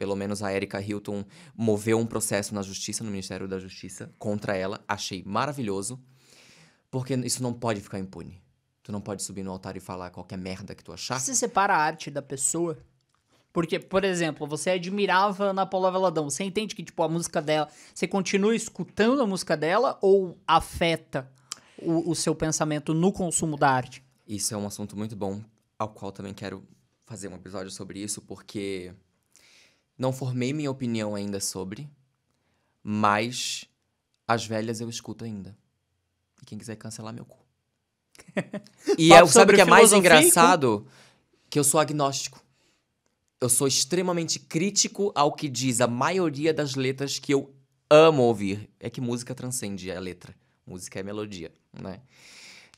pelo 0.00 0.16
menos 0.16 0.42
a 0.42 0.50
Erika 0.50 0.80
Hilton 0.80 1.22
moveu 1.54 1.98
um 1.98 2.06
processo 2.06 2.54
na 2.54 2.62
justiça, 2.62 3.04
no 3.04 3.10
Ministério 3.10 3.46
da 3.46 3.58
Justiça, 3.58 4.10
contra 4.18 4.56
ela. 4.56 4.82
Achei 4.88 5.22
maravilhoso. 5.26 6.00
Porque 6.90 7.14
isso 7.16 7.42
não 7.42 7.52
pode 7.52 7.82
ficar 7.82 7.98
impune. 7.98 8.40
Tu 8.82 8.90
não 8.90 9.00
pode 9.02 9.22
subir 9.22 9.42
no 9.42 9.50
altar 9.50 9.76
e 9.76 9.80
falar 9.80 10.08
qualquer 10.08 10.38
merda 10.38 10.74
que 10.74 10.82
tu 10.82 10.90
achar. 10.90 11.20
Você 11.20 11.34
separa 11.34 11.74
a 11.74 11.76
arte 11.76 12.10
da 12.10 12.22
pessoa? 12.22 12.78
Porque, 13.52 13.78
por 13.78 14.02
exemplo, 14.02 14.46
você 14.46 14.70
admirava 14.70 15.50
Ana 15.50 15.66
Paula 15.66 15.92
Veladão. 15.92 16.30
Você 16.30 16.44
entende 16.44 16.74
que, 16.74 16.82
tipo, 16.82 17.02
a 17.02 17.08
música 17.08 17.42
dela... 17.42 17.68
Você 17.94 18.08
continua 18.08 18.56
escutando 18.56 19.20
a 19.20 19.26
música 19.26 19.54
dela 19.54 19.98
ou 20.00 20.38
afeta 20.46 21.30
o, 21.76 22.10
o 22.10 22.14
seu 22.14 22.34
pensamento 22.34 22.94
no 22.94 23.12
consumo 23.12 23.54
da 23.54 23.68
arte? 23.68 24.02
Isso 24.26 24.54
é 24.54 24.56
um 24.56 24.66
assunto 24.66 24.96
muito 24.96 25.14
bom, 25.14 25.42
ao 25.78 25.90
qual 25.90 26.10
também 26.10 26.32
quero 26.32 26.66
fazer 27.04 27.28
um 27.28 27.34
episódio 27.34 27.70
sobre 27.70 27.98
isso, 27.98 28.22
porque 28.22 28.94
não 30.00 30.14
formei 30.14 30.54
minha 30.54 30.70
opinião 30.70 31.14
ainda 31.14 31.38
sobre, 31.38 31.86
mas 32.82 33.66
as 34.26 34.46
velhas 34.46 34.80
eu 34.80 34.88
escuto 34.88 35.26
ainda. 35.26 35.54
E 36.40 36.46
quem 36.46 36.56
quiser 36.56 36.76
cancelar, 36.76 37.12
meu 37.12 37.26
cu. 37.26 37.38
e 38.96 39.12
é, 39.12 39.26
sabe 39.26 39.52
o 39.52 39.54
que 39.56 39.60
é 39.60 39.66
mais 39.66 39.92
engraçado? 39.92 40.86
Que 41.50 41.58
eu 41.58 41.64
sou 41.64 41.78
agnóstico. 41.78 42.42
Eu 43.38 43.50
sou 43.50 43.68
extremamente 43.68 44.38
crítico 44.38 45.12
ao 45.14 45.34
que 45.34 45.50
diz 45.50 45.82
a 45.82 45.86
maioria 45.86 46.54
das 46.54 46.76
letras 46.76 47.18
que 47.18 47.34
eu 47.34 47.54
amo 47.90 48.22
ouvir. 48.22 48.70
É 48.80 48.88
que 48.88 49.02
música 49.02 49.34
transcende 49.34 49.92
a 49.92 50.00
letra. 50.00 50.34
Música 50.66 50.98
é 50.98 51.02
melodia, 51.02 51.52
né? 51.78 52.00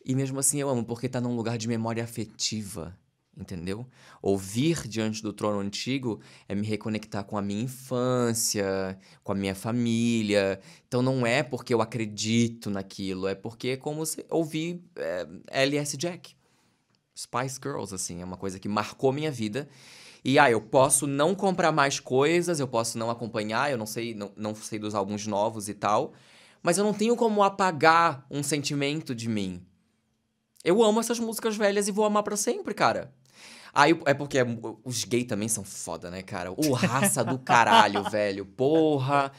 E 0.05 0.17
mesmo 0.17 0.41
assim 0.41 0.61
eu 0.61 0.69
amo, 0.69 0.85
porque 0.85 1.09
tá 1.09 1.21
num 1.21 1.37
lugar 1.37 1.57
de 1.57 1.69
memória 1.69 2.03
afetiva 2.03 2.99
entendeu? 3.37 3.87
Ouvir 4.21 4.87
diante 4.87 5.23
do 5.23 5.33
trono 5.33 5.61
antigo 5.61 6.21
é 6.49 6.55
me 6.55 6.67
reconectar 6.67 7.25
com 7.25 7.37
a 7.37 7.43
minha 7.43 7.63
infância, 7.63 8.99
com 9.23 9.33
a 9.33 9.35
minha 9.35 9.55
família. 9.55 10.61
Então 10.87 11.03
não 11.03 11.27
é 11.27 11.43
porque 11.43 11.73
eu 11.73 11.81
acredito 11.81 12.71
naquilo, 12.71 13.27
é 13.27 13.35
porque 13.35 13.69
é 13.69 13.77
como 13.77 14.05
se 14.05 14.25
ouvir 14.29 14.83
é, 14.97 15.27
LS 15.51 15.97
Jack, 15.97 16.35
Spice 17.17 17.59
Girls, 17.63 17.95
assim, 17.95 18.21
é 18.21 18.25
uma 18.25 18.37
coisa 18.37 18.59
que 18.59 18.69
marcou 18.69 19.13
minha 19.13 19.31
vida. 19.31 19.69
E 20.25 20.39
ah, 20.39 20.51
eu 20.51 20.61
posso 20.61 21.07
não 21.07 21.35
comprar 21.35 21.73
mais 21.73 21.99
coisas, 21.99 22.61
eu 22.61 22.69
posso 22.69 22.97
não 22.97 23.11
acompanhar, 23.11 23.71
eu 23.71 23.79
não 23.79 23.87
sei, 23.87 24.15
não, 24.15 24.31
não 24.37 24.55
sei 24.55 24.79
dos 24.79 24.95
álbuns 24.95 25.27
novos 25.27 25.69
e 25.69 25.75
tal, 25.75 26.13
mas 26.63 26.79
eu 26.79 26.85
não 26.85 26.95
tenho 26.95 27.17
como 27.17 27.43
apagar 27.43 28.25
um 28.31 28.43
sentimento 28.43 29.15
de 29.15 29.29
mim. 29.29 29.67
Eu 30.65 30.81
amo 30.83 31.01
essas 31.01 31.19
músicas 31.19 31.57
velhas 31.57 31.89
e 31.89 31.93
vou 31.93 32.05
amar 32.05 32.23
para 32.23 32.37
sempre, 32.37 32.73
cara. 32.73 33.13
Aí 33.73 33.99
é 34.05 34.13
porque 34.13 34.39
os 34.85 35.05
gays 35.05 35.27
também 35.27 35.49
são 35.49 35.65
foda, 35.65 36.11
né, 36.11 36.23
cara? 36.23 36.53
O 36.53 36.73
raça 36.73 37.25
do 37.25 37.39
caralho, 37.39 38.03
velho. 38.11 38.45
Porra. 38.45 39.33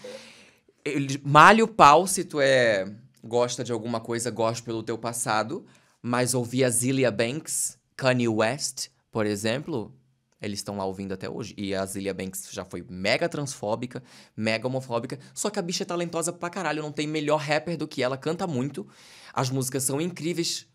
Ele, 0.84 1.22
malha 1.24 1.64
o 1.64 1.68
pau 1.68 2.08
se 2.08 2.24
tu 2.24 2.42
é. 2.42 2.92
Gosta 3.24 3.64
de 3.64 3.72
alguma 3.72 4.02
coisa, 4.02 4.30
gosta 4.32 4.66
pelo 4.66 4.84
teu 4.84 4.98
passado. 4.98 5.66
Mas 6.02 6.34
ouvir 6.34 6.66
a 6.66 6.70
Zilia 6.70 7.10
Banks, 7.10 7.78
Kanye 7.96 8.28
West, 8.28 8.90
por 9.10 9.26
exemplo, 9.26 9.96
eles 10.42 10.60
estão 10.60 10.76
lá 10.76 10.84
ouvindo 10.84 11.14
até 11.14 11.30
hoje. 11.30 11.54
E 11.58 11.74
a 11.74 11.86
Zilia 11.86 12.14
Banks 12.14 12.50
já 12.52 12.66
foi 12.66 12.84
mega 12.90 13.30
transfóbica, 13.30 14.04
mega 14.36 14.68
homofóbica. 14.68 15.18
Só 15.34 15.50
que 15.50 15.58
a 15.58 15.62
bicha 15.62 15.84
é 15.84 15.86
talentosa 15.86 16.34
pra 16.34 16.50
caralho. 16.50 16.84
Não 16.84 16.92
tem 16.92 17.08
melhor 17.08 17.38
rapper 17.38 17.78
do 17.78 17.88
que 17.88 18.04
ela. 18.04 18.18
Canta 18.18 18.46
muito. 18.46 18.86
As 19.34 19.50
músicas 19.50 19.84
são 19.84 20.02
incríveis. 20.02 20.68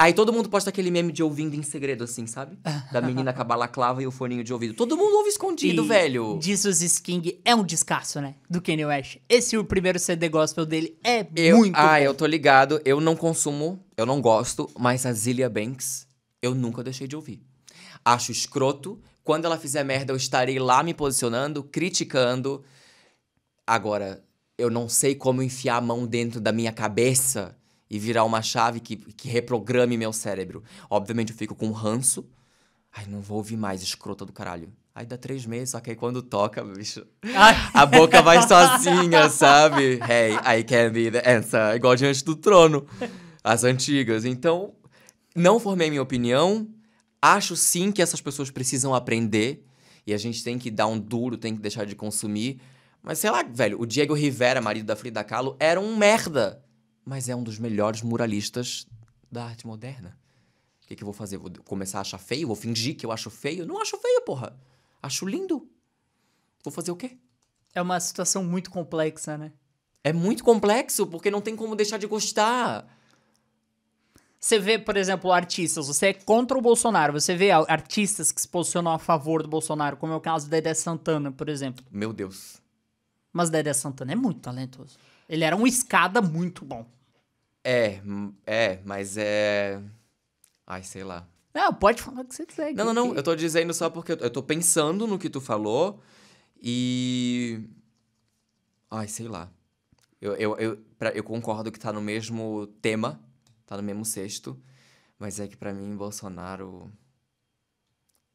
Aí 0.00 0.12
todo 0.12 0.32
mundo 0.32 0.48
posta 0.48 0.70
aquele 0.70 0.92
meme 0.92 1.10
de 1.12 1.24
ouvindo 1.24 1.56
em 1.56 1.62
segredo, 1.64 2.04
assim, 2.04 2.24
sabe? 2.24 2.56
Da 2.92 3.00
menina 3.00 3.32
com 3.32 3.42
a 3.42 3.44
balaclava 3.44 4.00
e 4.00 4.06
o 4.06 4.12
foninho 4.12 4.44
de 4.44 4.52
ouvido. 4.52 4.72
Todo 4.74 4.96
mundo 4.96 5.16
ouve 5.16 5.28
escondido, 5.28 5.84
E 5.84 5.88
velho. 5.88 6.38
Jesus 6.40 7.00
King 7.00 7.40
é 7.44 7.52
um 7.54 7.64
descasso, 7.64 8.20
né? 8.20 8.36
Do 8.48 8.62
Kanye 8.62 8.86
West. 8.86 9.16
Esse 9.28 9.58
o 9.58 9.64
primeiro 9.64 9.98
CD 9.98 10.28
gospel 10.28 10.64
dele 10.64 10.96
é 11.02 11.26
Eu, 11.34 11.58
muito 11.58 11.76
ah, 11.76 11.98
bom. 11.98 12.04
eu 12.04 12.14
tô 12.14 12.24
ligado. 12.26 12.80
Eu 12.84 13.00
não 13.00 13.16
consumo, 13.16 13.84
eu 13.96 14.06
não 14.06 14.20
gosto, 14.20 14.70
mas 14.78 15.04
a 15.04 15.12
Zilia 15.12 15.50
Banks, 15.50 16.06
eu 16.40 16.54
nunca 16.54 16.84
deixei 16.84 17.08
de 17.08 17.16
ouvir. 17.16 17.42
Acho 18.04 18.30
escroto. 18.30 19.00
Quando 19.24 19.46
ela 19.46 19.58
fizer 19.58 19.82
merda, 19.82 20.12
eu 20.12 20.16
estarei 20.16 20.60
lá 20.60 20.82
me 20.84 20.94
posicionando, 20.94 21.64
criticando. 21.64 22.62
Agora, 23.66 24.22
eu 24.56 24.70
não 24.70 24.88
sei 24.88 25.16
como 25.16 25.42
enfiar 25.42 25.76
a 25.76 25.80
mão 25.80 26.06
dentro 26.06 26.40
da 26.40 26.52
minha 26.52 26.72
cabeça 26.72 27.57
e 27.90 27.98
virar 27.98 28.24
uma 28.24 28.42
chave 28.42 28.80
que, 28.80 28.96
que 28.96 29.28
reprograme 29.28 29.96
meu 29.96 30.12
cérebro. 30.12 30.62
Obviamente, 30.90 31.32
eu 31.32 31.38
fico 31.38 31.54
com 31.54 31.70
ranço. 31.70 32.26
Ai, 32.92 33.06
não 33.06 33.20
vou 33.20 33.38
ouvir 33.38 33.56
mais, 33.56 33.82
escrota 33.82 34.24
do 34.24 34.32
caralho. 34.32 34.72
Aí 34.94 35.06
dá 35.06 35.16
três 35.16 35.46
meses, 35.46 35.70
só 35.70 35.80
que 35.80 35.90
aí 35.90 35.96
quando 35.96 36.20
toca, 36.20 36.64
bicho, 36.64 37.06
Ai, 37.22 37.54
a 37.72 37.86
boca 37.86 38.20
vai 38.20 38.42
sozinha, 38.42 39.30
sabe? 39.30 40.00
Hey, 40.02 40.34
I 40.58 40.64
can 40.64 40.90
be 40.90 41.10
the 41.10 41.22
answer. 41.36 41.76
Igual 41.76 41.94
diante 41.94 42.24
do 42.24 42.34
trono. 42.34 42.84
As 43.44 43.62
antigas. 43.62 44.24
Então, 44.24 44.74
não 45.36 45.60
formei 45.60 45.88
minha 45.88 46.02
opinião. 46.02 46.66
Acho 47.22 47.54
sim 47.54 47.92
que 47.92 48.02
essas 48.02 48.20
pessoas 48.20 48.50
precisam 48.50 48.92
aprender. 48.92 49.64
E 50.04 50.12
a 50.12 50.18
gente 50.18 50.42
tem 50.42 50.58
que 50.58 50.70
dar 50.70 50.88
um 50.88 50.98
duro, 50.98 51.36
tem 51.36 51.54
que 51.54 51.62
deixar 51.62 51.86
de 51.86 51.94
consumir. 51.94 52.60
Mas 53.00 53.20
sei 53.20 53.30
lá, 53.30 53.42
velho, 53.42 53.80
o 53.80 53.86
Diego 53.86 54.14
Rivera, 54.14 54.60
marido 54.60 54.86
da 54.86 54.96
Frida 54.96 55.22
Kahlo, 55.22 55.56
era 55.60 55.78
um 55.78 55.96
merda. 55.96 56.60
Mas 57.08 57.28
é 57.28 57.34
um 57.34 57.42
dos 57.42 57.58
melhores 57.58 58.02
muralistas 58.02 58.86
da 59.32 59.46
arte 59.46 59.66
moderna. 59.66 60.18
O 60.82 60.86
que, 60.86 60.94
que 60.94 61.02
eu 61.02 61.06
vou 61.06 61.14
fazer? 61.14 61.38
Vou 61.38 61.50
começar 61.64 61.98
a 61.98 62.00
achar 62.02 62.18
feio? 62.18 62.46
Vou 62.46 62.56
fingir 62.56 62.96
que 62.96 63.06
eu 63.06 63.12
acho 63.12 63.30
feio? 63.30 63.66
Não 63.66 63.80
acho 63.80 63.96
feio, 63.98 64.20
porra. 64.22 64.54
Acho 65.02 65.26
lindo. 65.26 65.66
Vou 66.62 66.72
fazer 66.72 66.90
o 66.90 66.96
quê? 66.96 67.16
é 67.74 67.82
uma 67.82 67.98
situação 68.00 68.44
muito 68.44 68.70
complexa, 68.70 69.38
né? 69.38 69.52
É 70.02 70.12
muito 70.12 70.44
complexo, 70.44 71.06
porque 71.06 71.30
não 71.30 71.40
tem 71.40 71.56
como 71.56 71.74
deixar 71.74 71.98
de 71.98 72.06
gostar. 72.06 72.86
Você 74.38 74.58
vê, 74.58 74.78
por 74.78 74.96
exemplo, 74.96 75.32
artistas, 75.32 75.88
você 75.88 76.06
é 76.06 76.12
contra 76.12 76.56
o 76.56 76.62
Bolsonaro, 76.62 77.12
você 77.12 77.34
vê 77.34 77.50
artistas 77.50 78.30
que 78.30 78.40
se 78.40 78.46
posicionam 78.46 78.92
a 78.92 78.98
favor 78.98 79.42
do 79.42 79.48
Bolsonaro, 79.48 79.96
como 79.96 80.12
é 80.12 80.16
o 80.16 80.20
caso 80.20 80.46
do 80.46 80.50
Dedé 80.50 80.72
Santana, 80.74 81.32
por 81.32 81.48
exemplo. 81.48 81.84
Meu 81.90 82.12
Deus. 82.12 82.60
Mas 83.32 83.50
Dedé 83.50 83.72
Santana 83.72 84.12
é 84.12 84.16
muito 84.16 84.40
talentoso. 84.40 84.96
Ele 85.28 85.44
era 85.44 85.56
um 85.56 85.66
escada 85.66 86.22
muito 86.22 86.64
bom. 86.64 86.86
É, 87.64 88.00
é, 88.46 88.80
mas 88.84 89.16
é. 89.16 89.82
Ai, 90.66 90.82
sei 90.82 91.04
lá. 91.04 91.28
Não, 91.54 91.72
pode 91.74 92.02
falar 92.02 92.22
o 92.22 92.24
que 92.24 92.34
você 92.34 92.46
quiser. 92.46 92.72
Não, 92.74 92.84
não, 92.86 92.94
não. 92.94 93.12
que- 93.12 93.18
Eu 93.18 93.22
tô 93.22 93.34
dizendo 93.34 93.72
só 93.74 93.90
porque 93.90 94.12
eu 94.12 94.30
tô 94.30 94.42
pensando 94.42 95.06
no 95.06 95.18
que 95.18 95.28
tu 95.30 95.40
falou 95.40 96.00
e. 96.60 97.68
Ai, 98.90 99.08
sei 99.08 99.28
lá. 99.28 99.50
Eu, 100.20 100.34
eu, 100.36 100.56
eu, 100.58 100.76
pra- 100.98 101.10
eu 101.12 101.22
concordo 101.24 101.70
que 101.70 101.78
tá 101.78 101.92
no 101.92 102.00
mesmo 102.00 102.66
tema, 102.80 103.20
tá 103.66 103.76
no 103.76 103.82
mesmo 103.82 104.04
cesto, 104.04 104.60
mas 105.18 105.38
é 105.40 105.46
que 105.48 105.56
pra 105.56 105.72
mim, 105.72 105.96
Bolsonaro. 105.96 106.90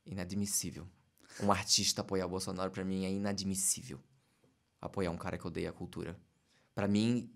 Inadmissível. 0.06 0.88
Um 1.42 1.52
artista 1.52 2.02
apoiar 2.02 2.26
o 2.26 2.30
Bolsonaro, 2.30 2.70
pra 2.72 2.84
mim, 2.84 3.06
é 3.06 3.12
inadmissível. 3.12 4.00
Apoiar 4.82 5.12
um 5.12 5.18
cara 5.18 5.38
que 5.38 5.48
odeia 5.48 5.70
a 5.70 5.74
cultura. 5.74 6.18
Pra 6.76 6.88
mim, 6.88 7.32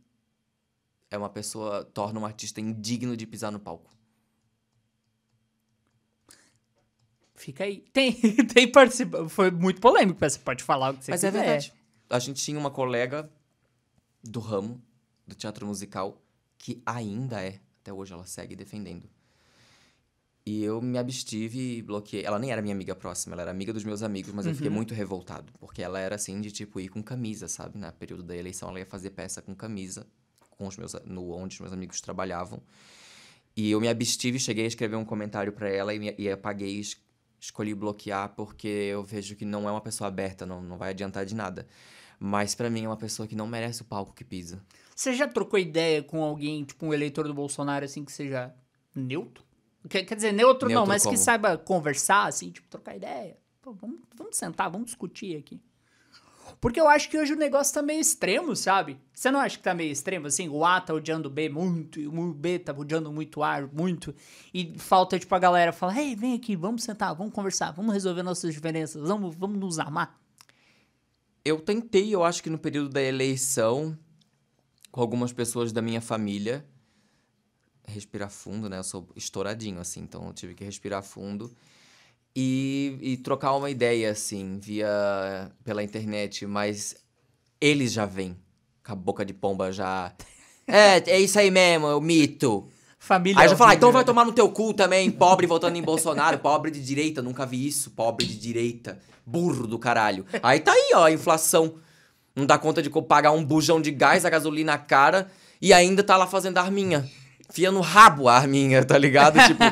é 1.09 1.17
uma 1.17 1.29
pessoa. 1.29 1.83
torna 1.85 2.19
um 2.19 2.25
artista 2.25 2.59
indigno 2.61 3.15
de 3.15 3.25
pisar 3.25 3.51
no 3.51 3.59
palco. 3.59 3.91
Fica 7.35 7.63
aí. 7.63 7.81
Tem, 7.93 8.13
tem 8.47 8.71
participa... 8.71 9.29
Foi 9.29 9.51
muito 9.51 9.79
polêmico, 9.79 10.17
mas 10.19 10.33
você 10.33 10.39
pode 10.39 10.63
falar 10.63 10.93
o 10.93 10.97
que 10.97 11.05
você 11.05 11.11
Mas 11.11 11.21
quiser. 11.21 11.27
é 11.27 11.31
verdade. 11.31 11.73
A 12.09 12.19
gente 12.19 12.43
tinha 12.43 12.57
uma 12.57 12.71
colega 12.71 13.29
do 14.23 14.39
ramo 14.39 14.81
do 15.25 15.35
teatro 15.35 15.65
musical 15.65 16.21
que 16.57 16.81
ainda 16.85 17.43
é, 17.43 17.59
até 17.81 17.93
hoje 17.93 18.13
ela 18.13 18.25
segue 18.25 18.55
defendendo. 18.55 19.07
E 20.45 20.63
eu 20.63 20.81
me 20.81 20.97
abstive 20.97 21.77
e 21.77 21.81
bloqueei. 21.81 22.25
Ela 22.25 22.39
nem 22.39 22.51
era 22.51 22.61
minha 22.61 22.73
amiga 22.73 22.95
próxima, 22.95 23.35
ela 23.35 23.41
era 23.41 23.51
amiga 23.51 23.73
dos 23.73 23.83
meus 23.83 24.01
amigos, 24.01 24.33
mas 24.33 24.45
eu 24.45 24.55
fiquei 24.55 24.69
muito 24.69 24.93
revoltado. 24.93 25.51
Porque 25.59 25.81
ela 25.81 25.99
era 25.99 26.15
assim 26.15 26.39
de 26.39 26.51
tipo 26.51 26.79
ir 26.79 26.87
com 26.87 27.03
camisa, 27.03 27.49
sabe? 27.49 27.77
Na 27.77 27.91
período 27.91 28.23
da 28.23 28.35
eleição 28.35 28.69
ela 28.69 28.79
ia 28.79 28.85
fazer 28.85 29.09
peça 29.09 29.41
com 29.41 29.53
camisa, 29.53 30.07
com 30.57 30.67
os 30.67 30.77
meus, 30.77 30.93
no 31.05 31.31
onde 31.31 31.55
os 31.55 31.59
meus 31.61 31.73
amigos 31.73 32.01
trabalhavam. 32.01 32.61
E 33.55 33.71
eu 33.71 33.81
me 33.81 33.87
abstive, 33.87 34.39
cheguei 34.39 34.65
a 34.65 34.67
escrever 34.67 34.95
um 34.95 35.05
comentário 35.05 35.51
pra 35.51 35.69
ela 35.69 35.93
e, 35.93 35.99
me, 35.99 36.15
e 36.17 36.29
apaguei, 36.29 36.79
es- 36.79 36.97
escolhi 37.39 37.73
bloquear 37.73 38.29
porque 38.35 38.67
eu 38.67 39.03
vejo 39.03 39.35
que 39.35 39.45
não 39.45 39.67
é 39.67 39.71
uma 39.71 39.81
pessoa 39.81 40.07
aberta, 40.07 40.45
não, 40.45 40.61
não 40.61 40.77
vai 40.77 40.89
adiantar 40.91 41.25
de 41.25 41.33
nada. 41.35 41.67
Mas 42.19 42.55
pra 42.55 42.69
mim 42.69 42.83
é 42.85 42.87
uma 42.87 42.97
pessoa 42.97 43.27
que 43.27 43.35
não 43.35 43.47
merece 43.47 43.81
o 43.83 43.85
palco 43.85 44.13
que 44.13 44.23
pisa. 44.23 44.61
Você 44.95 45.13
já 45.13 45.27
trocou 45.27 45.59
ideia 45.59 46.01
com 46.01 46.23
alguém, 46.23 46.63
tipo 46.63 46.85
um 46.85 46.93
eleitor 46.93 47.27
do 47.27 47.33
Bolsonaro, 47.33 47.85
assim, 47.85 48.03
que 48.03 48.11
seja 48.11 48.53
neutro? 48.93 49.43
Quer, 49.87 50.03
quer 50.03 50.15
dizer, 50.15 50.31
neutro, 50.33 50.67
não, 50.67 50.73
Neutro 50.81 50.89
mas 50.89 51.03
que 51.03 51.09
como? 51.09 51.17
saiba 51.17 51.57
conversar, 51.57 52.25
assim, 52.27 52.49
tipo, 52.49 52.67
trocar 52.67 52.95
ideia. 52.95 53.37
Pô, 53.61 53.71
vamos, 53.73 53.99
vamos 54.15 54.35
sentar, 54.35 54.69
vamos 54.69 54.87
discutir 54.87 55.37
aqui. 55.37 55.61
Porque 56.59 56.79
eu 56.79 56.87
acho 56.87 57.09
que 57.09 57.17
hoje 57.17 57.33
o 57.33 57.37
negócio 57.37 57.73
tá 57.73 57.83
meio 57.83 57.99
extremo, 57.99 58.55
sabe? 58.55 58.99
Você 59.13 59.29
não 59.29 59.39
acha 59.39 59.57
que 59.57 59.63
tá 59.63 59.75
meio 59.75 59.91
extremo, 59.91 60.25
assim? 60.25 60.49
O 60.49 60.65
A 60.65 60.81
tá 60.81 60.93
odiando 60.93 61.29
o 61.29 61.31
B 61.31 61.49
muito, 61.49 61.99
e 61.99 62.07
o 62.07 62.33
B 62.33 62.57
tá 62.57 62.73
odiando 62.73 63.11
muito 63.11 63.41
o 63.41 63.43
A 63.43 63.61
muito. 63.71 64.13
E 64.51 64.73
falta, 64.79 65.19
tipo, 65.19 65.33
a 65.35 65.39
galera 65.39 65.71
falar, 65.71 65.99
ei, 65.99 66.15
vem 66.15 66.33
aqui, 66.33 66.55
vamos 66.55 66.83
sentar, 66.83 67.13
vamos 67.13 67.33
conversar, 67.33 67.71
vamos 67.71 67.93
resolver 67.93 68.23
nossas 68.23 68.53
diferenças, 68.53 69.07
vamos, 69.07 69.35
vamos 69.35 69.59
nos 69.59 69.77
amar. 69.77 70.19
Eu 71.45 71.59
tentei, 71.61 72.13
eu 72.13 72.23
acho 72.23 72.41
que 72.41 72.49
no 72.49 72.57
período 72.57 72.89
da 72.89 73.01
eleição, 73.01 73.97
com 74.91 74.99
algumas 74.99 75.31
pessoas 75.31 75.71
da 75.71 75.81
minha 75.81 76.01
família, 76.01 76.65
respirar 77.85 78.31
fundo, 78.31 78.67
né? 78.67 78.79
Eu 78.79 78.83
sou 78.83 79.07
estouradinho, 79.15 79.79
assim, 79.79 80.01
então 80.01 80.25
eu 80.25 80.33
tive 80.33 80.55
que 80.55 80.63
respirar 80.63 81.03
fundo 81.03 81.55
e, 82.39 82.99
e 83.01 83.17
trocar 83.17 83.55
uma 83.55 83.67
ideia, 83.67 84.11
assim, 84.11 84.59
via 84.61 85.51
pela 85.63 85.81
internet, 85.81 86.45
mas 86.45 86.95
eles 87.59 87.91
já 87.91 88.05
vêm 88.05 88.37
com 88.85 88.91
a 88.91 88.95
boca 88.95 89.25
de 89.25 89.33
pomba 89.33 89.71
já. 89.71 90.13
É, 90.69 90.97
é 91.11 91.19
isso 91.21 91.39
aí 91.39 91.49
mesmo, 91.49 91.87
é 91.87 91.95
o 91.95 92.01
mito. 92.01 92.67
Família. 92.99 93.41
Aí 93.41 93.47
já 93.47 93.55
fala, 93.55 93.71
ah, 93.71 93.73
então 93.75 93.89
vai 93.89 94.03
tomar 94.03 94.25
no 94.25 94.33
teu 94.33 94.49
cu 94.49 94.73
também, 94.73 95.09
pobre 95.09 95.47
votando 95.47 95.77
em 95.77 95.81
Bolsonaro, 95.81 96.39
pobre 96.39 96.69
de 96.69 96.83
direita, 96.83 97.21
nunca 97.21 97.45
vi 97.45 97.65
isso, 97.65 97.91
pobre 97.91 98.25
de 98.25 98.37
direita, 98.37 98.99
burro 99.25 99.65
do 99.65 99.79
caralho. 99.79 100.25
Aí 100.43 100.59
tá 100.59 100.73
aí, 100.73 100.91
ó, 100.93 101.05
a 101.05 101.11
inflação. 101.11 101.75
Não 102.35 102.45
dá 102.45 102.57
conta 102.57 102.81
de 102.81 102.89
pagar 102.89 103.31
um 103.31 103.45
bujão 103.45 103.81
de 103.81 103.91
gás, 103.91 104.25
a 104.25 104.29
gasolina 104.29 104.77
cara, 104.77 105.31
e 105.61 105.71
ainda 105.71 106.03
tá 106.03 106.17
lá 106.17 106.27
fazendo 106.27 106.57
arminha. 106.57 107.09
Fia 107.49 107.71
no 107.71 107.79
rabo 107.79 108.27
a 108.27 108.35
arminha, 108.35 108.83
tá 108.83 108.97
ligado? 108.97 109.39
Tipo, 109.47 109.63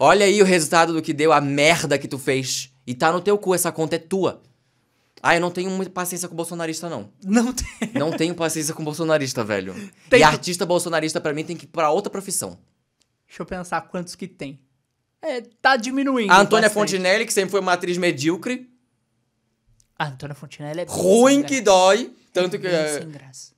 olha 0.00 0.26
aí 0.26 0.42
o 0.42 0.44
resultado 0.44 0.92
do 0.92 1.00
que 1.02 1.12
deu, 1.12 1.32
a 1.32 1.40
merda 1.40 1.96
que 1.98 2.08
tu 2.08 2.18
fez. 2.18 2.72
E 2.86 2.94
tá 2.94 3.12
no 3.12 3.20
teu 3.20 3.38
cu, 3.38 3.54
essa 3.54 3.70
conta 3.70 3.94
é 3.94 3.98
tua. 4.00 4.42
Ah, 5.22 5.36
eu 5.36 5.40
não 5.40 5.50
tenho 5.50 5.70
muita 5.70 5.92
paciência 5.92 6.26
com 6.28 6.34
bolsonarista, 6.34 6.88
não. 6.88 7.12
Não 7.22 7.52
tem. 7.52 7.66
Não 7.94 8.10
tenho 8.10 8.34
paciência 8.34 8.72
com 8.74 8.82
bolsonarista, 8.82 9.44
velho. 9.44 9.74
Tem- 10.08 10.20
E 10.20 10.22
artista 10.22 10.64
bolsonarista, 10.66 11.20
pra 11.20 11.32
mim, 11.34 11.44
tem 11.44 11.56
que 11.56 11.66
ir 11.66 11.68
pra 11.68 11.90
outra 11.90 12.10
profissão. 12.10 12.58
Deixa 13.28 13.42
eu 13.42 13.46
pensar 13.46 13.82
quantos 13.82 14.14
que 14.16 14.26
tem. 14.26 14.58
É, 15.22 15.42
tá 15.60 15.76
diminuindo. 15.76 16.32
A 16.32 16.40
Antônia 16.40 16.68
bastante. 16.70 16.90
Fontinelli, 16.92 17.26
que 17.26 17.32
sempre 17.34 17.50
foi 17.50 17.60
uma 17.60 17.74
atriz 17.74 17.98
medíocre, 17.98 18.68
A 19.98 20.06
Antônia 20.06 20.34
Fontinelli 20.34 20.80
é 20.80 20.86
ruim 20.88 21.42
que 21.42 21.60
dói, 21.60 22.14
tanto 22.32 22.52
que... 22.58 22.66
Bem 22.66 22.74
é- 22.74 22.98
sem 23.00 23.10
graça. 23.10 23.52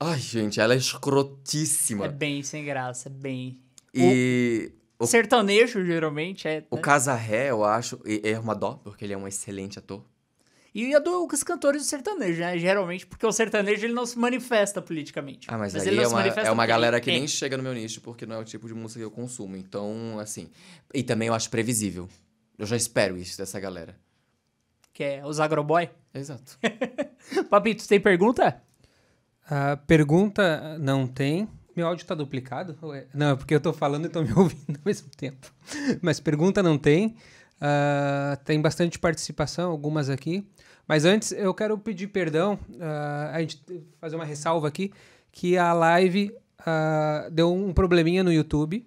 Ai, 0.00 0.18
gente, 0.18 0.58
ela 0.60 0.74
é 0.74 0.76
escrotíssima. 0.76 2.06
É 2.06 2.08
bem 2.08 2.42
sem 2.42 2.64
graça, 2.64 3.08
é 3.08 3.12
bem. 3.12 3.60
E 3.94 4.72
Sertanejo, 5.02 5.84
geralmente, 5.84 6.46
é. 6.46 6.64
O 6.70 6.76
né? 6.76 6.82
Casarré, 6.82 7.50
eu 7.50 7.64
acho, 7.64 8.00
é 8.22 8.38
uma 8.38 8.54
dó, 8.54 8.80
porque 8.82 9.04
ele 9.04 9.12
é 9.12 9.18
um 9.18 9.26
excelente 9.26 9.78
ator. 9.78 10.04
E 10.74 10.92
a 10.92 10.98
dos 10.98 11.44
cantores 11.44 11.82
do 11.82 11.84
sertanejo, 11.84 12.40
né? 12.40 12.58
Geralmente, 12.58 13.06
porque 13.06 13.24
o 13.24 13.30
sertanejo 13.30 13.86
ele 13.86 13.92
não 13.92 14.04
se 14.04 14.18
manifesta 14.18 14.82
politicamente. 14.82 15.46
Ah, 15.48 15.56
mas, 15.56 15.72
ele 15.72 15.90
aí 15.90 15.96
não 15.96 16.02
é 16.02 16.06
se 16.06 16.40
uma, 16.40 16.46
é 16.48 16.50
uma 16.50 16.66
galera 16.66 17.00
que 17.00 17.10
é. 17.10 17.14
nem 17.14 17.28
chega 17.28 17.56
no 17.56 17.62
meu 17.62 17.72
nicho, 17.72 18.00
porque 18.00 18.26
não 18.26 18.34
é 18.34 18.38
o 18.40 18.44
tipo 18.44 18.66
de 18.66 18.74
música 18.74 18.98
que 18.98 19.04
eu 19.04 19.10
consumo. 19.10 19.56
Então, 19.56 20.18
assim. 20.18 20.50
E 20.92 21.04
também 21.04 21.28
eu 21.28 21.34
acho 21.34 21.48
previsível. 21.48 22.08
Eu 22.58 22.66
já 22.66 22.76
espero 22.76 23.16
isso 23.16 23.38
dessa 23.38 23.60
galera. 23.60 23.96
Que 24.92 25.04
é 25.04 25.24
os 25.24 25.38
agroboy. 25.38 25.88
Exato. 26.12 26.58
Papito, 27.48 27.86
tem 27.86 28.00
pergunta? 28.00 28.60
A 29.48 29.76
pergunta 29.76 30.76
não 30.78 31.06
tem. 31.06 31.48
Meu 31.76 31.86
áudio 31.86 32.06
tá 32.06 32.14
duplicado? 32.14 32.76
Não, 33.14 33.30
é 33.30 33.36
porque 33.36 33.54
eu 33.54 33.60
tô 33.60 33.72
falando 33.72 34.06
e 34.06 34.08
tô 34.08 34.22
me 34.22 34.32
ouvindo 34.36 34.76
ao 34.78 34.82
mesmo 34.84 35.08
tempo. 35.16 35.52
Mas 36.00 36.20
pergunta 36.20 36.62
não 36.62 36.78
tem. 36.78 37.16
Ah, 37.60 38.38
tem 38.44 38.60
bastante 38.60 38.98
participação, 38.98 39.70
algumas 39.70 40.08
aqui. 40.10 40.46
Mas 40.86 41.04
antes 41.04 41.32
eu 41.32 41.54
quero 41.54 41.78
pedir 41.78 42.08
perdão, 42.08 42.58
ah, 42.80 43.30
a 43.34 43.40
gente 43.40 43.60
fazer 44.00 44.16
uma 44.16 44.24
ressalva 44.24 44.68
aqui, 44.68 44.92
que 45.32 45.56
a 45.56 45.72
live 45.72 46.34
ah, 46.66 47.28
deu 47.32 47.52
um 47.52 47.72
probleminha 47.72 48.22
no 48.22 48.32
YouTube. 48.32 48.86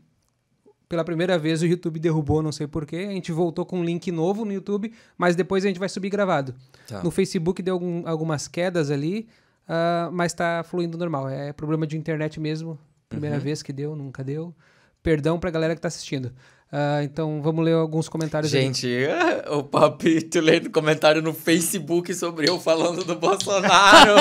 Pela 0.88 1.04
primeira 1.04 1.38
vez 1.38 1.62
o 1.62 1.66
YouTube 1.66 2.00
derrubou, 2.00 2.42
não 2.42 2.52
sei 2.52 2.66
porquê. 2.66 2.96
A 3.10 3.12
gente 3.12 3.32
voltou 3.34 3.66
com 3.66 3.80
um 3.80 3.84
link 3.84 4.10
novo 4.10 4.46
no 4.46 4.54
YouTube, 4.54 4.94
mas 5.18 5.36
depois 5.36 5.66
a 5.66 5.68
gente 5.68 5.80
vai 5.80 5.90
subir 5.90 6.10
gravado. 6.10 6.56
Tá. 6.88 7.04
No 7.04 7.12
Facebook 7.12 7.62
deu 7.62 7.74
algum- 7.74 8.08
algumas 8.08 8.48
quedas 8.48 8.90
ali, 8.90 9.28
ah, 9.68 10.10
mas 10.12 10.34
tá 10.34 10.64
fluindo 10.64 10.98
normal. 10.98 11.30
É 11.30 11.52
problema 11.54 11.86
de 11.86 11.98
internet 11.98 12.40
mesmo. 12.40 12.80
Primeira 13.10 13.40
vez 13.40 13.62
que 13.64 13.74
deu, 13.74 13.96
nunca 13.96 14.24
deu. 14.24 14.54
Perdão 15.02 15.40
pra 15.40 15.50
galera 15.50 15.76
que 15.76 15.82
tá 15.82 15.88
assistindo. 15.88 16.32
Ah, 16.72 17.02
então 17.02 17.42
vamos 17.42 17.64
ler 17.64 17.74
alguns 17.74 18.10
comentários 18.10 18.54
aí. 18.54 18.62
Gente, 18.62 18.88
o 19.50 19.64
Papito 19.64 20.40
lendo 20.42 20.70
comentário 20.70 21.22
no 21.22 21.34
Facebook 21.34 22.14
sobre 22.14 22.50
eu 22.50 22.60
falando 22.60 23.06
do 23.06 23.16
Bolsonaro. 23.16 24.16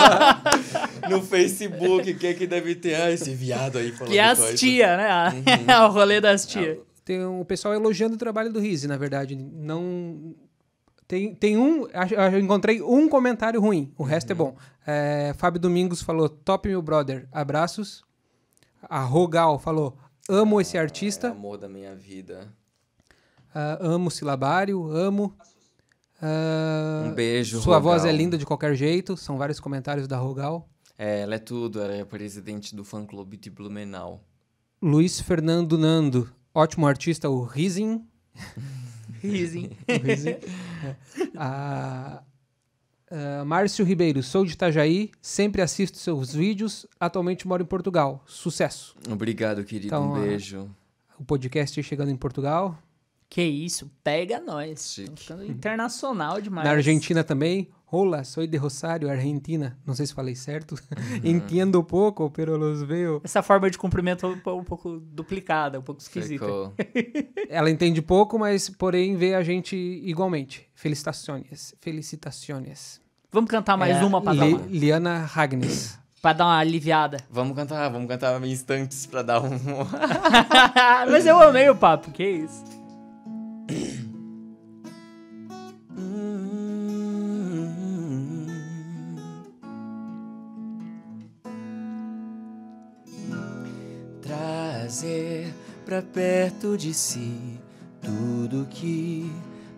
no 1.10 1.22
Facebook, 1.22 2.10
o 2.10 2.16
que 2.16 2.34
que 2.34 2.46
deve 2.46 2.76
ter? 2.76 2.94
Ah, 2.94 3.10
esse 3.10 3.34
viado 3.34 3.78
aí 3.78 3.90
falando 3.90 4.12
Que 4.12 4.18
é 4.18 4.24
as 4.24 4.38
coisa. 4.38 4.56
tia, 4.56 4.96
né? 4.96 5.44
o 5.86 5.88
rolê 5.88 6.20
das 6.20 6.46
tia. 6.46 6.78
Tem 7.04 7.24
um 7.24 7.44
pessoal 7.44 7.74
elogiando 7.74 8.14
o 8.14 8.18
trabalho 8.18 8.52
do 8.52 8.60
Rizzi, 8.60 8.86
na 8.86 8.96
verdade. 8.96 9.34
Não. 9.36 10.34
Tem, 11.08 11.34
tem 11.34 11.56
um. 11.56 11.86
Eu 12.32 12.40
encontrei 12.40 12.82
um 12.82 13.08
comentário 13.08 13.60
ruim, 13.60 13.92
o 13.96 14.02
resto 14.02 14.32
é 14.32 14.34
bom. 14.34 14.56
É, 14.86 15.32
Fábio 15.38 15.60
Domingos 15.60 16.02
falou: 16.02 16.28
Top, 16.28 16.68
meu 16.68 16.82
brother, 16.82 17.28
abraços. 17.30 18.04
A 18.82 19.00
Rogal 19.00 19.58
falou: 19.58 19.96
Amo 20.28 20.60
esse 20.60 20.76
É 20.76 20.80
artista. 20.80 21.30
amor 21.30 21.58
da 21.58 21.68
minha 21.68 21.94
vida. 21.94 22.52
Ah, 23.54 23.78
amo 23.80 24.10
silabário, 24.10 24.90
amo. 24.90 25.32
Ah, 26.20 27.04
Um 27.06 27.12
beijo, 27.14 27.60
Sua 27.60 27.78
voz 27.78 28.02
é 28.02 28.06
Rogal. 28.06 28.16
linda 28.18 28.38
de 28.38 28.44
qualquer 28.46 28.74
jeito. 28.74 29.16
São 29.16 29.38
vários 29.38 29.60
comentários 29.60 30.08
da 30.08 30.16
Rogal. 30.18 30.68
É, 30.98 31.20
ela 31.20 31.34
é 31.34 31.38
tudo, 31.38 31.80
ela 31.80 31.92
é 31.94 32.04
presidente 32.04 32.74
do 32.74 32.82
fã-clube 32.84 33.36
de 33.36 33.50
Blumenau. 33.50 34.24
Luiz 34.82 35.20
Fernando 35.20 35.76
Nando, 35.78 36.28
ótimo 36.54 36.86
artista, 36.86 37.28
o 37.30 37.44
Rizin. 37.44 38.04
Rizin. 39.22 39.70
É. 39.88 40.94
Ah, 41.36 42.22
ah, 43.10 43.44
Márcio 43.44 43.84
Ribeiro, 43.84 44.22
sou 44.22 44.44
de 44.44 44.52
Itajaí, 44.52 45.10
sempre 45.20 45.62
assisto 45.62 45.98
seus 45.98 46.34
vídeos, 46.34 46.86
atualmente 46.98 47.46
moro 47.46 47.62
em 47.62 47.66
Portugal. 47.66 48.22
Sucesso. 48.26 48.96
Obrigado, 49.08 49.64
querido. 49.64 49.86
Então, 49.86 50.12
um 50.12 50.16
ah, 50.16 50.20
beijo. 50.20 50.68
O 51.18 51.24
podcast 51.24 51.82
chegando 51.82 52.10
em 52.10 52.16
Portugal. 52.16 52.76
Que 53.28 53.42
isso, 53.42 53.90
pega 54.04 54.40
nós. 54.40 54.92
Chique. 54.94 55.20
Ficando 55.22 55.44
internacional 55.44 56.40
demais. 56.40 56.66
Na 56.66 56.74
Argentina 56.74 57.24
também. 57.24 57.68
Hola, 57.90 58.24
soy 58.24 58.46
de 58.48 58.56
Rosário, 58.56 59.08
Argentina. 59.08 59.78
Não 59.86 59.94
sei 59.94 60.06
se 60.06 60.14
falei 60.14 60.34
certo. 60.34 60.72
Uhum. 60.74 61.20
Entendo 61.22 61.82
pouco, 61.84 62.28
pero 62.30 62.56
los 62.56 62.82
veo. 62.82 63.20
Essa 63.24 63.42
forma 63.42 63.70
de 63.70 63.78
cumprimento 63.78 64.26
é 64.26 64.28
um 64.28 64.38
pou- 64.38 64.62
pouco 64.64 64.98
duplicada, 65.00 65.78
um 65.78 65.82
pouco 65.82 66.00
esquisita. 66.00 66.44
Ela 67.48 67.70
entende 67.70 68.02
pouco, 68.02 68.38
mas 68.38 68.68
porém 68.68 69.16
vê 69.16 69.34
a 69.34 69.42
gente 69.42 69.76
igualmente. 69.76 70.68
Felicitações. 70.74 71.74
Felicitações. 71.80 73.00
Vamos 73.30 73.50
cantar 73.50 73.76
mais 73.76 73.96
É, 73.96 74.04
uma 74.04 74.20
pra, 74.20 74.34
dar 74.34 74.46
Li- 74.46 74.54
uma 74.54 74.66
Liana 74.66 75.18
Ragnes. 75.20 75.98
pra 76.22 76.32
dar 76.32 76.44
uma 76.46 76.58
aliviada. 76.58 77.18
Vamos 77.30 77.54
cantar, 77.56 77.88
vamos 77.88 78.08
cantar 78.08 78.44
instantes 78.46 79.06
pra 79.06 79.22
dar 79.22 79.40
um. 79.42 79.50
Mas 81.10 81.24
eu 81.26 81.40
amei 81.40 81.68
o 81.70 81.76
papo, 81.76 82.10
que 82.10 82.24
isso. 82.24 82.64
Trazer 94.22 95.52
pra 95.84 96.00
perto 96.00 96.76
de 96.76 96.94
si 96.94 97.58
tudo 98.00 98.66
que 98.70 99.30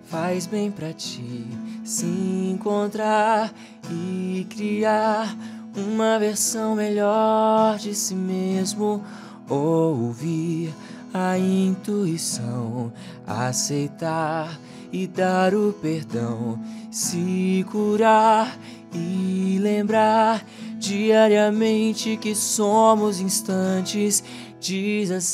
faz 0.05 0.47
bem 0.47 0.71
pra 0.71 0.93
ti. 0.93 1.47
Se 1.85 2.05
encontrar 2.05 3.53
e 3.91 4.47
criar 4.51 5.35
uma 5.75 6.19
versão 6.19 6.75
melhor 6.75 7.79
de 7.79 7.95
si 7.95 8.15
mesmo. 8.15 9.03
Ouvir 9.49 10.75
a 11.13 11.39
intuição, 11.39 12.93
aceitar 13.27 14.59
e 14.93 15.07
dar 15.07 15.55
o 15.55 15.73
perdão. 15.73 16.59
Se 16.91 17.65
curar 17.71 18.59
e 18.93 19.59
lembrar 19.61 20.45
diariamente 20.79 22.17
que 22.17 22.35
somos 22.35 23.21
instantes, 23.21 24.25
desacelerar, 24.61 25.29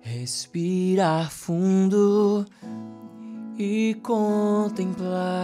respirar 0.00 1.30
fundo 1.30 2.46
e 3.58 3.94
contemplar 4.02 5.42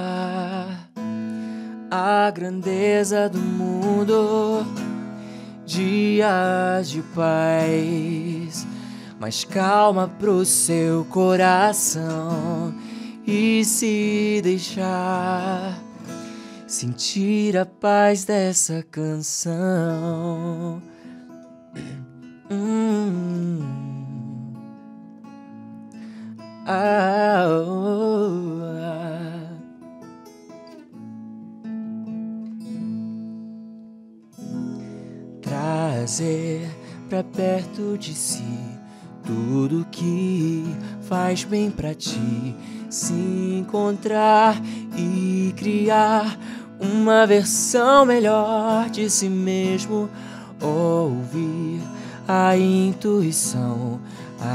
a 1.91 2.31
grandeza 2.31 3.29
do 3.29 3.39
mundo, 3.39 4.65
dias 5.69 6.89
de 6.89 7.03
paz. 7.15 8.67
Mas 9.21 9.45
calma 9.45 10.09
pro 10.09 10.45
seu 10.45 11.05
coração 11.05 12.75
e 13.27 13.63
se 13.65 14.41
deixar 14.43 15.79
sentir 16.67 17.57
a 17.57 17.67
paz 17.67 18.25
dessa 18.25 18.83
canção. 18.91 20.83
Hum. 22.51 23.61
Ah, 26.67 27.45
oh, 27.47 28.58
Trazer 35.69 36.67
pra 37.11 37.23
perto 37.23 37.99
de 37.99 38.15
si 38.15 38.59
tudo 39.23 39.87
que 39.91 40.65
faz 41.03 41.45
bem 41.45 41.71
pra 41.71 41.93
ti. 41.93 42.57
Se 42.89 43.13
encontrar 43.13 44.59
e 44.97 45.53
criar 45.59 46.39
uma 46.81 47.27
versão 47.27 48.07
melhor 48.07 48.89
de 48.89 49.11
si 49.11 49.29
mesmo. 49.29 50.09
Ouvir 50.59 51.83
a 52.27 52.57
intuição, 52.57 54.01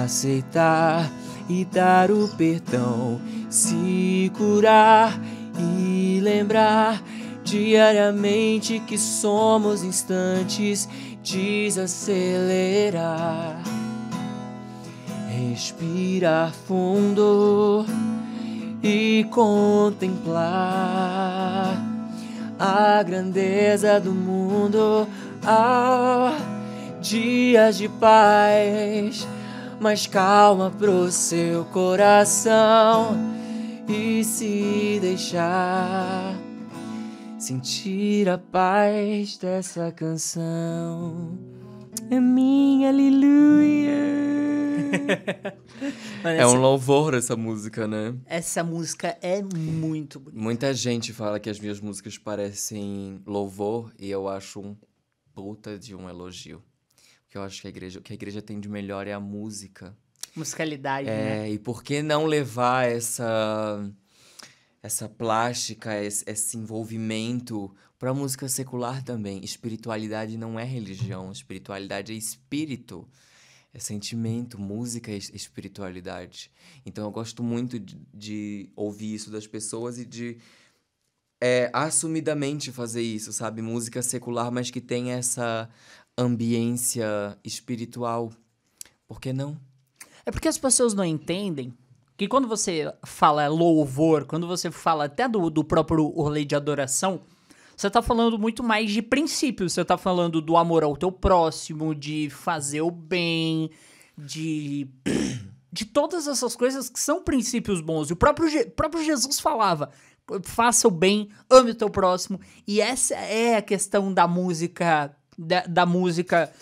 aceitar 0.03 1.11
e 1.47 1.64
dar 1.64 2.09
o 2.09 2.28
perdão. 2.30 3.22
Se 3.51 4.32
curar 4.36 5.16
e 5.59 6.20
lembrar 6.24 7.03
diariamente 7.44 8.80
que 8.80 8.98
somos 8.98 9.84
instantes, 9.84 10.89
desacelerar 11.24 12.74
respirar 15.54 16.52
fundo 16.52 17.86
e 18.82 19.26
contemplar 19.30 20.41
a 22.60 23.04
grandeza 23.04 24.00
do 24.00 24.12
mundo. 24.12 25.08
Ah, 25.46 26.36
dias 27.00 27.78
de 27.78 27.88
paz, 27.88 29.28
mas 29.80 30.08
calma 30.08 30.72
pro 30.72 31.12
seu 31.12 31.66
coração 31.66 33.16
e 33.88 34.24
se 34.24 34.98
deixar 35.02 36.34
sentir 37.44 38.30
a 38.30 38.38
paz 38.38 39.38
dessa 39.38 39.91
canção. 39.91 41.38
é 42.10 42.18
minha 42.18 42.88
aleluia. 42.88 43.98
Mano, 46.24 46.39
É 46.39 46.48
um 46.48 46.54
louvor 46.54 47.14
essa 47.14 47.36
música, 47.36 47.86
né? 47.86 48.16
essa 48.28 48.64
música 48.64 49.18
é 49.22 49.41
muito 49.41 50.22
bonita. 50.22 50.41
Muita 50.41 50.74
gente 50.74 51.12
fala 51.12 51.38
que 51.38 51.50
as 51.50 51.60
minhas 51.60 51.82
músicas 51.82 52.18
parecem 52.18 53.22
louvor 53.28 53.91
e 54.00 54.10
eu 54.10 54.30
acho 54.30 54.62
um 54.62 54.78
puta 55.34 55.78
de 55.78 55.94
um 55.94 56.10
elogio. 56.10 56.64
Porque 57.26 57.38
eu 57.38 57.44
acho 57.44 57.60
que 57.60 57.68
a 57.68 57.70
igreja, 57.70 58.00
o 58.00 58.02
que 58.02 58.14
a 58.14 58.16
igreja 58.16 58.41
tem 58.41 58.58
de 58.58 58.70
melhor 58.70 59.06
é 59.06 59.12
a 59.12 59.20
música. 59.20 59.94
Musicalidade, 60.34 61.10
né? 61.10 61.50
É, 61.50 61.52
e 61.52 61.60
por 61.60 61.84
que 61.84 62.02
não 62.02 62.26
levar 62.26 62.89
essa 62.89 63.86
essa 64.84 65.08
plástica, 65.08 65.98
esse, 66.04 66.24
esse 66.28 66.58
envolvimento 66.58 67.74
para 67.98 68.14
música 68.14 68.50
secular 68.50 69.02
também? 69.02 69.44
Espiritualidade 69.44 70.38
não 70.38 70.60
é 70.60 70.66
religião, 70.66 71.32
espiritualidade 71.32 72.12
é 72.12 72.16
espírito, 72.16 73.08
é 73.74 73.80
sentimento, 73.80 74.60
música 74.60 75.10
é 75.10 75.16
es- 75.16 75.32
espiritualidade. 75.34 76.52
Então 76.86 77.06
eu 77.06 77.12
gosto 77.12 77.42
muito 77.42 77.80
de, 77.80 77.98
de 78.14 78.70
ouvir 78.76 79.16
isso 79.16 79.32
das 79.32 79.48
pessoas 79.48 79.98
e 79.98 80.06
de 80.06 80.38
é, 81.42 81.70
assumidamente 81.74 82.72
fazer 82.72 83.02
isso, 83.02 83.32
sabe? 83.32 83.62
Música 83.62 84.02
secular, 84.02 84.52
mas 84.52 84.70
que 84.70 84.82
tem 84.82 85.12
essa 85.12 85.70
ambiência 86.18 87.38
espiritual. 87.44 88.32
Por 89.08 89.20
que 89.20 89.32
não? 89.32 89.58
É 90.26 90.32
porque 90.32 90.48
as 90.48 90.58
pessoas 90.58 90.94
não 90.94 91.04
entendem 91.04 91.74
que 92.16 92.28
quando 92.28 92.47
você 92.47 92.93
fala 93.05 93.47
louvor, 93.47 94.26
quando 94.26 94.47
você 94.47 94.70
fala 94.70 95.05
até 95.05 95.28
do, 95.28 95.49
do 95.49 95.64
próprio 95.64 96.07
rolê 96.09 96.45
de 96.45 96.55
adoração, 96.55 97.22
você 97.76 97.89
tá 97.89 98.01
falando 98.01 98.38
muito 98.38 98.64
mais 98.64 98.91
de 98.91 99.01
princípios. 99.01 99.74
Você 99.74 99.84
tá 99.84 99.97
falando 99.97 100.41
do 100.41 100.55
amor 100.55 100.84
ao 100.84 100.95
teu 100.95 101.11
próximo, 101.11 101.95
de 101.95 102.30
fazer 102.30 102.82
o 102.82 102.91
bem, 102.91 103.72
de. 104.18 104.88
de 105.72 105.86
todas 105.86 106.28
essas 106.28 106.55
coisas 106.55 106.88
que 106.88 106.99
são 106.99 107.24
princípios 107.24 107.82
bons. 107.82 108.09
E 108.09 108.14
o 108.14 108.16
próprio, 108.16 108.47
Je- 108.47 108.66
próprio 108.66 109.03
Jesus 109.03 109.39
falava: 109.39 109.89
faça 110.43 110.88
o 110.88 110.91
bem, 110.91 111.30
ame 111.49 111.72
o 111.72 111.76
teu 111.76 111.89
próximo. 111.89 112.39
E 112.68 112.80
essa 112.80 113.16
é 113.16 113.55
a 113.57 113.61
questão 113.61 114.14
da 114.14 114.28
música, 114.28 115.16
da, 115.38 115.61
da 115.66 115.86
música 115.86 116.53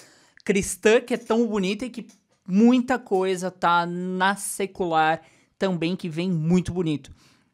cristã, 0.46 1.02
que 1.02 1.14
é 1.14 1.18
tão 1.18 1.46
bonita 1.46 1.86
e 1.86 1.90
que 1.90 2.08
muita 2.48 2.98
coisa 2.98 3.52
tá 3.52 3.86
na 3.86 4.38
secular 4.38 5.22
também, 5.62 5.96
que 5.96 6.10
vem 6.10 6.32
muito 6.32 6.74
bonito. 6.74 7.12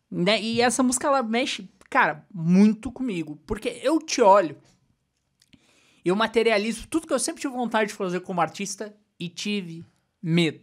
Né? 0.09 0.41
E 0.41 0.61
essa 0.61 0.81
música, 0.81 1.07
ela 1.07 1.21
mexe, 1.21 1.69
cara, 1.89 2.25
muito 2.33 2.89
comigo. 2.89 3.37
Porque 3.45 3.81
eu 3.83 3.99
te 3.99 4.21
olho, 4.21 4.55
eu 6.05 6.15
materializo 6.15 6.87
tudo 6.87 7.05
que 7.05 7.13
eu 7.13 7.19
sempre 7.19 7.41
tive 7.41 7.53
vontade 7.53 7.89
de 7.89 7.95
fazer 7.95 8.21
como 8.21 8.39
artista 8.39 8.95
e 9.19 9.27
tive 9.27 9.83
medo. 10.23 10.61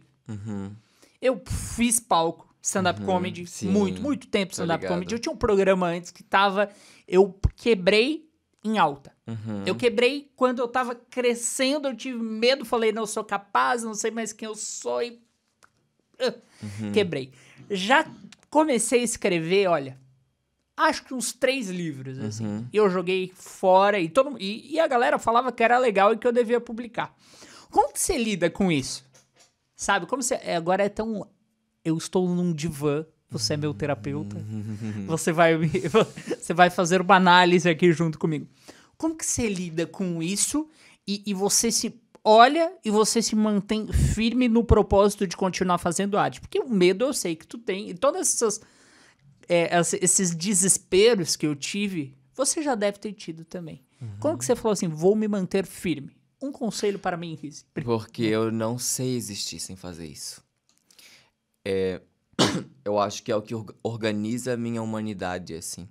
Eu 1.21 1.41
fiz 1.47 1.99
palco, 1.99 2.51
stand-up 2.61 2.99
comedy, 3.03 3.41
Uhum. 3.41 3.47
sim. 3.47 3.67
muito, 3.69 4.01
muito 4.01 4.27
tempo 4.27 4.53
stand-up 4.53 4.87
comedy. 4.87 5.13
Eu 5.13 5.19
tinha 5.19 5.33
um 5.33 5.37
programa 5.37 5.87
antes 5.87 6.09
que 6.09 6.23
tava. 6.23 6.69
Eu 7.07 7.39
quebrei 7.55 8.27
em 8.63 8.79
alta. 8.79 9.13
Uhum. 9.27 9.63
Eu 9.67 9.75
quebrei 9.75 10.31
quando 10.35 10.59
eu 10.59 10.67
tava 10.67 10.95
crescendo, 10.95 11.87
eu 11.87 11.95
tive 11.95 12.17
medo, 12.17 12.65
falei, 12.65 12.91
não 12.91 13.05
sou 13.05 13.23
capaz, 13.23 13.83
não 13.83 13.93
sei 13.93 14.09
mais 14.09 14.33
quem 14.33 14.47
eu 14.47 14.55
sou 14.55 15.03
e. 15.03 15.23
Ah, 16.19 16.33
Uhum. 16.63 16.91
Quebrei. 16.91 17.31
Já 17.69 18.05
comecei 18.49 19.01
a 19.01 19.03
escrever, 19.03 19.67
olha, 19.67 19.99
acho 20.77 21.03
que 21.05 21.13
uns 21.13 21.33
três 21.33 21.69
livros, 21.69 22.17
assim. 22.19 22.45
Uhum. 22.45 22.65
E 22.71 22.77
eu 22.77 22.89
joguei 22.89 23.31
fora 23.35 23.99
e, 23.99 24.09
todo, 24.09 24.35
e, 24.39 24.73
e 24.73 24.79
a 24.79 24.87
galera 24.87 25.19
falava 25.19 25.51
que 25.51 25.61
era 25.63 25.77
legal 25.77 26.13
e 26.13 26.17
que 26.17 26.25
eu 26.25 26.31
devia 26.31 26.59
publicar. 26.61 27.15
Como 27.69 27.91
que 27.91 27.99
você 27.99 28.17
lida 28.17 28.49
com 28.49 28.71
isso? 28.71 29.03
Sabe, 29.75 30.05
como 30.05 30.23
você. 30.23 30.35
é, 30.35 30.55
Agora 30.55 30.83
é 30.83 30.89
tão. 30.89 31.27
Eu 31.83 31.97
estou 31.97 32.27
num 32.29 32.53
divã, 32.53 33.05
você 33.29 33.53
é 33.53 33.57
meu 33.57 33.73
terapeuta. 33.73 34.37
Você 35.05 35.31
vai, 35.31 35.55
me- 35.57 35.69
você 36.39 36.53
vai 36.53 36.69
fazer 36.69 37.01
uma 37.01 37.15
análise 37.15 37.69
aqui 37.69 37.91
junto 37.91 38.17
comigo. 38.17 38.47
Como 38.97 39.13
que 39.15 39.25
você 39.25 39.47
lida 39.49 39.85
com 39.85 40.23
isso 40.23 40.67
e, 41.05 41.21
e 41.27 41.33
você 41.33 41.69
se 41.71 41.93
olha 42.25 42.73
e 42.83 42.89
você 42.89 43.21
se 43.21 43.35
mantém 43.35 43.87
firme 43.93 44.47
no 44.49 44.63
propósito 44.63 45.27
de 45.27 45.37
continuar 45.37 45.77
fazendo 45.77 46.17
arte? 46.17 46.41
Porque 46.41 46.59
o 46.59 46.67
medo 46.67 47.05
eu 47.05 47.13
sei 47.13 47.35
que 47.35 47.45
tu 47.47 47.57
tem. 47.57 47.89
E 47.91 47.93
todas 47.93 48.33
essas 48.33 48.59
é, 49.47 49.69
esses 50.01 50.35
desesperos 50.35 51.35
que 51.35 51.45
eu 51.45 51.55
tive, 51.55 52.17
você 52.33 52.63
já 52.63 52.73
deve 52.75 52.97
ter 52.97 53.13
tido 53.13 53.45
também. 53.45 53.83
Como 54.19 54.37
que 54.37 54.43
você 54.45 54.55
falou 54.55 54.73
assim, 54.73 54.87
vou 54.87 55.15
me 55.15 55.27
manter 55.27 55.65
firme? 55.65 56.15
Um 56.41 56.51
conselho 56.51 56.99
para 56.99 57.15
mim, 57.15 57.35
Riz. 57.41 57.65
Porque 57.83 58.23
eu 58.23 58.51
não 58.51 58.77
sei 58.77 59.15
existir 59.15 59.59
sem 59.59 59.75
fazer 59.75 60.05
isso. 60.07 60.43
É, 61.63 62.01
eu 62.83 62.99
acho 62.99 63.23
que 63.23 63.31
é 63.31 63.35
o 63.35 63.41
que 63.41 63.55
orga- 63.55 63.73
organiza 63.81 64.53
a 64.53 64.57
minha 64.57 64.81
humanidade, 64.81 65.53
assim. 65.55 65.87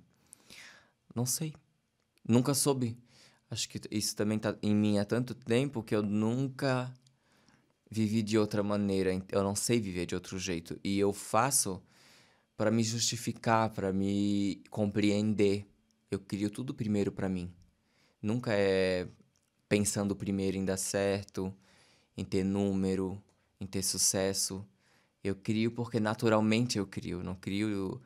Não 1.13 1.25
sei. 1.25 1.53
Nunca 2.27 2.53
soube. 2.53 2.97
Acho 3.49 3.69
que 3.69 3.79
isso 3.91 4.15
também 4.15 4.39
tá 4.39 4.55
em 4.61 4.75
mim 4.75 4.97
há 4.97 5.05
tanto 5.05 5.33
tempo 5.35 5.83
que 5.83 5.95
eu 5.95 6.01
nunca 6.01 6.91
vivi 7.89 8.21
de 8.23 8.37
outra 8.37 8.63
maneira. 8.63 9.11
Eu 9.31 9.43
não 9.43 9.55
sei 9.55 9.79
viver 9.79 10.05
de 10.05 10.15
outro 10.15 10.37
jeito. 10.39 10.79
E 10.83 10.97
eu 10.99 11.13
faço 11.13 11.81
para 12.57 12.71
me 12.71 12.83
justificar, 12.83 13.69
para 13.69 13.93
me 13.93 14.63
compreender. 14.69 15.67
Eu 16.09 16.19
crio 16.19 16.49
tudo 16.49 16.73
primeiro 16.73 17.11
para 17.11 17.29
mim. 17.29 17.53
Nunca 18.21 18.53
é 18.53 19.07
pensando 19.69 20.15
primeiro 20.15 20.57
em 20.57 20.65
dar 20.65 20.77
certo, 20.77 21.53
em 22.17 22.23
ter 22.23 22.43
número, 22.43 23.21
em 23.59 23.67
ter 23.67 23.83
sucesso. 23.83 24.65
Eu 25.23 25.35
crio 25.35 25.71
porque 25.71 25.99
naturalmente 25.99 26.77
eu 26.77 26.87
crio, 26.87 27.23
não 27.23 27.35
crio 27.35 28.01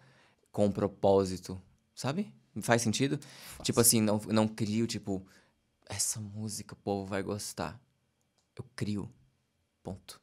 com 0.51 0.71
propósito, 0.71 1.61
sabe? 1.93 2.33
Faz 2.61 2.81
sentido? 2.81 3.19
Tipo 3.63 3.79
assim, 3.79 4.01
não, 4.01 4.19
não 4.27 4.47
crio, 4.47 4.87
tipo, 4.87 5.25
essa 5.87 6.19
música 6.19 6.73
o 6.73 6.77
povo 6.77 7.05
vai 7.05 7.23
gostar. 7.23 7.79
Eu 8.57 8.65
crio. 8.75 9.09
Ponto. 9.83 10.19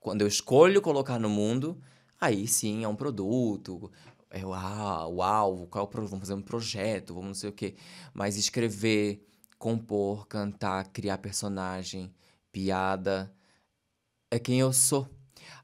Quando 0.00 0.22
eu 0.22 0.28
escolho 0.28 0.82
colocar 0.82 1.18
no 1.18 1.28
mundo, 1.28 1.80
aí 2.20 2.46
sim 2.48 2.84
é 2.84 2.88
um 2.88 2.96
produto. 2.96 3.90
É 4.30 4.44
uau, 4.46 5.14
uau, 5.16 5.66
qual 5.68 5.84
é 5.84 5.86
o 5.86 5.90
pro- 5.90 6.06
vamos 6.08 6.20
fazer 6.20 6.34
um 6.34 6.42
projeto, 6.42 7.14
vamos 7.14 7.28
não 7.28 7.34
sei 7.34 7.50
o 7.50 7.52
quê. 7.52 7.76
Mas 8.14 8.36
escrever, 8.36 9.26
compor, 9.58 10.26
cantar, 10.26 10.88
criar 10.88 11.18
personagem, 11.18 12.12
piada, 12.52 13.32
é 14.30 14.38
quem 14.38 14.60
eu 14.60 14.72
sou. 14.72 15.08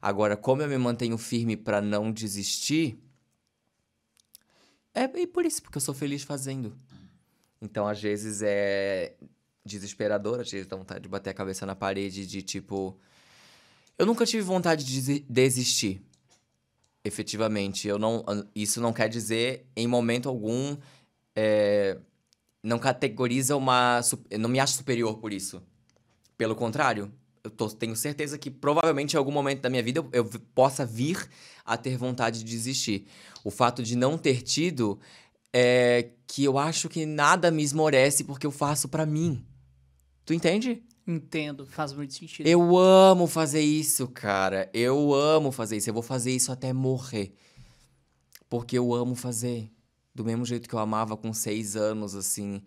Agora, 0.01 0.37
como 0.37 0.61
eu 0.61 0.67
me 0.69 0.77
mantenho 0.77 1.17
firme 1.17 1.57
pra 1.57 1.81
não 1.81 2.11
desistir, 2.11 2.99
é 5.03 5.19
e 5.19 5.27
por 5.27 5.45
isso, 5.45 5.61
porque 5.61 5.77
eu 5.77 5.81
sou 5.81 5.93
feliz 5.93 6.23
fazendo. 6.23 6.75
Então, 7.61 7.87
às 7.87 8.01
vezes 8.01 8.41
é 8.41 9.13
desesperador, 9.65 10.39
às 10.39 10.49
vezes 10.49 10.67
dá 10.67 10.75
vontade 10.75 11.01
de 11.01 11.09
bater 11.09 11.29
a 11.29 11.33
cabeça 11.33 11.65
na 11.65 11.75
parede, 11.75 12.25
de 12.25 12.41
tipo. 12.41 12.97
Eu 13.97 14.05
nunca 14.05 14.25
tive 14.25 14.41
vontade 14.43 14.83
de 14.83 14.93
desi- 14.95 15.25
desistir. 15.29 16.01
Efetivamente. 17.03 17.87
Eu 17.87 17.97
não, 17.97 18.23
isso 18.55 18.81
não 18.81 18.91
quer 18.93 19.09
dizer, 19.09 19.65
em 19.75 19.87
momento 19.87 20.27
algum, 20.29 20.77
é, 21.35 21.97
não 22.63 22.77
categoriza 22.79 23.55
uma. 23.55 24.01
não 24.39 24.49
me 24.49 24.59
acho 24.59 24.73
superior 24.73 25.17
por 25.17 25.31
isso. 25.33 25.61
Pelo 26.37 26.55
contrário, 26.55 27.11
eu 27.43 27.49
tô- 27.49 27.69
tenho 27.69 27.95
certeza 27.95 28.37
que 28.37 28.49
provavelmente 28.51 29.13
em 29.13 29.17
algum 29.17 29.31
momento 29.31 29.61
da 29.61 29.69
minha 29.69 29.83
vida 29.83 29.99
eu, 29.99 30.09
eu 30.11 30.25
possa 30.53 30.85
vir 30.85 31.29
a 31.65 31.77
ter 31.77 31.97
vontade 31.97 32.39
de 32.39 32.45
desistir. 32.45 33.05
O 33.43 33.51
fato 33.51 33.81
de 33.83 33.95
não 33.95 34.17
ter 34.17 34.41
tido 34.41 34.99
é 35.53 36.09
que 36.27 36.43
eu 36.43 36.57
acho 36.57 36.89
que 36.89 37.05
nada 37.05 37.49
me 37.51 37.63
esmorece 37.63 38.23
porque 38.23 38.45
eu 38.45 38.51
faço 38.51 38.87
pra 38.87 39.05
mim. 39.05 39.43
Tu 40.25 40.33
entende? 40.33 40.83
Entendo, 41.07 41.65
faz 41.65 41.91
muito 41.91 42.13
sentido. 42.13 42.45
Eu 42.45 42.77
amo 42.77 43.25
fazer 43.25 43.61
isso, 43.61 44.07
cara. 44.07 44.69
Eu 44.73 45.11
amo 45.13 45.51
fazer 45.51 45.77
isso. 45.77 45.89
Eu 45.89 45.93
vou 45.93 46.03
fazer 46.03 46.31
isso 46.31 46.51
até 46.51 46.71
morrer. 46.71 47.33
Porque 48.47 48.77
eu 48.77 48.93
amo 48.93 49.15
fazer. 49.15 49.71
Do 50.13 50.23
mesmo 50.23 50.45
jeito 50.45 50.67
que 50.69 50.75
eu 50.75 50.79
amava 50.79 51.17
com 51.17 51.33
seis 51.33 51.75
anos, 51.75 52.13
assim. 52.13 52.61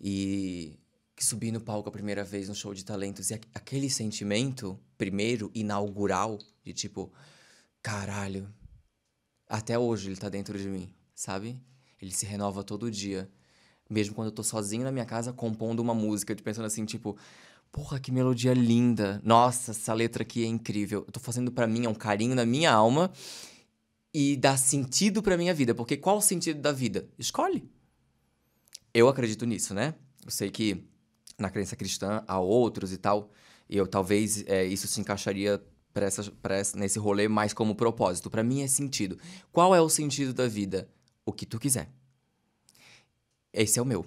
E 0.00 0.78
que 1.18 1.24
subi 1.24 1.50
no 1.50 1.60
palco 1.60 1.88
a 1.88 1.92
primeira 1.92 2.22
vez 2.22 2.48
no 2.48 2.54
show 2.54 2.72
de 2.72 2.84
talentos. 2.84 3.30
E 3.30 3.34
aqu- 3.34 3.48
aquele 3.52 3.90
sentimento, 3.90 4.78
primeiro, 4.96 5.50
inaugural, 5.52 6.38
de 6.62 6.72
tipo, 6.72 7.12
caralho. 7.82 8.48
Até 9.48 9.76
hoje 9.76 10.08
ele 10.10 10.16
tá 10.16 10.28
dentro 10.28 10.56
de 10.56 10.68
mim, 10.68 10.88
sabe? 11.16 11.60
Ele 12.00 12.12
se 12.12 12.24
renova 12.24 12.62
todo 12.62 12.88
dia. 12.88 13.28
Mesmo 13.90 14.14
quando 14.14 14.26
eu 14.28 14.32
tô 14.32 14.44
sozinho 14.44 14.84
na 14.84 14.92
minha 14.92 15.04
casa 15.04 15.32
compondo 15.32 15.80
uma 15.80 15.92
música, 15.92 16.36
tô 16.36 16.44
pensando 16.44 16.66
assim, 16.66 16.84
tipo, 16.84 17.16
porra, 17.72 17.98
que 17.98 18.12
melodia 18.12 18.54
linda. 18.54 19.20
Nossa, 19.24 19.72
essa 19.72 19.92
letra 19.92 20.22
aqui 20.22 20.44
é 20.44 20.46
incrível. 20.46 21.02
Eu 21.04 21.12
tô 21.12 21.18
fazendo 21.18 21.50
pra 21.50 21.66
mim, 21.66 21.84
é 21.84 21.88
um 21.88 21.94
carinho 21.96 22.36
na 22.36 22.46
minha 22.46 22.70
alma 22.72 23.10
e 24.14 24.36
dá 24.36 24.56
sentido 24.56 25.20
pra 25.20 25.36
minha 25.36 25.52
vida. 25.52 25.74
Porque 25.74 25.96
qual 25.96 26.18
o 26.18 26.22
sentido 26.22 26.60
da 26.60 26.70
vida? 26.70 27.08
Escolhe. 27.18 27.68
Eu 28.94 29.08
acredito 29.08 29.44
nisso, 29.44 29.74
né? 29.74 29.96
Eu 30.24 30.30
sei 30.30 30.48
que 30.50 30.86
na 31.38 31.48
crença 31.50 31.76
cristã 31.76 32.24
há 32.26 32.38
outros 32.38 32.92
e 32.92 32.98
tal. 32.98 33.30
E 33.68 33.76
eu 33.76 33.86
talvez 33.86 34.44
é, 34.46 34.64
isso 34.64 34.86
se 34.88 35.00
encaixaria 35.00 35.62
pra 35.92 36.06
essa, 36.06 36.30
pra 36.42 36.56
essa, 36.56 36.76
nesse 36.76 36.98
rolê 36.98 37.28
mais 37.28 37.52
como 37.52 37.74
propósito. 37.74 38.30
Pra 38.30 38.42
mim 38.42 38.62
é 38.62 38.66
sentido. 38.66 39.18
Qual 39.52 39.74
é 39.74 39.80
o 39.80 39.88
sentido 39.88 40.34
da 40.34 40.48
vida? 40.48 40.88
O 41.24 41.32
que 41.32 41.46
tu 41.46 41.58
quiser. 41.58 41.88
Esse 43.52 43.78
é 43.78 43.82
o 43.82 43.84
meu. 43.84 44.04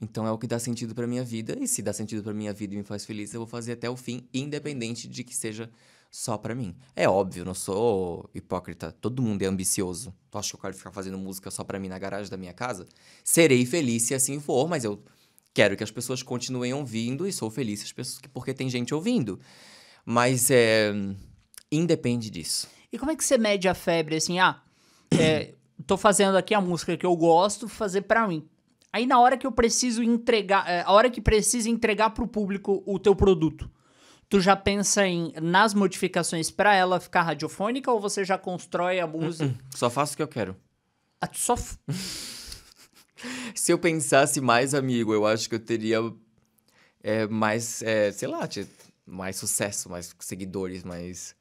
Então 0.00 0.26
é 0.26 0.30
o 0.30 0.38
que 0.38 0.46
dá 0.46 0.58
sentido 0.58 0.94
pra 0.94 1.06
minha 1.06 1.24
vida. 1.24 1.56
E 1.58 1.66
se 1.66 1.80
dá 1.82 1.92
sentido 1.92 2.22
pra 2.22 2.34
minha 2.34 2.52
vida 2.52 2.74
e 2.74 2.76
me 2.76 2.84
faz 2.84 3.04
feliz, 3.04 3.32
eu 3.32 3.40
vou 3.40 3.46
fazer 3.46 3.72
até 3.72 3.88
o 3.88 3.96
fim, 3.96 4.28
independente 4.32 5.08
de 5.08 5.24
que 5.24 5.34
seja 5.34 5.70
só 6.10 6.38
pra 6.38 6.54
mim. 6.54 6.76
É 6.94 7.08
óbvio, 7.08 7.44
não 7.44 7.54
sou 7.54 8.28
hipócrita. 8.34 8.92
Todo 8.92 9.22
mundo 9.22 9.42
é 9.42 9.46
ambicioso. 9.46 10.14
Tu 10.30 10.38
acha 10.38 10.50
que 10.50 10.56
eu 10.56 10.60
quero 10.60 10.74
ficar 10.74 10.92
fazendo 10.92 11.18
música 11.18 11.50
só 11.50 11.64
pra 11.64 11.80
mim 11.80 11.88
na 11.88 11.98
garagem 11.98 12.30
da 12.30 12.36
minha 12.36 12.52
casa? 12.52 12.86
Serei 13.24 13.66
feliz 13.66 14.04
se 14.04 14.14
assim 14.14 14.38
for, 14.38 14.68
mas 14.68 14.84
eu 14.84 15.02
quero 15.54 15.76
que 15.76 15.84
as 15.84 15.90
pessoas 15.90 16.22
continuem 16.22 16.74
ouvindo 16.74 17.26
e 17.26 17.32
sou 17.32 17.48
feliz 17.48 17.90
pessoas, 17.92 18.20
porque 18.32 18.52
tem 18.52 18.68
gente 18.68 18.92
ouvindo. 18.92 19.38
Mas 20.04 20.50
é. 20.50 20.92
Independe 21.70 22.28
disso. 22.28 22.68
E 22.92 22.98
como 22.98 23.10
é 23.10 23.16
que 23.16 23.24
você 23.24 23.38
mede 23.38 23.68
a 23.68 23.74
febre 23.74 24.16
assim? 24.16 24.38
Ah, 24.38 24.60
é, 25.18 25.54
tô 25.86 25.96
fazendo 25.96 26.36
aqui 26.36 26.54
a 26.54 26.60
música 26.60 26.96
que 26.96 27.06
eu 27.06 27.16
gosto, 27.16 27.66
fazer 27.66 28.02
pra 28.02 28.28
mim. 28.28 28.46
Aí 28.92 29.06
na 29.06 29.18
hora 29.18 29.36
que 29.36 29.46
eu 29.46 29.50
preciso 29.50 30.02
entregar, 30.02 30.68
é, 30.68 30.82
a 30.82 30.92
hora 30.92 31.10
que 31.10 31.20
precisa 31.20 31.68
entregar 31.68 32.10
pro 32.10 32.28
público 32.28 32.82
o 32.86 32.96
teu 32.98 33.16
produto, 33.16 33.68
tu 34.28 34.40
já 34.40 34.54
pensa 34.54 35.04
em 35.04 35.32
nas 35.42 35.74
modificações 35.74 36.50
pra 36.50 36.74
ela 36.74 37.00
ficar 37.00 37.22
radiofônica 37.22 37.90
ou 37.90 37.98
você 37.98 38.24
já 38.24 38.38
constrói 38.38 39.00
a 39.00 39.06
música? 39.06 39.52
Só 39.74 39.90
faço 39.90 40.14
o 40.14 40.16
que 40.16 40.22
eu 40.22 40.28
quero. 40.28 40.56
Ah, 41.20 41.26
tu 41.26 41.38
só 41.38 41.56
Se 43.54 43.72
eu 43.72 43.78
pensasse 43.78 44.40
mais, 44.40 44.74
amigo, 44.74 45.12
eu 45.12 45.26
acho 45.26 45.48
que 45.48 45.54
eu 45.54 45.60
teria 45.60 45.98
é, 47.02 47.26
mais, 47.26 47.82
é, 47.82 48.10
sei 48.12 48.28
lá, 48.28 48.48
mais 49.06 49.36
sucesso, 49.36 49.88
mais 49.90 50.14
seguidores, 50.18 50.82
mais. 50.82 51.34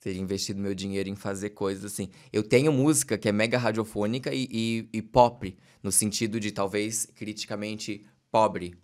Teria 0.00 0.20
investido 0.20 0.60
meu 0.60 0.74
dinheiro 0.74 1.08
em 1.08 1.14
fazer 1.14 1.50
coisas 1.50 1.84
assim. 1.84 2.08
Eu 2.32 2.42
tenho 2.42 2.72
música 2.72 3.16
que 3.16 3.28
é 3.28 3.32
mega 3.32 3.56
radiofônica 3.56 4.34
e, 4.34 4.48
e, 4.50 4.88
e 4.92 5.02
pop, 5.02 5.56
no 5.80 5.92
sentido 5.92 6.40
de 6.40 6.50
talvez 6.50 7.06
criticamente 7.14 8.04
pobre. 8.30 8.74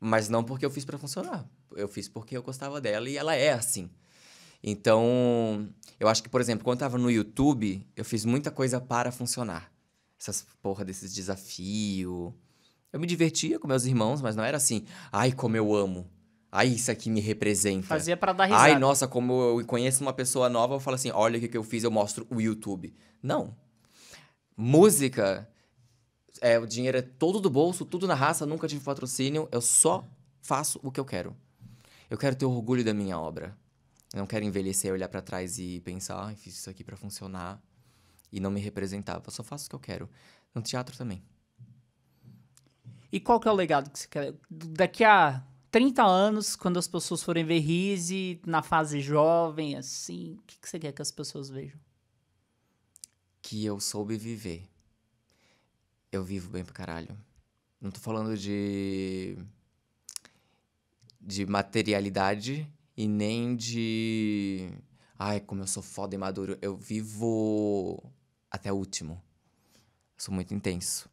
Mas 0.00 0.30
não 0.30 0.42
porque 0.42 0.64
eu 0.64 0.70
fiz 0.70 0.86
pra 0.86 0.96
funcionar. 0.96 1.46
Eu 1.76 1.86
fiz 1.86 2.08
porque 2.08 2.34
eu 2.34 2.42
gostava 2.42 2.80
dela 2.80 3.10
e 3.10 3.16
ela 3.18 3.34
é 3.34 3.52
assim. 3.52 3.90
Então, 4.62 5.68
eu 6.00 6.08
acho 6.08 6.22
que, 6.22 6.28
por 6.28 6.40
exemplo, 6.40 6.64
quando 6.64 6.78
eu 6.78 6.86
tava 6.86 6.98
no 6.98 7.10
YouTube, 7.10 7.86
eu 7.94 8.04
fiz 8.04 8.24
muita 8.24 8.50
coisa 8.50 8.80
para 8.80 9.12
funcionar. 9.12 9.70
Essas 10.20 10.46
porra 10.60 10.84
desses 10.84 11.14
desafios. 11.14 12.32
Eu 12.92 12.98
me 12.98 13.06
divertia 13.06 13.58
com 13.58 13.68
meus 13.68 13.84
irmãos, 13.84 14.20
mas 14.20 14.34
não 14.34 14.42
era 14.42 14.56
assim, 14.56 14.84
ai, 15.12 15.32
como 15.32 15.56
eu 15.56 15.74
amo. 15.74 16.10
Ai, 16.50 16.68
isso 16.68 16.90
aqui 16.90 17.10
me 17.10 17.20
representa. 17.20 17.86
fazia 17.86 18.16
pra 18.16 18.32
dar 18.32 18.46
risada. 18.46 18.62
Ai, 18.62 18.78
nossa, 18.78 19.06
como 19.06 19.60
eu 19.60 19.66
conheço 19.66 20.02
uma 20.02 20.12
pessoa 20.12 20.48
nova, 20.48 20.74
eu 20.74 20.80
falo 20.80 20.94
assim, 20.94 21.10
olha 21.10 21.38
o 21.38 21.48
que, 21.48 21.56
eu 21.56 21.62
fiz, 21.62 21.84
eu 21.84 21.90
mostro 21.90 22.26
o 22.30 22.40
YouTube. 22.40 22.94
Não. 23.22 23.54
Música, 24.56 25.48
é, 26.40 26.58
o 26.58 26.66
dinheiro 26.66 26.96
é 26.96 27.02
todo 27.02 27.38
do 27.38 27.50
bolso, 27.50 27.84
tudo 27.84 28.06
na 28.06 28.14
raça, 28.14 28.46
nunca 28.46 28.66
tive 28.66 28.82
patrocínio, 28.82 29.46
eu 29.52 29.60
só 29.60 30.04
faço 30.40 30.80
o 30.82 30.90
que 30.90 30.98
eu 30.98 31.04
quero. 31.04 31.36
Eu 32.08 32.16
quero 32.16 32.34
ter 32.34 32.46
orgulho 32.46 32.82
da 32.82 32.94
minha 32.94 33.18
obra. 33.18 33.54
Eu 34.14 34.20
não 34.20 34.26
quero 34.26 34.44
envelhecer, 34.46 34.90
olhar 34.90 35.08
pra 35.10 35.20
trás 35.20 35.58
e 35.58 35.80
pensar, 35.80 36.34
fiz 36.36 36.54
isso 36.54 36.70
aqui 36.70 36.82
pra 36.82 36.96
funcionar 36.96 37.62
e 38.30 38.40
não 38.40 38.50
me 38.50 38.60
representava. 38.60 39.22
Eu 39.26 39.30
só 39.30 39.42
faço 39.42 39.66
o 39.66 39.68
que 39.70 39.74
eu 39.74 39.80
quero. 39.80 40.08
No 40.54 40.62
teatro 40.62 40.96
também. 40.96 41.22
E 43.10 43.18
qual 43.18 43.40
que 43.40 43.48
é 43.48 43.50
o 43.50 43.54
legado 43.54 43.90
que 43.90 43.98
você 43.98 44.08
quer? 44.08 44.34
Daqui 44.50 45.04
a 45.04 45.42
30 45.70 46.02
anos, 46.04 46.56
quando 46.56 46.78
as 46.78 46.86
pessoas 46.86 47.22
forem 47.22 47.44
ver 47.44 47.58
Rizzi 47.58 48.40
na 48.46 48.62
fase 48.62 49.00
jovem, 49.00 49.76
assim, 49.76 50.34
o 50.34 50.42
que, 50.46 50.58
que 50.58 50.68
você 50.68 50.78
quer 50.78 50.92
que 50.92 51.02
as 51.02 51.10
pessoas 51.10 51.48
vejam? 51.48 51.78
que 53.48 53.64
eu 53.64 53.80
soube 53.80 54.18
viver. 54.18 54.68
Eu 56.12 56.22
vivo 56.22 56.50
bem 56.50 56.62
pra 56.62 56.74
caralho. 56.74 57.16
Não 57.80 57.90
tô 57.90 57.98
falando 57.98 58.36
de. 58.36 59.38
de 61.18 61.46
materialidade 61.46 62.70
e 62.94 63.08
nem 63.08 63.56
de. 63.56 64.70
Ai, 65.18 65.40
como 65.40 65.62
eu 65.62 65.66
sou 65.66 65.82
foda 65.82 66.14
e 66.14 66.18
maduro. 66.18 66.58
Eu 66.60 66.76
vivo 66.76 68.02
até 68.50 68.72
o 68.72 68.76
último. 68.76 69.22
Eu 70.16 70.24
sou 70.24 70.34
muito 70.34 70.54
intenso. 70.54 71.08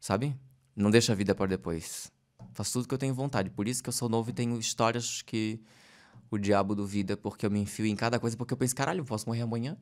Sabe? 0.00 0.36
Não 0.74 0.90
deixo 0.90 1.10
a 1.10 1.14
vida 1.14 1.34
para 1.34 1.46
depois. 1.46 2.12
Faço 2.52 2.74
tudo 2.74 2.88
que 2.88 2.94
eu 2.94 2.98
tenho 2.98 3.14
vontade. 3.14 3.50
Por 3.50 3.66
isso 3.66 3.82
que 3.82 3.88
eu 3.88 3.92
sou 3.92 4.08
novo 4.08 4.30
e 4.30 4.32
tenho 4.32 4.58
histórias 4.58 5.22
que 5.22 5.60
o 6.30 6.38
diabo 6.38 6.74
duvida, 6.74 7.16
porque 7.16 7.46
eu 7.46 7.50
me 7.50 7.60
enfio 7.60 7.86
em 7.86 7.96
cada 7.96 8.18
coisa, 8.18 8.36
porque 8.36 8.52
eu 8.52 8.58
penso, 8.58 8.74
caralho, 8.74 9.00
eu 9.00 9.04
posso 9.04 9.28
morrer 9.28 9.42
amanhã. 9.42 9.76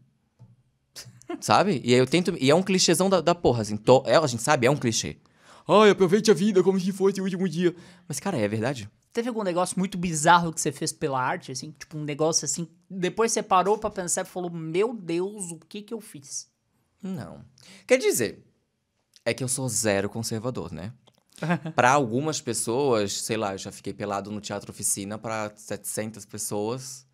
Sabe? 1.41 1.81
E 1.85 1.93
aí 1.93 1.99
eu 1.99 2.07
tento. 2.07 2.37
E 2.41 2.51
é 2.51 2.55
um 2.55 2.62
clichêzão 2.62 3.11
da, 3.11 3.20
da 3.20 3.35
porra, 3.35 3.62
assim. 3.62 3.77
To, 3.77 4.03
é, 4.07 4.16
a 4.16 4.27
gente 4.27 4.43
sabe, 4.43 4.66
é 4.66 4.70
um 4.70 4.77
clichê. 4.77 5.18
Ai, 5.68 5.91
aproveite 5.91 6.31
a 6.31 6.35
vida 6.35 6.62
como 6.62 6.79
se 6.79 6.93
fosse 6.93 7.20
o 7.20 7.24
último 7.24 7.49
dia. 7.49 7.74
Mas, 8.07 8.20
cara, 8.20 8.39
é 8.39 8.47
verdade. 8.47 8.89
Teve 9.12 9.29
algum 9.29 9.43
negócio 9.43 9.79
muito 9.79 9.99
bizarro 9.99 10.53
que 10.53 10.61
você 10.61 10.70
fez 10.70 10.93
pela 10.93 11.20
arte, 11.20 11.51
assim? 11.51 11.72
Tipo, 11.72 11.99
um 11.99 12.05
negócio 12.05 12.45
assim. 12.45 12.68
Depois 12.89 13.33
você 13.33 13.43
parou 13.43 13.77
pra 13.77 13.91
pensar 13.91 14.22
e 14.22 14.24
falou: 14.24 14.51
Meu 14.51 14.95
Deus, 14.95 15.51
o 15.51 15.59
que 15.59 15.83
que 15.83 15.93
eu 15.93 16.01
fiz? 16.01 16.49
Não. 17.03 17.44
Quer 17.86 17.99
dizer, 17.99 18.44
é 19.24 19.34
que 19.34 19.44
eu 19.44 19.49
sou 19.49 19.68
zero 19.68 20.09
conservador, 20.09 20.72
né? 20.72 20.92
Pra 21.74 21.90
algumas 21.90 22.40
pessoas, 22.40 23.12
sei 23.12 23.36
lá, 23.36 23.53
eu 23.55 23.59
já 23.59 23.70
fiquei 23.70 23.92
pelado 23.92 24.30
no 24.30 24.40
teatro 24.40 24.70
oficina 24.70 25.18
pra 25.18 25.53
700 25.55 26.24
pessoas 26.24 27.07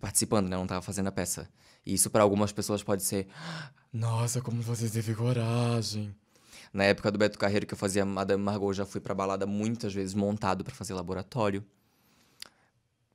participando, 0.00 0.48
né? 0.48 0.56
Eu 0.56 0.60
não 0.60 0.66
tava 0.66 0.82
fazendo 0.82 1.08
a 1.08 1.12
peça. 1.12 1.48
E 1.84 1.94
isso 1.94 2.10
pra 2.10 2.22
algumas 2.22 2.52
pessoas 2.52 2.82
pode 2.82 3.02
ser, 3.02 3.28
nossa, 3.92 4.40
como 4.40 4.62
você 4.62 4.88
teve 4.88 5.14
coragem. 5.14 6.14
Na 6.72 6.84
época 6.84 7.10
do 7.10 7.18
Beto 7.18 7.38
Carreiro 7.38 7.66
que 7.66 7.74
eu 7.74 7.78
fazia 7.78 8.04
Madame 8.04 8.42
Margot, 8.42 8.70
eu 8.70 8.74
já 8.74 8.86
fui 8.86 9.00
pra 9.00 9.14
balada 9.14 9.46
muitas 9.46 9.92
vezes 9.92 10.14
montado 10.14 10.62
pra 10.62 10.74
fazer 10.74 10.94
laboratório. 10.94 11.64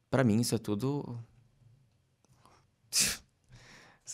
Pra 0.10 0.24
mim 0.24 0.42
isso 0.42 0.56
é 0.56 0.58
tudo 0.58 1.18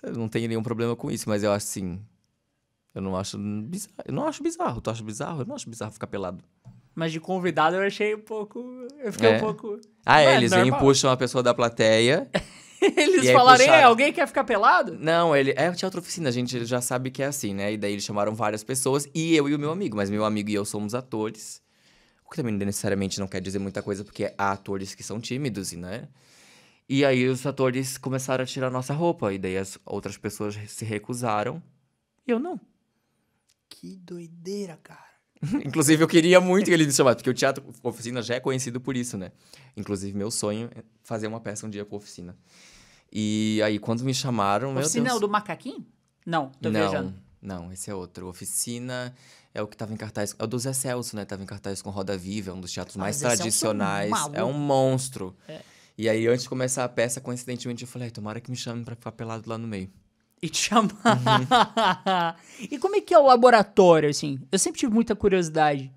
eu 0.04 0.14
não 0.14 0.28
tenho 0.28 0.48
nenhum 0.48 0.64
problema 0.64 0.96
com 0.96 1.12
isso, 1.12 1.28
mas 1.28 1.44
eu 1.44 1.52
acho 1.52 1.66
assim. 1.66 2.00
Eu 2.94 3.02
não 3.02 3.16
acho 3.16 3.38
bizarro. 3.38 3.94
Eu 4.06 4.14
não 4.14 4.26
acho 4.28 4.44
bizarro. 4.44 4.82
Tu 4.82 4.90
acha 4.90 5.04
bizarro? 5.04 5.42
Eu 5.42 5.46
não 5.46 5.56
acho 5.56 5.70
bizarro 5.70 5.92
ficar 5.92 6.08
pelado. 6.08 6.44
Mas 6.94 7.12
de 7.12 7.20
convidado 7.22 7.76
eu 7.78 7.82
achei 7.88 8.14
um 8.16 8.20
pouco. 8.22 8.60
Eu 9.00 9.14
fiquei 9.14 9.30
É. 9.30 9.38
um 9.38 9.40
pouco. 9.40 9.80
Ah, 10.06 10.22
é, 10.22 10.36
eles 10.36 10.52
vêm 10.52 10.68
e 10.68 10.72
puxam 10.78 11.10
a 11.10 11.16
pessoa 11.18 11.42
da 11.42 11.54
plateia. 11.54 12.30
Eles 12.82 13.30
falaram: 13.30 13.62
"Ei, 13.62 13.68
puxaram. 13.68 13.88
alguém 13.90 14.12
quer 14.12 14.28
ficar 14.28 14.44
pelado? 14.44 14.98
Não, 15.00 15.36
ele. 15.36 15.54
É 15.56 15.70
o 15.70 15.76
teatro 15.76 16.00
oficina, 16.00 16.30
a 16.30 16.32
gente 16.32 16.66
já 16.66 16.82
sabe 16.82 17.12
que 17.12 17.22
é 17.22 17.28
assim, 17.28 17.54
né? 17.54 17.72
E 17.74 17.78
daí 17.78 17.92
eles 17.94 18.04
chamaram 18.04 18.34
várias 18.34 18.64
pessoas, 18.64 19.08
e 19.14 19.36
eu 19.36 19.48
e 19.48 19.54
o 19.54 19.60
meu 19.60 19.70
amigo. 19.70 19.96
Mas 19.96 20.10
meu 20.10 20.26
amigo 20.26 20.50
e 20.50 20.56
eu 20.56 20.66
somos 20.66 20.96
atores. 20.96 21.62
O 22.26 22.30
que 22.32 22.38
também 22.38 22.56
necessariamente 22.56 23.20
não 23.20 23.28
quer 23.28 23.40
dizer 23.40 23.60
muita 23.60 23.84
coisa, 23.84 24.04
porque 24.04 24.34
há 24.36 24.52
atores 24.54 24.96
que 24.96 25.04
são 25.04 25.22
tímidos, 25.22 25.72
e, 25.72 25.78
né? 25.78 26.08
E 26.94 27.06
aí 27.06 27.26
os 27.30 27.46
atores 27.46 27.98
começaram 27.98 28.44
a 28.44 28.46
tirar 28.46 28.70
nossa 28.70 28.94
roupa, 28.94 29.32
e 29.32 29.38
daí 29.38 29.58
as 29.58 29.80
outras 29.86 30.18
pessoas 30.18 30.58
se 30.68 30.84
recusaram. 30.84 31.64
E 32.28 32.32
eu 32.32 32.38
não. 32.38 32.60
Que 33.70 33.96
doideira, 33.96 34.78
cara. 34.84 35.08
Inclusive, 35.66 36.04
eu 36.04 36.08
queria 36.10 36.42
muito 36.42 36.66
que 36.66 36.72
ele 36.72 36.86
me 36.86 36.92
chamasse, 36.92 37.16
porque 37.16 37.30
o 37.30 37.34
Teatro 37.34 37.64
Oficina 37.82 38.22
já 38.22 38.36
é 38.36 38.42
conhecido 38.42 38.82
por 38.82 38.98
isso, 38.98 39.18
né? 39.18 39.32
Inclusive, 39.78 40.18
meu 40.18 40.30
sonho 40.30 40.70
é 40.76 40.84
fazer 41.02 41.28
uma 41.28 41.40
peça 41.40 41.66
um 41.66 41.70
dia 41.70 41.86
com 41.86 41.96
a 41.96 41.98
Oficina. 41.98 42.36
E 43.10 43.62
aí, 43.64 43.80
quando 43.80 44.04
me 44.04 44.14
chamaram, 44.14 44.74
meu 44.74 44.82
Oficina 44.82 45.06
é 45.06 45.12
Deus... 45.12 45.18
o 45.18 45.22
do 45.22 45.30
macaquinho? 45.30 45.88
Não, 46.26 46.50
tô 46.62 46.70
não, 46.70 46.72
viajando. 46.82 47.16
não, 47.42 47.72
esse 47.72 47.90
é 47.90 47.96
outro. 47.96 48.28
Oficina 48.28 49.16
é 49.54 49.62
o 49.62 49.68
que 49.68 49.78
tava 49.78 49.94
em 49.94 49.98
cartaz... 49.98 50.36
É 50.38 50.44
o 50.44 50.48
do 50.48 50.60
Zé 50.60 50.74
Celso, 50.74 51.16
né? 51.16 51.24
Tava 51.24 51.42
em 51.42 51.46
cartaz 51.46 51.82
com 51.82 51.90
Roda 51.90 52.18
Viva, 52.18 52.52
é 52.52 52.54
um 52.54 52.60
dos 52.60 52.74
teatros 52.74 52.98
Ah, 52.98 53.00
mais 53.00 53.16
Zé 53.16 53.30
Celso 53.30 53.32
é 53.32 53.34
um 53.36 53.78
tradicionais. 53.78 54.12
É 54.34 54.44
um 54.44 54.52
monstro. 54.52 55.34
É. 55.48 55.71
E 56.02 56.10
aí, 56.10 56.26
antes 56.26 56.42
de 56.42 56.50
começar 56.50 56.84
a 56.84 56.90
peça, 56.90 57.22
coincidentemente, 57.22 57.84
eu 57.84 57.88
falei, 57.88 58.08
"Ai, 58.08 58.12
tomara 58.12 58.42
que 58.42 58.50
me 58.50 58.58
chamem 58.58 58.84
pra 58.84 58.96
ficar 58.96 59.12
pelado 59.12 59.48
lá 59.48 59.56
no 59.56 59.68
meio. 59.68 59.88
E 60.42 60.50
te 60.50 60.58
chamar. 60.58 60.90
Uhum. 61.06 62.66
e 62.72 62.80
como 62.80 62.96
é 62.96 63.02
que 63.02 63.14
é 63.14 63.20
o 63.20 63.28
laboratório, 63.28 64.10
assim? 64.10 64.40
Eu 64.52 64.58
sempre 64.58 64.80
tive 64.80 64.92
muita 64.92 65.16
curiosidade. 65.16 65.92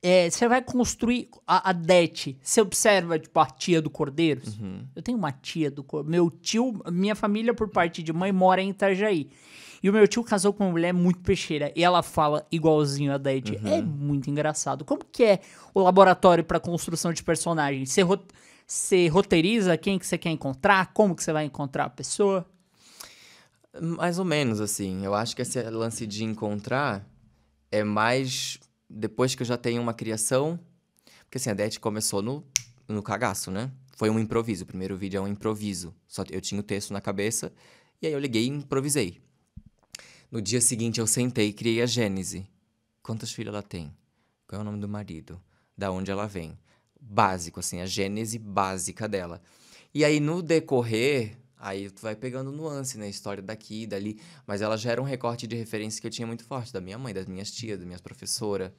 É, 0.00 0.30
você 0.30 0.46
vai 0.46 0.62
construir 0.62 1.28
a, 1.44 1.70
a 1.70 1.72
DET. 1.72 2.38
Você 2.40 2.60
observa, 2.60 3.18
tipo, 3.18 3.40
a 3.40 3.46
tia 3.46 3.82
do 3.82 3.90
Cordeiros? 3.90 4.56
Uhum. 4.60 4.86
Eu 4.94 5.02
tenho 5.02 5.18
uma 5.18 5.32
tia 5.32 5.72
do 5.72 5.82
Cordeiros. 5.82 6.12
Meu 6.12 6.30
tio, 6.30 6.80
minha 6.92 7.16
família, 7.16 7.52
por 7.52 7.68
parte 7.68 8.00
de 8.00 8.12
mãe, 8.12 8.30
mora 8.30 8.62
em 8.62 8.70
Itajaí. 8.70 9.28
E 9.82 9.90
o 9.90 9.92
meu 9.92 10.06
tio 10.06 10.22
casou 10.22 10.52
com 10.52 10.66
uma 10.66 10.70
mulher 10.70 10.94
muito 10.94 11.18
peixeira. 11.18 11.72
E 11.74 11.82
ela 11.82 12.00
fala 12.04 12.46
igualzinho 12.52 13.12
a 13.12 13.18
DET. 13.18 13.50
Uhum. 13.50 13.66
É 13.66 13.82
muito 13.82 14.30
engraçado. 14.30 14.84
Como 14.84 15.04
que 15.04 15.24
é 15.24 15.40
o 15.74 15.80
laboratório 15.80 16.44
para 16.44 16.60
construção 16.60 17.12
de 17.12 17.24
personagens? 17.24 17.90
Você, 17.90 18.04
você 18.68 19.08
roteiriza 19.08 19.78
quem 19.78 19.98
que 19.98 20.06
você 20.06 20.18
quer 20.18 20.28
encontrar? 20.28 20.92
Como 20.92 21.16
que 21.16 21.24
você 21.24 21.32
vai 21.32 21.46
encontrar 21.46 21.86
a 21.86 21.90
pessoa? 21.90 22.46
Mais 23.80 24.18
ou 24.18 24.26
menos, 24.26 24.60
assim. 24.60 25.04
Eu 25.04 25.14
acho 25.14 25.34
que 25.34 25.40
esse 25.40 25.60
lance 25.70 26.06
de 26.06 26.22
encontrar 26.22 27.08
é 27.72 27.82
mais 27.82 28.58
depois 28.88 29.34
que 29.34 29.42
eu 29.42 29.46
já 29.46 29.56
tenho 29.56 29.80
uma 29.80 29.94
criação. 29.94 30.60
Porque 31.24 31.38
assim, 31.38 31.48
a 31.48 31.54
DET 31.54 31.80
começou 31.80 32.20
no, 32.20 32.44
no 32.86 33.02
cagaço, 33.02 33.50
né? 33.50 33.72
Foi 33.96 34.10
um 34.10 34.18
improviso. 34.18 34.64
O 34.64 34.66
primeiro 34.66 34.98
vídeo 34.98 35.16
é 35.16 35.20
um 35.20 35.28
improviso. 35.28 35.94
Só 36.06 36.22
eu 36.30 36.40
tinha 36.40 36.60
o 36.60 36.64
texto 36.64 36.92
na 36.92 37.00
cabeça 37.00 37.50
e 38.02 38.06
aí 38.06 38.12
eu 38.12 38.18
liguei 38.18 38.44
e 38.44 38.48
improvisei. 38.48 39.18
No 40.30 40.42
dia 40.42 40.60
seguinte 40.60 41.00
eu 41.00 41.06
sentei 41.06 41.48
e 41.48 41.52
criei 41.54 41.80
a 41.80 41.86
Gênese. 41.86 42.46
Quantas 43.02 43.32
filhas 43.32 43.54
ela 43.54 43.62
tem? 43.62 43.90
Qual 44.46 44.58
é 44.58 44.62
o 44.62 44.64
nome 44.64 44.78
do 44.78 44.88
marido? 44.88 45.40
Da 45.76 45.90
onde 45.90 46.10
ela 46.10 46.26
vem? 46.26 46.58
Básico, 47.00 47.60
assim, 47.60 47.80
a 47.80 47.86
gênese 47.86 48.38
básica 48.38 49.08
dela. 49.08 49.40
E 49.94 50.04
aí 50.04 50.20
no 50.20 50.42
decorrer, 50.42 51.36
aí 51.56 51.90
tu 51.90 52.02
vai 52.02 52.14
pegando 52.14 52.52
nuance, 52.52 52.98
né? 52.98 53.08
História 53.08 53.42
daqui, 53.42 53.86
dali. 53.86 54.20
Mas 54.46 54.60
ela 54.60 54.76
já 54.76 54.92
era 54.92 55.00
um 55.00 55.04
recorte 55.04 55.46
de 55.46 55.56
referência 55.56 56.00
que 56.00 56.06
eu 56.06 56.10
tinha 56.10 56.26
muito 56.26 56.44
forte, 56.44 56.72
da 56.72 56.80
minha 56.80 56.98
mãe, 56.98 57.14
das 57.14 57.26
minhas 57.26 57.50
tias, 57.50 57.78
das 57.78 57.86
minhas 57.86 58.00
professoras. 58.00 58.70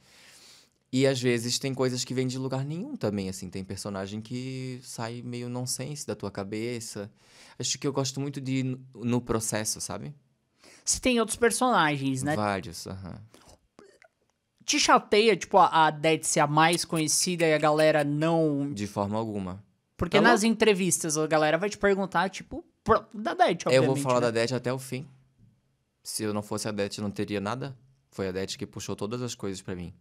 E 0.91 1.05
às 1.05 1.21
vezes 1.21 1.59
tem 1.59 1.73
coisas 1.73 2.03
que 2.03 2.13
vêm 2.13 2.27
de 2.27 2.37
lugar 2.37 2.65
nenhum 2.65 2.95
também, 2.95 3.29
assim. 3.29 3.49
Tem 3.49 3.63
personagem 3.63 4.21
que 4.21 4.79
sai 4.81 5.21
meio 5.21 5.47
nonsense 5.47 6.05
da 6.05 6.15
tua 6.15 6.31
cabeça. 6.31 7.11
Acho 7.59 7.77
que 7.77 7.85
eu 7.85 7.93
gosto 7.93 8.19
muito 8.19 8.41
de 8.41 8.51
ir 8.57 8.79
no 8.95 9.21
processo, 9.21 9.79
sabe? 9.79 10.13
Você 10.83 10.99
tem 10.99 11.19
outros 11.19 11.37
personagens, 11.37 12.23
né? 12.23 12.35
Vários, 12.35 12.87
aham. 12.87 13.21
Te 14.69 14.79
chateia, 14.79 15.35
tipo, 15.35 15.57
a, 15.57 15.87
a 15.87 15.89
Dead 15.89 16.21
ser 16.21 16.41
a 16.41 16.45
mais 16.45 16.85
conhecida 16.85 17.43
e 17.43 17.55
a 17.55 17.57
galera 17.57 18.03
não. 18.03 18.71
De 18.71 18.85
forma 18.85 19.17
alguma. 19.17 19.63
Porque 19.97 20.17
Tá 20.17 20.21
nas 20.21 20.43
entrevistas 20.43 21.17
a 21.17 21.25
galera 21.25 21.57
vai 21.57 21.71
te 21.71 21.77
perguntar, 21.79 22.29
tipo, 22.29 22.63
da 23.11 23.33
Dead, 23.33 23.63
eu 23.71 23.81
vou 23.81 23.95
falar 23.95 24.21
né? 24.21 24.31
da 24.31 24.45
Det 24.45 24.53
até 24.53 24.71
o 24.71 24.77
fim. 24.77 25.07
Se 26.03 26.21
eu 26.21 26.35
não 26.35 26.43
fosse 26.43 26.67
a 26.67 26.71
Det, 26.71 27.01
não 27.01 27.09
teria 27.09 27.41
nada. 27.41 27.75
Foi 28.11 28.27
a 28.27 28.31
Det 28.31 28.59
que 28.59 28.67
puxou 28.67 28.95
todas 28.95 29.23
as 29.23 29.33
coisas 29.33 29.59
pra 29.59 29.75
mim. 29.75 29.91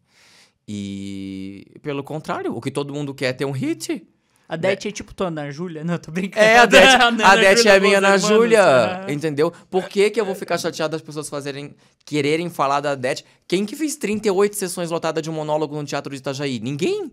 E 0.69 1.79
pelo 1.81 2.05
contrário, 2.05 2.55
o 2.55 2.61
que 2.61 2.71
todo 2.71 2.93
mundo 2.93 3.15
quer 3.15 3.29
é 3.29 3.33
ter 3.33 3.47
um 3.47 3.53
hit. 3.53 4.07
A 4.49 4.57
Det 4.57 4.89
é 4.89 4.93
tipo 4.93 5.13
tua 5.15 5.27
Ana 5.29 5.51
Júlia? 5.51 5.85
Não, 5.85 5.99
tô 5.99 6.11
brincando. 6.11 6.45
É, 6.45 6.59
a 6.59 6.65
Det, 6.67 6.79
Ana 6.79 7.27
a 7.27 7.37
Det 7.37 7.69
é 7.69 7.77
a 7.77 7.81
minha 7.81 7.99
Ana 7.99 8.17
Júlia, 8.17 9.05
né? 9.07 9.13
entendeu? 9.13 9.53
Por 9.71 9.89
que, 9.89 10.09
que 10.09 10.19
eu 10.19 10.25
vou 10.25 10.35
ficar 10.35 10.57
chateado 10.57 10.93
das 10.93 11.03
pessoas 11.03 11.29
fazerem, 11.29 11.75
quererem 12.05 12.49
falar 12.49 12.81
da 12.81 12.95
Det? 12.95 13.25
Quem 13.47 13.67
que 13.67 13.77
fez 13.77 13.97
38 13.97 14.57
sessões 14.57 14.91
lotadas 14.91 15.23
de 15.23 15.29
um 15.29 15.35
monólogo 15.35 15.77
no 15.77 15.85
Teatro 15.85 16.11
de 16.11 16.19
Itajaí? 16.19 16.61
Ninguém. 16.61 17.13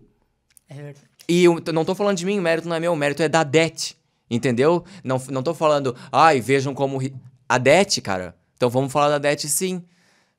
É 0.68 0.74
verdade. 0.74 1.00
E 1.28 1.44
eu 1.44 1.62
não 1.74 1.84
tô 1.84 1.94
falando 1.94 2.16
de 2.16 2.24
mim, 2.24 2.38
o 2.38 2.42
mérito 2.42 2.68
não 2.68 2.76
é 2.76 2.80
meu, 2.80 2.92
o 2.92 2.96
mérito 2.96 3.22
é 3.22 3.28
da 3.28 3.44
Det, 3.44 3.94
entendeu? 4.30 4.82
Não, 5.04 5.20
não 5.28 5.42
tô 5.42 5.52
falando, 5.52 5.94
ai, 6.10 6.40
vejam 6.40 6.72
como... 6.72 6.96
ri-" 6.96 7.14
A 7.48 7.58
Det, 7.58 8.00
cara. 8.00 8.34
Então 8.56 8.70
vamos 8.70 8.92
falar 8.92 9.10
da 9.10 9.18
Det 9.18 9.46
sim, 9.48 9.84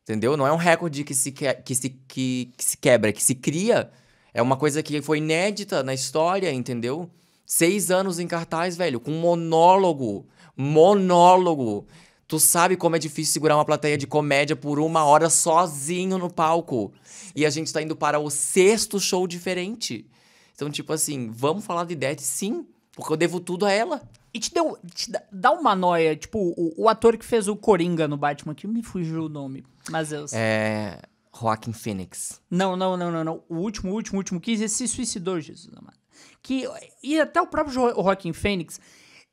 entendeu? 0.03 0.35
Não 0.35 0.47
é 0.47 0.51
um 0.51 0.57
recorde 0.57 1.03
que 1.03 1.13
se, 1.13 1.31
que, 1.31 1.53
que, 1.53 1.75
se, 1.75 1.89
que, 1.89 2.51
que 2.57 2.65
se 2.65 2.77
quebra, 2.77 3.11
que 3.13 3.23
se 3.23 3.35
cria. 3.35 3.89
É 4.37 4.41
uma 4.43 4.55
coisa 4.55 4.83
que 4.83 5.01
foi 5.01 5.17
inédita 5.17 5.81
na 5.81 5.95
história, 5.95 6.53
entendeu? 6.53 7.09
Seis 7.43 7.89
anos 7.89 8.19
em 8.19 8.27
cartaz, 8.27 8.77
velho, 8.77 8.99
com 8.99 9.09
monólogo. 9.09 10.27
Monólogo. 10.55 11.87
Tu 12.27 12.39
sabe 12.39 12.77
como 12.77 12.95
é 12.95 12.99
difícil 12.99 13.33
segurar 13.33 13.57
uma 13.57 13.65
plateia 13.65 13.97
de 13.97 14.05
comédia 14.05 14.55
por 14.55 14.79
uma 14.79 15.03
hora 15.05 15.27
sozinho 15.27 16.19
no 16.19 16.31
palco. 16.31 16.93
E 17.35 17.47
a 17.47 17.49
gente 17.49 17.73
tá 17.73 17.81
indo 17.81 17.95
para 17.95 18.19
o 18.19 18.29
sexto 18.29 18.99
show 18.99 19.25
diferente. 19.27 20.07
Então, 20.53 20.69
tipo 20.69 20.93
assim, 20.93 21.31
vamos 21.31 21.65
falar 21.65 21.85
de 21.85 21.95
Death 21.95 22.19
sim, 22.19 22.63
porque 22.95 23.11
eu 23.11 23.17
devo 23.17 23.39
tudo 23.39 23.65
a 23.65 23.71
ela. 23.71 24.07
E 24.31 24.39
te 24.39 24.53
deu. 24.53 24.77
Te 24.93 25.11
dá, 25.31 25.51
uma 25.51 25.75
noia, 25.75 26.15
tipo, 26.15 26.53
o, 26.55 26.83
o 26.83 26.87
ator 26.87 27.17
que 27.17 27.25
fez 27.25 27.47
o 27.47 27.55
Coringa 27.55 28.07
no 28.07 28.17
Batman, 28.17 28.53
que 28.53 28.67
me 28.67 28.83
fugiu 28.83 29.23
o 29.23 29.29
nome. 29.29 29.65
Mas 29.89 30.11
eu. 30.11 30.25
É. 30.31 30.99
Joaquin 31.39 31.73
Phoenix. 31.73 32.41
Não, 32.49 32.75
não, 32.75 32.95
não, 32.97 33.11
não, 33.11 33.23
não. 33.23 33.43
O 33.49 33.55
último, 33.57 33.91
o 33.91 33.95
último, 33.95 34.17
o 34.17 34.19
último 34.19 34.39
que 34.41 34.67
se 34.67 34.87
suicidou, 34.87 35.39
Jesus 35.39 35.73
amado. 35.75 35.97
Que, 36.41 36.65
e 37.03 37.19
até 37.19 37.41
o 37.41 37.47
próprio 37.47 37.73
Jo- 37.73 38.01
Joaquin 38.01 38.33
Phoenix, 38.33 38.79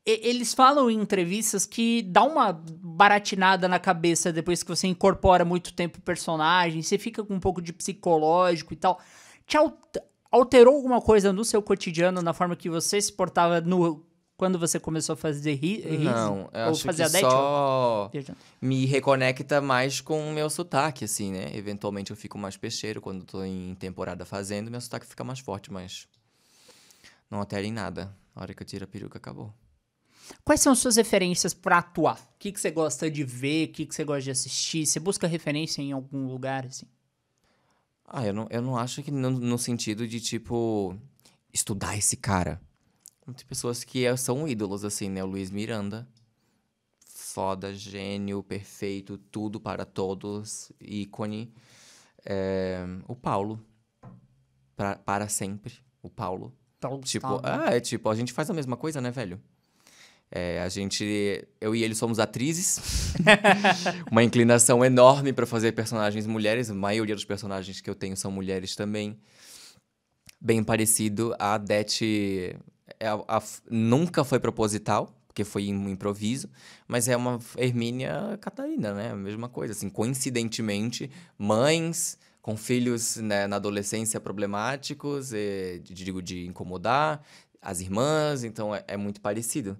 eles 0.04 0.52
falam 0.52 0.90
em 0.90 1.00
entrevistas 1.00 1.64
que 1.64 2.02
dá 2.02 2.22
uma 2.24 2.52
baratinada 2.52 3.66
na 3.68 3.78
cabeça 3.78 4.32
depois 4.32 4.62
que 4.62 4.68
você 4.68 4.86
incorpora 4.86 5.44
muito 5.44 5.72
tempo 5.72 5.98
o 5.98 6.02
personagem, 6.02 6.82
você 6.82 6.98
fica 6.98 7.24
com 7.24 7.34
um 7.34 7.40
pouco 7.40 7.62
de 7.62 7.72
psicológico 7.72 8.72
e 8.72 8.76
tal. 8.76 9.00
Te 9.46 9.56
alter- 9.56 10.02
alterou 10.30 10.74
alguma 10.76 11.00
coisa 11.00 11.32
no 11.32 11.44
seu 11.44 11.62
cotidiano, 11.62 12.20
na 12.20 12.32
forma 12.34 12.56
que 12.56 12.68
você 12.68 13.00
se 13.00 13.12
portava 13.12 13.60
no 13.60 14.04
quando 14.36 14.58
você 14.58 14.80
começou 14.80 15.14
a 15.14 15.16
fazer 15.16 15.54
ri, 15.54 15.80
ris? 15.80 16.04
Não, 16.04 16.50
eu 16.52 16.70
Ou 16.70 16.76
fazer 16.76 17.08
que 17.08 17.16
a 17.16 17.20
só 17.20 18.10
me 18.60 18.84
reconecta 18.84 19.60
mais 19.60 20.00
com 20.00 20.28
o 20.28 20.32
meu 20.32 20.50
sotaque, 20.50 21.04
assim, 21.04 21.32
né? 21.32 21.56
Eventualmente 21.56 22.10
eu 22.10 22.16
fico 22.16 22.36
mais 22.36 22.56
peixeiro 22.56 23.00
quando 23.00 23.24
tô 23.24 23.44
em 23.44 23.74
temporada 23.76 24.24
fazendo, 24.24 24.70
meu 24.70 24.80
sotaque 24.80 25.06
fica 25.06 25.22
mais 25.22 25.38
forte, 25.38 25.72
mas 25.72 26.08
não 27.30 27.38
altera 27.38 27.66
em 27.66 27.72
nada. 27.72 28.14
A 28.34 28.42
hora 28.42 28.54
que 28.54 28.62
eu 28.62 28.66
tiro 28.66 28.84
a 28.84 28.88
peruca, 28.88 29.18
acabou. 29.18 29.52
Quais 30.44 30.60
são 30.60 30.72
as 30.72 30.78
suas 30.78 30.96
referências 30.96 31.54
pra 31.54 31.78
atuar? 31.78 32.18
O 32.18 32.38
que, 32.38 32.50
que 32.50 32.60
você 32.60 32.70
gosta 32.70 33.10
de 33.10 33.22
ver? 33.24 33.68
O 33.68 33.72
que, 33.72 33.86
que 33.86 33.94
você 33.94 34.04
gosta 34.04 34.22
de 34.22 34.30
assistir? 34.30 34.86
Você 34.86 34.98
busca 34.98 35.26
referência 35.26 35.80
em 35.82 35.92
algum 35.92 36.26
lugar, 36.26 36.66
assim? 36.66 36.86
Ah, 38.06 38.24
eu 38.26 38.32
não, 38.32 38.46
eu 38.50 38.60
não 38.60 38.76
acho 38.76 39.02
que 39.02 39.10
no, 39.10 39.30
no 39.30 39.58
sentido 39.58 40.06
de, 40.08 40.20
tipo, 40.20 40.96
estudar 41.52 41.96
esse 41.96 42.16
cara. 42.16 42.60
Tem 43.26 43.46
pessoas 43.46 43.82
que 43.84 44.04
é- 44.04 44.16
são 44.16 44.46
ídolos, 44.46 44.84
assim, 44.84 45.08
né? 45.08 45.22
O 45.22 45.26
Luiz 45.26 45.50
Miranda. 45.50 46.06
Foda, 47.06 47.72
gênio, 47.74 48.42
perfeito, 48.42 49.18
tudo 49.18 49.58
para 49.58 49.84
todos, 49.84 50.70
ícone. 50.80 51.52
É, 52.24 52.84
o 53.08 53.16
Paulo. 53.16 53.60
Pra- 54.76 54.96
para 54.96 55.28
sempre, 55.28 55.74
o 56.02 56.08
Paulo. 56.10 56.52
Paulo 56.80 57.00
Tipo, 57.02 57.28
Gustavo. 57.28 57.62
ah, 57.64 57.74
é 57.74 57.80
tipo, 57.80 58.08
a 58.10 58.14
gente 58.14 58.32
faz 58.32 58.50
a 58.50 58.54
mesma 58.54 58.76
coisa, 58.76 59.00
né, 59.00 59.10
velho? 59.10 59.40
É, 60.30 60.60
a 60.62 60.68
gente, 60.68 61.46
eu 61.60 61.74
e 61.74 61.82
ele 61.82 61.94
somos 61.94 62.18
atrizes. 62.18 62.78
Uma 64.10 64.22
inclinação 64.22 64.84
enorme 64.84 65.32
pra 65.32 65.46
fazer 65.46 65.72
personagens 65.72 66.26
mulheres. 66.26 66.70
A 66.70 66.74
maioria 66.74 67.14
dos 67.14 67.24
personagens 67.24 67.80
que 67.80 67.88
eu 67.88 67.94
tenho 67.94 68.16
são 68.16 68.30
mulheres 68.32 68.74
também. 68.74 69.18
Bem 70.40 70.62
parecido. 70.64 71.34
A 71.38 71.56
Det 71.56 71.74
é 72.52 72.56
a- 73.06 73.24
a- 73.38 73.42
nunca 73.70 74.24
foi 74.24 74.38
proposital, 74.40 75.14
porque 75.26 75.44
foi 75.44 75.72
um 75.72 75.88
improviso, 75.88 76.48
mas 76.86 77.08
é 77.08 77.16
uma 77.16 77.38
Hermínia 77.56 78.38
Catarina, 78.40 78.94
né? 78.94 79.10
A 79.10 79.16
mesma 79.16 79.48
coisa. 79.48 79.72
Assim, 79.72 79.88
coincidentemente, 79.90 81.10
mães 81.36 82.16
com 82.40 82.56
filhos 82.56 83.16
né, 83.16 83.46
na 83.46 83.56
adolescência 83.56 84.20
problemáticos, 84.20 85.30
de- 85.30 85.80
digo, 85.82 86.20
de 86.22 86.46
incomodar, 86.46 87.22
as 87.60 87.80
irmãs, 87.80 88.44
então 88.44 88.74
é, 88.74 88.84
é 88.86 88.96
muito 88.96 89.20
parecido. 89.20 89.78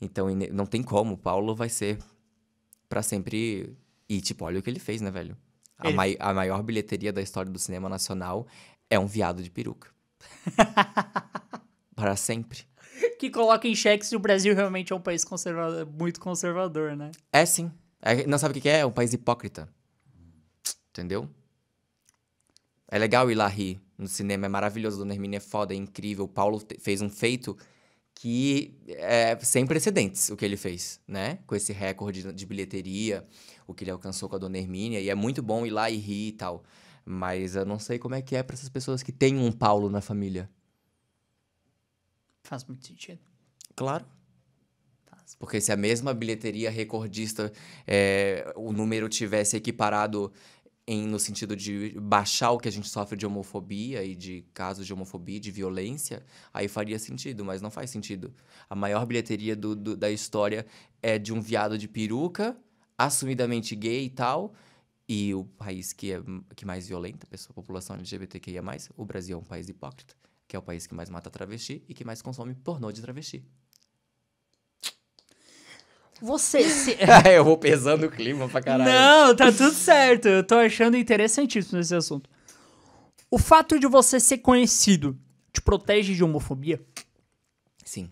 Então 0.00 0.28
não 0.52 0.64
tem 0.64 0.82
como, 0.82 1.16
Paulo 1.18 1.54
vai 1.54 1.68
ser 1.68 1.98
pra 2.88 3.02
sempre. 3.02 3.76
E, 4.08 4.20
tipo, 4.22 4.44
olha 4.46 4.58
o 4.58 4.62
que 4.62 4.70
ele 4.70 4.78
fez, 4.80 5.00
né, 5.02 5.10
velho? 5.10 5.36
A, 5.76 5.88
mai- 5.92 6.16
a 6.18 6.32
maior 6.32 6.62
bilheteria 6.62 7.12
da 7.12 7.20
história 7.20 7.52
do 7.52 7.58
cinema 7.58 7.88
nacional 7.88 8.46
é 8.88 8.98
um 8.98 9.06
viado 9.06 9.42
de 9.42 9.50
peruca. 9.50 9.90
para 11.98 12.14
sempre. 12.14 12.60
Que 13.18 13.28
coloca 13.28 13.66
em 13.66 13.74
xeque 13.74 14.06
se 14.06 14.14
o 14.14 14.20
Brasil 14.20 14.54
realmente 14.54 14.92
é 14.92 14.96
um 14.96 15.00
país 15.00 15.24
conservador, 15.24 15.84
muito 15.86 16.20
conservador, 16.20 16.96
né? 16.96 17.10
É 17.32 17.44
sim. 17.44 17.72
É- 18.00 18.24
não 18.26 18.38
sabe 18.38 18.56
o 18.56 18.62
que 18.62 18.68
é? 18.68 18.78
É 18.80 18.86
um 18.86 18.92
país 18.92 19.12
hipócrita. 19.12 19.68
Entendeu? 20.90 21.28
É 22.88 22.98
legal 22.98 23.28
ir 23.30 23.34
lá 23.34 23.48
rir. 23.48 23.80
No 23.96 24.06
cinema 24.06 24.46
é 24.46 24.48
maravilhoso. 24.48 24.98
Dona 24.98 25.12
Hermínia 25.12 25.38
é 25.38 25.40
foda, 25.40 25.74
é 25.74 25.76
incrível. 25.76 26.24
O 26.24 26.28
Paulo 26.28 26.62
fez 26.80 27.00
um 27.00 27.10
feito 27.10 27.56
que 28.14 28.76
é 28.88 29.36
sem 29.42 29.66
precedentes 29.66 30.28
o 30.30 30.36
que 30.36 30.44
ele 30.44 30.56
fez, 30.56 31.00
né? 31.06 31.38
Com 31.46 31.54
esse 31.54 31.72
recorde 31.72 32.22
de- 32.22 32.32
de 32.32 32.46
bilheteria, 32.46 33.26
o 33.66 33.74
que 33.74 33.84
ele 33.84 33.90
alcançou 33.90 34.28
com 34.28 34.36
a 34.36 34.38
Dona 34.38 34.58
Hermínia. 34.58 35.00
E 35.00 35.08
é 35.10 35.14
muito 35.14 35.42
bom 35.42 35.66
ir 35.66 35.70
lá 35.70 35.90
e 35.90 35.96
rir 35.96 36.28
e 36.28 36.32
tal. 36.32 36.64
Mas 37.04 37.54
eu 37.56 37.64
não 37.64 37.78
sei 37.78 37.98
como 37.98 38.14
é 38.14 38.22
que 38.22 38.34
é 38.36 38.42
pra 38.42 38.54
essas 38.54 38.68
pessoas 38.68 39.02
que 39.02 39.10
têm 39.12 39.36
um 39.38 39.50
Paulo 39.52 39.88
na 39.90 40.00
família. 40.00 40.48
Faz 42.48 42.64
muito 42.64 42.86
sentido. 42.86 43.20
Claro. 43.76 44.06
Faz. 45.04 45.34
Porque 45.38 45.60
se 45.60 45.70
a 45.70 45.76
mesma 45.76 46.14
bilheteria 46.14 46.70
recordista, 46.70 47.52
é, 47.86 48.50
o 48.56 48.72
número 48.72 49.06
tivesse 49.08 49.54
equiparado 49.56 50.32
em, 50.86 51.06
no 51.06 51.18
sentido 51.18 51.54
de 51.54 51.94
baixar 52.00 52.50
o 52.52 52.58
que 52.58 52.66
a 52.66 52.72
gente 52.72 52.88
sofre 52.88 53.18
de 53.18 53.26
homofobia 53.26 54.02
e 54.02 54.16
de 54.16 54.46
casos 54.54 54.86
de 54.86 54.94
homofobia, 54.94 55.38
de 55.38 55.50
violência, 55.50 56.24
aí 56.54 56.66
faria 56.68 56.98
sentido, 56.98 57.44
mas 57.44 57.60
não 57.60 57.70
faz 57.70 57.90
sentido. 57.90 58.32
A 58.70 58.74
maior 58.74 59.04
bilheteria 59.04 59.54
do, 59.54 59.76
do- 59.76 59.94
da 59.96 60.10
história 60.10 60.64
é 61.02 61.18
de 61.18 61.34
um 61.34 61.42
viado 61.42 61.76
de 61.76 61.86
peruca, 61.86 62.56
assumidamente 62.96 63.76
gay 63.76 64.06
e 64.06 64.10
tal, 64.10 64.54
e 65.06 65.34
o 65.34 65.44
país 65.44 65.92
que 65.92 66.12
é 66.12 66.22
que 66.56 66.64
mais 66.64 66.88
violenta 66.88 67.26
a 67.30 67.52
população 67.52 67.94
LGBTQIA+, 67.96 68.62
o 68.96 69.04
Brasil 69.04 69.36
é 69.36 69.40
um 69.40 69.44
país 69.44 69.68
hipócrita, 69.68 70.14
que 70.48 70.56
é 70.56 70.58
o 70.58 70.62
país 70.62 70.86
que 70.86 70.94
mais 70.94 71.10
mata 71.10 71.28
travesti 71.28 71.84
e 71.86 71.92
que 71.92 72.04
mais 72.04 72.22
consome 72.22 72.54
pornô 72.54 72.90
de 72.90 73.02
travesti. 73.02 73.44
Você 76.20 76.68
se... 76.68 76.96
eu 77.32 77.44
vou 77.44 77.58
pesando 77.58 78.06
o 78.06 78.10
clima 78.10 78.48
pra 78.48 78.60
caralho. 78.60 78.90
Não, 78.90 79.36
tá 79.36 79.52
tudo 79.52 79.72
certo. 79.72 80.26
Eu 80.26 80.42
tô 80.42 80.56
achando 80.56 80.96
interessantíssimo 80.96 81.78
esse 81.78 81.94
assunto. 81.94 82.28
O 83.30 83.38
fato 83.38 83.78
de 83.78 83.86
você 83.86 84.18
ser 84.18 84.38
conhecido 84.38 85.16
te 85.52 85.60
protege 85.60 86.14
de 86.14 86.24
homofobia? 86.24 86.82
Sim. 87.84 88.10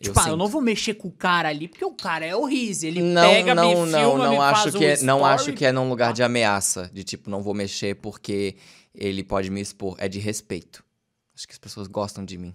Tipo, 0.00 0.20
ah, 0.20 0.28
eu 0.28 0.36
não 0.36 0.48
vou 0.48 0.60
mexer 0.60 0.94
com 0.94 1.08
o 1.08 1.12
cara 1.12 1.48
ali, 1.48 1.68
porque 1.68 1.84
o 1.84 1.92
cara 1.92 2.26
é 2.26 2.36
o 2.36 2.44
Riz. 2.44 2.82
Ele 2.82 3.00
não, 3.00 3.22
pega, 3.30 3.54
não, 3.54 3.68
me 3.68 3.90
não, 3.90 4.00
filma, 4.00 4.24
não 4.24 4.30
me 4.32 4.38
acho 4.38 4.62
faz 4.62 4.74
que 4.74 4.84
um 4.84 4.88
é, 4.88 5.02
não 5.02 5.24
acho 5.24 5.52
que 5.54 5.64
é 5.64 5.72
num 5.72 5.88
lugar 5.88 6.12
de 6.12 6.22
ameaça, 6.22 6.90
de 6.92 7.02
tipo, 7.02 7.30
não 7.30 7.42
vou 7.42 7.54
mexer 7.54 7.94
porque 7.96 8.56
ele 8.94 9.24
pode 9.24 9.48
me 9.48 9.60
expor, 9.60 9.94
é 9.98 10.06
de 10.06 10.18
respeito. 10.18 10.84
Acho 11.36 11.46
que 11.46 11.52
as 11.52 11.58
pessoas 11.58 11.86
gostam 11.86 12.24
de 12.24 12.38
mim. 12.38 12.54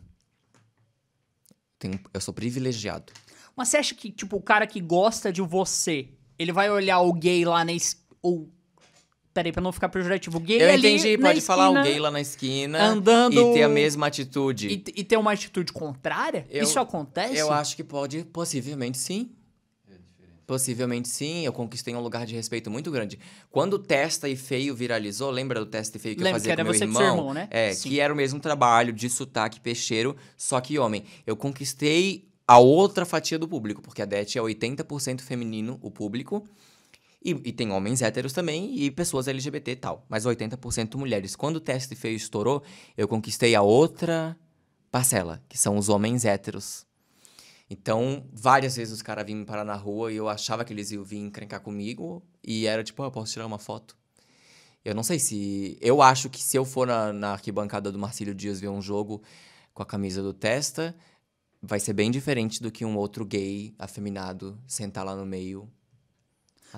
Tenho- 1.79 1.99
eu 2.13 2.21
sou 2.21 2.33
privilegiado. 2.33 3.11
Mas 3.55 3.69
você 3.69 3.77
acha 3.77 3.95
que, 3.95 4.11
tipo, 4.11 4.37
o 4.37 4.41
cara 4.41 4.65
que 4.65 4.79
gosta 4.79 5.31
de 5.31 5.41
você, 5.41 6.09
ele 6.37 6.51
vai 6.51 6.69
olhar 6.69 6.99
o 7.01 7.13
gay 7.13 7.43
lá 7.45 7.63
na... 7.65 7.73
Es... 7.73 7.97
Ou... 8.21 8.49
Peraí, 9.33 9.51
pra 9.51 9.61
não 9.61 9.71
ficar 9.71 9.87
pejorativo. 9.89 10.37
O 10.37 10.41
gay 10.41 10.61
eu 10.61 10.69
ali 10.73 10.89
entendi, 10.95 11.17
pode 11.17 11.39
falar 11.41 11.69
o 11.69 11.73
esquina 11.73 11.83
gay 11.89 11.99
lá 11.99 12.11
na 12.11 12.19
esquina 12.21 12.83
andando- 12.83 13.33
e 13.33 13.53
ter 13.53 13.63
a 13.63 13.69
mesma 13.69 14.07
atitude. 14.07 14.67
E, 14.67 14.73
e 14.73 15.03
ter 15.05 15.15
uma 15.17 15.31
atitude 15.31 15.71
contrária? 15.71 16.45
Eu- 16.49 16.63
Isso 16.63 16.77
acontece? 16.79 17.37
Eu 17.37 17.51
acho 17.51 17.75
que 17.75 17.83
pode, 17.83 18.25
possivelmente 18.25 18.97
sim. 18.97 19.31
Possivelmente 20.51 21.07
sim, 21.07 21.45
eu 21.45 21.53
conquistei 21.53 21.95
um 21.95 22.01
lugar 22.01 22.25
de 22.25 22.35
respeito 22.35 22.69
muito 22.69 22.91
grande. 22.91 23.17
Quando 23.49 23.75
o 23.75 23.79
Testa 23.79 24.27
e 24.27 24.35
Feio 24.35 24.75
viralizou, 24.75 25.31
lembra 25.31 25.61
do 25.61 25.65
Testa 25.65 25.95
e 25.95 25.99
Feio 26.01 26.13
que 26.13 26.21
Lembro 26.21 26.39
eu 26.39 26.41
fazia 26.41 26.47
que 26.49 26.61
era 26.61 26.65
com 26.65 26.71
meu 26.71 26.81
irmão? 26.81 27.17
irmão, 27.17 27.33
né? 27.33 27.47
É, 27.49 27.73
Sim. 27.73 27.87
que 27.87 28.01
era 28.01 28.11
o 28.11 28.17
mesmo 28.17 28.37
trabalho 28.37 28.91
de 28.91 29.09
sotaque 29.09 29.61
peixeiro, 29.61 30.13
só 30.35 30.59
que 30.59 30.77
homem. 30.77 31.05
Eu 31.25 31.37
conquistei 31.37 32.27
a 32.45 32.59
outra 32.59 33.05
fatia 33.05 33.39
do 33.39 33.47
público, 33.47 33.81
porque 33.81 34.01
a 34.01 34.05
Det 34.05 34.37
é 34.37 34.41
80% 34.41 35.21
feminino, 35.21 35.79
o 35.81 35.89
público. 35.89 36.45
E, 37.23 37.29
e 37.31 37.53
tem 37.53 37.71
homens 37.71 38.01
héteros 38.01 38.33
também 38.33 38.77
e 38.77 38.91
pessoas 38.91 39.29
LGBT 39.29 39.71
e 39.71 39.75
tal. 39.77 40.05
Mas 40.09 40.25
80% 40.25 40.97
mulheres. 40.97 41.33
Quando 41.33 41.55
o 41.55 41.61
Testa 41.61 41.93
e 41.93 41.97
Feio 41.97 42.17
estourou, 42.17 42.61
eu 42.97 43.07
conquistei 43.07 43.55
a 43.55 43.61
outra 43.61 44.37
parcela, 44.91 45.41
que 45.47 45.57
são 45.57 45.77
os 45.77 45.87
homens 45.87 46.25
héteros. 46.25 46.85
Então, 47.73 48.27
várias 48.33 48.75
vezes 48.75 48.93
os 48.93 49.01
caras 49.01 49.25
vinham 49.25 49.39
me 49.39 49.45
parar 49.45 49.63
na 49.63 49.75
rua 49.75 50.11
e 50.11 50.17
eu 50.17 50.27
achava 50.27 50.65
que 50.65 50.73
eles 50.73 50.91
iam 50.91 51.05
vir 51.05 51.19
encrencar 51.19 51.61
comigo. 51.61 52.21
E 52.45 52.65
era 52.67 52.83
tipo, 52.83 53.01
ah, 53.01 53.05
eu 53.05 53.11
posso 53.11 53.31
tirar 53.31 53.45
uma 53.45 53.57
foto? 53.57 53.95
Eu 54.83 54.93
não 54.93 55.03
sei 55.03 55.17
se. 55.19 55.77
Eu 55.79 56.01
acho 56.01 56.29
que 56.29 56.43
se 56.43 56.57
eu 56.57 56.65
for 56.65 56.85
na, 56.85 57.13
na 57.13 57.31
arquibancada 57.31 57.89
do 57.89 57.97
Marcílio 57.97 58.35
Dias 58.35 58.59
ver 58.59 58.67
um 58.67 58.81
jogo 58.81 59.23
com 59.73 59.81
a 59.81 59.85
camisa 59.85 60.21
do 60.21 60.33
Testa, 60.33 60.93
vai 61.61 61.79
ser 61.79 61.93
bem 61.93 62.11
diferente 62.11 62.61
do 62.61 62.69
que 62.69 62.83
um 62.83 62.97
outro 62.97 63.23
gay 63.23 63.73
afeminado 63.79 64.59
sentar 64.67 65.05
lá 65.05 65.15
no 65.15 65.25
meio. 65.25 65.65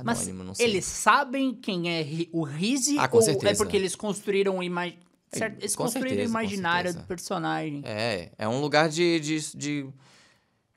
Mas 0.04 0.20
Anônimo, 0.20 0.44
não 0.44 0.54
sei. 0.54 0.68
eles 0.68 0.86
sabem 0.86 1.56
quem 1.56 1.90
é 1.90 2.06
o 2.32 2.44
Rizzy? 2.44 3.00
Ah, 3.00 3.08
com 3.08 3.18
ou 3.18 3.24
é 3.24 3.26
certeza. 3.26 3.64
porque 3.64 3.76
eles 3.76 3.96
construíram 3.96 4.60
o 4.60 4.64
ima... 4.64 4.94
certo? 5.32 5.60
Eles 5.60 5.76
com 5.76 5.86
construíram 5.86 6.24
o 6.24 6.28
imaginário 6.28 6.94
do 6.94 7.04
personagem. 7.06 7.82
É, 7.84 8.32
é 8.38 8.48
um 8.48 8.62
lugar 8.62 8.90
de, 8.90 9.20
de, 9.20 9.58
de- 9.58 9.94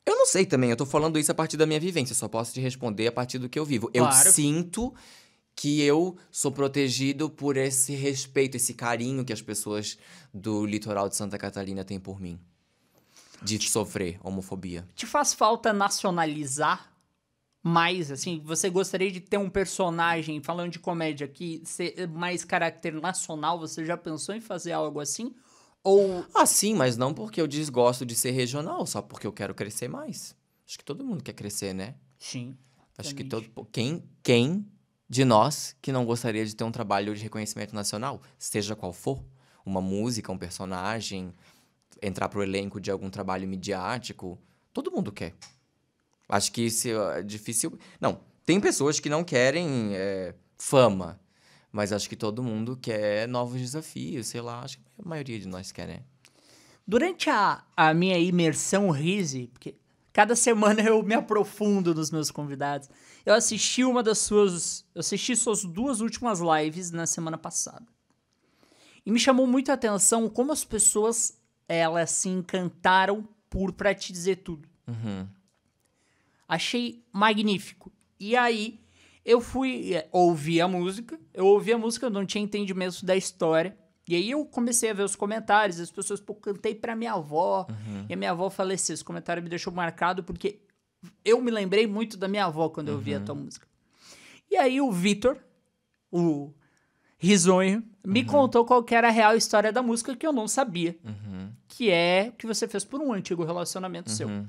Eu 0.07 0.14
não 0.16 0.24
sei 0.26 0.46
também, 0.46 0.70
eu 0.70 0.76
tô 0.76 0.86
falando 0.86 1.18
isso 1.18 1.32
a 1.32 1.34
partir 1.34 1.57
da 1.57 1.66
minha 1.66 1.80
vivência, 1.80 2.14
só 2.14 2.28
posso 2.28 2.54
te 2.54 2.61
responder 2.61 3.09
a 3.09 3.12
partir 3.12 3.38
do 3.38 3.48
que 3.48 3.59
eu 3.59 3.64
vivo. 3.64 3.90
Eu 3.92 4.04
Claro. 4.04 4.30
sinto 4.32 4.94
que 5.54 5.82
eu 5.82 6.16
sou 6.30 6.52
protegido 6.52 7.28
por 7.28 7.57
esse 7.57 7.94
respeito, 7.94 8.57
esse 8.57 8.74
carinho 8.74 9.24
que 9.24 9.32
as 9.32 9.42
pessoas 9.42 9.98
do 10.32 10.64
litoral 10.64 11.09
de 11.09 11.16
Santa 11.16 11.36
Catarina 11.36 11.84
têm 11.84 11.98
por 11.98 12.20
mim. 12.20 12.38
De 13.42 13.59
sofrer 13.68 14.18
homofobia. 14.22 14.86
Te 14.94 15.07
faz 15.07 15.34
falta 15.34 15.72
nacionalizar 15.72 16.92
mais, 17.62 18.11
assim? 18.12 18.40
Você 18.44 18.70
gostaria 18.70 19.11
de 19.11 19.20
ter 19.20 19.38
um 19.38 19.50
personagem, 19.50 20.40
falando 20.40 20.70
de 20.70 20.78
comédia 20.78 21.24
aqui, 21.24 21.61
ser 21.64 22.07
mais 22.09 22.44
caráter 22.44 22.92
nacional? 22.94 23.59
Você 23.59 23.84
já 23.84 23.96
pensou 23.96 24.34
em 24.34 24.40
fazer 24.40 24.72
algo 24.72 25.00
assim? 25.00 25.34
Ou 25.87 26.26
Ah, 26.34 26.45
sim, 26.45 26.74
mas 26.74 26.97
não 26.97 27.14
porque 27.14 27.41
eu 27.41 27.47
desgosto 27.47 28.05
de 28.05 28.16
ser 28.16 28.32
regional, 28.32 28.84
só 28.87 29.01
porque 29.01 29.24
eu 29.24 29.32
quero 29.32 29.55
crescer 29.55 29.87
mais. 29.87 30.34
Acho 30.66 30.78
que 30.78 30.84
todo 30.84 31.05
mundo 31.05 31.22
quer 31.22 31.32
crescer, 31.32 31.72
né? 31.72 31.95
Sim. 32.18 32.57
Acho 32.99 33.14
que 33.14 33.22
obviamente. 33.22 33.53
todo. 33.55 33.68
Quem, 33.70 34.03
quem 34.20 34.66
de 35.09 35.24
nós 35.24 35.76
que 35.80 35.93
não 35.93 36.05
gostaria 36.05 36.45
de 36.45 36.57
ter 36.57 36.64
um 36.64 36.72
trabalho 36.72 37.14
de 37.14 37.22
reconhecimento 37.22 37.72
nacional, 37.72 38.20
seja 38.37 38.74
qual 38.74 38.93
for, 38.93 39.24
uma 39.64 39.80
música, 39.80 40.32
um 40.32 40.37
personagem, 40.37 41.32
entrar 42.03 42.28
pro 42.28 42.43
elenco 42.43 42.80
de 42.80 42.91
algum 42.91 43.09
trabalho 43.09 43.47
midiático, 43.47 44.37
todo 44.72 44.91
mundo 44.91 45.12
quer. 45.12 45.37
Acho 46.28 46.51
que 46.51 46.62
isso 46.62 46.89
é 46.89 47.22
difícil. 47.22 47.78
Não, 48.01 48.20
tem 48.45 48.61
pessoas 48.61 48.99
que 48.99 49.09
não 49.09 49.22
querem 49.22 49.95
é, 49.95 50.34
fama, 50.59 51.20
mas 51.70 51.93
acho 51.93 52.09
que 52.09 52.16
todo 52.16 52.43
mundo 52.43 52.76
quer 52.76 53.28
novos 53.28 53.61
desafios, 53.61 54.26
sei 54.26 54.41
lá. 54.41 54.62
Acho 54.64 54.78
que 54.78 54.86
a 54.99 55.09
maioria 55.09 55.38
de 55.38 55.49
nós 55.49 55.72
quer, 55.72 55.88
né? 55.88 56.03
Durante 56.86 57.28
a, 57.28 57.64
a 57.76 57.92
minha 57.92 58.18
imersão 58.18 58.90
Rise, 58.90 59.49
porque 59.49 59.74
cada 60.12 60.36
semana 60.36 60.80
eu 60.86 61.03
me 61.03 61.14
aprofundo 61.14 61.94
nos 61.94 62.11
meus 62.11 62.30
convidados, 62.30 62.88
eu 63.24 63.34
assisti 63.34 63.84
uma 63.84 64.03
das 64.03 64.18
suas. 64.18 64.86
Eu 64.94 65.01
assisti 65.01 65.34
suas 65.34 65.64
duas 65.64 66.01
últimas 66.01 66.40
lives 66.40 66.90
na 66.90 67.07
semana 67.07 67.36
passada. 67.36 67.84
E 69.05 69.11
me 69.11 69.18
chamou 69.18 69.47
muito 69.47 69.70
a 69.70 69.74
atenção 69.74 70.28
como 70.28 70.53
as 70.53 70.64
pessoas 70.64 71.38
elas 71.68 72.11
se 72.11 72.28
encantaram 72.28 73.28
por 73.51 73.72
Pra 73.72 73.94
Te 73.94 74.12
Dizer 74.12 74.36
Tudo. 74.36 74.68
Uhum. 74.86 75.26
Achei 76.49 77.05
magnífico. 77.12 77.92
E 78.18 78.36
aí, 78.36 78.80
eu 79.24 79.40
fui 79.40 79.94
é, 79.94 80.09
ouvir 80.12 80.61
a 80.61 80.68
música. 80.68 81.18
Eu 81.34 81.47
ouvi 81.47 81.72
a 81.72 81.78
música, 81.78 82.07
eu 82.07 82.11
não 82.11 82.24
tinha 82.24 82.42
entendimento 82.42 83.05
da 83.05 83.16
história. 83.16 83.76
E 84.09 84.14
aí 84.14 84.30
eu 84.30 84.44
comecei 84.44 84.90
a 84.90 84.94
ver 84.94 85.02
os 85.02 85.16
comentários, 85.16 85.80
as 85.80 85.90
pessoas, 85.90 86.20
pô, 86.20 86.34
cantei 86.34 86.74
pra 86.74 86.94
minha 86.94 87.14
avó. 87.14 87.66
E 88.09 88.14
a 88.14 88.16
minha 88.16 88.30
avó 88.30 88.48
faleceu. 88.48 88.94
Esse 88.94 89.04
comentário 89.04 89.42
me 89.42 89.48
deixou 89.48 89.72
marcado 89.72 90.22
porque 90.22 90.61
eu 91.24 91.40
me 91.40 91.50
lembrei 91.50 91.86
muito 91.86 92.16
da 92.16 92.28
minha 92.28 92.44
avó 92.44 92.68
quando 92.68 92.88
eu 92.88 92.94
ouvi 92.94 93.14
a 93.14 93.20
tua 93.20 93.34
música. 93.34 93.66
E 94.50 94.57
aí 94.57 94.80
o 94.80 94.92
Vitor, 94.92 95.36
o 96.11 96.52
risonho, 97.18 97.82
me 98.04 98.24
contou 98.24 98.64
qual 98.64 98.84
que 98.84 98.94
era 98.94 99.09
a 99.09 99.11
real 99.11 99.36
história 99.36 99.72
da 99.72 99.82
música 99.82 100.14
que 100.14 100.26
eu 100.26 100.32
não 100.32 100.46
sabia. 100.46 100.96
Uhum. 101.04 101.50
Que 101.66 101.90
é 101.90 102.32
que 102.38 102.46
você 102.46 102.68
fez 102.68 102.84
por 102.84 103.00
um 103.00 103.12
antigo 103.12 103.44
relacionamento 103.44 104.11
seu. 104.11 104.28
Uhum. 104.28 104.46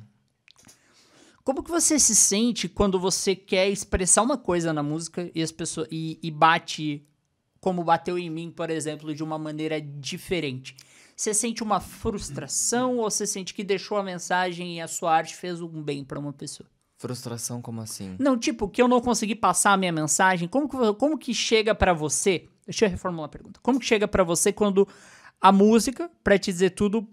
Como 1.43 1.63
que 1.63 1.71
você 1.71 1.97
se 1.97 2.13
sente 2.13 2.67
quando 2.67 2.99
você 2.99 3.35
quer 3.35 3.69
expressar 3.69 4.21
uma 4.21 4.37
coisa 4.37 4.71
na 4.71 4.83
música 4.83 5.31
e 5.33 5.41
as 5.41 5.51
pessoas 5.51 5.87
e, 5.89 6.19
e 6.21 6.29
bate 6.29 7.07
como 7.59 7.83
bateu 7.83 8.17
em 8.17 8.29
mim, 8.29 8.51
por 8.51 8.69
exemplo, 8.69 9.13
de 9.13 9.23
uma 9.23 9.37
maneira 9.37 9.81
diferente? 9.81 10.75
Você 11.15 11.33
sente 11.33 11.63
uma 11.63 11.79
frustração 11.79 12.97
ou 12.97 13.09
você 13.09 13.25
sente 13.25 13.53
que 13.53 13.63
deixou 13.63 13.97
a 13.97 14.03
mensagem 14.03 14.77
e 14.77 14.81
a 14.81 14.87
sua 14.87 15.15
arte 15.15 15.35
fez 15.35 15.61
um 15.61 15.81
bem 15.81 16.03
pra 16.03 16.19
uma 16.19 16.31
pessoa? 16.31 16.69
Frustração 16.97 17.61
como 17.61 17.81
assim? 17.81 18.15
Não, 18.19 18.37
tipo, 18.37 18.67
que 18.67 18.81
eu 18.81 18.87
não 18.87 19.01
consegui 19.01 19.35
passar 19.35 19.73
a 19.73 19.77
minha 19.77 19.91
mensagem. 19.91 20.47
Como 20.47 20.67
que, 20.67 20.77
como 20.95 21.17
que 21.17 21.33
chega 21.33 21.73
pra 21.73 21.93
você? 21.93 22.47
Deixa 22.65 22.85
eu 22.85 22.89
reformular 22.89 23.25
a 23.25 23.29
pergunta. 23.29 23.59
Como 23.63 23.79
que 23.79 23.85
chega 23.85 24.07
pra 24.07 24.23
você 24.23 24.51
quando 24.51 24.87
a 25.39 25.51
música, 25.51 26.09
pra 26.23 26.37
te 26.37 26.51
dizer 26.51 26.71
tudo, 26.71 27.07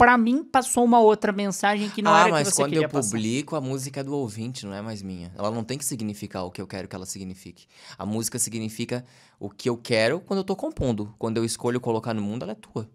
pra 0.00 0.16
mim 0.16 0.42
passou 0.42 0.82
uma 0.82 0.98
outra 0.98 1.30
mensagem 1.30 1.90
que 1.90 2.00
não 2.00 2.14
ah, 2.14 2.20
era 2.20 2.30
mas 2.30 2.48
que 2.48 2.54
você 2.54 2.62
quando 2.62 2.70
queria 2.70 2.86
eu 2.86 2.88
passar? 2.88 3.10
publico, 3.10 3.56
a 3.56 3.60
música 3.60 4.00
é 4.00 4.02
do 4.02 4.14
ouvinte, 4.14 4.64
não 4.64 4.72
é 4.72 4.80
mais 4.80 5.02
minha. 5.02 5.30
Ela 5.36 5.50
não 5.50 5.62
tem 5.62 5.76
que 5.76 5.84
significar 5.84 6.44
o 6.44 6.50
que 6.50 6.60
eu 6.60 6.66
quero 6.66 6.88
que 6.88 6.96
ela 6.96 7.04
signifique. 7.04 7.66
A 7.98 8.06
música 8.06 8.38
significa 8.38 9.04
o 9.40 9.48
que 9.48 9.68
eu 9.70 9.76
quero 9.76 10.20
quando 10.20 10.38
eu 10.40 10.44
tô 10.44 10.54
compondo. 10.54 11.14
Quando 11.18 11.38
eu 11.38 11.44
escolho 11.44 11.80
colocar 11.80 12.12
no 12.12 12.20
mundo, 12.20 12.42
ela 12.42 12.52
é 12.52 12.54
tua. 12.54 12.88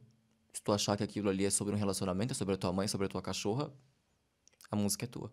Se 0.54 0.62
tu 0.62 0.72
achar 0.72 0.96
que 0.96 1.04
aquilo 1.04 1.28
ali 1.28 1.44
é 1.44 1.50
sobre 1.50 1.74
um 1.74 1.78
relacionamento, 1.78 2.32
é 2.32 2.36
sobre 2.36 2.54
a 2.54 2.58
tua 2.58 2.72
mãe, 2.72 2.88
sobre 2.88 3.08
a 3.08 3.10
tua 3.10 3.22
cachorra, 3.22 3.70
a 4.72 4.76
música 4.76 5.06
é 5.06 5.08
tua. 5.08 5.32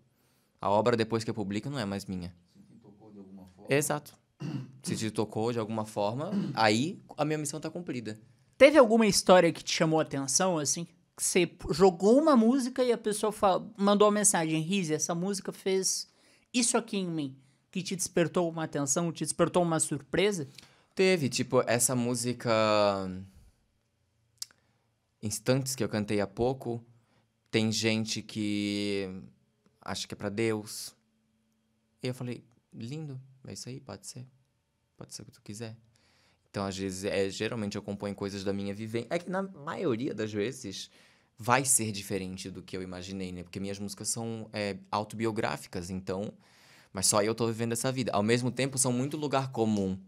A 0.60 0.70
obra, 0.70 0.96
depois 0.96 1.22
que 1.22 1.30
eu 1.30 1.34
publico, 1.34 1.68
não 1.68 1.78
é 1.78 1.84
mais 1.84 2.06
minha. 2.06 2.34
Exato. 3.68 4.16
Se 4.82 4.96
te 4.96 5.10
tocou 5.10 5.52
de 5.52 5.58
alguma 5.58 5.84
forma, 5.84 6.32
aí 6.54 7.00
a 7.16 7.24
minha 7.24 7.38
missão 7.38 7.60
tá 7.60 7.70
cumprida. 7.70 8.18
Teve 8.56 8.78
alguma 8.78 9.06
história 9.06 9.52
que 9.52 9.62
te 9.62 9.72
chamou 9.72 10.00
a 10.00 10.02
atenção, 10.02 10.58
assim? 10.58 10.84
Que 11.16 11.22
você 11.22 11.50
jogou 11.70 12.18
uma 12.20 12.36
música 12.36 12.82
e 12.82 12.90
a 12.90 12.98
pessoa 12.98 13.30
fala- 13.30 13.70
mandou 13.76 14.08
uma 14.08 14.14
mensagem, 14.14 14.60
Rizzi, 14.60 14.94
essa 14.94 15.14
música 15.14 15.52
fez 15.52 16.08
isso 16.52 16.76
aqui 16.76 16.96
em 16.96 17.06
mim, 17.08 17.36
que 17.70 17.82
te 17.82 17.94
despertou 17.94 18.48
uma 18.48 18.64
atenção, 18.64 19.12
te 19.12 19.22
despertou 19.24 19.62
uma 19.62 19.78
surpresa? 19.78 20.48
Teve, 20.94 21.28
tipo, 21.30 21.62
essa 21.66 21.96
música. 21.96 22.50
Instantes 25.22 25.74
que 25.74 25.82
eu 25.82 25.88
cantei 25.88 26.20
há 26.20 26.26
pouco. 26.26 26.84
Tem 27.50 27.72
gente 27.72 28.20
que 28.20 29.08
acha 29.80 30.06
que 30.06 30.14
é 30.14 30.16
pra 30.16 30.28
Deus. 30.28 30.94
E 32.02 32.08
eu 32.08 32.14
falei, 32.14 32.44
lindo, 32.74 33.20
é 33.46 33.52
isso 33.52 33.68
aí, 33.68 33.80
pode 33.80 34.06
ser. 34.06 34.26
Pode 34.96 35.14
ser 35.14 35.22
o 35.22 35.24
que 35.24 35.32
tu 35.32 35.40
quiser. 35.40 35.76
Então, 36.50 36.66
às 36.66 36.76
vezes, 36.76 37.04
é, 37.04 37.30
geralmente 37.30 37.76
eu 37.76 37.82
componho 37.82 38.14
coisas 38.14 38.44
da 38.44 38.52
minha 38.52 38.74
vivência. 38.74 39.08
É 39.10 39.18
que 39.18 39.30
na 39.30 39.42
maioria 39.42 40.12
das 40.12 40.30
vezes 40.30 40.90
vai 41.38 41.64
ser 41.64 41.90
diferente 41.90 42.50
do 42.50 42.62
que 42.62 42.76
eu 42.76 42.82
imaginei, 42.82 43.32
né? 43.32 43.42
Porque 43.42 43.60
minhas 43.60 43.78
músicas 43.78 44.08
são 44.08 44.48
é, 44.52 44.76
autobiográficas, 44.90 45.88
então. 45.88 46.32
Mas 46.92 47.06
só 47.06 47.22
eu 47.22 47.34
tô 47.34 47.46
vivendo 47.46 47.72
essa 47.72 47.90
vida. 47.90 48.12
Ao 48.12 48.22
mesmo 48.22 48.50
tempo, 48.50 48.76
são 48.76 48.92
muito 48.92 49.16
lugar 49.16 49.50
comum 49.50 49.98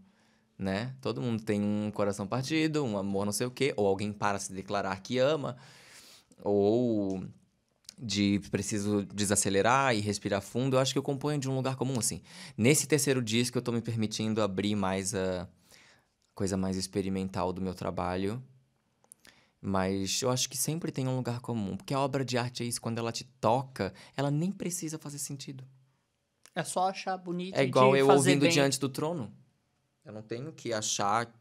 né? 0.57 0.95
Todo 1.01 1.21
mundo 1.21 1.43
tem 1.43 1.61
um 1.61 1.91
coração 1.91 2.25
partido, 2.27 2.83
um 2.83 2.97
amor 2.97 3.25
não 3.25 3.33
sei 3.33 3.47
o 3.47 3.51
quê, 3.51 3.73
ou 3.75 3.87
alguém 3.87 4.11
para 4.11 4.39
se 4.39 4.53
declarar 4.53 4.99
que 5.01 5.17
ama, 5.17 5.57
ou 6.43 7.23
de 7.97 8.41
preciso 8.51 9.03
desacelerar 9.05 9.95
e 9.95 10.01
respirar 10.01 10.41
fundo, 10.41 10.75
eu 10.75 10.79
acho 10.79 10.91
que 10.91 10.99
eu 10.99 11.03
componho 11.03 11.39
de 11.39 11.49
um 11.49 11.55
lugar 11.55 11.75
comum, 11.75 11.97
assim. 11.97 12.21
Nesse 12.57 12.87
terceiro 12.87 13.21
disco, 13.21 13.57
eu 13.57 13.61
tô 13.61 13.71
me 13.71 13.81
permitindo 13.81 14.41
abrir 14.41 14.75
mais 14.75 15.15
a 15.15 15.47
coisa 16.33 16.57
mais 16.57 16.75
experimental 16.75 17.53
do 17.53 17.61
meu 17.61 17.73
trabalho. 17.73 18.43
Mas 19.61 20.21
eu 20.21 20.29
acho 20.29 20.49
que 20.49 20.57
sempre 20.57 20.91
tem 20.91 21.07
um 21.07 21.15
lugar 21.15 21.39
comum. 21.39 21.75
Porque 21.75 21.93
a 21.93 21.99
obra 21.99 22.23
de 22.23 22.37
arte 22.37 22.61
é 22.61 22.65
isso, 22.65 22.81
quando 22.81 22.99
ela 22.99 23.11
te 23.11 23.23
toca, 23.23 23.93
ela 24.15 24.29
nem 24.29 24.51
precisa 24.51 24.99
fazer 24.99 25.17
sentido. 25.17 25.63
É 26.53 26.63
só 26.63 26.89
achar 26.89 27.17
bonito 27.17 27.57
É 27.57 27.63
igual 27.63 27.95
eu 27.95 28.09
ouvindo 28.09 28.41
bem. 28.41 28.51
Diante 28.51 28.79
do 28.79 28.87
Trono. 28.87 29.33
Eu 30.05 30.13
não 30.13 30.21
tenho 30.21 30.51
que 30.53 30.71
achar 30.71 31.33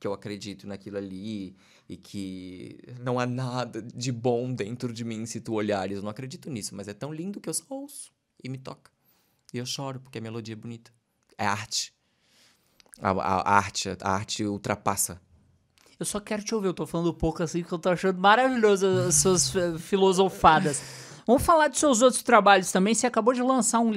que 0.00 0.06
eu 0.06 0.12
acredito 0.12 0.66
naquilo 0.66 0.98
ali 0.98 1.56
e 1.88 1.96
que 1.96 2.78
não 3.00 3.18
há 3.18 3.24
nada 3.26 3.80
de 3.80 4.10
bom 4.10 4.52
dentro 4.52 4.92
de 4.92 5.04
mim 5.04 5.24
se 5.26 5.40
tu 5.40 5.54
olhares. 5.54 5.96
Eu 5.98 6.02
não 6.02 6.10
acredito 6.10 6.50
nisso, 6.50 6.74
mas 6.74 6.88
é 6.88 6.92
tão 6.94 7.12
lindo 7.12 7.40
que 7.40 7.48
eu 7.48 7.54
só 7.54 7.64
ouço 7.70 8.10
e 8.42 8.48
me 8.48 8.58
toca. 8.58 8.90
E 9.52 9.58
eu 9.58 9.64
choro 9.66 10.00
porque 10.00 10.18
a 10.18 10.20
melodia 10.20 10.54
é 10.54 10.56
bonita. 10.56 10.92
É 11.38 11.46
arte. 11.46 11.94
A, 13.00 13.10
a- 13.10 13.40
a 13.42 13.56
arte, 13.56 13.88
a 14.02 14.10
arte 14.10 14.44
ultrapassa. 14.44 15.20
Eu 15.98 16.04
só 16.04 16.18
quero 16.18 16.42
te 16.42 16.54
ouvir, 16.54 16.66
eu 16.66 16.74
tô 16.74 16.86
falando 16.86 17.14
pouco 17.14 17.42
assim, 17.42 17.60
porque 17.62 17.74
eu 17.74 17.78
tô 17.78 17.88
achando 17.88 18.18
maravilhoso 18.18 18.86
as 18.86 19.14
suas 19.14 19.52
filosofadas. 19.80 20.82
Vamos 21.26 21.42
falar 21.44 21.68
dos 21.68 21.78
seus 21.78 22.02
outros 22.02 22.22
trabalhos 22.22 22.70
também. 22.72 22.94
Você 22.94 23.06
acabou 23.06 23.32
de 23.32 23.42
lançar 23.42 23.78
um 23.78 23.92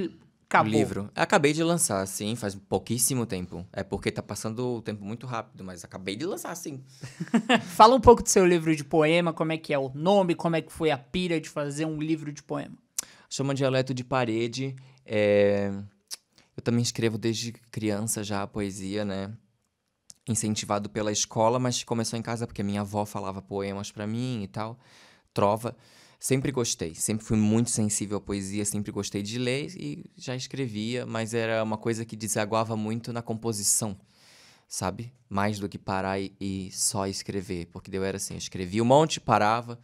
Acabou. 0.50 0.72
livro. 0.72 1.12
Acabei 1.14 1.52
de 1.52 1.62
lançar, 1.62 2.06
sim, 2.08 2.36
faz 2.36 2.56
pouquíssimo 2.56 3.26
tempo. 3.26 3.66
É 3.74 3.84
porque 3.84 4.10
tá 4.12 4.24
passando 4.24 4.78
o 4.78 4.82
tempo 4.82 5.04
muito 5.04 5.28
rápido, 5.28 5.64
mas 5.64 5.84
acabei 5.84 6.16
de 6.16 6.26
lançar, 6.26 6.56
sim. 6.56 6.82
Fala 7.76 7.96
um 7.96 8.00
pouco 8.00 8.24
do 8.24 8.30
seu 8.30 8.46
livro 8.46 8.74
de 8.76 8.84
poema, 8.84 9.34
como 9.34 9.52
é 9.52 9.58
que 9.58 9.74
é 9.74 9.78
o 9.80 9.92
nome, 9.94 10.36
como 10.36 10.56
é 10.56 10.62
que 10.62 10.72
foi 10.72 10.90
a 10.90 10.98
pira 10.98 11.40
de 11.42 11.50
fazer 11.50 11.86
um 11.86 12.00
livro 12.00 12.32
de 12.32 12.42
poema. 12.42 12.78
Chama 13.30 13.54
Dialeto 13.54 13.94
de 13.94 14.06
Parede. 14.06 14.74
é, 15.06 15.70
Eu 16.56 16.64
também 16.64 16.82
escrevo 16.82 17.18
desde 17.18 17.52
criança 17.70 18.24
já 18.24 18.42
a 18.42 18.48
poesia, 18.48 19.04
né? 19.04 19.32
Incentivado 20.30 20.90
pela 20.90 21.12
escola, 21.12 21.60
mas 21.60 21.84
começou 21.84 22.18
em 22.18 22.22
casa 22.22 22.48
porque 22.48 22.64
minha 22.64 22.82
avó 22.82 23.06
falava 23.06 23.42
poemas 23.42 23.92
pra 23.92 24.08
mim 24.08 24.44
e 24.44 24.48
tal. 24.48 24.80
Trova. 25.34 25.76
Sempre 26.20 26.52
gostei, 26.52 26.96
sempre 26.96 27.24
fui 27.24 27.38
muito 27.38 27.70
sensível 27.70 28.18
à 28.18 28.22
poesia, 28.22 28.66
sempre 28.66 28.92
gostei 28.92 29.22
de 29.22 29.38
ler 29.38 29.72
e 29.76 30.10
já 30.18 30.36
escrevia, 30.36 31.06
mas 31.06 31.34
era 31.36 31.64
uma 31.64 31.78
coisa 31.78 32.04
que 32.04 32.16
desaguava 32.16 32.76
muito 32.76 33.14
na 33.14 33.22
composição, 33.22 33.96
sabe? 34.68 35.14
Mais 35.30 35.60
do 35.60 35.70
que 35.70 35.78
parar 35.78 36.20
e, 36.20 36.36
e 36.40 36.72
só 36.72 37.06
escrever, 37.06 37.68
porque 37.68 37.96
eu 37.96 38.04
era 38.04 38.18
assim, 38.18 38.34
eu 38.34 38.40
escrevia 38.40 38.82
um 38.82 38.86
monte, 38.86 39.22
parava, 39.22 39.80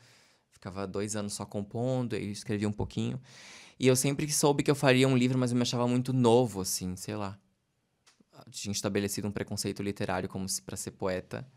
ficava 0.50 0.88
dois 0.88 1.16
anos 1.16 1.34
só 1.34 1.46
compondo, 1.46 2.16
aí 2.16 2.32
escrevia 2.32 2.68
um 2.68 2.74
pouquinho. 2.74 3.22
E 3.80 3.86
eu 3.86 3.96
sempre 3.96 4.32
soube 4.32 4.64
que 4.64 4.72
eu 4.72 4.76
faria 4.76 5.08
um 5.08 5.16
livro, 5.16 5.38
mas 5.38 5.52
eu 5.52 5.56
me 5.56 5.62
achava 5.62 5.88
muito 5.88 6.14
novo, 6.14 6.62
assim, 6.62 6.96
sei 6.96 7.16
lá. 7.16 7.38
Eu 8.46 8.52
tinha 8.52 8.72
estabelecido 8.72 9.28
um 9.28 9.32
preconceito 9.32 9.84
literário 9.84 10.28
como 10.28 10.50
se 10.50 10.62
pra 10.62 10.76
ser 10.76 10.92
poeta 10.92 11.48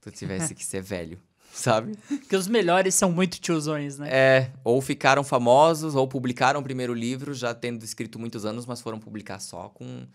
tu 0.00 0.10
tivesse 0.10 0.54
que 0.54 0.64
ser 0.64 0.82
velho, 0.82 1.20
sabe? 1.52 1.96
Porque 2.08 2.36
os 2.36 2.46
melhores 2.46 2.94
são 2.94 3.10
muito 3.10 3.40
tiozões, 3.40 3.98
né? 3.98 4.08
É, 4.10 4.52
ou 4.64 4.80
ficaram 4.80 5.22
famosos, 5.24 5.94
ou 5.94 6.06
publicaram 6.06 6.60
o 6.60 6.62
primeiro 6.62 6.94
livro, 6.94 7.34
já 7.34 7.54
tendo 7.54 7.84
escrito 7.84 8.18
muitos 8.18 8.44
anos, 8.44 8.66
mas 8.66 8.80
foram 8.80 8.98
publicar 8.98 9.38
só 9.40 9.68
com 9.68 10.06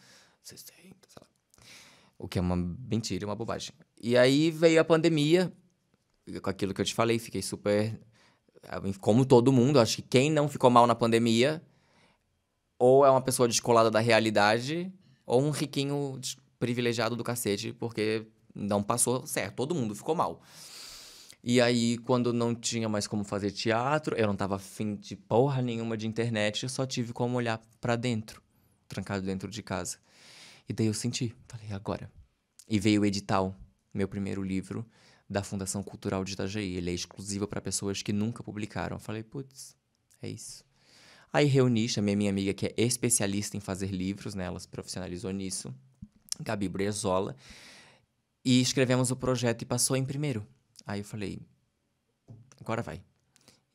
60, 0.42 0.74
sei 0.82 0.94
lá. 1.22 1.28
O 2.18 2.28
que 2.28 2.40
é 2.40 2.42
uma 2.42 2.56
mentira, 2.56 3.26
uma 3.26 3.36
bobagem. 3.36 3.74
E 4.02 4.18
aí 4.18 4.52
veio 4.52 4.80
a 4.80 4.84
pandemia, 4.84 5.52
com 6.42 6.50
aquilo 6.50 6.74
que 6.74 6.82
eu 6.82 6.86
te 6.86 6.94
falei, 6.94 7.20
fiquei 7.20 7.42
super. 7.42 8.00
Como 9.00 9.26
todo 9.26 9.52
mundo, 9.52 9.80
acho 9.80 9.98
que 9.98 10.02
quem 10.02 10.32
não 10.32 10.50
ficou 10.50 10.70
mal 10.70 10.88
na 10.88 10.96
pandemia, 10.96 11.62
ou 12.80 13.06
é 13.06 13.10
uma 13.10 13.22
pessoa 13.22 13.48
descolada 13.48 13.92
da 13.92 14.00
realidade, 14.00 14.92
ou 15.26 15.42
um 15.42 15.52
riquinho 15.52 16.20
privilegiado 16.60 17.16
do 17.16 17.24
cacete, 17.24 17.74
porque 17.74 18.26
não 18.56 18.82
passou 18.82 19.28
certo, 19.28 19.56
todo 19.56 19.76
mundo 19.76 19.94
ficou 19.94 20.16
mal. 20.16 20.42
E 21.48 21.62
aí, 21.62 22.00
quando 22.00 22.34
não 22.34 22.56
tinha 22.56 22.90
mais 22.90 23.06
como 23.06 23.24
fazer 23.24 23.52
teatro, 23.52 24.16
eu 24.16 24.26
não 24.26 24.36
tava 24.36 24.56
afim 24.56 24.96
de 24.96 25.16
porra 25.16 25.62
nenhuma 25.62 25.96
de 25.96 26.08
internet, 26.08 26.64
eu 26.64 26.70
só 26.70 26.88
tive 26.88 27.14
como 27.14 27.38
olhar 27.38 27.62
pra 27.80 27.96
dentro, 27.96 28.42
trancado 28.88 29.24
dentro 29.24 29.48
de 29.48 29.62
casa. 29.62 30.00
E 30.68 30.74
daí 30.74 30.88
eu 30.88 30.94
senti, 30.96 31.36
falei, 31.48 31.72
agora. 31.72 32.12
E 32.68 32.80
veio 32.80 33.02
o 33.02 33.06
edital, 33.06 33.56
meu 33.94 34.08
primeiro 34.08 34.42
livro, 34.42 34.84
da 35.30 35.44
Fundação 35.44 35.84
Cultural 35.84 36.24
de 36.24 36.34
Itajaí. 36.34 36.78
Ele 36.78 36.90
é 36.90 36.94
exclusivo 36.96 37.48
para 37.48 37.62
pessoas 37.62 38.02
que 38.02 38.12
nunca 38.12 38.42
publicaram. 38.42 38.96
Eu 38.96 39.00
falei, 39.00 39.22
putz, 39.22 39.76
é 40.24 40.28
isso. 40.28 40.66
Aí 41.32 41.46
reuni, 41.46 41.88
chamei 41.88 42.16
minha 42.16 42.32
amiga 42.32 42.56
que 42.56 42.66
é 42.66 42.74
especialista 42.76 43.56
em 43.56 43.60
fazer 43.60 43.92
livros, 43.92 44.34
né? 44.34 44.46
Ela 44.46 44.60
se 44.60 44.68
profissionalizou 44.68 45.30
nisso, 45.30 45.72
Gabi 46.40 46.68
Brezola. 46.68 47.36
E 48.44 48.60
escrevemos 48.62 49.12
o 49.12 49.16
projeto 49.16 49.62
e 49.62 49.66
passou 49.66 49.96
em 49.96 50.04
primeiro. 50.04 50.44
Aí 50.86 51.00
eu 51.00 51.06
falei, 51.06 51.42
agora 52.60 52.82
vai. 52.82 53.02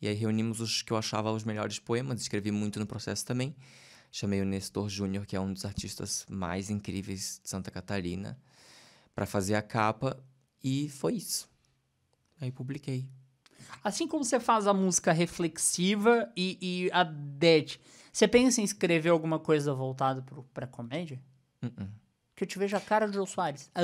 E 0.01 0.09
aí 0.09 0.15
reunimos 0.15 0.61
os 0.61 0.83
que 0.83 0.93
eu 0.93 0.97
achava 0.97 1.31
os 1.31 1.45
melhores 1.45 1.79
poemas, 1.79 2.21
escrevi 2.21 2.51
muito 2.51 2.79
no 2.79 2.87
processo 2.87 3.25
também. 3.27 3.55
Chamei 4.11 4.41
o 4.41 4.45
Nestor 4.45 4.89
Júnior, 4.89 5.27
que 5.27 5.37
é 5.37 5.41
um 5.41 5.53
dos 5.53 5.65
artistas 5.65 6.27
mais 6.29 6.71
incríveis 6.71 7.41
de 7.43 7.49
Santa 7.49 7.71
Catarina, 7.71 8.39
para 9.15 9.27
fazer 9.27 9.55
a 9.55 9.63
capa 9.63 10.23
e 10.63 10.89
foi 10.89 11.15
isso. 11.15 11.49
Aí 12.41 12.51
publiquei. 12.51 13.09
Assim 13.85 14.09
como 14.09 14.25
você 14.25 14.41
faz 14.41 14.67
a 14.67 14.75
música 14.75 15.13
reflexiva 15.13 16.31
e, 16.37 16.59
e 16.61 16.91
a 16.93 17.05
Dead, 17.05 17.77
você 18.13 18.27
pensa 18.27 18.61
em 18.61 18.65
escrever 18.65 19.11
alguma 19.11 19.39
coisa 19.39 19.75
voltada 19.75 20.23
pro, 20.23 20.43
pra 20.55 20.67
comédia? 20.67 21.23
Uh-uh. 21.63 21.89
Que 22.35 22.45
eu 22.45 22.49
te 22.49 22.59
vejo 22.59 22.77
a 22.77 22.81
cara 22.81 23.07
do 23.07 23.13
Jô 23.13 23.27
Soares. 23.27 23.71
ah, 23.75 23.83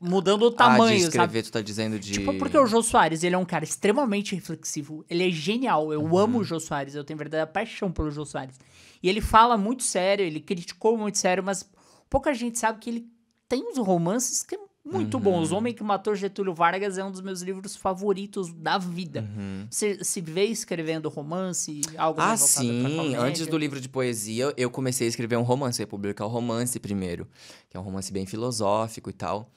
Mudando 0.00 0.42
o 0.42 0.46
ah, 0.46 0.50
de 0.50 0.56
tamanho, 0.56 0.98
sabe? 1.00 1.08
escrever, 1.08 1.42
tu 1.42 1.50
tá 1.50 1.60
dizendo 1.60 1.98
de... 1.98 2.12
Tipo, 2.12 2.34
porque 2.34 2.56
o 2.56 2.66
Jô 2.66 2.82
Soares, 2.82 3.22
ele 3.24 3.34
é 3.34 3.38
um 3.38 3.44
cara 3.44 3.64
extremamente 3.64 4.34
reflexivo. 4.34 5.04
Ele 5.10 5.26
é 5.26 5.30
genial. 5.30 5.92
Eu 5.92 6.02
Uhum. 6.02 6.16
amo 6.18 6.38
o 6.38 6.44
Jô 6.44 6.60
Soares. 6.60 6.94
Eu 6.94 7.02
tenho 7.02 7.18
verdadeira 7.18 7.46
paixão 7.46 7.90
pelo 7.90 8.10
Jô 8.10 8.24
Soares. 8.24 8.56
E 9.02 9.08
ele 9.08 9.20
fala 9.20 9.56
muito 9.56 9.82
sério, 9.82 10.24
ele 10.24 10.40
criticou 10.40 10.96
muito 10.96 11.18
sério, 11.18 11.42
mas 11.42 11.68
pouca 12.08 12.32
gente 12.32 12.58
sabe 12.58 12.78
que 12.78 12.90
ele 12.90 13.06
tem 13.48 13.62
uns 13.64 13.78
romances 13.78 14.42
que 14.42 14.54
é 14.54 14.58
muito 14.84 15.16
Uhum. 15.16 15.22
bons. 15.22 15.50
O 15.52 15.56
Homem 15.56 15.74
que 15.74 15.82
Matou 15.82 16.14
Getúlio 16.14 16.54
Vargas 16.54 16.96
é 16.96 17.04
um 17.04 17.10
dos 17.10 17.20
meus 17.20 17.42
livros 17.42 17.74
favoritos 17.76 18.52
da 18.54 18.78
vida. 18.78 19.28
Você 19.70 20.02
se 20.04 20.20
vê 20.20 20.44
escrevendo 20.44 21.08
romance, 21.08 21.80
algo 21.96 22.20
Uhum. 22.20 22.26
Ah, 22.26 22.36
sim. 22.36 23.14
Antes 23.16 23.46
do 23.48 23.58
livro 23.58 23.80
de 23.80 23.88
poesia, 23.88 24.52
eu 24.56 24.70
comecei 24.70 25.06
a 25.06 25.10
escrever 25.10 25.36
um 25.36 25.42
romance. 25.42 25.80
Eu 25.80 25.84
ia 25.84 25.88
publicar 25.88 26.24
o 26.24 26.28
romance 26.28 26.78
primeiro, 26.78 27.26
que 27.68 27.76
é 27.76 27.80
um 27.80 27.82
romance 27.82 28.12
bem 28.12 28.24
filosófico 28.26 29.10
e 29.10 29.12
tal. 29.12 29.50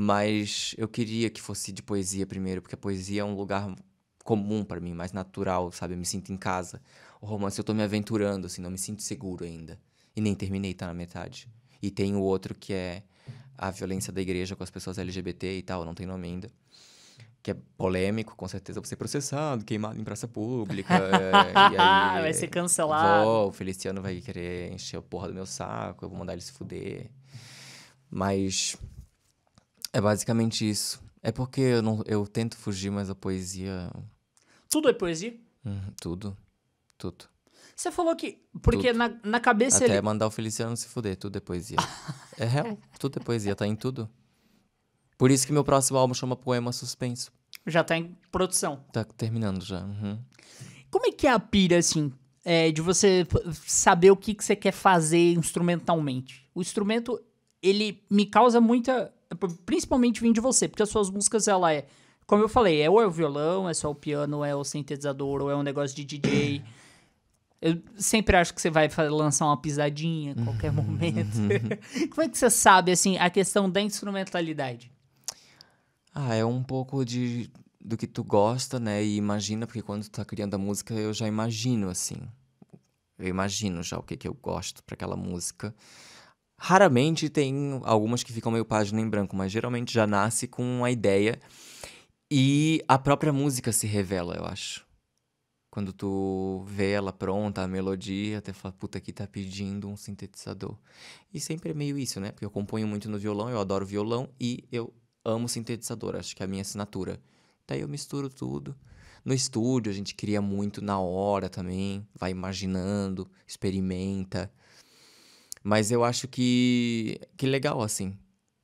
Mas 0.00 0.76
eu 0.78 0.86
queria 0.86 1.28
que 1.28 1.42
fosse 1.42 1.72
de 1.72 1.82
poesia 1.82 2.24
primeiro, 2.24 2.62
porque 2.62 2.76
a 2.76 2.78
poesia 2.78 3.22
é 3.22 3.24
um 3.24 3.34
lugar 3.34 3.74
comum 4.22 4.62
pra 4.62 4.78
mim, 4.78 4.94
mais 4.94 5.12
natural, 5.12 5.72
sabe? 5.72 5.94
Eu 5.94 5.98
me 5.98 6.06
sinto 6.06 6.32
em 6.32 6.36
casa. 6.36 6.80
O 7.20 7.26
romance 7.26 7.58
eu 7.58 7.64
tô 7.64 7.74
me 7.74 7.82
aventurando, 7.82 8.46
assim, 8.46 8.62
não 8.62 8.70
me 8.70 8.78
sinto 8.78 9.02
seguro 9.02 9.44
ainda. 9.44 9.76
E 10.14 10.20
nem 10.20 10.36
terminei, 10.36 10.72
tá 10.72 10.86
na 10.86 10.94
metade. 10.94 11.48
E 11.82 11.90
tem 11.90 12.14
o 12.14 12.20
outro 12.20 12.54
que 12.54 12.72
é 12.72 13.02
a 13.56 13.72
violência 13.72 14.12
da 14.12 14.20
igreja 14.20 14.54
com 14.54 14.62
as 14.62 14.70
pessoas 14.70 14.98
LGBT 14.98 15.58
e 15.58 15.62
tal, 15.62 15.84
não 15.84 15.96
tem 15.96 16.06
nome 16.06 16.28
ainda. 16.28 16.48
Que 17.42 17.50
é 17.50 17.56
polêmico, 17.76 18.36
com 18.36 18.46
certeza 18.46 18.78
vou 18.78 18.86
ser 18.86 18.94
processado, 18.94 19.64
queimado 19.64 20.00
em 20.00 20.04
praça 20.04 20.28
pública. 20.28 20.94
e 21.74 21.76
aí, 21.76 22.22
Vai 22.22 22.32
ser 22.34 22.46
cancelado. 22.46 23.24
Vou, 23.24 23.48
o 23.48 23.52
Feliciano 23.52 24.00
vai 24.00 24.20
querer 24.20 24.72
encher 24.72 24.98
a 24.98 25.02
porra 25.02 25.26
do 25.26 25.34
meu 25.34 25.44
saco, 25.44 26.04
eu 26.04 26.08
vou 26.08 26.16
mandar 26.16 26.34
ele 26.34 26.42
se 26.42 26.52
fuder. 26.52 27.10
Mas 28.08 28.76
é 29.92 30.00
basicamente 30.00 30.68
isso. 30.68 31.02
É 31.22 31.32
porque 31.32 31.60
eu, 31.60 31.82
não, 31.82 32.02
eu 32.06 32.26
tento 32.26 32.56
fugir, 32.56 32.90
mas 32.90 33.10
a 33.10 33.14
poesia. 33.14 33.90
Tudo 34.68 34.88
é 34.88 34.92
poesia? 34.92 35.38
hum, 35.64 35.80
tudo. 36.00 36.36
Tudo. 36.96 37.26
Você 37.74 37.92
falou 37.92 38.14
que. 38.16 38.42
Porque 38.60 38.92
na, 38.92 39.12
na 39.22 39.38
cabeça 39.38 39.84
Até 39.84 39.94
ele. 39.94 40.02
mandar 40.02 40.26
o 40.26 40.30
Feliciano 40.30 40.76
se 40.76 40.88
fuder, 40.88 41.16
tudo 41.16 41.36
é 41.36 41.40
poesia. 41.40 41.78
é 42.36 42.44
real, 42.44 42.76
tudo 42.98 43.20
é 43.20 43.22
poesia, 43.22 43.54
tá 43.54 43.66
em 43.66 43.76
tudo. 43.76 44.08
Por 45.16 45.30
isso 45.30 45.46
que 45.46 45.52
meu 45.52 45.64
próximo 45.64 45.98
álbum 45.98 46.14
chama 46.14 46.36
Poema 46.36 46.72
Suspenso. 46.72 47.32
Já 47.66 47.84
tá 47.84 47.96
em 47.96 48.16
produção. 48.30 48.84
Tá 48.92 49.04
terminando 49.04 49.64
já. 49.64 49.82
uhum. 49.82 50.18
Como 50.90 51.06
é 51.06 51.12
que 51.12 51.26
é 51.26 51.30
a 51.30 51.38
pira, 51.38 51.78
assim, 51.78 52.12
é, 52.44 52.70
de 52.70 52.80
você 52.80 53.26
saber 53.66 54.10
o 54.10 54.16
que, 54.16 54.34
que 54.34 54.44
você 54.44 54.56
quer 54.56 54.72
fazer 54.72 55.34
instrumentalmente? 55.34 56.48
O 56.54 56.62
instrumento, 56.62 57.20
ele 57.62 58.02
me 58.10 58.24
causa 58.24 58.60
muita... 58.60 59.12
Principalmente 59.66 60.20
vindo 60.20 60.34
de 60.34 60.40
você, 60.40 60.68
porque 60.68 60.82
as 60.82 60.88
suas 60.88 61.10
músicas, 61.10 61.48
ela 61.48 61.72
é... 61.72 61.86
Como 62.26 62.42
eu 62.42 62.48
falei, 62.48 62.80
é 62.82 62.90
ou 62.90 63.00
é 63.00 63.06
o 63.06 63.10
violão, 63.10 63.68
é 63.68 63.74
só 63.74 63.90
o 63.90 63.94
piano, 63.94 64.38
ou 64.38 64.44
é 64.44 64.54
o 64.54 64.62
sintetizador, 64.62 65.42
ou 65.42 65.50
é 65.50 65.56
um 65.56 65.62
negócio 65.62 65.96
de 65.96 66.04
DJ. 66.04 66.62
Eu 67.60 67.80
sempre 67.96 68.36
acho 68.36 68.52
que 68.52 68.60
você 68.60 68.70
vai 68.70 68.88
lançar 69.08 69.46
uma 69.46 69.56
pisadinha 69.56 70.32
a 70.32 70.44
qualquer 70.44 70.70
momento. 70.70 71.38
Como 72.10 72.22
é 72.22 72.28
que 72.28 72.36
você 72.36 72.50
sabe, 72.50 72.92
assim, 72.92 73.16
a 73.16 73.30
questão 73.30 73.68
da 73.70 73.80
instrumentalidade? 73.80 74.92
Ah, 76.14 76.34
é 76.34 76.44
um 76.44 76.62
pouco 76.62 77.04
de 77.04 77.50
do 77.80 77.96
que 77.96 78.06
tu 78.06 78.22
gosta, 78.22 78.78
né? 78.78 79.02
E 79.02 79.16
imagina, 79.16 79.66
porque 79.66 79.80
quando 79.80 80.02
tu 80.02 80.10
tá 80.10 80.24
criando 80.24 80.54
a 80.54 80.58
música, 80.58 80.92
eu 80.92 81.14
já 81.14 81.26
imagino, 81.26 81.88
assim. 81.88 82.20
Eu 83.18 83.28
imagino 83.28 83.82
já 83.82 83.98
o 83.98 84.02
que, 84.02 84.16
que 84.16 84.28
eu 84.28 84.34
gosto 84.34 84.82
para 84.84 84.94
aquela 84.94 85.16
música. 85.16 85.74
Raramente 86.60 87.28
tem 87.28 87.80
algumas 87.84 88.24
que 88.24 88.32
ficam 88.32 88.50
meio 88.50 88.64
página 88.64 89.00
em 89.00 89.08
branco, 89.08 89.36
mas 89.36 89.52
geralmente 89.52 89.94
já 89.94 90.06
nasce 90.06 90.48
com 90.48 90.84
a 90.84 90.90
ideia 90.90 91.38
e 92.30 92.82
a 92.88 92.98
própria 92.98 93.32
música 93.32 93.72
se 93.72 93.86
revela, 93.86 94.34
eu 94.34 94.44
acho. 94.44 94.86
Quando 95.70 95.92
tu 95.92 96.64
vê 96.66 96.90
ela 96.90 97.12
pronta, 97.12 97.62
a 97.62 97.68
melodia, 97.68 98.38
até 98.38 98.52
fala, 98.52 98.72
puta, 98.72 98.98
aqui 98.98 99.12
tá 99.12 99.26
pedindo 99.26 99.88
um 99.88 99.96
sintetizador. 99.96 100.76
E 101.32 101.38
sempre 101.38 101.70
é 101.70 101.74
meio 101.74 101.96
isso, 101.96 102.18
né? 102.18 102.32
Porque 102.32 102.44
eu 102.44 102.50
componho 102.50 102.88
muito 102.88 103.08
no 103.08 103.18
violão, 103.18 103.48
eu 103.48 103.60
adoro 103.60 103.86
violão 103.86 104.28
e 104.40 104.64
eu 104.72 104.92
amo 105.24 105.48
sintetizador, 105.48 106.16
acho 106.16 106.34
que 106.34 106.42
é 106.42 106.46
a 106.46 106.48
minha 106.48 106.62
assinatura. 106.62 107.20
Daí 107.66 107.82
eu 107.82 107.88
misturo 107.88 108.28
tudo. 108.28 108.74
No 109.24 109.32
estúdio 109.32 109.92
a 109.92 109.94
gente 109.94 110.14
cria 110.14 110.40
muito 110.40 110.82
na 110.82 110.98
hora 110.98 111.48
também, 111.48 112.06
vai 112.14 112.30
imaginando, 112.30 113.30
experimenta. 113.46 114.50
Mas 115.62 115.90
eu 115.90 116.04
acho 116.04 116.28
que 116.28 117.20
que 117.36 117.46
legal 117.46 117.82
assim, 117.82 118.16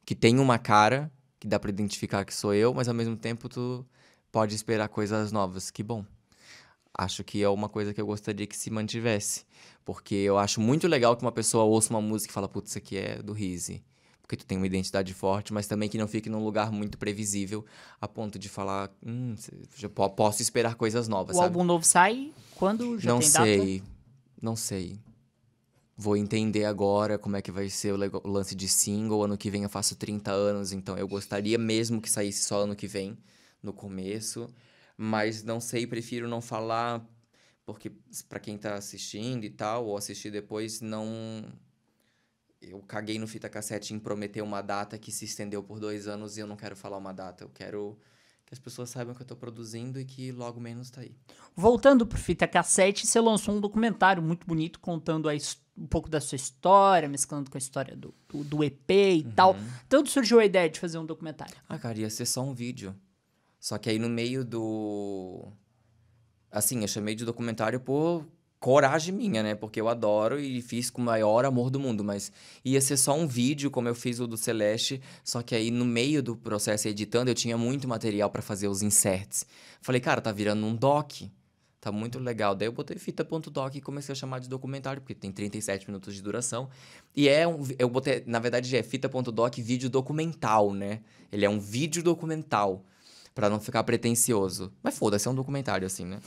que 0.05 0.15
tem 0.15 0.39
uma 0.39 0.59
cara 0.59 1.11
que 1.41 1.49
dá 1.49 1.59
para 1.59 1.71
identificar 1.71 2.25
que 2.25 2.35
sou 2.35 2.55
eu, 2.55 2.73
mas 2.73 2.89
ao 2.89 2.95
mesmo 2.95 3.17
tempo 3.17 3.49
tu 3.49 3.85
pode 4.33 4.55
esperar 4.55 4.89
coisas 4.89 5.33
novas. 5.33 5.71
Que 5.71 5.83
bom. 5.83 6.05
Acho 6.97 7.25
que 7.25 7.43
é 7.43 7.49
uma 7.49 7.69
coisa 7.69 7.93
que 7.93 8.01
eu 8.01 8.07
gostaria 8.07 8.47
que 8.47 8.57
se 8.57 8.71
mantivesse, 8.71 9.45
porque 9.85 10.15
eu 10.15 10.39
acho 10.39 10.61
muito 10.61 10.87
legal 10.87 11.17
que 11.17 11.23
uma 11.23 11.33
pessoa 11.33 11.65
ouça 11.65 11.91
uma 11.91 12.01
música 12.01 12.31
e 12.31 12.35
fala, 12.35 12.49
putz, 12.49 12.71
isso 12.71 12.79
aqui 12.79 12.97
é 12.97 13.21
do 13.23 13.33
Rizzi 13.33 13.83
porque 14.25 14.37
tu 14.37 14.47
tem 14.47 14.57
uma 14.57 14.67
identidade 14.67 15.13
forte, 15.13 15.53
mas 15.53 15.67
também 15.67 15.87
que 15.87 15.99
não 15.99 16.09
fique 16.09 16.31
num 16.31 16.43
lugar 16.43 16.73
muito 16.73 16.97
previsível 16.97 17.63
a 18.01 18.09
ponto 18.09 18.39
de 18.39 18.49
falar, 18.49 18.91
hum, 19.05 19.35
posso 20.17 20.41
esperar 20.41 20.77
coisas 20.77 21.07
novas. 21.09 21.37
O 21.37 21.41
sabe? 21.41 21.49
álbum 21.49 21.63
novo 21.63 21.85
sai 21.85 22.33
quando 22.55 22.99
já 22.99 23.11
não 23.11 23.21
sei, 23.21 23.81
data? 23.81 23.91
não 24.41 24.57
sei. 24.57 24.99
Vou 25.97 26.17
entender 26.17 26.65
agora 26.65 27.17
como 27.19 27.37
é 27.37 27.43
que 27.43 27.53
vai 27.53 27.69
ser 27.69 27.93
o 27.93 28.29
lance 28.29 28.55
de 28.55 28.69
single. 28.69 29.23
Ano 29.25 29.39
que 29.39 29.51
vem 29.51 29.63
eu 29.63 29.69
faço 29.69 29.95
30 29.95 30.33
anos, 30.33 30.73
então 30.73 30.97
eu 30.99 31.07
gostaria 31.07 31.57
mesmo 31.57 32.01
que 32.01 32.11
saísse 32.11 32.45
só 32.45 32.63
ano 32.63 32.75
que 32.75 32.87
vem, 32.89 33.17
no 33.63 33.73
começo. 33.73 34.49
Mas 34.97 35.43
não 35.45 35.61
sei, 35.61 35.87
prefiro 35.87 36.29
não 36.29 36.41
falar, 36.41 37.05
porque 37.65 37.93
pra 38.29 38.41
quem 38.41 38.59
tá 38.59 38.75
assistindo 38.75 39.45
e 39.45 39.51
tal, 39.51 39.87
ou 39.87 39.97
assistir 39.97 40.31
depois, 40.31 40.81
não. 40.81 41.45
Eu 42.61 42.81
caguei 42.81 43.19
no 43.19 43.27
fita 43.27 43.49
cassete 43.49 43.93
em 43.95 43.99
prometer 43.99 44.43
uma 44.43 44.63
data 44.63 44.99
que 44.99 45.13
se 45.13 45.25
estendeu 45.27 45.63
por 45.63 45.79
dois 45.79 46.09
anos 46.09 46.37
e 46.37 46.41
eu 46.41 46.47
não 46.47 46.57
quero 46.57 46.75
falar 46.75 46.97
uma 46.97 47.13
data. 47.13 47.45
Eu 47.45 47.51
quero 47.51 47.99
que 48.47 48.55
as 48.55 48.59
pessoas 48.59 48.89
saibam 48.91 49.15
que 49.15 49.23
eu 49.23 49.27
tô 49.27 49.37
produzindo 49.37 50.01
e 50.01 50.05
que 50.05 50.33
logo 50.33 50.59
menos 50.61 50.91
tá 50.91 51.03
aí. 51.03 51.15
Voltando 51.55 52.07
pro 52.07 52.19
fita 52.19 52.49
cassete, 52.49 53.07
você 53.07 53.21
lançou 53.21 53.55
um 53.55 53.61
documentário 53.61 54.23
muito 54.23 54.47
bonito 54.47 54.81
contando 54.81 55.29
a 55.29 55.35
his- 55.35 55.63
um 55.77 55.87
pouco 55.87 56.09
da 56.09 56.21
sua 56.21 56.37
história, 56.37 57.09
mesclando 57.09 57.51
com 57.51 57.57
a 57.57 57.59
história 57.59 57.97
do, 57.97 58.15
do, 58.29 58.45
do 58.45 58.65
EP 58.65 58.91
e 58.91 59.27
tal. 59.35 59.57
Então 59.87 60.01
onde 60.01 60.11
surgiu 60.11 60.39
a 60.39 60.45
ideia 60.45 60.69
de 60.69 60.79
fazer 60.79 60.99
um 60.99 61.07
documentário? 61.07 61.57
Ah, 61.69 61.79
cara, 61.79 61.99
ia 61.99 62.11
ser 62.11 62.27
só 62.27 62.43
um 62.43 62.55
vídeo. 62.55 62.95
Só 63.59 63.79
que 63.79 63.89
aí 63.89 63.99
no 63.99 64.09
meio 64.09 64.45
do. 64.45 65.51
Assim, 66.51 66.83
eu 66.83 66.89
chamei 66.89 67.15
de 67.15 67.25
documentário 67.25 67.81
por 67.81 68.25
coragem 68.61 69.15
minha, 69.15 69.43
né? 69.43 69.55
Porque 69.55 69.81
eu 69.81 69.89
adoro 69.89 70.41
e 70.41 70.63
fiz 70.63 70.89
com 70.89 71.03
o 71.03 71.05
maior 71.05 71.45
amor 71.45 71.69
do 71.69 71.81
mundo. 71.81 72.05
Mas 72.05 72.31
ia 72.65 72.81
ser 72.81 72.97
só 72.97 73.15
um 73.15 73.27
vídeo, 73.27 73.71
como 73.71 73.89
eu 73.89 73.95
fiz 73.95 74.21
o 74.21 74.27
do 74.27 74.37
Celeste. 74.37 75.03
Só 75.25 75.43
que 75.43 75.55
aí 75.55 75.71
no 75.71 75.85
meio 75.85 76.23
do 76.23 76.37
processo 76.37 76.89
editando, 76.89 77.31
eu 77.31 77.35
tinha 77.35 77.59
muito 77.59 77.89
material 77.89 78.31
pra 78.31 78.41
fazer 78.41 78.69
os 78.69 78.81
inserts. 78.83 79.45
Falei, 79.83 80.01
cara, 80.01 80.21
tá 80.21 80.31
virando 80.31 80.65
um 80.65 80.75
doc. 80.75 81.23
Tá 81.85 81.93
muito 81.93 82.19
legal. 82.19 82.55
Daí 82.55 82.67
eu 82.67 82.73
botei 82.73 82.97
fita.doc 82.97 83.75
e 83.75 83.81
comecei 83.83 84.11
a 84.15 84.17
chamar 84.17 84.39
de 84.39 84.49
documentário, 84.49 85.03
porque 85.03 85.15
tem 85.15 85.31
37 85.31 85.87
minutos 85.87 86.15
de 86.15 86.23
duração. 86.23 86.71
E 87.15 87.29
é 87.29 87.47
um. 87.47 87.63
Eu 87.79 87.91
botei. 87.91 88.23
Na 88.27 88.39
verdade, 88.39 88.75
é 88.75 88.83
fita.doc 88.83 89.55
vídeo 89.59 89.91
documental, 89.91 90.73
né? 90.73 91.01
Ele 91.31 91.45
é 91.45 91.51
um 91.51 91.61
vídeo 91.61 92.03
documental. 92.03 92.83
Pra 93.35 93.51
não 93.51 93.61
ficar 93.61 93.85
pretencioso. 93.85 94.73
Mas 94.83 94.97
foda-se, 94.97 95.29
é 95.29 95.31
um 95.31 95.35
documentário, 95.35 95.87
assim, 95.87 96.07
né? 96.07 96.21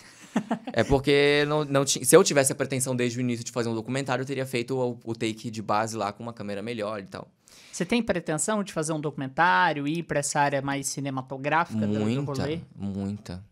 é 0.74 0.84
porque 0.84 1.44
não, 1.48 1.66
não 1.66 1.88
se 1.88 2.14
eu 2.16 2.24
tivesse 2.24 2.52
a 2.52 2.56
pretensão 2.56 2.96
desde 2.96 3.18
o 3.18 3.22
início 3.22 3.44
de 3.44 3.52
fazer 3.52 3.68
um 3.70 3.74
documentário, 3.74 4.22
eu 4.22 4.28
teria 4.28 4.46
feito 4.46 4.78
o, 4.78 5.00
o 5.06 5.16
take 5.16 5.50
de 5.50 5.62
base 5.64 5.98
lá 5.98 6.12
com 6.14 6.22
uma 6.22 6.34
câmera 6.34 6.62
melhor 6.62 7.00
e 7.00 7.06
tal. 7.08 7.28
Você 7.72 7.84
tem 7.84 8.04
pretensão 8.04 8.62
de 8.64 8.74
fazer 8.74 8.92
um 8.94 9.00
documentário, 9.02 9.88
ir 9.88 10.04
pra 10.04 10.20
essa 10.20 10.40
área 10.40 10.62
mais 10.62 10.86
cinematográfica 10.88 11.88
do- 11.88 11.94
do 11.94 12.00
Muita, 12.02 12.44
rolê? 12.44 12.60
muita. 12.76 13.44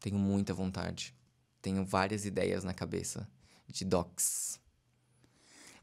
Tenho 0.00 0.16
muita 0.16 0.54
vontade. 0.54 1.12
Tenho 1.60 1.84
várias 1.84 2.24
ideias 2.24 2.64
na 2.64 2.72
cabeça 2.72 3.28
de 3.66 3.84
docs. 3.84 4.60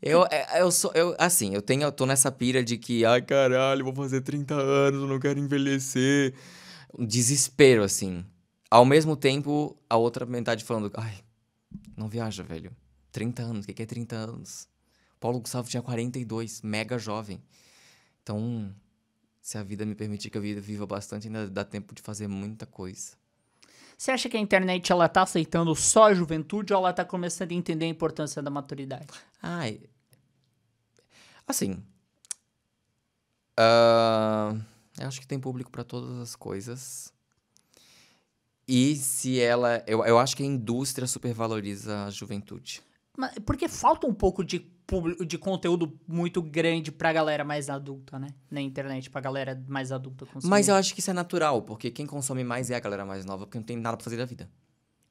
Eu, 0.01 0.25
é, 0.29 0.61
eu 0.61 0.71
sou, 0.71 0.91
eu, 0.93 1.15
assim, 1.17 1.53
eu 1.53 1.61
tenho, 1.61 1.83
eu 1.83 1.91
tô 1.91 2.05
nessa 2.05 2.31
pira 2.31 2.63
de 2.63 2.77
que, 2.77 3.03
ai 3.05 3.21
caralho, 3.21 3.83
vou 3.83 3.95
fazer 3.95 4.21
30 4.21 4.53
anos, 4.55 5.01
eu 5.01 5.07
não 5.07 5.19
quero 5.19 5.39
envelhecer. 5.39 6.33
Um 6.97 7.05
desespero, 7.05 7.83
assim. 7.83 8.25
Ao 8.69 8.85
mesmo 8.85 9.15
tempo, 9.15 9.77
a 9.89 9.97
outra 9.97 10.25
metade 10.25 10.63
falando, 10.63 10.91
ai, 10.95 11.23
não 11.95 12.07
viaja, 12.07 12.43
velho. 12.43 12.75
30 13.11 13.43
anos, 13.43 13.63
o 13.63 13.67
que 13.67 13.73
que 13.73 13.83
é 13.83 13.85
30 13.85 14.15
anos? 14.15 14.67
Paulo 15.19 15.39
Gustavo 15.39 15.67
tinha 15.69 15.81
42, 15.81 16.61
mega 16.61 16.99
jovem. 16.99 17.41
Então, 18.21 18.73
se 19.41 19.57
a 19.57 19.63
vida 19.63 19.85
me 19.85 19.95
permitir 19.95 20.29
que 20.29 20.37
eu 20.37 20.41
viva- 20.41 20.61
viva 20.61 20.85
bastante, 20.85 21.27
ainda 21.27 21.49
dá 21.49 21.63
tempo 21.63 21.95
de 21.95 22.01
fazer 22.01 22.27
muita 22.27 22.65
coisa. 22.65 23.13
Você 23.97 24.11
acha 24.11 24.27
que 24.29 24.35
a 24.35 24.39
internet 24.39 24.91
ela 24.91 25.07
tá 25.07 25.21
aceitando 25.21 25.73
só 25.75 26.05
a 26.05 26.13
juventude 26.13 26.73
ou 26.73 26.79
ela 26.79 26.93
tá 26.93 27.05
começando 27.05 27.51
a 27.51 27.55
entender 27.55 27.85
a 27.85 27.89
importância 27.89 28.41
da 28.41 28.49
maturidade? 28.49 29.07
Ai. 29.41 29.81
Assim. 31.47 31.81
ah, 33.57 34.55
eu 34.99 35.07
acho 35.07 35.21
que 35.21 35.27
tem 35.27 35.39
público 35.39 35.71
pra 35.71 35.83
todas 35.83 36.19
as 36.19 36.35
coisas. 36.35 37.13
E 38.67 38.95
se 38.95 39.39
ela. 39.39 39.83
Eu, 39.85 40.03
eu 40.05 40.17
acho 40.17 40.35
que 40.35 40.43
a 40.43 40.45
indústria 40.45 41.07
supervaloriza 41.07 42.05
a 42.05 42.09
juventude. 42.09 42.81
Mas 43.15 43.33
porque 43.45 43.67
falta 43.67 44.07
um 44.07 44.13
pouco 44.13 44.43
de 44.43 44.59
de 45.25 45.37
conteúdo 45.37 45.99
muito 46.07 46.41
grande 46.41 46.91
pra 46.91 47.11
galera 47.11 47.43
mais 47.43 47.69
adulta, 47.69 48.19
né? 48.19 48.27
Na 48.49 48.61
internet, 48.61 49.09
pra 49.09 49.19
galera 49.19 49.61
mais 49.67 49.91
adulta 49.91 50.25
consumir. 50.25 50.49
Mas 50.49 50.67
eu 50.67 50.75
acho 50.75 50.93
que 50.93 50.99
isso 50.99 51.09
é 51.09 51.13
natural, 51.13 51.63
porque 51.63 51.89
quem 51.89 52.05
consome 52.05 52.43
mais 52.43 52.69
é 52.69 52.75
a 52.75 52.79
galera 52.79 53.05
mais 53.05 53.25
nova, 53.25 53.45
porque 53.45 53.57
não 53.57 53.65
tem 53.65 53.77
nada 53.77 53.97
pra 53.97 54.03
fazer 54.03 54.17
da 54.17 54.25
vida. 54.25 54.49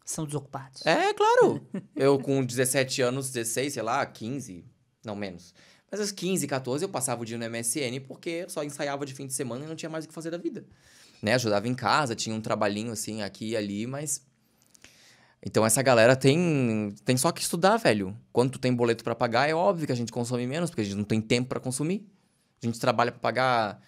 São 0.05 0.25
desocupados. 0.25 0.85
É, 0.87 1.13
claro. 1.15 1.67
eu 1.97 2.19
com 2.19 2.45
17 2.45 3.03
anos, 3.03 3.31
16, 3.31 3.73
sei 3.73 3.83
lá, 3.83 4.05
15, 4.05 4.65
não 5.05 5.17
menos. 5.17 5.55
Mas 5.91 6.01
aos 6.01 6.13
15, 6.13 6.47
14 6.47 6.85
eu 6.85 6.89
passava 6.89 7.23
o 7.23 7.25
dia 7.25 7.39
no 7.39 7.49
MSN 7.49 8.01
porque 8.07 8.47
só 8.49 8.63
ensaiava 8.63 9.07
de 9.07 9.15
fim 9.15 9.27
de 9.27 9.33
semana 9.33 9.65
e 9.65 9.69
não 9.69 9.77
tinha 9.77 9.89
mais 9.89 10.05
o 10.05 10.09
que 10.09 10.15
fazer 10.15 10.31
da 10.31 10.39
vida. 10.39 10.65
Né? 11.23 11.35
Ajudava 11.35 11.67
em 11.67 11.75
casa, 11.75 12.15
tinha 12.15 12.35
um 12.35 12.41
trabalhinho 12.41 12.93
assim 12.93 13.23
aqui 13.23 13.51
e 13.51 13.57
ali, 13.57 13.87
mas 13.87 14.25
então 15.45 15.65
essa 15.67 15.83
galera 15.83 16.17
tem 16.17 16.95
tem 17.05 17.17
só 17.17 17.31
que 17.31 17.43
estudar, 17.43 17.77
velho. 17.77 18.17
Quando 18.33 18.53
tu 18.53 18.59
tem 18.59 18.75
boleto 18.75 19.05
pra 19.05 19.15
pagar, 19.15 19.49
é 19.49 19.55
óbvio 19.55 19.87
que 19.87 19.93
a 19.93 19.97
gente 19.97 20.11
consome 20.11 20.47
menos, 20.47 20.71
porque 20.71 20.83
a 20.83 20.85
gente 20.85 20.97
não 20.97 21.05
tem 21.05 21.21
tempo 21.21 21.49
pra 21.49 21.61
consumir. 21.61 22.07
A 22.63 22.67
gente 22.67 22.81
trabalha 22.81 23.13
pra 23.13 23.21
pagar 23.21 23.81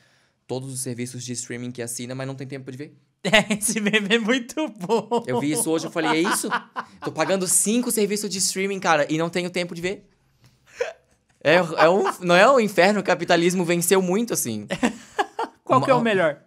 todos 0.46 0.72
os 0.72 0.80
serviços 0.80 1.24
de 1.24 1.32
streaming 1.32 1.70
que 1.70 1.80
assina, 1.80 2.14
mas 2.14 2.26
não 2.26 2.34
tem 2.34 2.46
tempo 2.46 2.70
de 2.70 2.78
ver. 2.78 2.96
É, 3.26 3.54
esse 3.54 3.80
meme 3.80 4.14
é 4.14 4.18
muito 4.20 4.68
bom. 4.68 5.24
Eu 5.26 5.40
vi 5.40 5.50
isso 5.50 5.68
hoje, 5.68 5.86
eu 5.86 5.90
falei, 5.90 6.24
é 6.24 6.30
isso? 6.30 6.48
Tô 7.00 7.10
pagando 7.10 7.44
cinco 7.48 7.90
serviços 7.90 8.30
de 8.30 8.38
streaming, 8.38 8.78
cara, 8.78 9.04
e 9.12 9.18
não 9.18 9.28
tenho 9.28 9.50
tempo 9.50 9.74
de 9.74 9.82
ver. 9.82 10.08
É, 11.42 11.54
é 11.56 11.90
um, 11.90 12.04
não 12.20 12.36
é 12.36 12.48
o 12.48 12.60
inferno, 12.60 13.00
o 13.00 13.02
capitalismo 13.02 13.64
venceu 13.64 14.00
muito, 14.00 14.32
assim. 14.32 14.68
Qual 15.64 15.82
que 15.82 15.90
é 15.90 15.94
o 15.94 16.00
melhor? 16.00 16.40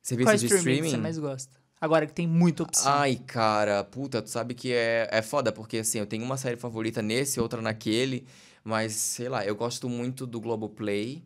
Serviço 0.00 0.30
Qual 0.30 0.36
de 0.38 0.46
streaming, 0.46 0.64
que 0.64 0.70
streaming. 0.70 0.90
você 0.90 0.96
mais 0.96 1.18
gosta? 1.18 1.58
Agora 1.84 2.06
que 2.06 2.14
tem 2.14 2.26
muita 2.26 2.62
opção. 2.62 2.90
Ai, 2.90 3.16
cara, 3.16 3.84
puta, 3.84 4.22
tu 4.22 4.30
sabe 4.30 4.54
que 4.54 4.72
é, 4.72 5.06
é 5.12 5.20
foda, 5.20 5.52
porque 5.52 5.76
assim, 5.76 5.98
eu 5.98 6.06
tenho 6.06 6.24
uma 6.24 6.38
série 6.38 6.56
favorita 6.56 7.02
nesse, 7.02 7.38
outra 7.38 7.60
naquele, 7.60 8.26
mas 8.64 8.94
sei 8.94 9.28
lá, 9.28 9.44
eu 9.44 9.54
gosto 9.54 9.86
muito 9.86 10.26
do 10.26 10.40
Globoplay. 10.40 11.22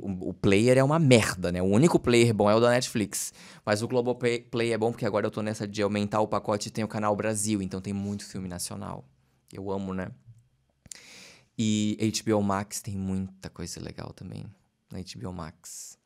O 0.00 0.34
player 0.34 0.76
é 0.76 0.82
uma 0.82 0.98
merda, 0.98 1.52
né? 1.52 1.62
O 1.62 1.66
único 1.66 2.00
player 2.00 2.34
bom 2.34 2.50
é 2.50 2.54
o 2.56 2.58
da 2.58 2.70
Netflix. 2.70 3.32
Mas 3.64 3.80
o 3.80 3.86
Globoplay 3.86 4.40
Play 4.40 4.72
é 4.72 4.78
bom 4.78 4.90
porque 4.90 5.06
agora 5.06 5.26
eu 5.26 5.30
tô 5.30 5.40
nessa 5.40 5.68
de 5.68 5.80
aumentar 5.82 6.20
o 6.20 6.26
pacote 6.26 6.68
e 6.68 6.72
tem 6.72 6.82
o 6.82 6.88
canal 6.88 7.14
Brasil, 7.14 7.62
então 7.62 7.80
tem 7.80 7.92
muito 7.92 8.24
filme 8.24 8.48
nacional. 8.48 9.04
Eu 9.52 9.70
amo, 9.70 9.94
né? 9.94 10.10
E 11.56 11.96
HBO 12.24 12.42
Max 12.42 12.82
tem 12.82 12.96
muita 12.96 13.48
coisa 13.48 13.80
legal 13.80 14.12
também. 14.12 14.44
Na 14.90 14.98
HBO 14.98 15.32
Max. 15.32 15.96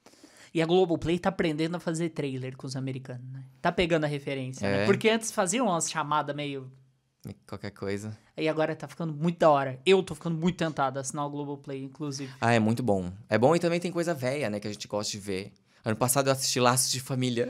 E 0.56 0.62
a 0.62 0.64
Globoplay 0.64 1.18
tá 1.18 1.28
aprendendo 1.28 1.74
a 1.74 1.78
fazer 1.78 2.08
trailer 2.08 2.56
com 2.56 2.66
os 2.66 2.76
americanos, 2.76 3.30
né? 3.30 3.44
Tá 3.60 3.70
pegando 3.70 4.04
a 4.04 4.06
referência, 4.06 4.66
né? 4.66 4.84
É. 4.84 4.86
Porque 4.86 5.06
antes 5.06 5.30
faziam 5.30 5.66
umas 5.66 5.90
chamadas 5.90 6.34
meio... 6.34 6.72
Qualquer 7.46 7.72
coisa. 7.72 8.16
E 8.34 8.48
agora 8.48 8.74
tá 8.74 8.88
ficando 8.88 9.12
muito 9.12 9.38
da 9.38 9.50
hora. 9.50 9.78
Eu 9.84 10.02
tô 10.02 10.14
ficando 10.14 10.38
muito 10.38 10.56
tentado 10.56 10.96
a 10.96 11.02
assinar 11.02 11.26
o 11.26 11.30
Globoplay, 11.30 11.82
inclusive. 11.84 12.32
Ah, 12.40 12.54
é 12.54 12.58
muito 12.58 12.82
bom. 12.82 13.12
É 13.28 13.36
bom 13.36 13.54
e 13.54 13.58
também 13.58 13.78
tem 13.78 13.92
coisa 13.92 14.14
velha, 14.14 14.48
né, 14.48 14.58
que 14.58 14.66
a 14.66 14.72
gente 14.72 14.88
gosta 14.88 15.12
de 15.12 15.18
ver. 15.18 15.52
Ano 15.86 15.94
passado 15.94 16.26
eu 16.26 16.32
assisti 16.32 16.58
Laços 16.58 16.90
de 16.90 16.98
Família 16.98 17.48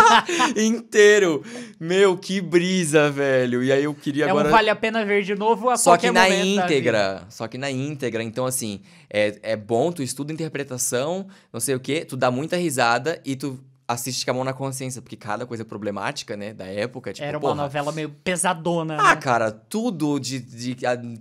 inteiro. 0.56 1.44
Meu, 1.78 2.16
que 2.16 2.40
brisa, 2.40 3.10
velho. 3.10 3.62
E 3.62 3.70
aí 3.70 3.84
eu 3.84 3.94
queria 3.94 4.24
É 4.24 4.30
agora. 4.30 4.48
um 4.48 4.50
vale 4.50 4.70
a 4.70 4.74
pena 4.76 5.04
ver 5.04 5.22
de 5.22 5.34
novo 5.34 5.68
a 5.68 5.76
Só 5.76 5.96
que 5.98 6.10
na 6.10 6.26
íntegra. 6.28 7.26
Só 7.28 7.46
que 7.46 7.58
na 7.58 7.70
íntegra. 7.70 8.22
Então, 8.22 8.46
assim, 8.46 8.80
é, 9.10 9.38
é 9.42 9.54
bom, 9.54 9.92
tu 9.92 10.02
estuda 10.02 10.32
interpretação, 10.32 11.26
não 11.52 11.60
sei 11.60 11.74
o 11.74 11.80
quê, 11.80 12.06
tu 12.06 12.16
dá 12.16 12.30
muita 12.30 12.56
risada 12.56 13.20
e 13.22 13.36
tu 13.36 13.60
assiste 13.86 14.24
com 14.24 14.30
a 14.30 14.34
mão 14.34 14.44
na 14.44 14.54
consciência, 14.54 15.02
porque 15.02 15.14
cada 15.16 15.44
coisa 15.44 15.62
problemática, 15.62 16.38
né, 16.38 16.54
da 16.54 16.64
época, 16.64 17.12
tipo, 17.12 17.26
Era 17.26 17.36
uma 17.36 17.40
porra, 17.50 17.54
novela 17.64 17.92
meio 17.92 18.08
pesadona, 18.08 18.96
Ah, 18.98 19.14
né? 19.14 19.20
cara, 19.20 19.50
tudo 19.52 20.18
de, 20.18 20.40
de 20.40 20.74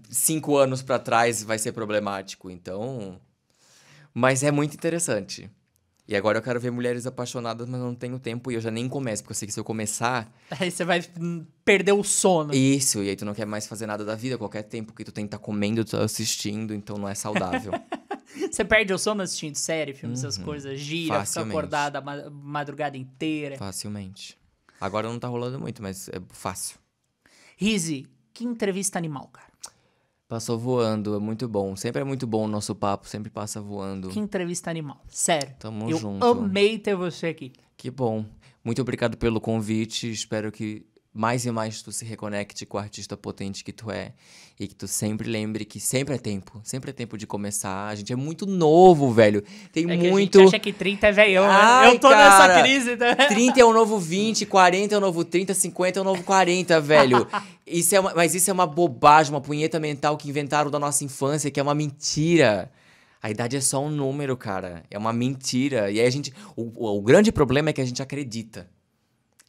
cinco 0.09 0.55
anos 0.55 0.81
pra 0.81 0.97
trás 0.97 1.43
vai 1.43 1.59
ser 1.59 1.73
problemático, 1.73 2.49
então. 2.49 3.19
Mas 4.13 4.43
é 4.43 4.49
muito 4.51 4.75
interessante. 4.75 5.49
E 6.07 6.15
agora 6.17 6.37
eu 6.37 6.41
quero 6.41 6.59
ver 6.59 6.69
mulheres 6.69 7.05
apaixonadas, 7.07 7.67
mas 7.67 7.79
eu 7.79 7.85
não 7.87 7.95
tenho 7.95 8.19
tempo 8.19 8.51
e 8.51 8.55
eu 8.55 8.61
já 8.61 8.69
nem 8.69 8.89
começo, 8.89 9.23
porque 9.23 9.31
eu 9.31 9.35
sei 9.37 9.47
que 9.47 9.53
se 9.53 9.59
eu 9.59 9.63
começar, 9.63 10.29
Aí 10.59 10.69
você 10.69 10.83
vai 10.83 11.01
perder 11.63 11.93
o 11.93 12.03
sono. 12.03 12.53
isso, 12.53 13.01
e 13.01 13.09
aí 13.09 13.15
tu 13.15 13.23
não 13.23 13.33
quer 13.33 13.45
mais 13.45 13.65
fazer 13.67 13.85
nada 13.85 14.03
da 14.03 14.13
vida, 14.13 14.37
qualquer 14.37 14.63
tempo 14.63 14.93
que 14.93 15.03
tu 15.05 15.11
tem 15.13 15.23
que 15.25 15.27
estar 15.27 15.37
comendo, 15.37 15.85
tu 15.85 15.91
tá 15.91 16.03
assistindo, 16.03 16.73
então 16.73 16.97
não 16.97 17.07
é 17.07 17.15
saudável. 17.15 17.71
Você 18.51 18.65
perde 18.65 18.91
o 18.91 18.97
sono 18.97 19.21
assistindo 19.21 19.55
série, 19.55 19.93
filme, 19.93 20.15
essas 20.15 20.37
coisas, 20.39 20.79
gira, 20.79 21.23
fica 21.23 21.41
Uhum. 21.41 21.47
Acordada 21.49 21.99
a 21.99 22.01
ma- 22.01 22.29
madrugada 22.31 22.97
inteira. 22.97 23.57
Facilmente. 23.57 24.37
Agora 24.81 25.07
não 25.07 25.19
tá 25.19 25.27
rolando 25.27 25.59
muito, 25.59 25.81
mas 25.83 26.09
é 26.09 26.19
fácil. 26.31 26.77
Rizzy, 27.55 28.07
que 28.33 28.43
entrevista 28.43 28.97
animal, 28.97 29.27
cara. 29.31 29.52
Passou 30.33 30.57
voando, 30.57 31.13
é 31.13 31.19
muito 31.19 31.47
bom. 31.47 31.75
Sempre 31.75 32.01
é 32.01 32.03
muito 32.03 32.25
bom 32.25 32.45
o 32.45 32.47
nosso 32.47 32.73
papo, 32.73 33.07
sempre 33.07 33.29
passa 33.29 33.61
voando. 33.61 34.09
Que 34.09 34.17
entrevista 34.17 34.67
animal. 34.71 34.99
Sério. 35.07 35.53
Tamo 35.59 35.87
eu 35.87 35.95
junto. 35.95 36.25
amei 36.25 36.79
ter 36.79 36.95
você 36.95 37.27
aqui. 37.27 37.53
Que 37.77 37.91
bom. 37.91 38.25
Muito 38.63 38.81
obrigado 38.81 39.15
pelo 39.15 39.39
convite. 39.39 40.09
Espero 40.09 40.51
que 40.51 40.87
mais 41.13 41.45
e 41.45 41.51
mais 41.51 41.81
tu 41.81 41.91
se 41.91 42.03
reconecte 42.03 42.65
com 42.65 42.77
o 42.77 42.79
artista 42.79 43.15
potente 43.15 43.63
que 43.63 43.71
tu 43.71 43.91
é. 43.91 44.13
E 44.59 44.67
que 44.67 44.75
tu 44.75 44.87
sempre 44.87 45.27
lembre 45.29 45.65
que 45.65 45.79
sempre 45.79 46.13
é 46.15 46.17
tempo. 46.17 46.59
Sempre 46.63 46.91
é 46.91 46.93
tempo 46.93 47.17
de 47.17 47.25
começar. 47.25 47.87
A 47.87 47.95
gente 47.95 48.13
é 48.13 48.15
muito 48.15 48.45
novo, 48.45 49.11
velho. 49.11 49.43
Tem 49.71 49.89
É 49.89 49.97
que 49.97 50.09
muito. 50.09 50.37
a 50.39 50.41
gente 50.43 50.49
acha 50.55 50.59
que 50.59 50.71
30 50.71 51.07
é 51.07 51.11
veião, 51.11 51.43
né? 51.47 51.53
Ai, 51.53 51.95
Eu 51.95 51.99
tô 51.99 52.09
cara. 52.09 52.47
nessa 52.47 52.61
crise. 52.61 52.95
Né? 52.95 53.15
30 53.15 53.59
é 53.59 53.65
o 53.65 53.73
novo 53.73 53.99
20, 53.99 54.45
40 54.45 54.93
é 54.93 54.97
o 54.97 55.01
novo 55.01 55.23
30, 55.25 55.53
50 55.55 55.99
é 55.99 56.01
o 56.01 56.03
novo 56.05 56.23
40, 56.23 56.79
velho. 56.79 57.27
Isso 57.65 57.95
é 57.95 57.99
uma- 57.99 58.13
mas 58.13 58.35
isso 58.35 58.49
é 58.49 58.53
uma 58.53 58.67
bobagem, 58.67 59.33
uma 59.33 59.39
punheta 59.41 59.79
mental 59.79 60.17
que 60.17 60.27
inventaram 60.29 60.69
da 60.69 60.77
nossa 60.77 61.03
infância, 61.05 61.49
que 61.49 61.59
é 61.59 61.63
uma 61.63 61.73
mentira. 61.73 62.69
A 63.21 63.31
idade 63.31 63.55
é 63.55 63.61
só 63.61 63.81
um 63.81 63.89
número, 63.89 64.35
cara. 64.35 64.83
É 64.91 64.97
uma 64.97 65.13
mentira. 65.13 65.89
E 65.89 65.99
aí 65.99 66.05
a 66.05 66.09
gente. 66.09 66.33
O- 66.57 66.97
o 66.97 67.01
grande 67.01 67.31
problema 67.31 67.69
é 67.69 67.73
que 67.73 67.79
a 67.79 67.85
gente 67.85 68.01
acredita. 68.01 68.67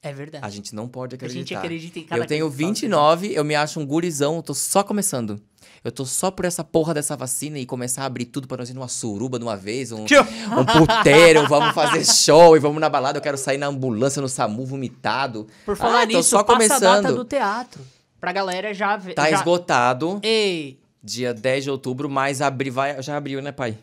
É 0.05 0.13
verdade. 0.13 0.45
A 0.45 0.51
gente 0.51 0.75
não 0.75 0.87
pode 0.87 1.15
A 1.15 1.17
acreditar. 1.17 1.39
gente 1.39 1.55
acredita 1.55 1.99
em 1.99 2.05
cada 2.05 2.23
Eu 2.23 2.27
tenho 2.27 2.43
coisa 2.45 2.57
que 2.57 2.63
fala. 2.63 3.17
29, 3.17 3.33
eu 3.35 3.43
me 3.45 3.55
acho 3.55 3.81
um 3.81 3.87
gurizão, 3.87 4.37
eu 4.37 4.43
tô 4.43 4.53
só 4.53 4.83
começando. 4.83 5.41
Eu 5.83 5.91
tô 5.91 6.05
só 6.05 6.31
por 6.31 6.45
essa 6.45 6.63
porra 6.63 6.93
dessa 6.95 7.17
vacina 7.17 7.59
e 7.59 7.67
começar 7.67 8.03
a 8.03 8.07
abrir 8.07 8.27
tudo 8.27 8.47
pra 8.47 8.59
nós 8.59 8.69
ir 8.71 8.75
numa 8.75 8.89
suruba 8.89 9.39
de 9.39 9.45
uma 9.45 9.57
vez, 9.57 9.93
um, 9.93 10.05
Tio. 10.05 10.21
um 10.23 10.65
puteiro, 10.65 11.47
vamos 11.49 11.75
fazer 11.75 12.05
show 12.07 12.57
e 12.57 12.61
vamos 12.61 12.81
na 12.81 12.89
balada. 12.89 13.19
Eu 13.19 13.23
quero 13.23 13.37
sair 13.39 13.59
na 13.59 13.67
ambulância, 13.67 14.21
no 14.23 14.29
SAMU, 14.29 14.65
vomitado. 14.67 15.47
Por 15.65 15.77
falar 15.77 16.03
Ah, 16.03 16.07
tô 16.07 16.17
nisso, 16.17 16.31
só 16.31 16.43
passa 16.45 16.65
a 16.65 16.79
data 16.79 16.97
começando. 17.03 17.17
do 17.17 17.25
teatro. 17.25 17.81
Pra 18.21 18.33
galera 18.33 18.73
já 18.73 18.97
ver. 18.97 19.15
Tá 19.15 19.29
já... 19.31 19.37
esgotado, 19.37 20.21
Ei, 20.23 20.79
dia 21.03 21.35
10 21.35 21.65
de 21.65 21.71
outubro, 21.71 22.09
mas 22.09 22.41
abri, 22.41 22.71
vai, 22.71 23.03
já 23.03 23.17
abriu, 23.17 23.43
né, 23.43 23.53
pai? 23.53 23.77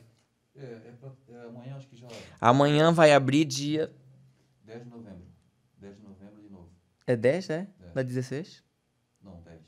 É, 0.56 0.64
é 0.64 0.92
pra, 1.00 1.10
é, 1.30 1.48
amanhã 1.48 1.76
acho 1.78 1.88
que 1.88 1.96
já. 1.98 2.08
Amanhã 2.40 2.92
vai 2.92 3.12
abrir 3.14 3.46
dia... 3.46 3.92
10 4.66 4.84
de 4.86 4.90
novembro. 4.90 5.22
10 5.80 5.96
de 5.98 6.02
novembro 6.02 6.42
de 6.42 6.50
novo. 6.50 6.70
É 7.12 7.16
10, 7.16 7.50
é? 7.50 7.68
Dá 7.94 8.02
16? 8.02 8.64
Não, 9.24 9.42
10. 9.44 9.60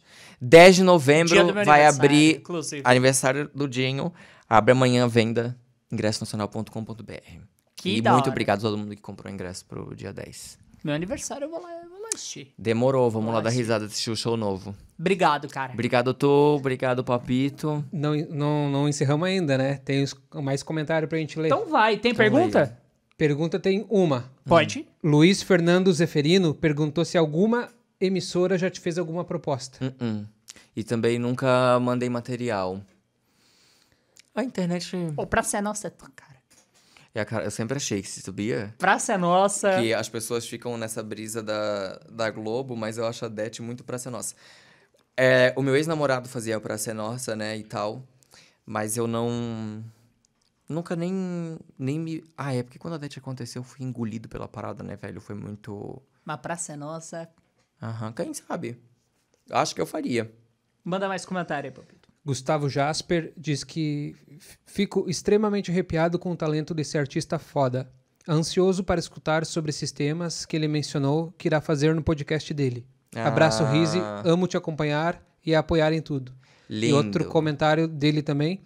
10 0.41 0.75
de 0.77 0.83
novembro 0.83 1.53
vai 1.65 1.85
abrir 1.85 2.37
inclusive. 2.37 2.81
Aniversário 2.85 3.49
do 3.53 3.67
Dinho. 3.67 4.13
Abre 4.49 4.71
amanhã 4.71 5.03
a 5.03 5.07
venda 5.07 5.57
ingressonacional.com.br. 5.91 7.39
Que 7.75 7.97
e 7.97 8.01
da 8.01 8.11
muito 8.13 8.23
hora. 8.25 8.31
obrigado 8.31 8.59
a 8.59 8.61
todo 8.61 8.77
mundo 8.77 8.95
que 8.95 9.01
comprou 9.01 9.29
o 9.31 9.33
ingresso 9.33 9.65
pro 9.65 9.95
dia 9.95 10.13
10. 10.13 10.57
Meu 10.83 10.93
aniversário 10.93 11.45
eu 11.45 11.49
vou 11.49 11.61
lá, 11.61 11.69
eu 11.83 11.89
vou 11.89 12.01
lá 12.01 12.09
assistir. 12.13 12.53
Demorou, 12.57 13.09
vamos 13.09 13.27
lá 13.27 13.33
Nossa. 13.35 13.43
dar 13.45 13.49
risada, 13.49 13.85
assistir 13.85 14.11
o 14.11 14.15
show 14.15 14.35
novo. 14.37 14.75
Obrigado, 14.99 15.47
cara. 15.47 15.73
Obrigado, 15.73 16.13
Tô. 16.13 16.55
Obrigado, 16.55 17.03
Papito. 17.03 17.83
Não, 17.91 18.13
não, 18.29 18.69
não 18.69 18.89
encerramos 18.89 19.27
ainda, 19.27 19.57
né? 19.57 19.75
Tem 19.83 20.05
mais 20.35 20.61
comentário 20.61 21.07
pra 21.07 21.17
gente 21.17 21.39
ler. 21.39 21.47
Então 21.47 21.65
vai, 21.69 21.97
tem 21.97 22.11
Então 22.11 22.17
pergunta? 22.17 22.77
Pergunta 23.23 23.57
tem 23.57 23.85
uma. 23.89 24.29
Pode. 24.45 24.85
Luiz 25.01 25.41
Fernando 25.41 25.93
Zeferino 25.93 26.53
perguntou 26.53 27.05
se 27.05 27.17
alguma 27.17 27.69
emissora 27.97 28.57
já 28.57 28.69
te 28.69 28.81
fez 28.81 28.97
alguma 28.97 29.23
proposta. 29.23 29.77
Uh-uh. 29.81 30.27
E 30.75 30.83
também 30.83 31.17
nunca 31.17 31.79
mandei 31.79 32.09
material. 32.09 32.81
A 34.35 34.43
internet. 34.43 34.91
Pô, 35.15 35.25
Praça 35.25 35.57
é 35.57 35.61
Nossa 35.61 35.87
é 35.87 35.89
tão 35.89 36.09
cara. 36.13 36.35
É 37.15 37.21
a 37.21 37.25
cara- 37.25 37.45
Eu 37.45 37.51
sempre 37.51 37.77
achei 37.77 38.01
que 38.01 38.09
se 38.09 38.21
subia. 38.21 38.75
Praça 38.77 39.13
é 39.13 39.17
Nossa. 39.17 39.79
Que 39.79 39.93
as 39.93 40.09
pessoas 40.09 40.45
ficam 40.45 40.77
nessa 40.77 41.01
brisa 41.01 41.41
da, 41.41 42.01
da 42.11 42.29
Globo, 42.29 42.75
mas 42.75 42.97
eu 42.97 43.07
acho 43.07 43.23
a 43.23 43.29
Det 43.29 43.61
muito 43.61 43.85
pra 43.85 43.97
ser 43.97 44.09
nossa. 44.09 44.35
É, 45.15 45.53
o 45.55 45.61
meu 45.61 45.77
ex-namorado 45.77 46.27
fazia 46.27 46.59
pra 46.59 46.77
ser 46.77 46.91
nossa, 46.93 47.37
né, 47.37 47.55
e 47.55 47.63
tal. 47.63 48.03
Mas 48.65 48.97
eu 48.97 49.07
não. 49.07 49.81
Nunca 50.67 50.95
nem, 50.95 51.57
nem 51.77 51.99
me. 51.99 52.23
Ah, 52.37 52.53
é 52.53 52.63
porque 52.63 52.79
quando 52.79 52.93
a 52.93 52.97
Det 52.97 53.19
aconteceu, 53.19 53.59
eu 53.61 53.63
fui 53.63 53.85
engolido 53.85 54.29
pela 54.29 54.47
parada, 54.47 54.83
né, 54.83 54.95
velho? 54.95 55.19
Foi 55.19 55.35
muito. 55.35 56.01
Mas 56.23 56.39
Praça 56.39 56.73
é 56.73 56.75
Nossa. 56.75 57.29
Aham, 57.81 58.13
quem 58.13 58.33
sabe? 58.33 58.79
Acho 59.51 59.75
que 59.75 59.81
eu 59.81 59.85
faria. 59.85 60.33
Manda 60.83 61.07
mais 61.07 61.25
comentário 61.25 61.69
aí, 61.69 61.75
Papito. 61.75 62.09
Gustavo 62.25 62.69
Jasper 62.69 63.33
diz 63.35 63.65
que 63.65 64.15
fico 64.65 65.09
extremamente 65.09 65.69
arrepiado 65.69 66.17
com 66.17 66.31
o 66.31 66.35
talento 66.35 66.73
desse 66.73 66.97
artista 66.97 67.37
foda. 67.37 67.91
Ansioso 68.27 68.85
para 68.85 68.99
escutar 68.99 69.45
sobre 69.45 69.69
esses 69.69 69.91
temas 69.91 70.45
que 70.45 70.55
ele 70.55 70.67
mencionou 70.69 71.33
que 71.37 71.49
irá 71.49 71.59
fazer 71.59 71.93
no 71.93 72.01
podcast 72.01 72.53
dele. 72.53 72.87
Abraço, 73.13 73.63
Ah. 73.63 73.69
Rizzi. 73.71 73.99
Amo 74.23 74.47
te 74.47 74.55
acompanhar 74.55 75.21
e 75.45 75.53
apoiar 75.53 75.91
em 75.91 76.01
tudo. 76.01 76.33
Lindo. 76.69 76.85
E 76.85 76.93
outro 76.93 77.25
comentário 77.25 77.85
dele 77.85 78.21
também. 78.21 78.61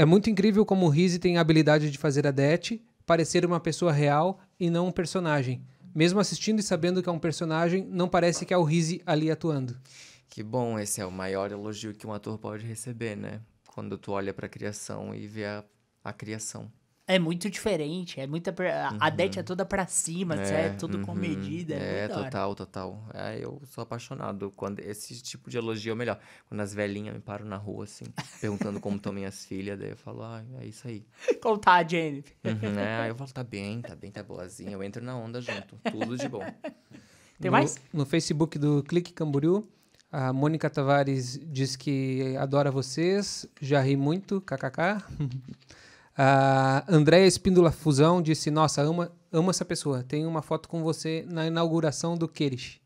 É 0.00 0.04
muito 0.06 0.30
incrível 0.30 0.64
como 0.64 0.86
o 0.86 0.88
Rizzi 0.88 1.18
tem 1.18 1.36
a 1.36 1.42
habilidade 1.42 1.90
de 1.90 1.98
fazer 1.98 2.26
a 2.26 2.30
Det 2.30 2.82
parecer 3.04 3.44
uma 3.44 3.60
pessoa 3.60 3.92
real 3.92 4.40
e 4.58 4.70
não 4.70 4.86
um 4.86 4.90
personagem. 4.90 5.62
Mesmo 5.94 6.18
assistindo 6.18 6.58
e 6.58 6.62
sabendo 6.62 7.02
que 7.02 7.08
é 7.10 7.12
um 7.12 7.18
personagem, 7.18 7.84
não 7.84 8.08
parece 8.08 8.46
que 8.46 8.54
é 8.54 8.56
o 8.56 8.62
Rizzi 8.62 9.02
ali 9.04 9.30
atuando. 9.30 9.78
Que 10.26 10.42
bom, 10.42 10.78
esse 10.78 11.02
é 11.02 11.04
o 11.04 11.12
maior 11.12 11.52
elogio 11.52 11.92
que 11.92 12.06
um 12.06 12.14
ator 12.14 12.38
pode 12.38 12.64
receber, 12.64 13.14
né? 13.14 13.42
Quando 13.74 13.98
tu 13.98 14.12
olha 14.12 14.32
pra 14.32 14.48
criação 14.48 15.14
e 15.14 15.26
vê 15.26 15.44
a, 15.44 15.62
a 16.02 16.14
criação. 16.14 16.72
É 17.14 17.18
muito 17.18 17.50
diferente. 17.50 18.20
É 18.20 18.26
muita. 18.26 18.52
per- 18.52 18.72
a- 18.72 18.96
A 19.00 19.10
Det 19.10 19.38
é 19.38 19.42
toda 19.42 19.64
pra 19.64 19.86
cima, 19.86 20.34
é, 20.36 20.70
tudo 20.70 20.98
uhum. 20.98 21.04
com 21.04 21.14
medida. 21.14 21.74
É, 21.74 22.04
É, 22.04 22.08
total, 22.08 22.54
total. 22.54 23.02
É, 23.12 23.38
eu 23.42 23.60
sou 23.66 23.82
apaixonado. 23.82 24.52
Quando 24.56 24.78
esse 24.80 25.20
tipo 25.22 25.50
de 25.50 25.56
elogio 25.58 25.90
é 25.90 25.94
o 25.94 25.96
melhor. 25.96 26.18
Quando 26.48 26.60
as 26.60 26.72
velhinhas 26.72 27.14
me 27.14 27.20
param 27.20 27.46
na 27.46 27.56
rua, 27.56 27.84
assim, 27.84 28.04
perguntando 28.40 28.78
como 28.80 28.96
estão 28.96 29.12
minhas 29.12 29.44
filhas, 29.44 29.78
daí 29.78 29.90
eu 29.90 29.96
falo, 29.96 30.22
ah, 30.22 30.42
é 30.60 30.66
isso 30.66 30.86
aí. 30.86 31.04
Contar 31.42 31.74
a 31.84 31.88
Jennifer. 31.88 32.32
Uhum, 32.44 32.78
é, 32.78 33.00
aí 33.02 33.08
eu 33.10 33.14
falo, 33.16 33.30
tá 33.32 33.42
bem, 33.42 33.80
tá 33.82 33.96
bem, 33.96 34.10
tá 34.10 34.22
boazinha. 34.22 34.70
Eu 34.72 34.82
entro 34.82 35.04
na 35.04 35.16
onda 35.16 35.40
junto. 35.40 35.76
Tudo 35.90 36.16
de 36.16 36.28
bom. 36.28 36.40
Tem 37.40 37.50
no, 37.50 37.52
mais? 37.52 37.76
No 37.92 38.04
Facebook 38.06 38.58
do 38.58 38.82
Clique 38.84 39.12
Camboriú, 39.12 39.66
a 40.12 40.32
Mônica 40.32 40.68
Tavares 40.68 41.40
diz 41.42 41.74
que 41.74 42.36
adora 42.36 42.70
vocês, 42.70 43.46
já 43.60 43.80
ri 43.80 43.96
muito, 43.96 44.40
kkk. 44.42 45.02
a 46.22 46.84
Andréia 46.86 47.26
Espíndola 47.26 47.72
Fusão 47.72 48.20
disse, 48.20 48.50
nossa, 48.50 48.82
ama, 48.82 49.10
amo 49.32 49.48
essa 49.48 49.64
pessoa. 49.64 50.02
Tem 50.02 50.26
uma 50.26 50.42
foto 50.42 50.68
com 50.68 50.82
você 50.82 51.24
na 51.26 51.46
inauguração 51.46 52.14
do 52.14 52.28
Queires. 52.28 52.78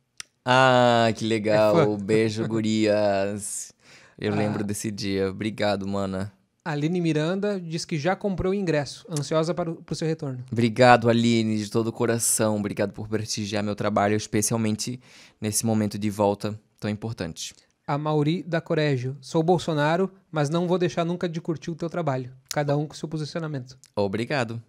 Ah, 0.45 1.09
que 1.17 1.25
É 1.25 1.29
legal. 1.29 1.75
fã. 1.75 1.97
Beijo, 1.97 2.47
gurias. 2.49 3.73
Eu 4.17 4.33
lembro 4.37 4.63
desse 4.63 4.89
dia. 4.89 5.31
Obrigado, 5.31 5.85
mana. 5.85 6.33
Aline 6.65 7.01
Miranda 7.01 7.61
diz 7.61 7.85
que 7.85 7.99
já 7.99 8.15
comprou 8.15 8.53
o 8.53 8.55
ingresso, 8.55 9.05
ansiosa 9.11 9.53
para 9.53 9.71
o 9.71 9.75
pro 9.83 9.97
seu 9.97 10.07
retorno. 10.07 10.45
Obrigado, 10.51 11.11
Aline, 11.11 11.59
de 11.59 11.69
todo 11.69 11.89
o 11.89 11.93
coração. 11.93 12.57
Obrigado 12.57 12.93
por 12.93 13.09
prestigiar 13.09 13.65
meu 13.65 13.75
trabalho, 13.75 14.17
especialmente 14.17 15.01
nesse 15.41 15.67
momento 15.67 15.99
de 15.99 16.09
volta 16.09 16.59
tão 16.79 16.89
importante. 16.89 17.53
A 17.87 17.99
Mauri 17.99 18.43
da 18.43 18.61
Corégio, 18.61 19.17
sou 19.21 19.43
Bolsonaro, 19.43 20.11
mas 20.31 20.49
não 20.49 20.67
vou 20.67 20.79
deixar 20.79 21.05
nunca 21.05 21.29
de 21.29 21.41
curtir 21.41 21.71
o 21.71 21.75
teu 21.75 21.91
trabalho. 21.91 22.33
Cada 22.49 22.77
um 22.77 22.87
com 22.87 22.95
seu 22.95 23.09
posicionamento. 23.09 23.79
Obrigado. 23.95 24.63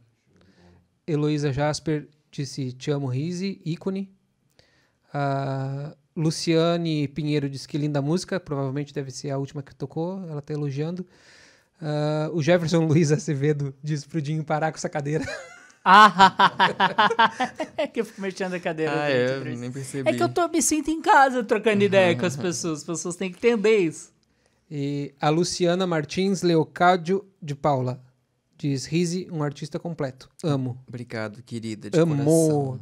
Heloísa 1.08 1.54
Jasper 1.54 2.10
disse 2.30 2.74
te 2.74 2.92
amo, 2.92 3.08
Rise, 3.08 3.62
ícone. 3.64 4.14
A 5.14 5.96
Luciane 6.16 7.08
Pinheiro 7.08 7.50
disse 7.50 7.68
que 7.68 7.78
linda 7.78 8.02
música, 8.02 8.40
provavelmente 8.40 8.94
deve 8.94 9.12
ser 9.12 9.30
a 9.30 9.38
última 9.38 9.64
que 9.64 9.74
tocou, 9.74 10.22
ela 10.30 10.42
tá 10.42 10.54
elogiando. 10.54 11.06
Ah, 11.82 12.30
o 12.34 12.42
Jefferson 12.42 12.84
Luiz 12.88 13.12
Acevedo 13.12 13.74
disse 13.84 14.08
pro 14.08 14.22
Dinho 14.22 14.44
parar 14.44 14.72
com 14.72 14.78
essa 14.78 14.90
cadeira. 14.90 15.26
Ah, 15.88 17.32
é 17.78 17.86
que 17.88 18.02
eu 18.02 18.06
fico 18.06 18.20
mexendo 18.20 18.56
a 18.56 18.60
cadeira. 18.60 18.92
Ah, 18.92 19.08
dele, 19.08 19.54
é, 19.54 19.56
nem 19.56 19.72
percebi. 19.72 20.10
É 20.10 20.14
que 20.14 20.24
eu 20.24 20.28
tô, 20.30 20.48
me 20.48 20.60
sinto 20.60 20.90
em 20.90 21.00
casa 21.00 21.44
trocando 21.44 21.84
ideia 21.84 22.18
com 22.18 22.26
as 22.26 22.36
pessoas. 22.36 22.80
As 22.80 22.84
pessoas 22.84 23.16
têm 23.16 23.32
que 23.32 23.38
entender 23.38 23.78
isso. 23.78 24.12
E 24.70 25.14
a 25.22 25.30
Luciana 25.30 25.86
Martins 25.86 26.42
Leocádio 26.42 27.24
de 27.40 27.54
Paula 27.54 28.02
diz: 28.58 28.86
Rizzi, 28.86 29.28
um 29.32 29.44
artista 29.44 29.78
completo. 29.78 30.28
Amo. 30.44 30.84
Obrigado, 30.88 31.44
querida, 31.44 31.90
de 31.92 32.00
Amo. 32.00 32.16
coração. 32.16 32.80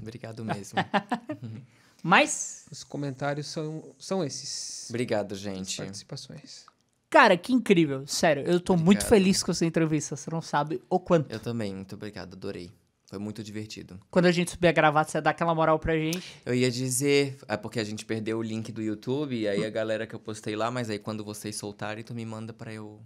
Obrigado 0.00 0.42
mesmo. 0.42 0.78
Mas, 2.02 2.64
Os 2.70 2.84
comentários 2.84 3.48
são, 3.48 3.82
são 3.98 4.24
esses. 4.24 4.86
Obrigado, 4.88 5.32
As 5.32 5.38
gente. 5.40 5.76
participações. 5.76 6.64
Cara, 7.10 7.36
que 7.36 7.52
incrível. 7.52 8.06
Sério, 8.06 8.44
eu 8.46 8.60
tô 8.60 8.74
muito 8.74 9.02
Obrigado. 9.02 9.08
feliz 9.08 9.42
com 9.42 9.50
essa 9.50 9.64
entrevista. 9.66 10.16
Você 10.16 10.30
não 10.30 10.40
sabe 10.42 10.80
o 10.88 10.98
quanto. 11.00 11.30
Eu 11.30 11.40
também, 11.40 11.74
muito 11.74 11.94
obrigado, 11.94 12.34
adorei. 12.34 12.70
Foi 13.06 13.18
muito 13.18 13.42
divertido. 13.42 13.98
Quando 14.10 14.26
a 14.26 14.30
gente 14.30 14.50
subir 14.50 14.68
a 14.68 14.72
gravata, 14.72 15.10
você 15.10 15.20
dá 15.20 15.30
aquela 15.30 15.54
moral 15.54 15.78
pra 15.78 15.96
gente. 15.96 16.22
Eu 16.44 16.54
ia 16.54 16.70
dizer, 16.70 17.38
é 17.48 17.56
porque 17.56 17.80
a 17.80 17.84
gente 17.84 18.04
perdeu 18.04 18.38
o 18.38 18.42
link 18.42 18.70
do 18.70 18.82
YouTube, 18.82 19.34
e 19.34 19.48
aí 19.48 19.64
a 19.64 19.70
galera 19.70 20.06
que 20.06 20.14
eu 20.14 20.20
postei 20.20 20.54
lá, 20.54 20.70
mas 20.70 20.90
aí 20.90 20.98
quando 20.98 21.24
vocês 21.24 21.56
soltarem, 21.56 22.04
tu 22.04 22.14
me 22.14 22.26
manda 22.26 22.52
pra 22.52 22.70
eu. 22.72 23.00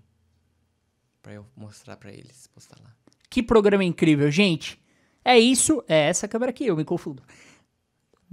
pra 1.23 1.35
eu 1.35 1.47
mostrar 1.57 1.97
pra 1.97 2.13
eles, 2.13 2.49
postar 2.49 2.79
lá. 2.83 2.93
Que 3.31 3.43
programa 3.45 3.85
incrível, 3.85 4.29
gente. 4.29 4.77
É 5.25 5.39
isso. 5.39 5.85
É 5.87 6.09
essa 6.09 6.27
câmera 6.27 6.51
aqui, 6.51 6.67
eu 6.67 6.77
me 6.77 6.85
confundo. 6.85 7.23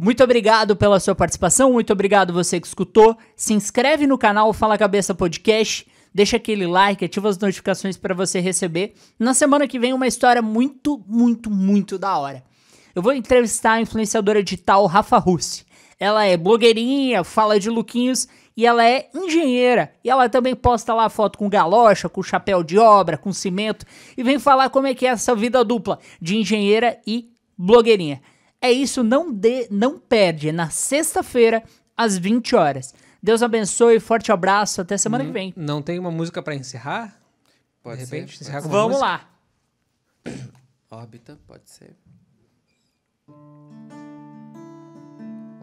Muito 0.01 0.23
obrigado 0.23 0.77
pela 0.77 0.97
sua 0.97 1.13
participação, 1.13 1.73
muito 1.73 1.91
obrigado 1.91 2.31
você 2.31 2.57
que 2.57 2.65
escutou. 2.65 3.17
Se 3.35 3.53
inscreve 3.53 4.07
no 4.07 4.17
canal 4.17 4.53
Fala 4.53 4.77
Cabeça 4.77 5.13
Podcast, 5.13 5.85
deixa 6.13 6.37
aquele 6.37 6.65
like, 6.65 7.03
ativa 7.03 7.27
as 7.27 7.37
notificações 7.37 7.97
para 7.97 8.15
você 8.15 8.39
receber. 8.39 8.93
Na 9.19 9.33
semana 9.33 9.67
que 9.67 9.77
vem 9.77 9.91
uma 9.91 10.07
história 10.07 10.41
muito, 10.41 11.03
muito, 11.05 11.51
muito 11.51 11.97
da 11.97 12.17
hora. 12.17 12.41
Eu 12.95 13.01
vou 13.01 13.11
entrevistar 13.11 13.73
a 13.73 13.81
influenciadora 13.81 14.41
digital 14.41 14.85
Rafa 14.85 15.17
Russi. 15.17 15.65
Ela 15.99 16.23
é 16.23 16.37
blogueirinha, 16.37 17.25
fala 17.25 17.59
de 17.59 17.69
lookinhos 17.69 18.25
e 18.55 18.65
ela 18.65 18.87
é 18.87 19.09
engenheira. 19.13 19.91
E 20.01 20.09
ela 20.09 20.29
também 20.29 20.55
posta 20.55 20.93
lá 20.93 21.09
foto 21.09 21.37
com 21.37 21.49
galocha, 21.49 22.07
com 22.07 22.23
chapéu 22.23 22.63
de 22.63 22.77
obra, 22.77 23.17
com 23.17 23.33
cimento 23.33 23.85
e 24.17 24.23
vem 24.23 24.39
falar 24.39 24.69
como 24.69 24.87
é 24.87 24.95
que 24.95 25.05
é 25.05 25.09
essa 25.09 25.35
vida 25.35 25.61
dupla 25.61 25.99
de 26.21 26.37
engenheira 26.37 26.97
e 27.05 27.29
blogueirinha. 27.57 28.21
É 28.61 28.71
isso, 28.71 29.03
não 29.03 29.31
dê, 29.31 29.67
não 29.71 29.97
perde. 29.97 30.49
É 30.49 30.51
na 30.51 30.69
sexta-feira, 30.69 31.63
às 31.95 32.17
20 32.17 32.55
horas. 32.55 32.93
Deus 33.21 33.41
abençoe, 33.41 33.99
forte 33.99 34.31
abraço, 34.31 34.81
até 34.81 34.97
semana 34.97 35.25
que 35.25 35.31
vem. 35.31 35.53
Não 35.55 35.81
tem 35.81 35.99
uma 35.99 36.11
música 36.11 36.41
pra 36.41 36.55
encerrar? 36.55 37.19
Pode 37.81 37.99
de 37.99 38.05
ser, 38.05 38.15
repente, 38.15 38.33
pode 38.33 38.43
encerrar 38.43 38.61
ser. 38.61 38.67
com 38.67 38.73
Vamos 38.73 38.99
música? 38.99 39.07
lá. 39.07 39.29
Órbita, 40.91 41.39
pode 41.47 41.69
ser. 41.69 41.95
Vou 43.27 43.37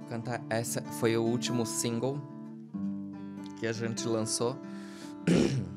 cantar 0.08 0.40
essa. 0.48 0.82
Foi 0.82 1.16
o 1.16 1.22
último 1.22 1.66
single 1.66 2.20
que 3.58 3.66
a 3.66 3.72
gente 3.72 4.06
lançou. 4.06 4.56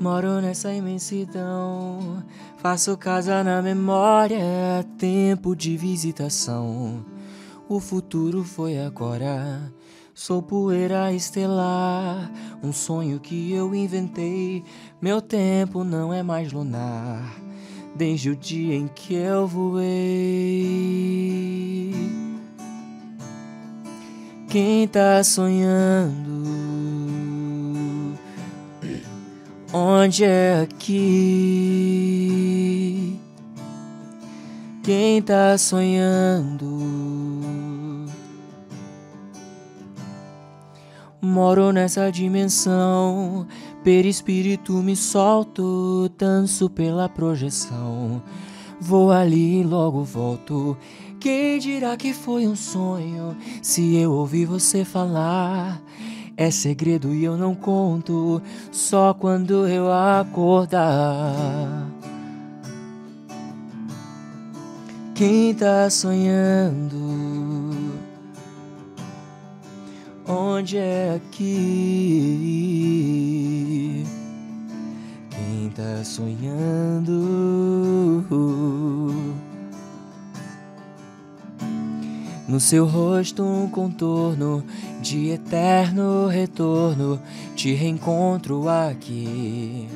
Moro 0.00 0.40
nessa 0.40 0.72
imensidão, 0.72 2.22
faço 2.58 2.96
casa 2.96 3.42
na 3.42 3.62
memória, 3.62 4.84
tempo 4.98 5.56
de 5.56 5.76
visitação. 5.76 7.04
O 7.68 7.80
futuro 7.80 8.44
foi 8.44 8.78
agora. 8.78 9.72
Sou 10.14 10.40
poeira 10.42 11.12
estelar, 11.12 12.30
um 12.62 12.72
sonho 12.72 13.20
que 13.20 13.52
eu 13.52 13.74
inventei. 13.74 14.64
Meu 15.00 15.20
tempo 15.20 15.84
não 15.84 16.12
é 16.12 16.22
mais 16.22 16.52
lunar, 16.52 17.34
desde 17.94 18.30
o 18.30 18.36
dia 18.36 18.74
em 18.74 18.88
que 18.88 19.14
eu 19.14 19.46
voei. 19.46 19.86
Quem 24.48 24.88
tá 24.88 25.22
sonhando? 25.22 26.55
Onde 29.78 30.24
é 30.24 30.62
aqui? 30.62 31.60
Quem 34.82 35.20
tá 35.20 35.58
sonhando? 35.58 36.66
Moro 41.20 41.72
nessa 41.72 42.10
dimensão, 42.10 43.46
perispírito 43.84 44.72
me 44.82 44.96
solto, 44.96 46.10
danço 46.16 46.70
pela 46.70 47.06
projeção. 47.06 48.22
Vou 48.80 49.12
ali 49.12 49.60
e 49.60 49.62
logo 49.62 50.02
volto. 50.02 50.74
Quem 51.20 51.58
dirá 51.58 51.98
que 51.98 52.14
foi 52.14 52.46
um 52.46 52.56
sonho? 52.56 53.36
Se 53.60 53.94
eu 53.96 54.10
ouvir 54.12 54.46
você 54.46 54.86
falar, 54.86 55.82
é 56.36 56.50
segredo 56.50 57.14
e 57.14 57.24
eu 57.24 57.36
não 57.36 57.54
conto, 57.54 58.42
só 58.70 59.14
quando 59.14 59.66
eu 59.66 59.90
acordar. 59.90 61.86
Quem 65.14 65.54
tá 65.54 65.88
sonhando? 65.88 66.96
Onde 70.28 70.76
é 70.76 71.14
aqui? 71.14 71.46
Quem 75.30 75.70
tá 75.70 76.04
sonhando? 76.04 77.14
No 82.48 82.60
seu 82.60 82.86
rosto 82.86 83.42
um 83.42 83.68
contorno 83.68 84.62
de 85.00 85.30
eterno 85.30 86.28
retorno, 86.28 87.20
te 87.56 87.74
reencontro 87.74 88.68
aqui. 88.68 89.88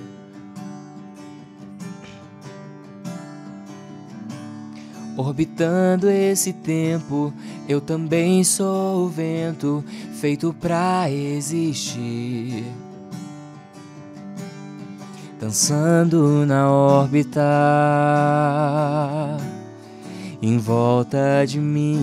Orbitando 5.17 6.11
esse 6.11 6.53
tempo, 6.53 7.33
eu 7.69 7.81
também 7.81 8.43
sou 8.43 9.05
o 9.05 9.09
vento 9.09 9.85
feito 10.15 10.53
pra 10.53 11.09
existir. 11.09 12.65
Dançando 15.39 16.45
na 16.47 16.69
órbita, 16.71 17.41
em 20.43 20.59
volta 20.59 21.45
de 21.47 21.59
mim. 21.61 22.01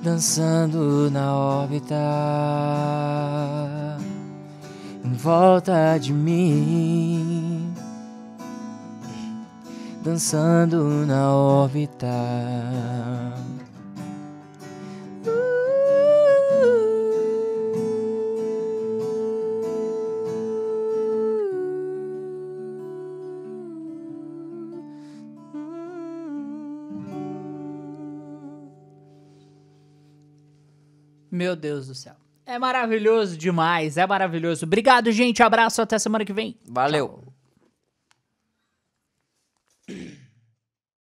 dançando 0.02 1.10
na 1.10 1.34
órbita 1.34 1.94
em 5.06 5.12
volta 5.14 5.96
de 5.98 6.12
mim, 6.12 7.72
dançando 10.02 11.06
na 11.06 11.32
órbita. 11.32 12.06
Meu 31.36 31.54
Deus 31.54 31.86
do 31.86 31.94
céu. 31.94 32.16
É 32.46 32.58
maravilhoso 32.58 33.36
demais, 33.36 33.98
é 33.98 34.06
maravilhoso. 34.06 34.64
Obrigado, 34.64 35.12
gente. 35.12 35.42
Abraço, 35.42 35.82
até 35.82 35.98
semana 35.98 36.24
que 36.24 36.32
vem. 36.32 36.56
Valeu. 36.64 37.22
Tchau. 39.86 40.25